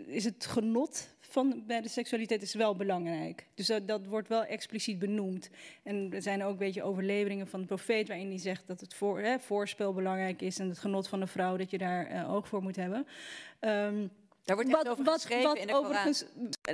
is 0.06 0.24
het 0.24 0.46
genot 0.46 1.08
van 1.20 1.62
bij 1.66 1.80
de 1.80 1.88
seksualiteit 1.88 2.42
is 2.42 2.54
wel 2.54 2.76
belangrijk. 2.76 3.46
Dus 3.54 3.66
dat, 3.66 3.88
dat 3.88 4.06
wordt 4.06 4.28
wel 4.28 4.44
expliciet 4.44 4.98
benoemd. 4.98 5.50
En 5.82 6.12
er 6.12 6.22
zijn 6.22 6.42
ook 6.42 6.52
een 6.52 6.58
beetje 6.58 6.82
overleveringen 6.82 7.46
van 7.46 7.60
de 7.60 7.66
profeet 7.66 8.08
waarin 8.08 8.28
hij 8.28 8.38
zegt 8.38 8.66
dat 8.66 8.80
het 8.80 8.94
voor, 8.94 9.20
hè, 9.20 9.38
voorspel 9.38 9.92
belangrijk 9.92 10.42
is 10.42 10.58
en 10.58 10.68
het 10.68 10.78
genot 10.78 11.08
van 11.08 11.20
de 11.20 11.26
vrouw 11.26 11.56
dat 11.56 11.70
je 11.70 11.78
daar 11.78 12.06
eh, 12.06 12.32
oog 12.32 12.48
voor 12.48 12.62
moet 12.62 12.76
hebben. 12.76 13.06
Ehm, 13.60 14.06
Daar 14.44 14.56
wordt 14.56 14.70
echt 14.70 14.88
over 14.88 15.12
geschreven 15.12 15.56
in 15.56 15.66
de 15.66 15.72
Koran. 15.72 15.84
overigens, 15.84 16.24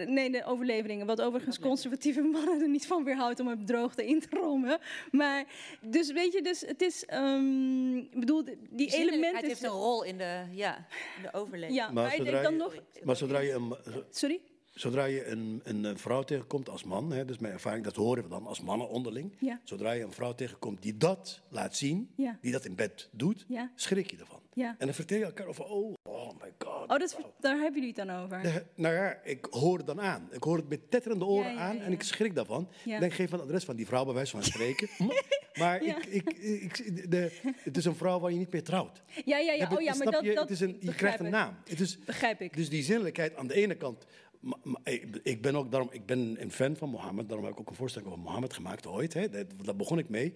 nee, 0.07 0.31
de 0.31 0.45
overleveringen. 0.45 1.07
Wat 1.07 1.21
overigens 1.21 1.59
conservatieve 1.59 2.23
mannen 2.35 2.61
er 2.61 2.69
niet 2.69 2.87
van 2.87 3.05
weerhoudt 3.05 3.41
om 3.41 3.49
het 3.49 3.67
droogte 3.67 4.07
in 4.07 4.21
te 4.21 4.29
rommen. 4.31 4.79
Maar, 5.11 5.45
dus 5.81 6.13
weet 6.13 6.33
je, 6.33 6.43
dus 6.43 6.61
het 6.61 6.83
is, 6.83 7.05
ehm, 7.05 7.97
ik 7.97 8.21
bedoel, 8.21 8.45
die 8.71 8.91
elementen... 8.95 9.37
Het 9.37 9.47
heeft 9.47 9.63
een 9.63 9.71
rol 9.71 10.03
in 10.03 10.19
de, 10.19 10.45
ja, 10.51 10.87
in 11.17 11.23
de 11.23 11.33
overleving. 11.33 11.79
Ja, 11.79 11.91
Maar, 11.91 12.11
zodra, 12.11 12.25
denk 12.31 12.43
dan 12.43 12.53
je, 12.53 12.59
nog... 12.59 12.75
maar 13.05 13.17
zodra 13.17 13.39
je 13.39 13.53
een, 13.53 13.77
Sorry? 14.11 14.41
Zodra 14.81 15.05
je 15.05 15.27
een, 15.27 15.61
een, 15.65 15.99
vrouw 15.99 16.23
tegenkomt 16.23 16.69
als 16.69 16.85
man, 16.85 17.13
hè, 17.13 17.25
dus 17.25 17.39
mijn 17.39 17.53
ervaring, 17.53 17.85
dat 17.85 17.97
horen 17.97 18.23
we 18.23 18.29
dan 18.29 18.47
als 18.47 18.61
mannen 18.61 18.89
onderling. 18.89 19.33
Ja. 19.39 19.61
Zodra 19.65 19.93
je 19.93 20.03
een 20.05 20.13
vrouw 20.13 20.35
tegenkomt 20.35 20.83
die 20.83 20.97
dat 20.97 21.41
laat 21.49 21.77
zien, 21.77 22.11
Ja. 22.17 22.39
die 22.41 22.53
dat 22.53 22.65
in 22.65 22.75
bed 22.75 23.09
doet, 23.13 23.45
Ja. 23.49 23.71
schrik 23.75 24.11
je 24.11 24.17
ervan. 24.17 24.41
En 24.55 24.77
dan 24.79 24.95
vertel 24.95 25.19
je 25.19 25.25
elkaar 25.25 25.47
over, 25.47 25.65
oh, 25.65 25.95
oh 26.03 26.31
my 26.43 26.53
god. 26.59 26.83
Oh, 26.83 26.89
dat 26.89 27.03
is, 27.03 27.17
daar 27.41 27.57
hebben 27.59 27.81
jullie 27.81 27.95
het 27.97 28.07
dan 28.09 28.23
over. 28.23 28.43
De- 28.43 28.65
nou 28.75 28.95
ja, 28.95 29.21
ik 29.25 29.47
hoor 29.51 29.77
het 29.77 29.87
dan 29.87 30.01
aan. 30.01 30.29
Ik 30.31 30.43
hoor 30.43 30.57
het 30.57 30.69
met 30.69 30.91
tetterende 30.91 31.25
oren 31.25 31.57
aan 31.59 31.79
en 31.79 31.93
ik 31.93 32.03
schrik 32.03 32.35
daarvan. 32.35 32.69
Dan 32.85 33.11
geef 33.11 33.31
van 33.31 33.39
het 33.39 33.49
adres 33.49 33.65
van 33.65 33.77
die 33.77 33.87
vrouw 33.87 34.05
bij 34.05 34.15
wijze 34.15 34.31
van 34.31 34.43
spreken. 34.43 34.89
maar 35.61 35.85
Ja. 35.85 35.97
ik, 36.09 36.25
ik, 36.33 36.79
ik, 36.79 37.11
de, 37.11 37.39
het 37.43 37.77
is 37.77 37.85
een 37.85 37.95
vrouw 37.97 38.21
waar 38.21 38.33
je 38.33 38.39
niet 38.39 38.53
mee 38.53 38.63
trouwt. 38.63 39.03
Ja, 39.25 39.39
ja, 39.39 39.53
ja. 39.53 39.71
Oh 39.75 39.81
ja, 39.81 39.95
maar 39.95 40.11
dat, 40.11 40.25
je? 40.25 40.35
dat 40.35 40.43
het 40.43 40.51
is 40.51 40.61
een, 40.61 40.77
je 40.81 40.95
krijgt 40.95 41.21
een 41.21 41.31
naam. 41.31 41.55
Het 41.69 41.81
is, 41.81 41.99
Begrijp 42.05 42.41
ik. 42.41 42.57
dus 42.57 42.69
die 42.69 42.83
zinnelijkheid 42.83 43.37
aan 43.37 43.47
de 43.47 43.55
ene 43.55 43.75
kant. 43.75 44.05
Ik, 45.23 45.43
ben 45.43 45.57
ook 45.57 45.71
daarom, 45.71 45.89
ik 45.93 46.07
ben 46.07 46.43
een 46.43 46.51
fan 46.53 46.77
van 46.77 46.89
Mohammed. 46.91 47.27
Daarom 47.29 47.45
heb 47.47 47.55
ik 47.55 47.61
ook 47.61 47.69
een 47.71 47.75
voorstelling 47.75 48.11
over 48.11 48.23
Mohammed 48.23 48.53
gemaakt 48.53 48.87
ooit. 48.87 49.15
Hè. 49.15 49.29
Dat, 49.29 49.47
daar 49.65 49.77
begon 49.77 49.99
ik 49.99 50.09
mee. 50.09 50.35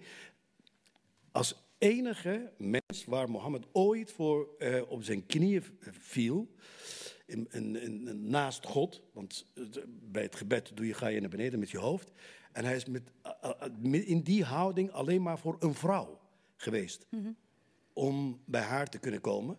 Als 1.31 1.55
enige 1.77 2.51
mens 2.57 3.05
waar 3.05 3.29
Mohammed 3.29 3.65
ooit 3.71 4.11
voor 4.11 4.47
eh, 4.59 4.81
op 4.87 5.03
zijn 5.03 5.25
knieën 5.25 5.63
viel. 5.79 6.47
In, 7.25 7.47
in, 7.51 7.81
in- 7.81 8.29
naast 8.29 8.65
God. 8.65 9.01
Want 9.13 9.45
het- 9.53 9.85
bij 10.11 10.23
het 10.23 10.35
gebed 10.35 10.71
doe 10.73 10.85
je, 10.87 10.93
ga 10.93 11.07
je 11.07 11.19
naar 11.19 11.29
beneden 11.29 11.59
met 11.59 11.71
je 11.71 11.77
hoofd. 11.77 12.11
En 12.51 12.65
hij 12.65 12.75
is 12.75 12.85
met, 12.85 13.01
eh, 13.21 13.51
eh, 13.91 14.07
in 14.09 14.21
die 14.21 14.43
houding 14.43 14.91
alleen 14.91 15.21
maar 15.21 15.39
voor 15.39 15.55
een 15.59 15.73
vrouw 15.73 16.19
geweest 16.55 17.07
om 17.93 18.41
bij 18.45 18.61
haar 18.61 18.89
te 18.89 18.99
kunnen 18.99 19.21
komen. 19.21 19.57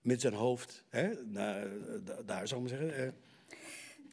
Met 0.00 0.20
zijn 0.20 0.34
hoofd 0.34 0.84
hè, 0.88 1.24
naar, 1.24 1.68
da- 2.04 2.22
daar, 2.22 2.48
zou 2.48 2.64
ik 2.64 2.70
maar 2.70 2.78
zeggen. 2.78 3.06
eh. 3.06 3.12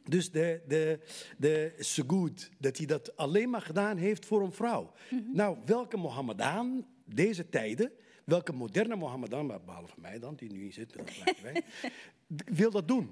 Dus 0.08 0.30
de, 0.30 0.62
de, 0.68 0.98
de 1.38 1.74
Segud, 1.78 2.50
dat 2.58 2.76
hij 2.76 2.86
dat 2.86 3.16
alleen 3.16 3.50
maar 3.50 3.62
gedaan 3.62 3.96
heeft 3.96 4.26
voor 4.26 4.42
een 4.42 4.52
vrouw. 4.52 4.92
Nou, 5.32 5.58
welke 5.64 5.96
Mohammedaan 5.96 6.86
deze 7.04 7.48
tijden, 7.48 7.92
welke 8.24 8.52
moderne 8.52 8.96
Mohammedaan, 8.96 9.46
behalve 9.46 10.00
mij 10.00 10.18
dan, 10.18 10.34
die 10.34 10.52
nu 10.52 10.60
hier 10.62 10.72
zit 10.72 10.96
met 11.42 11.64
wil 12.56 12.70
dat 12.70 12.88
doen? 12.88 13.10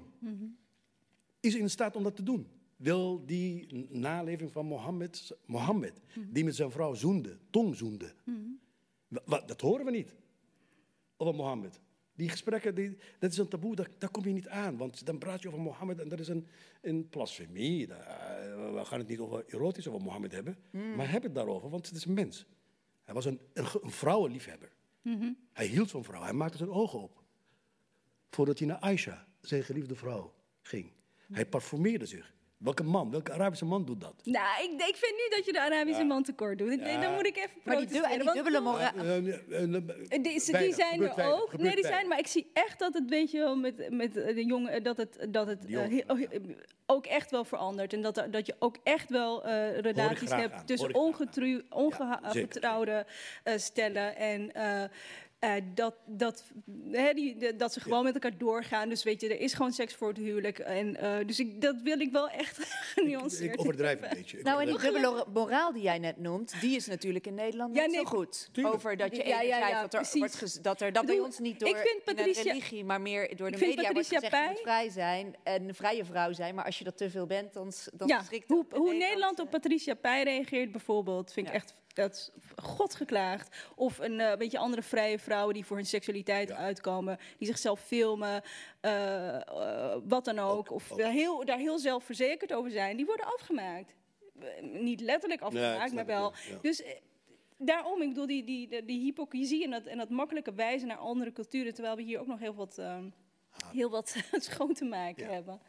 Is 1.39 1.55
in 1.55 1.69
staat 1.69 1.95
om 1.95 2.03
dat 2.03 2.15
te 2.15 2.23
doen? 2.23 2.47
Wil 2.75 3.25
die 3.25 3.67
naleving 3.89 4.51
van 4.51 4.65
Mohammed, 4.65 5.31
Mohammed 5.45 6.01
die 6.29 6.43
met 6.43 6.55
zijn 6.55 6.71
vrouw 6.71 6.93
zoende, 6.93 7.37
tong 7.49 7.75
zoende, 7.75 8.13
dat 9.45 9.61
horen 9.61 9.85
we 9.85 9.91
niet. 9.91 10.15
Over 11.17 11.35
Mohammed. 11.35 11.81
Die 12.15 12.29
gesprekken, 12.29 12.75
die, 12.75 12.97
dat 13.19 13.31
is 13.31 13.37
een 13.37 13.47
taboe, 13.47 13.75
daar, 13.75 13.89
daar 13.97 14.09
kom 14.09 14.23
je 14.23 14.33
niet 14.33 14.47
aan. 14.47 14.77
Want 14.77 15.05
dan 15.05 15.17
praat 15.17 15.41
je 15.41 15.47
over 15.47 15.59
Mohammed 15.59 15.99
en 15.99 16.09
dat 16.09 16.19
is 16.19 16.27
een, 16.27 16.47
een 16.81 17.09
blasfemie. 17.09 17.87
Eh, 17.87 18.73
we 18.73 18.85
gaan 18.85 18.99
het 18.99 19.07
niet 19.07 19.19
over 19.19 19.43
erotisch 19.47 19.87
over 19.87 20.01
Mohammed 20.01 20.31
hebben. 20.31 20.57
Maar 20.95 21.11
heb 21.11 21.23
het 21.23 21.35
daarover, 21.35 21.69
want 21.69 21.85
het 21.87 21.95
is 21.95 22.05
een 22.05 22.13
mens. 22.13 22.45
Hij 23.03 23.13
was 23.13 23.25
een, 23.25 23.39
een, 23.53 23.65
een 23.81 23.91
vrouwenliefhebber. 23.91 24.71
Hij 25.53 25.65
hield 25.65 25.91
van 25.91 26.03
vrouwen. 26.03 26.29
Hij 26.29 26.37
maakte 26.37 26.57
zijn 26.57 26.69
ogen 26.69 27.01
op. 27.01 27.23
Voordat 28.29 28.59
hij 28.59 28.67
naar 28.67 28.79
Aisha, 28.79 29.27
zijn 29.41 29.63
geliefde 29.63 29.95
vrouw, 29.95 30.33
ging. 30.61 30.91
Hij 31.31 31.45
parfumeerde 31.45 32.05
zich. 32.05 32.33
Welke 32.63 32.83
man, 32.83 33.11
welke 33.11 33.31
Arabische 33.31 33.65
man 33.65 33.85
doet 33.85 34.01
dat? 34.01 34.13
Nou, 34.23 34.63
ik, 34.63 34.71
ik 34.71 34.95
vind 34.95 35.11
niet 35.15 35.27
dat 35.35 35.45
je 35.45 35.51
de 35.53 35.61
Arabische 35.61 36.03
man 36.03 36.23
tekort 36.23 36.57
doet. 36.57 36.79
Dan 37.01 37.13
moet 37.13 37.25
ik 37.25 37.37
even 37.37 37.49
Maar 37.63 37.75
die, 37.77 37.85
protesteren. 37.85 38.09
du- 38.09 38.13
en 38.13 38.19
die 38.25 38.33
dubbele 38.33 38.59
moraal. 38.59 38.91
Eh, 38.95 39.17
eh, 39.17 39.63
eh, 39.63 39.83
Die, 40.09 40.21
die 40.57 40.73
zijn 40.73 41.01
er 41.03 41.33
ook. 41.33 41.57
Nee, 41.57 41.75
die 41.75 41.85
zijn, 41.85 42.07
maar 42.07 42.19
ik 42.19 42.27
zie 42.27 42.49
echt 42.53 42.79
dat 42.79 42.93
het, 42.93 43.09
weet 43.09 43.31
je 43.31 43.37
wel, 43.37 43.55
met, 43.55 43.87
met 43.91 44.17
eh, 44.17 44.35
de 44.35 44.45
jongen, 44.45 44.83
dat 44.83 44.97
het, 44.97 45.27
dat 45.29 45.47
het 45.47 45.61
Die 45.67 45.79
eh, 45.79 45.87
heel- 46.05 46.39
ook 46.85 47.05
echt 47.05 47.31
wel 47.31 47.43
verandert. 47.45 47.93
En 47.93 48.01
dat, 48.01 48.25
dat 48.31 48.45
je 48.45 48.55
ook 48.59 48.75
echt 48.83 49.09
wel 49.09 49.43
eh, 49.45 49.79
relaties 49.79 50.29
hebt 50.31 50.67
tussen 50.67 50.93
ongetrouwde 51.69 53.05
eh, 53.43 53.57
stellen 53.57 54.15
en... 54.15 54.53
eh, 54.53 54.83
eh, 55.43 55.53
dat, 55.73 55.95
dat, 56.05 56.43
hè, 56.91 57.13
die, 57.13 57.55
dat 57.55 57.73
ze 57.73 57.79
gewoon 57.79 58.03
met 58.03 58.13
elkaar 58.13 58.37
doorgaan. 58.37 58.89
Dus 58.89 59.03
weet 59.03 59.21
je, 59.21 59.29
er 59.29 59.39
is 59.39 59.53
gewoon 59.53 59.71
seks 59.71 59.93
voor 59.93 60.07
het 60.07 60.17
huwelijk. 60.17 60.59
En, 60.59 60.95
eh, 60.95 61.27
dus 61.27 61.39
ik, 61.39 61.61
dat 61.61 61.81
wil 61.81 61.99
ik 61.99 62.11
wel 62.11 62.29
echt 62.29 62.57
genuanceerd 62.95 63.53
Ik 63.53 63.59
overdrijf 63.59 64.01
een 64.01 64.09
beetje. 64.17 64.37
Ik 64.37 64.43
Nou, 64.43 64.61
en 64.61 64.67
die 64.67 64.79
dubbele 64.79 65.25
moraal 65.33 65.73
die 65.73 65.81
jij 65.81 65.99
net 65.99 66.17
noemt, 66.17 66.61
die 66.61 66.75
is 66.75 66.87
natuurlijk 66.87 67.27
in 67.27 67.33
Nederland 67.33 67.75
Ja, 67.75 67.81
niet 67.81 67.91
nee, 67.91 67.99
zo 68.01 68.05
goed. 68.09 68.49
tuurlijk. 68.51 68.75
Over 68.75 68.97
dat 68.97 69.15
je 69.15 69.27
Ja, 69.27 69.41
ja, 69.41 69.67
ja, 69.67 69.81
dat 69.81 69.93
er 69.93 70.19
wordt 70.19 70.63
dat 70.63 70.81
er 70.81 70.91
dat 70.91 71.05
bij 71.05 71.19
ons 71.19 71.39
niet 71.39 71.53
ik 71.53 71.59
door 71.59 71.77
vind 71.77 72.01
in 72.05 72.15
Patricia- 72.15 72.43
de 72.43 72.49
religie, 72.49 72.83
maar 72.83 73.01
meer 73.01 73.35
door 73.35 73.47
de 73.47 73.53
ik 73.53 73.63
vind 73.63 73.75
media 73.75 73.91
wordt 73.91 74.09
Patricia 74.09 74.29
gezegd 74.29 74.43
je 74.43 74.49
moet 74.49 74.61
vrij 74.61 74.89
zijn 74.89 75.35
en 75.43 75.67
een 75.67 75.75
vrije 75.75 76.05
vrouw 76.05 76.33
zijn. 76.33 76.55
Maar 76.55 76.65
als 76.65 76.77
je 76.77 76.83
dat 76.83 76.97
te 76.97 77.09
veel 77.09 77.25
bent, 77.25 77.53
dan, 77.53 77.71
dan 77.93 78.07
ja, 78.07 78.23
schrikt 78.23 78.47
hoe, 78.47 78.65
hoe 78.69 78.93
Nederland 78.93 79.39
op 79.39 79.49
Patricia 79.49 79.93
Pai 79.93 80.23
reageert 80.23 80.71
bijvoorbeeld, 80.71 81.33
vind 81.33 81.47
ik 81.47 81.53
echt 81.53 81.73
dat 81.93 82.31
god 82.55 82.95
geklaagd. 82.95 83.55
Of 83.75 83.99
een 83.99 84.19
eh, 84.19 84.37
beetje 84.37 84.57
andere 84.57 84.81
vrije 84.81 85.19
vrouwen 85.19 85.53
die 85.53 85.65
voor 85.65 85.77
hun 85.77 85.85
seksualiteit 85.85 86.51
uitkomen, 86.51 87.17
die 87.37 87.47
zichzelf 87.47 87.79
filmen, 87.79 88.41
eh, 88.79 89.35
eh, 89.35 89.97
wat 90.03 90.25
dan 90.25 90.39
ook. 90.39 90.71
of 90.71 90.95
Heel, 90.95 91.45
daar 91.45 91.57
heel 91.57 91.79
zelfverzekerd 91.79 92.53
over 92.53 92.71
zijn, 92.71 92.97
die 92.97 93.05
worden 93.05 93.25
afgemaakt. 93.25 93.95
Niet 94.61 95.01
letterlijk 95.01 95.41
afgemaakt, 95.41 95.93
maar 95.93 96.05
wel. 96.05 96.33
ja. 96.49 96.57
Dus 96.61 96.83
daarom, 97.57 98.01
ik 98.01 98.07
bedoel, 98.07 98.27
die, 98.27 98.43
die, 98.43 98.67
die, 98.67 98.85
die 98.85 99.01
hypocrisie 99.01 99.63
en 99.63 99.71
dat, 99.71 99.85
en 99.85 99.97
dat 99.97 100.09
makkelijke 100.09 100.53
wijzen 100.53 100.87
naar 100.87 100.97
andere 100.97 101.31
culturen, 101.31 101.73
terwijl 101.73 101.95
we 101.95 102.01
hier 102.01 102.19
ook 102.19 102.27
nog 102.27 102.39
heel 102.39 102.55
wat, 102.55 102.77
ehm, 102.77 103.09
heel 103.71 103.89
wat 103.89 104.15
schoon 104.31 104.73
te 104.73 104.85
maken 104.85 105.33
hebben. 105.33 105.61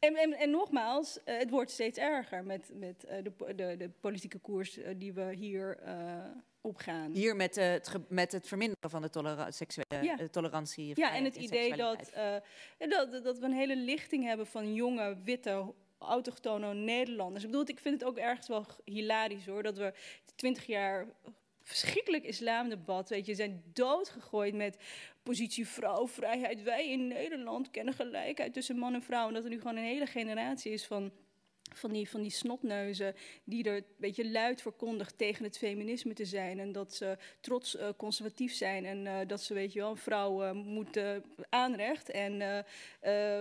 En, 0.00 0.16
en, 0.16 0.32
en 0.32 0.50
nogmaals, 0.50 1.22
eh, 1.24 1.38
het 1.38 1.50
wordt 1.50 1.70
steeds 1.70 1.98
erger 1.98 2.44
met, 2.44 2.70
met 2.74 3.04
eh, 3.04 3.22
de, 3.22 3.54
de, 3.54 3.76
de 3.76 3.90
politieke 4.00 4.38
koers 4.38 4.78
eh, 4.78 4.94
die 4.96 5.12
we 5.12 5.34
hier 5.34 5.78
opgaan. 6.60 7.12
Hier 7.12 7.36
met, 7.36 7.54
het, 7.56 7.90
met 8.08 8.32
het 8.32 8.46
verminderen 8.48 8.90
van 8.90 9.02
de 9.02 9.10
tolera 9.10 9.50
seksuele 9.50 10.02
Ja. 10.04 10.28
tolerantie. 10.30 10.92
Ja, 10.94 11.14
en 11.14 11.24
het 11.24 11.36
idee 11.36 11.76
dat, 11.76 12.10
dat, 12.78 13.22
dat- 13.24 13.38
we 13.38 13.44
een 13.44 13.52
hele 13.52 13.76
lichting 13.76 14.24
hebben 14.24 14.46
van 14.46 14.74
jonge, 14.74 15.16
witte, 15.24 15.72
autochtone 15.98 16.74
Nederlanders. 16.74 17.44
Ik 17.44 17.50
bedoel, 17.50 17.68
ik 17.68 17.78
vind 17.80 18.00
het 18.00 18.08
ook 18.08 18.16
ergens 18.18 18.48
wel 18.48 18.66
hilarisch 18.84 19.46
hoor, 19.46 19.62
dat 19.62 19.76
we 19.76 19.92
20 20.34 20.66
jaar 20.66 21.06
verschrikkelijk 21.62 22.24
islamdebat, 22.24 23.08
weet 23.08 23.26
je, 23.26 23.34
zijn 23.34 23.62
doodgegooid 23.72 24.54
met 24.54 24.76
positie 25.30 25.68
vrouw, 25.68 26.08
vrijheid. 26.08 26.62
Wij 26.62 26.90
in 26.90 27.06
Nederland 27.08 27.70
kennen 27.70 27.94
gelijkheid 27.94 28.52
tussen 28.52 28.76
man 28.76 28.94
en 28.94 29.02
vrouw. 29.02 29.28
En 29.28 29.34
dat 29.34 29.44
er 29.44 29.50
nu 29.50 29.58
gewoon 29.58 29.76
een 29.76 29.82
hele 29.82 30.06
generatie 30.06 30.72
is 30.72 30.86
van 30.86 31.12
van 31.74 31.92
die, 31.92 32.08
van 32.08 32.22
die 32.22 32.30
snotneuzen 32.30 33.14
die 33.44 33.64
er 33.64 33.76
een 33.76 33.84
beetje 33.96 34.30
luid 34.30 34.62
verkondigt 34.62 35.18
tegen 35.18 35.44
het 35.44 35.58
feminisme 35.58 36.12
te 36.12 36.24
zijn. 36.24 36.58
En 36.58 36.72
dat 36.72 36.94
ze 36.94 37.16
trots 37.40 37.76
eh, 37.76 37.88
conservatief 37.96 38.52
zijn 38.52 38.84
en 38.84 39.06
eh, 39.06 39.26
dat 39.26 39.42
ze, 39.42 39.54
weet 39.54 39.72
je 39.72 39.78
wel, 39.80 39.90
een 39.90 39.96
vrouw 39.96 40.42
eh, 40.42 40.52
moet 40.52 41.00
aanrecht. 41.48 42.10
En 42.10 42.40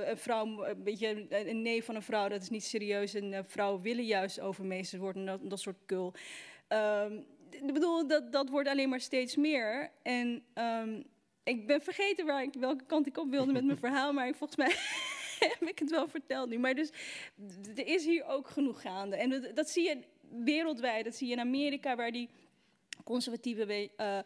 een 0.10 0.18
vrouw, 0.18 0.66
een 0.66 0.84
beetje 0.84 1.26
een, 1.30 1.62
nee 1.62 1.84
van 1.84 1.96
een 1.96 2.02
vrouw, 2.02 2.28
dat 2.28 2.42
is 2.42 2.50
niet 2.50 2.64
serieus. 2.64 3.14
En 3.14 3.46
vrouwen 3.48 3.82
willen 3.82 4.06
juist 4.06 4.40
overmeesterd 4.40 5.02
worden, 5.02 5.26
dat, 5.26 5.50
dat 5.50 5.60
soort 5.60 5.80
kul. 5.86 6.14
Ehm, 6.68 7.20
ik 7.50 7.74
bedoel, 7.74 8.08
dat, 8.08 8.32
dat 8.32 8.50
wordt 8.50 8.70
alleen 8.70 8.90
maar 8.90 9.02
steeds 9.02 9.36
meer. 9.36 9.92
En 10.02 10.44
ehm, 10.54 11.02
ik 11.50 11.68
ben 11.68 11.82
vergeten 11.82 12.26
waar 12.26 12.44
ik, 12.44 12.54
welke 12.54 12.84
kant 12.86 13.08
ik 13.08 13.18
op 13.18 13.30
wilde 13.30 13.52
met 13.52 13.66
mijn 13.66 13.78
verhaal, 13.78 14.14
maar 14.14 14.28
ik, 14.28 14.36
volgens 14.36 14.58
mij 14.60 14.76
heb 15.60 15.70
ik 15.70 15.80
het 15.80 15.90
wel 15.90 16.08
verteld 16.08 16.50
nu. 16.50 16.58
Maar 16.60 16.76
dus, 16.76 16.90
er 17.76 17.88
is 17.88 18.06
hier 18.06 18.26
ook 18.26 18.48
genoeg 18.48 18.82
gaande. 18.82 19.16
En 19.16 19.52
dat, 19.54 19.70
zie 19.70 19.84
je 19.84 19.98
wereldwijd. 20.44 21.06
Dat 21.06 21.16
zie 21.16 21.28
je 21.28 21.34
in 21.34 21.40
Amerika, 21.40 21.96
waar 21.96 22.12
die 22.12 22.30
conservatieve 23.04 23.66
we- 23.66 23.90
eh, 23.98 24.20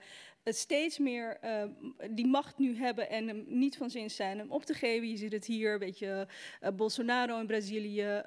steeds 0.45 0.97
meer 0.97 1.37
eh, 1.41 1.63
die 2.11 2.27
macht 2.27 2.57
nu 2.57 2.77
hebben 2.77 3.09
en 3.09 3.27
hem 3.27 3.43
niet 3.47 3.77
van 3.77 3.89
zin 3.89 4.09
zijn 4.09 4.37
hem 4.37 4.51
op 4.51 4.65
te 4.65 4.73
geven. 4.73 5.09
Je 5.09 5.17
ziet 5.17 5.31
het 5.31 5.45
hier, 5.45 5.79
weet 5.79 5.99
je, 5.99 6.27
eh, 6.59 6.71
Bolsonaro 6.71 7.39
in 7.39 7.47
Brazilië, 7.47 8.21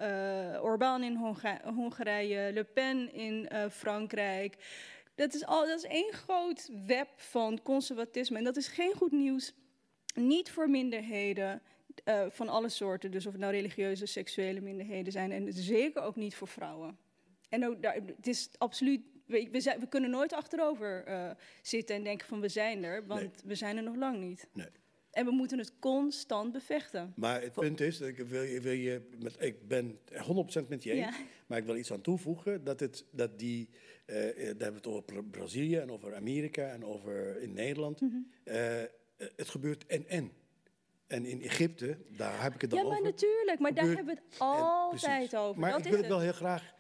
Orbán 0.62 1.02
in 1.02 1.14
Honga- 1.16 1.60
Hongarije, 1.74 2.52
Le 2.52 2.64
Pen 2.64 3.12
in 3.12 3.48
Frankrijk. 3.70 4.56
Dat 5.16 5.34
is, 5.34 5.44
al, 5.44 5.66
dat 5.66 5.78
is 5.78 5.90
één 5.90 6.12
groot 6.12 6.70
web 6.86 7.09
van 7.16 7.62
conservatisme. 7.62 8.38
En 8.38 8.44
dat 8.44 8.56
is 8.56 8.68
geen 8.68 8.93
goed 8.97 9.12
nieuws. 9.12 9.52
Niet 10.14 10.51
voor 10.51 10.70
minderheden 10.70 11.62
eh, 12.05 12.26
van 12.28 12.48
alle 12.48 12.68
soorten. 12.68 13.10
Dus 13.10 13.26
of 13.26 13.32
het 13.32 13.40
nou 13.40 13.52
religieuze, 13.52 14.06
seksuele 14.06 14.60
minderheden 14.60 15.12
zijn. 15.12 15.32
En 15.32 15.52
zeker 15.52 16.02
ook 16.02 16.16
niet 16.16 16.34
voor 16.34 16.48
vrouwen. 16.48 16.98
En 17.48 17.66
ook 17.66 17.82
daar, 17.82 17.94
het 17.94 18.26
is 18.26 18.51
absoluut. 18.59 19.01
We, 19.26 19.48
we, 19.51 19.60
zijn, 19.60 19.80
we 19.80 19.88
kunnen 19.88 20.10
nooit 20.10 20.32
achterover 20.32 21.05
eh, 21.05 21.30
zitten 21.62 21.97
en 21.97 22.05
denken 22.05 22.26
van 22.26 22.40
we 22.40 22.48
zijn 22.48 22.84
er. 22.84 23.06
Want 23.06 23.43
we 23.44 23.55
zijn 23.55 23.76
er 23.76 23.82
nog 23.82 23.97
lang 23.97 24.18
niet. 24.18 24.48
Nee. 24.52 24.68
En 25.10 25.24
we 25.24 25.30
moeten 25.30 25.59
het 25.59 25.72
constant 25.78 26.52
bevechten. 26.52 27.12
Maar 27.16 27.43
het 27.43 27.52
punt 27.52 27.80
is, 27.80 28.01
ik, 28.01 28.16
wil, 28.18 28.60
wil 28.60 28.72
je 28.72 29.09
met, 29.18 29.36
ik 29.38 29.68
ben 29.68 29.98
100% 30.64 30.68
met 30.68 30.82
je 30.82 30.93
eens, 30.93 31.16
Ja. 31.16 31.24
Maar 31.47 31.59
ik 31.59 31.64
wil 31.64 31.77
iets 31.77 31.93
aan 31.93 32.01
toevoegen. 32.01 32.64
Dat, 32.64 32.81
het, 32.81 33.05
dat 33.10 33.39
die, 33.39 33.68
eh, 34.06 34.16
daar 34.16 34.24
hebben 34.44 34.56
we 34.68 34.74
het 34.74 34.86
over 34.86 35.02
Bra- 35.02 35.23
Brazilië 35.31 35.77
en 35.77 35.90
over 35.90 36.14
Amerika 36.14 36.68
en 36.68 36.85
over 36.85 37.40
in 37.40 37.52
Nederland. 37.52 38.01
Mhm. 38.01 38.16
Eh, 38.44 38.82
eh, 38.82 38.89
het 39.36 39.48
gebeurt 39.48 39.86
en-en. 39.86 40.32
En 41.06 41.24
in 41.24 41.43
Egypte, 41.43 41.98
daar 42.16 42.43
heb 42.43 42.55
ik 42.55 42.60
het 42.60 42.70
dan 42.70 42.78
Ja, 42.78 42.85
maar 42.86 42.98
over. 42.98 43.10
natuurlijk. 43.10 43.59
Maar 43.59 43.74
daar 43.74 43.86
hebben 43.86 44.05
we 44.05 44.10
het 44.10 44.20
en- 44.32 44.39
altijd 44.47 45.36
over. 45.36 45.60
Maar 45.60 45.70
dat 45.70 45.85
ik 45.85 45.90
wil 45.90 45.98
het 45.98 46.09
wel 46.09 46.20
heel 46.20 46.32
graag, 46.32 46.74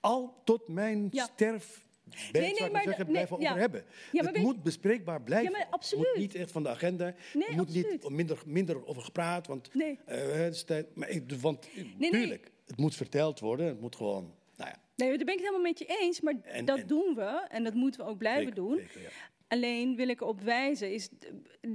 al 0.00 0.40
tot 0.44 0.68
mijn 0.68 1.08
Ja. 1.10 1.24
sterf, 1.24 1.84
Nee, 2.32 2.42
nee, 2.42 2.52
nee, 2.52 2.66
ik 2.66 2.72
maar 2.72 2.82
zeggen, 2.82 3.04
nee, 3.04 3.12
blijven 3.12 3.40
ja. 3.40 3.48
over 3.48 3.60
hebben. 3.60 3.84
Ja, 4.12 4.24
het 4.24 4.36
moet 4.38 4.62
bespreekbaar 4.62 5.22
blijven. 5.22 5.52
Ja, 5.52 5.66
Het 5.70 5.94
moet 5.96 6.14
niet 6.16 6.34
echt 6.34 6.50
van 6.52 6.62
de 6.62 6.68
agenda. 6.68 7.14
Nee, 7.34 7.46
er 7.46 7.52
moet 7.56 7.66
absoluut. 7.66 7.90
niet 8.02 8.08
minder, 8.08 8.42
minder 8.46 8.86
over 8.86 9.02
gepraat, 9.02 9.46
want 9.46 9.74
Nee. 9.74 9.98
het 10.04 10.66
tijd- 10.66 10.96
maar 10.96 11.08
ik, 11.08 11.22
want 11.40 11.68
nee. 11.98 12.10
tuurlijk, 12.10 12.50
het 12.66 12.76
moet 12.76 12.94
verteld 12.94 13.40
worden. 13.40 13.66
Het 13.66 13.80
moet 13.80 13.96
gewoon, 13.96 14.34
nou 14.56 14.70
ja. 14.70 14.80
Nee, 14.96 15.08
daar 15.16 15.24
ben 15.26 15.34
ik 15.34 15.40
het 15.40 15.48
helemaal 15.48 15.60
met 15.70 15.78
je 15.78 15.86
eens. 15.86 16.20
Maar 16.20 16.34
En- 16.42 16.64
dat 16.64 16.78
en- 16.78 16.86
doen 16.86 17.14
we. 17.14 17.46
En 17.48 17.64
dat 17.64 17.74
moeten 17.74 18.00
we 18.00 18.06
ook 18.06 18.18
blijven 18.18 18.42
Zeker, 18.42 18.54
doen. 18.54 18.76
zeker. 18.76 19.12
Alleen 19.52 19.96
wil 19.96 20.08
ik 20.08 20.20
erop 20.20 20.40
wijzen, 20.40 20.92
is, 20.92 21.08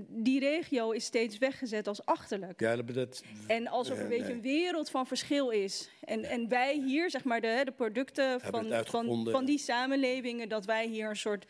die 0.10 0.40
regio 0.40 0.92
is 0.92 1.06
steeds 1.06 1.38
weggezet 1.38 1.88
als 1.88 2.06
achterlijk. 2.06 2.60
Ja, 2.60 2.76
dat, 2.76 2.94
dat, 2.94 3.24
En 3.48 3.68
alsof 3.68 3.98
er 3.98 4.04
eh, 4.04 4.10
weet 4.10 4.20
je, 4.20 4.26
nee. 4.26 4.34
een 4.34 4.42
wereld 4.42 4.90
van 4.90 5.08
verschil 5.08 5.50
is. 5.50 5.90
En, 6.04 6.24
en 6.24 6.50
wij 6.50 6.82
hier, 6.86 7.10
zeg 7.10 7.24
maar, 7.24 7.42
de, 7.42 7.62
de 7.66 7.72
producten 7.72 8.42
van, 8.42 8.86
van, 8.86 9.28
van 9.32 9.46
die 9.46 9.58
samenlevingen, 9.58 10.50
dat 10.50 10.66
wij 10.66 10.88
hier 10.88 11.10
een 11.10 11.16
soort 11.16 11.46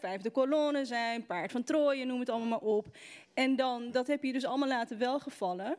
vijfde 0.00 0.30
kolonne 0.30 0.84
zijn, 0.84 1.26
paard 1.26 1.52
van 1.52 1.64
Troje, 1.64 2.04
noem 2.04 2.20
het 2.20 2.28
allemaal 2.28 2.48
maar 2.48 2.68
op. 2.68 2.86
En 3.34 3.56
dan, 3.56 3.90
dat 3.90 4.06
heb 4.06 4.22
je 4.22 4.32
dus 4.32 4.44
allemaal 4.44 4.68
laten 4.68 4.98
welgevallen. 4.98 5.76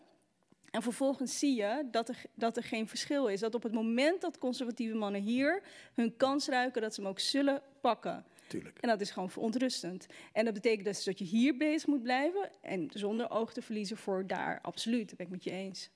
En 0.75 0.81
vervolgens 0.81 1.39
zie 1.39 1.55
je 1.55 1.87
dat 1.91 2.09
er, 2.09 2.23
dat 2.33 2.57
er 2.57 2.63
geen 2.63 2.87
verschil 2.87 3.27
is. 3.27 3.39
Dat 3.39 3.55
op 3.55 3.63
het 3.63 3.73
moment 3.73 4.21
dat 4.21 4.37
conservatieve 4.37 4.95
mannen 4.95 5.21
hier 5.21 5.63
hun 5.93 6.17
kans 6.17 6.47
ruiken, 6.47 6.81
dat 6.81 6.93
ze 6.93 7.01
hem 7.01 7.09
ook 7.09 7.19
zullen 7.19 7.61
pakken. 7.81 8.25
Tuurlijk. 8.47 8.79
En 8.79 8.89
dat 8.89 9.01
is 9.01 9.11
gewoon 9.11 9.29
verontrustend. 9.29 10.05
En 10.33 10.45
dat 10.45 10.53
betekent 10.53 10.85
dus 10.85 11.03
dat 11.03 11.19
je 11.19 11.25
hier 11.25 11.57
bezig 11.57 11.87
moet 11.87 12.03
blijven 12.03 12.49
en 12.61 12.89
zonder 12.93 13.31
oog 13.31 13.53
te 13.53 13.61
verliezen 13.61 13.97
voor 13.97 14.27
daar. 14.27 14.59
Absoluut, 14.61 15.07
dat 15.07 15.17
ben 15.17 15.25
ik 15.25 15.31
met 15.31 15.43
je 15.43 15.51
eens. 15.51 15.89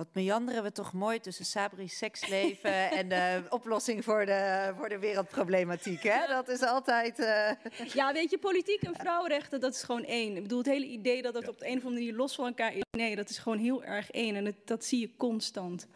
Wat 0.00 0.14
meanderen 0.14 0.62
we 0.62 0.72
toch 0.72 0.92
mooi 0.92 1.20
tussen 1.20 1.44
Sabri's 1.44 1.96
seksleven 1.98 2.90
en 3.00 3.08
de 3.08 3.42
oplossing 3.48 4.04
voor 4.04 4.26
de, 4.26 4.72
voor 4.76 4.88
de 4.88 4.98
wereldproblematiek. 4.98 6.02
Hè? 6.02 6.26
Dat 6.26 6.48
is 6.48 6.62
altijd. 6.62 7.18
eh, 7.18 7.50
Ja, 7.94 8.12
weet 8.12 8.30
je, 8.30 8.38
politiek 8.38 8.82
en 8.82 8.94
vrouwenrechten, 8.94 9.60
dat 9.60 9.74
is 9.74 9.82
gewoon 9.82 10.04
één. 10.04 10.36
Ik 10.36 10.42
bedoel, 10.42 10.58
het 10.58 10.66
hele 10.66 10.86
idee 10.86 11.22
dat 11.22 11.34
dat 11.34 11.48
op 11.48 11.58
de 11.58 11.66
een 11.66 11.76
of 11.76 11.84
andere 11.84 12.04
manier 12.04 12.14
los 12.14 12.34
van 12.34 12.46
elkaar 12.46 12.74
is. 12.74 12.82
Nee, 12.96 13.16
dat 13.16 13.30
is 13.30 13.38
gewoon 13.38 13.58
heel 13.58 13.84
erg 13.84 14.10
één. 14.10 14.36
En 14.36 14.44
het, 14.44 14.56
dat 14.64 14.84
zie 14.84 15.00
je 15.00 15.10
constant. 15.16 15.86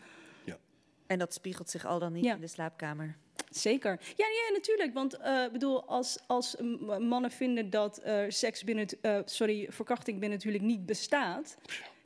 En 1.07 1.19
dat 1.19 1.35
spiegelt 1.35 1.71
zich 1.71 1.87
al 1.87 1.99
dan 1.99 2.13
niet 2.13 2.25
Ja. 2.25 2.35
in 2.35 2.41
de 2.41 2.47
slaapkamer. 2.47 3.17
Zeker. 3.51 4.01
Ja, 4.17 4.27
ja 4.27 4.53
natuurlijk. 4.53 4.95
Want 4.95 5.17
eh, 5.17 5.43
ik 5.45 5.53
bedoel, 5.53 5.85
als, 5.85 6.19
als 6.27 6.57
mannen 6.99 7.31
vinden 7.31 7.71
dat 7.71 7.99
eh, 7.99 8.25
seks 8.29 8.65
binnen 8.65 8.85
het, 8.85 9.01
eh, 9.01 9.19
sorry, 9.25 9.67
verkrachting 9.71 10.19
binnen 10.19 10.39
het 10.39 10.47
huwelijk 10.47 10.69
niet 10.69 10.87
bestaat, 10.87 11.57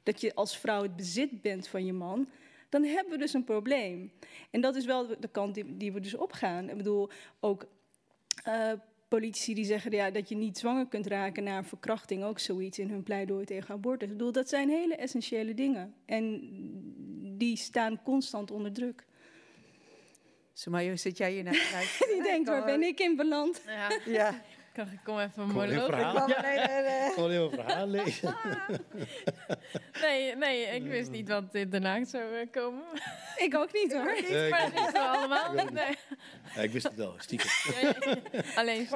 dat 0.09 0.21
je 0.21 0.35
als 0.35 0.59
vrouw 0.59 0.83
het 0.83 0.97
bezit 0.97 1.43
bent 1.43 1.69
van 1.69 1.85
je 1.85 1.93
man, 1.93 2.29
dan 2.69 2.85
hebben 2.85 3.13
we 3.13 3.19
dus 3.19 3.33
een 3.33 3.45
probleem. 3.45 4.13
En 4.51 4.61
dat 4.61 4.77
is 4.77 4.85
wel 4.85 5.07
de, 5.07 5.17
de 5.21 5.29
kant 5.29 5.55
die, 5.55 5.77
die 5.77 5.93
we 5.93 6.01
dus 6.01 6.15
opgaan. 6.15 6.69
Ik 6.71 6.77
bedoel, 6.77 7.11
ook 7.41 7.67
eh, 8.45 8.73
politici 9.09 9.55
die 9.55 9.65
zeggen 9.65 9.91
ja, 9.91 10.11
dat 10.11 10.29
je 10.29 10.37
niet 10.37 10.59
zwanger 10.59 10.87
kunt 10.87 11.07
raken 11.07 11.45
na 11.45 11.57
een 11.57 11.65
verkrachting, 11.65 12.25
ook 12.25 12.39
zoiets 12.39 12.79
in 12.79 12.91
hun 12.91 13.03
pleidooi 13.03 13.45
tegen 13.45 13.75
abortus. 13.75 14.09
Ik 14.09 14.17
bedoel, 14.17 14.33
dat 14.33 14.49
zijn 14.49 14.69
hele 14.69 14.97
essentiële 14.97 15.55
dingen. 15.55 15.95
En 16.05 16.41
die 17.39 17.57
staan 17.57 18.03
constant 18.03 18.51
onder 18.51 18.73
druk. 18.73 19.07
Sumayo, 20.53 20.97
zit 20.97 21.17
jij 21.17 21.33
hier 21.33 21.43
naar 21.43 21.53
te 21.53 21.71
luisteren? 21.79 22.15
Die 22.15 22.23
denkt, 22.23 22.49
waar 22.49 22.65
ben 22.65 22.83
ik 22.83 23.01
in 23.01 23.17
beland? 23.17 23.63
Ja. 23.67 24.01
Ja. 24.05 24.43
Ik 24.79 24.85
kan- 24.85 24.93
ik 24.93 25.01
kom 25.05 25.19
even 25.19 25.43
een 25.43 25.49
monoloog. 25.49 25.85
verhaal. 25.87 26.17
Ik 26.17 26.25
kwam 26.25 26.45
alleen, 26.45 27.31
heel 27.31 27.45
een 27.45 27.51
verhaal 27.51 27.87
lezen. 27.87 28.37
Nee, 30.03 30.37
nee, 30.37 30.63
ik 30.63 30.83
wist 30.83 31.11
niet 31.11 31.29
wat 31.29 31.53
dit 31.53 31.71
daarna 31.71 32.05
zou 32.05 32.35
eh, 32.39 32.47
komen. 32.51 32.85
Ik 33.47 33.55
ook 33.55 33.73
niet 33.73 33.93
hoor. 33.93 34.05
Maar 34.05 34.17
ik- 34.17 34.29
dat 34.51 34.73
wisten 34.73 34.93
we 34.93 34.99
allemaal. 35.09 35.53
Nee. 35.53 35.97
Ja, 36.55 36.61
ik 36.61 36.71
wist 36.71 36.85
het 36.85 36.95
wel, 36.95 37.15
stiekem. 37.19 37.49
Alleen 38.57 38.87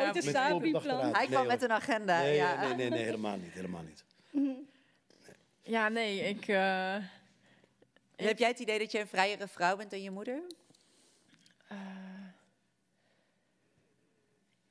raad. 1.00 1.16
Hij 1.16 1.26
kwam 1.26 1.40
Nee, 1.46 1.50
met 1.50 1.60
hoor. 1.60 1.68
een 1.70 1.74
agenda. 1.76 2.18
Nee, 2.20 2.34
ja. 2.36 2.60
nee, 2.66 2.74
nee, 2.74 2.90
nee, 2.90 3.02
helemaal 3.04 3.36
niet. 3.36 3.52
Helemaal 3.52 3.82
niet. 3.82 4.04
Ja, 5.62 5.88
nee, 5.88 6.20
ik... 6.20 6.48
eh, 6.48 6.96
Heb 8.16 8.38
jij 8.38 8.48
het 8.48 8.58
idee 8.58 8.78
dat 8.78 8.92
je 8.92 9.00
een 9.00 9.06
vrijere 9.06 9.48
vrouw 9.48 9.76
bent 9.76 9.90
dan 9.90 10.02
je 10.02 10.10
moeder? 10.10 10.42
eh, 11.68 11.76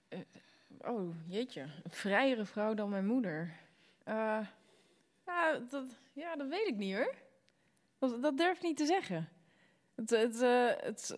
eh, 0.09 0.19
oh, 0.87 1.15
jeetje. 1.27 1.61
Een 1.61 1.91
vrijere 1.91 2.45
vrouw 2.45 2.73
dan 2.73 2.89
mijn 2.89 3.05
moeder. 3.05 3.53
Eh, 4.03 4.39
ja, 5.25 5.59
dat, 5.69 5.85
ja, 6.13 6.35
dat 6.35 6.47
weet 6.47 6.67
ik 6.67 6.77
niet 6.77 6.95
hoor. 6.95 7.15
Dat, 7.97 8.21
dat 8.21 8.37
durf 8.37 8.57
ik 8.57 8.63
niet 8.63 8.77
te 8.77 8.85
zeggen. 8.85 9.29
Het, 9.95 10.09
het, 10.09 10.41
eh, 10.41 10.67
het, 10.77 11.15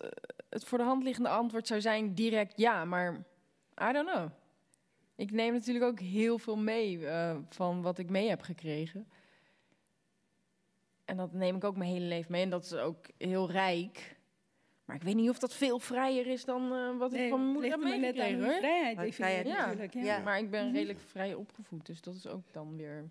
het 0.48 0.64
voor 0.64 0.78
de 0.78 0.84
hand 0.84 1.02
liggende 1.02 1.28
antwoord 1.28 1.66
zou 1.66 1.80
zijn 1.80 2.14
direct 2.14 2.56
ja, 2.56 2.84
maar 2.84 3.24
I 3.88 3.92
don't 3.92 4.10
know. 4.10 4.28
Ik 5.16 5.30
neem 5.30 5.52
natuurlijk 5.52 5.84
ook 5.84 6.00
heel 6.00 6.38
veel 6.38 6.56
mee 6.56 7.06
eh, 7.06 7.36
van 7.48 7.82
wat 7.82 7.98
ik 7.98 8.10
mee 8.10 8.28
heb 8.28 8.40
gekregen. 8.40 9.08
En 11.04 11.16
dat 11.16 11.32
neem 11.32 11.56
ik 11.56 11.64
ook 11.64 11.76
mijn 11.76 11.90
hele 11.90 12.06
leven 12.06 12.32
mee. 12.32 12.42
En 12.42 12.50
dat 12.50 12.64
is 12.64 12.74
ook 12.74 13.06
heel 13.18 13.50
rijk. 13.50 14.16
Maar 14.84 14.96
ik 14.96 15.02
weet 15.02 15.14
niet 15.14 15.28
of 15.30 15.38
dat 15.38 15.54
veel 15.54 15.78
vrijer 15.78 16.26
is 16.26 16.44
dan 16.44 16.72
eh, 16.72 16.96
wat 16.98 17.12
ik 17.12 17.28
van 17.28 17.38
mijn 17.40 17.52
moeder 17.52 17.70
heb 17.70 17.80
ligt 17.80 17.90
maar 17.90 18.00
net 18.00 18.10
aan 18.10 18.16
meegekregen. 18.16 18.44
hoor. 18.44 18.58
vrijheid 18.58 19.14
vrijheid- 19.14 19.46
Ja, 19.46 19.66
natuurlijk. 19.66 19.94
Ja. 19.94 20.02
ja, 20.02 20.18
maar 20.18 20.38
ik 20.38 20.50
ben 20.50 20.64
Mhm. 20.64 20.74
redelijk 20.74 20.98
vrij 21.00 21.34
opgevoed. 21.34 21.86
Dus 21.86 22.00
dat 22.00 22.14
is 22.14 22.26
ook 22.26 22.52
dan 22.52 22.76
weer... 22.76 23.10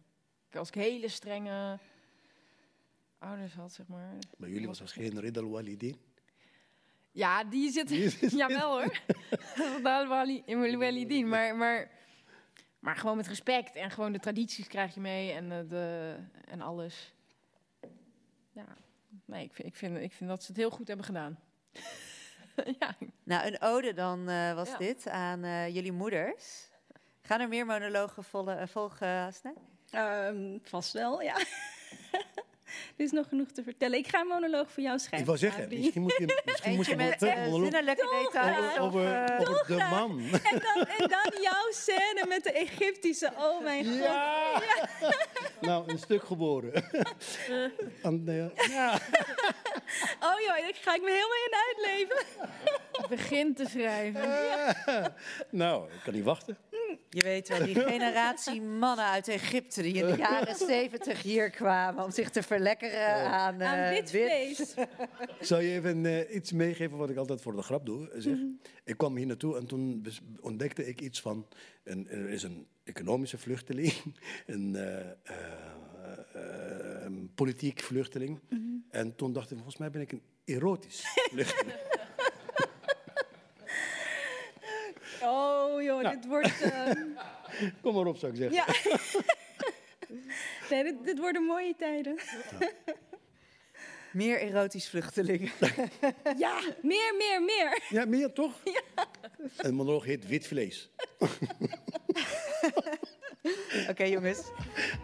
Als 0.53 0.67
ik 0.67 0.73
hele 0.75 1.07
strenge 1.07 1.79
ouders 3.19 3.53
had, 3.53 3.73
zeg 3.73 3.87
maar... 3.87 4.13
Bij 4.37 4.49
jullie 4.49 4.67
was 4.67 4.81
geen 4.91 5.19
Ridal 5.19 5.49
Walidin? 5.49 5.97
Ja, 7.11 7.43
die 7.43 7.71
zit... 7.71 7.87
Die 7.87 8.09
zit- 8.09 8.31
Jawel 8.41 8.71
hoor. 8.79 8.99
Wel 9.83 10.07
niet 11.05 11.25
maar, 11.25 11.55
maar, 11.55 11.91
maar 12.79 12.95
gewoon 12.95 13.17
met 13.17 13.27
respect. 13.27 13.75
En 13.75 13.91
gewoon 13.91 14.11
de 14.11 14.19
tradities 14.19 14.67
krijg 14.67 14.93
je 14.93 14.99
mee 14.99 15.31
en, 15.31 15.67
de, 15.67 16.15
en 16.45 16.61
alles. 16.61 17.13
Ja, 18.51 18.65
nee, 19.25 19.43
ik 19.43 19.53
vind, 19.53 19.67
ik, 19.67 19.75
vind, 19.75 19.97
ik 19.97 20.11
vind 20.13 20.29
dat 20.29 20.41
ze 20.43 20.47
het 20.47 20.57
heel 20.57 20.69
goed 20.71 20.87
hebben 20.87 21.05
gedaan. 21.05 21.39
ja. 22.79 22.95
Nou, 23.23 23.47
een 23.47 23.61
ode 23.61 23.93
dan 23.93 24.29
eh, 24.29 24.53
was 24.53 24.69
Ja. 24.69 24.77
dit 24.77 25.07
aan 25.07 25.43
eh, 25.43 25.67
jullie 25.73 25.91
moeders. 25.91 26.69
Gaan 27.21 27.39
er 27.41 27.47
meer 27.47 27.65
monologen 27.65 28.23
volle- 28.23 28.55
eh, 28.55 28.67
volgen, 28.67 29.07
Hasne? 29.17 29.53
Ehm, 29.89 30.57
vast 30.63 30.93
wel, 30.93 31.21
ja. 31.21 31.35
er 32.97 33.03
is 33.05 33.11
nog 33.11 33.27
genoeg 33.27 33.51
te 33.51 33.63
vertellen. 33.63 33.97
Ik 33.97 34.07
ga 34.07 34.19
een 34.19 34.27
monoloog 34.27 34.71
voor 34.71 34.83
jou 34.83 34.97
schrijven. 34.99 35.19
Ik 35.19 35.25
wou 35.25 35.37
zeggen, 35.37 35.63
Adrie. 35.63 35.79
misschien 35.79 36.01
moet 36.01 36.15
je, 36.17 36.41
misschien 36.45 36.75
moet 36.75 36.85
je 36.85 36.95
met 36.95 37.19
wel- 37.19 37.29
eh, 37.29 37.37
monoloog 37.37 37.61
zinnelijke 37.63 38.29
details. 38.31 38.77
over, 38.79 38.81
over, 38.81 39.23
eh, 39.23 39.39
over 39.49 39.67
de 39.67 39.87
man. 39.89 40.19
En 40.51 40.59
dan, 40.59 40.85
en 40.97 41.07
dan 41.09 41.41
jouw 41.41 41.71
scène 41.71 42.25
met 42.27 42.43
de 42.43 42.51
Egyptische. 42.51 43.31
Oh 43.37 43.63
mijn 43.63 43.85
god. 43.85 43.95
Ja. 43.97 44.61
Nou, 45.61 45.91
een 45.91 45.97
stuk 45.99 46.23
geboren. 46.23 46.71
Ja. 48.69 48.99
Oh 50.19 50.39
joh, 50.39 50.57
daar 50.59 50.71
ga 50.81 50.95
ik 50.95 51.01
me 51.01 51.11
helemaal 51.11 51.43
in 51.47 51.55
uitleven. 51.67 52.25
Begin 53.09 53.53
te 53.55 53.65
schrijven. 53.69 54.21
Nou, 55.51 55.91
ik 55.91 55.99
kan 56.03 56.13
niet 56.13 56.23
wachten. 56.23 56.57
Je 57.09 57.21
weet 57.23 57.47
wel, 57.49 57.65
die 57.65 57.79
generatie 57.79 58.61
mannen 58.61 59.05
uit 59.05 59.27
Egypte 59.27 59.81
die 59.81 59.93
in 59.93 60.05
de 60.05 60.17
jaren 60.17 60.55
zeventig 60.67 61.21
hier 61.21 61.49
kwamen 61.49 62.03
om 62.03 62.11
zich 62.11 62.29
te 62.29 62.43
verlekkeren 62.43 63.15
aan, 63.31 63.61
eh, 63.61 63.67
Aan 63.71 63.89
wit 63.93 64.09
vlees. 64.09 64.73
Ik 65.39 65.45
zal 65.45 65.59
je 65.59 65.71
even 65.73 66.05
eh, 66.05 66.35
iets 66.35 66.51
meegeven 66.51 66.97
wat 66.97 67.09
ik 67.09 67.17
altijd 67.17 67.41
voor 67.41 67.55
de 67.55 67.61
grap 67.61 67.85
doe. 67.85 68.09
eh, 68.09 68.21
Zeg. 68.21 68.33
Mhm. 68.33 68.45
Ik 68.83 68.97
kwam 68.97 69.15
hier 69.17 69.25
naartoe 69.25 69.57
en 69.57 69.65
toen 69.67 70.05
ontdekte 70.41 70.87
ik 70.87 71.01
iets 71.01 71.21
van... 71.21 71.47
Een, 71.83 72.07
er 72.09 72.29
is 72.29 72.43
een 72.43 72.67
economische 72.83 73.37
vluchteling, 73.37 73.93
een 74.45 74.75
eh, 74.75 74.99
eh, 74.99 75.05
eh, 76.33 77.03
een 77.03 77.31
politiek 77.35 77.79
vluchteling. 77.81 78.39
Mhm. 78.49 78.61
En 78.89 79.15
toen 79.15 79.33
dacht 79.33 79.49
ik, 79.51 79.55
volgens 79.55 79.77
mij 79.77 79.89
ben 79.89 80.01
ik 80.01 80.11
een 80.11 80.21
erotisch 80.45 81.03
vluchteling. 81.31 81.75
Oh 85.23 85.81
joh, 85.81 86.01
Nou. 86.01 86.15
dit 86.15 86.25
wordt... 86.25 86.61
ehm, 86.61 87.01
Kom 87.81 87.93
maar 87.95 88.05
op, 88.05 88.17
zou 88.17 88.31
ik 88.31 88.37
zeggen. 88.37 88.55
ja. 88.55 88.65
nee, 90.69 90.83
dit, 90.83 91.05
dit 91.05 91.19
worden 91.19 91.43
mooie 91.43 91.75
tijden. 91.77 92.17
Meer 94.13 94.41
erotisch 94.41 94.89
vluchtelingen. 94.89 95.51
ja, 96.37 96.59
meer, 96.81 97.13
meer, 97.17 97.41
meer. 97.41 97.83
Ja, 97.89 98.05
meer 98.05 98.33
toch? 98.33 98.53
Een 99.57 99.75
monoloog 99.75 100.05
heet 100.05 100.27
Wit 100.27 100.47
Vlees. 100.47 100.89
Oké 103.89 104.03
jongens, 104.03 104.41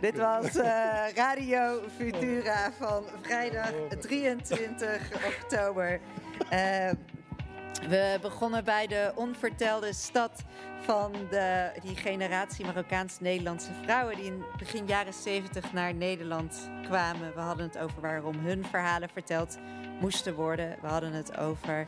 dit 0.02 0.18
was 0.18 0.56
eh, 0.56 1.06
Radio 1.16 1.82
Futura 1.98 2.72
van 2.72 3.06
vrijdag 3.22 3.72
23 4.00 5.26
oktober. 5.26 6.00
Eh, 6.50 6.92
we 7.88 8.18
begonnen 8.22 8.64
bij 8.64 8.88
de 8.88 9.12
onvertelde 9.16 9.94
stad 9.94 10.44
van 10.82 11.12
de, 11.30 11.72
die 11.84 11.96
generatie 11.96 12.66
Marokkaans-Nederlandse 12.66 13.72
vrouwen 13.84 14.16
die 14.16 14.26
in 14.26 14.44
begin 14.58 14.88
jaren 14.88 15.14
70 15.14 15.74
naar 15.74 15.94
Nederland 15.94 16.70
kwamen. 16.84 17.34
We 17.34 17.40
hadden 17.40 17.66
het 17.66 17.78
over 17.78 18.02
waarom 18.02 18.36
hun 18.38 18.66
verhalen 18.66 19.10
verteld 19.10 19.58
moesten 20.00 20.36
worden. 20.36 20.78
We 20.82 20.88
hadden 20.88 21.14
het 21.14 21.38
over 21.38 21.88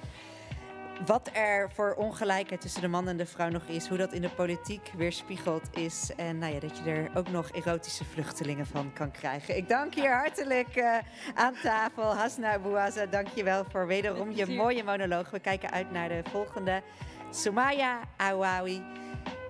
wat 1.05 1.29
er 1.33 1.71
voor 1.71 1.93
ongelijkheid 1.93 2.61
tussen 2.61 2.81
de 2.81 2.87
man 2.87 3.07
en 3.07 3.17
de 3.17 3.25
vrouw 3.25 3.49
nog 3.49 3.63
is, 3.65 3.87
hoe 3.87 3.97
dat 3.97 4.13
in 4.13 4.21
de 4.21 4.29
politiek 4.29 4.91
weerspiegeld 4.97 5.61
is 5.73 6.11
en 6.17 6.37
nou 6.37 6.53
ja, 6.53 6.59
dat 6.59 6.77
je 6.77 6.89
er 6.89 7.09
ook 7.13 7.29
nog 7.29 7.49
erotische 7.51 8.05
vluchtelingen 8.05 8.65
van 8.65 8.93
kan 8.93 9.11
krijgen. 9.11 9.57
Ik 9.57 9.69
dank 9.69 9.93
je 9.93 10.07
hartelijk 10.07 10.75
eh, 10.75 10.97
aan 11.33 11.53
tafel. 11.63 12.15
Hasna 12.15 12.59
Bouaza, 12.59 13.05
dank 13.05 13.27
je 13.27 13.43
wel 13.43 13.65
voor 13.69 13.87
wederom 13.87 14.31
je 14.31 14.45
mooie 14.45 14.83
monoloog. 14.83 15.29
We 15.29 15.39
kijken 15.39 15.71
uit 15.71 15.91
naar 15.91 16.09
de 16.09 16.21
volgende. 16.31 16.81
Sumaya 17.29 17.99
Awawi. 18.17 18.83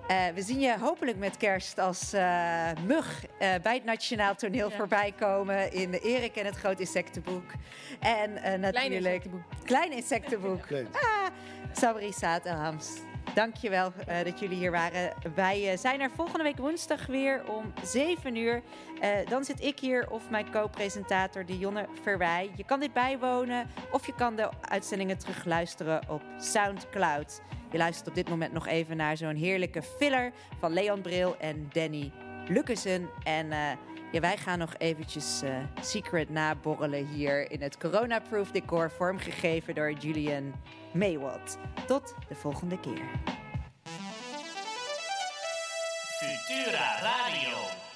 Eh, 0.06 0.34
we 0.34 0.42
zien 0.42 0.60
je 0.60 0.78
hopelijk 0.78 1.18
met 1.18 1.36
kerst 1.36 1.78
als 1.78 2.12
eh, 2.12 2.70
mug 2.86 3.24
eh, 3.38 3.54
bij 3.62 3.74
het 3.74 3.84
Nationaal 3.84 4.34
Toneel 4.34 4.70
voorbij 4.70 5.12
komen 5.18 5.72
in 5.72 5.92
Erik 5.92 6.36
en 6.36 6.46
het 6.46 6.56
Groot 6.56 6.80
Insectenboek. 6.80 7.50
En 8.00 8.36
eh, 8.36 8.58
natuurlijk... 8.58 8.94
insectenboek. 8.94 9.42
Klein 9.64 9.92
insectenboek. 9.92 10.62
Klein. 10.66 10.86
Ah, 10.92 11.26
Sabri 11.72 12.12
Saad. 12.12 12.42
Dankjewel 13.34 13.92
uh, 14.08 14.24
dat 14.24 14.40
jullie 14.40 14.56
hier 14.56 14.70
waren. 14.70 15.12
Wij 15.34 15.72
uh, 15.72 15.78
zijn 15.78 16.00
er 16.00 16.10
volgende 16.10 16.42
week 16.42 16.58
woensdag 16.58 17.06
weer 17.06 17.42
om 17.48 17.72
7 17.82 18.36
uur. 18.36 18.62
Uh, 19.02 19.08
dan 19.28 19.44
zit 19.44 19.60
ik 19.60 19.78
hier 19.78 20.10
of 20.10 20.30
mijn 20.30 20.50
co-presentator 20.50 21.46
Dionne 21.46 21.86
Verwij. 22.02 22.50
Je 22.56 22.64
kan 22.64 22.80
dit 22.80 22.92
bijwonen 22.92 23.66
of 23.90 24.06
je 24.06 24.14
kan 24.14 24.36
de 24.36 24.48
uitzendingen 24.60 25.18
terugluisteren 25.18 26.00
op 26.08 26.22
Soundcloud. 26.38 27.40
Je 27.70 27.78
luistert 27.78 28.08
op 28.08 28.14
dit 28.14 28.28
moment 28.28 28.52
nog 28.52 28.66
even 28.66 28.96
naar 28.96 29.16
zo'n 29.16 29.36
heerlijke 29.36 29.82
filler 29.82 30.32
van 30.58 30.72
Leon 30.72 31.00
Bril 31.00 31.36
en 31.36 31.68
Danny 31.72 32.12
Lukkesen. 32.48 33.08
En 33.22 33.48
ja, 34.12 34.20
wij 34.20 34.36
gaan 34.36 34.58
nog 34.58 34.74
eventjes 34.78 35.42
uh, 35.44 35.56
secret 35.80 36.30
naborrelen 36.30 37.06
hier 37.06 37.50
in 37.50 37.62
het 37.62 37.78
coronaproof 37.78 38.50
decor 38.50 38.90
vormgegeven 38.90 39.74
door 39.74 39.92
Julian 39.92 40.54
Maywald. 40.92 41.58
Tot 41.86 42.14
de 42.28 42.34
volgende 42.34 42.80
keer. 42.80 43.08
Futura 46.18 47.00
Radio. 47.00 47.91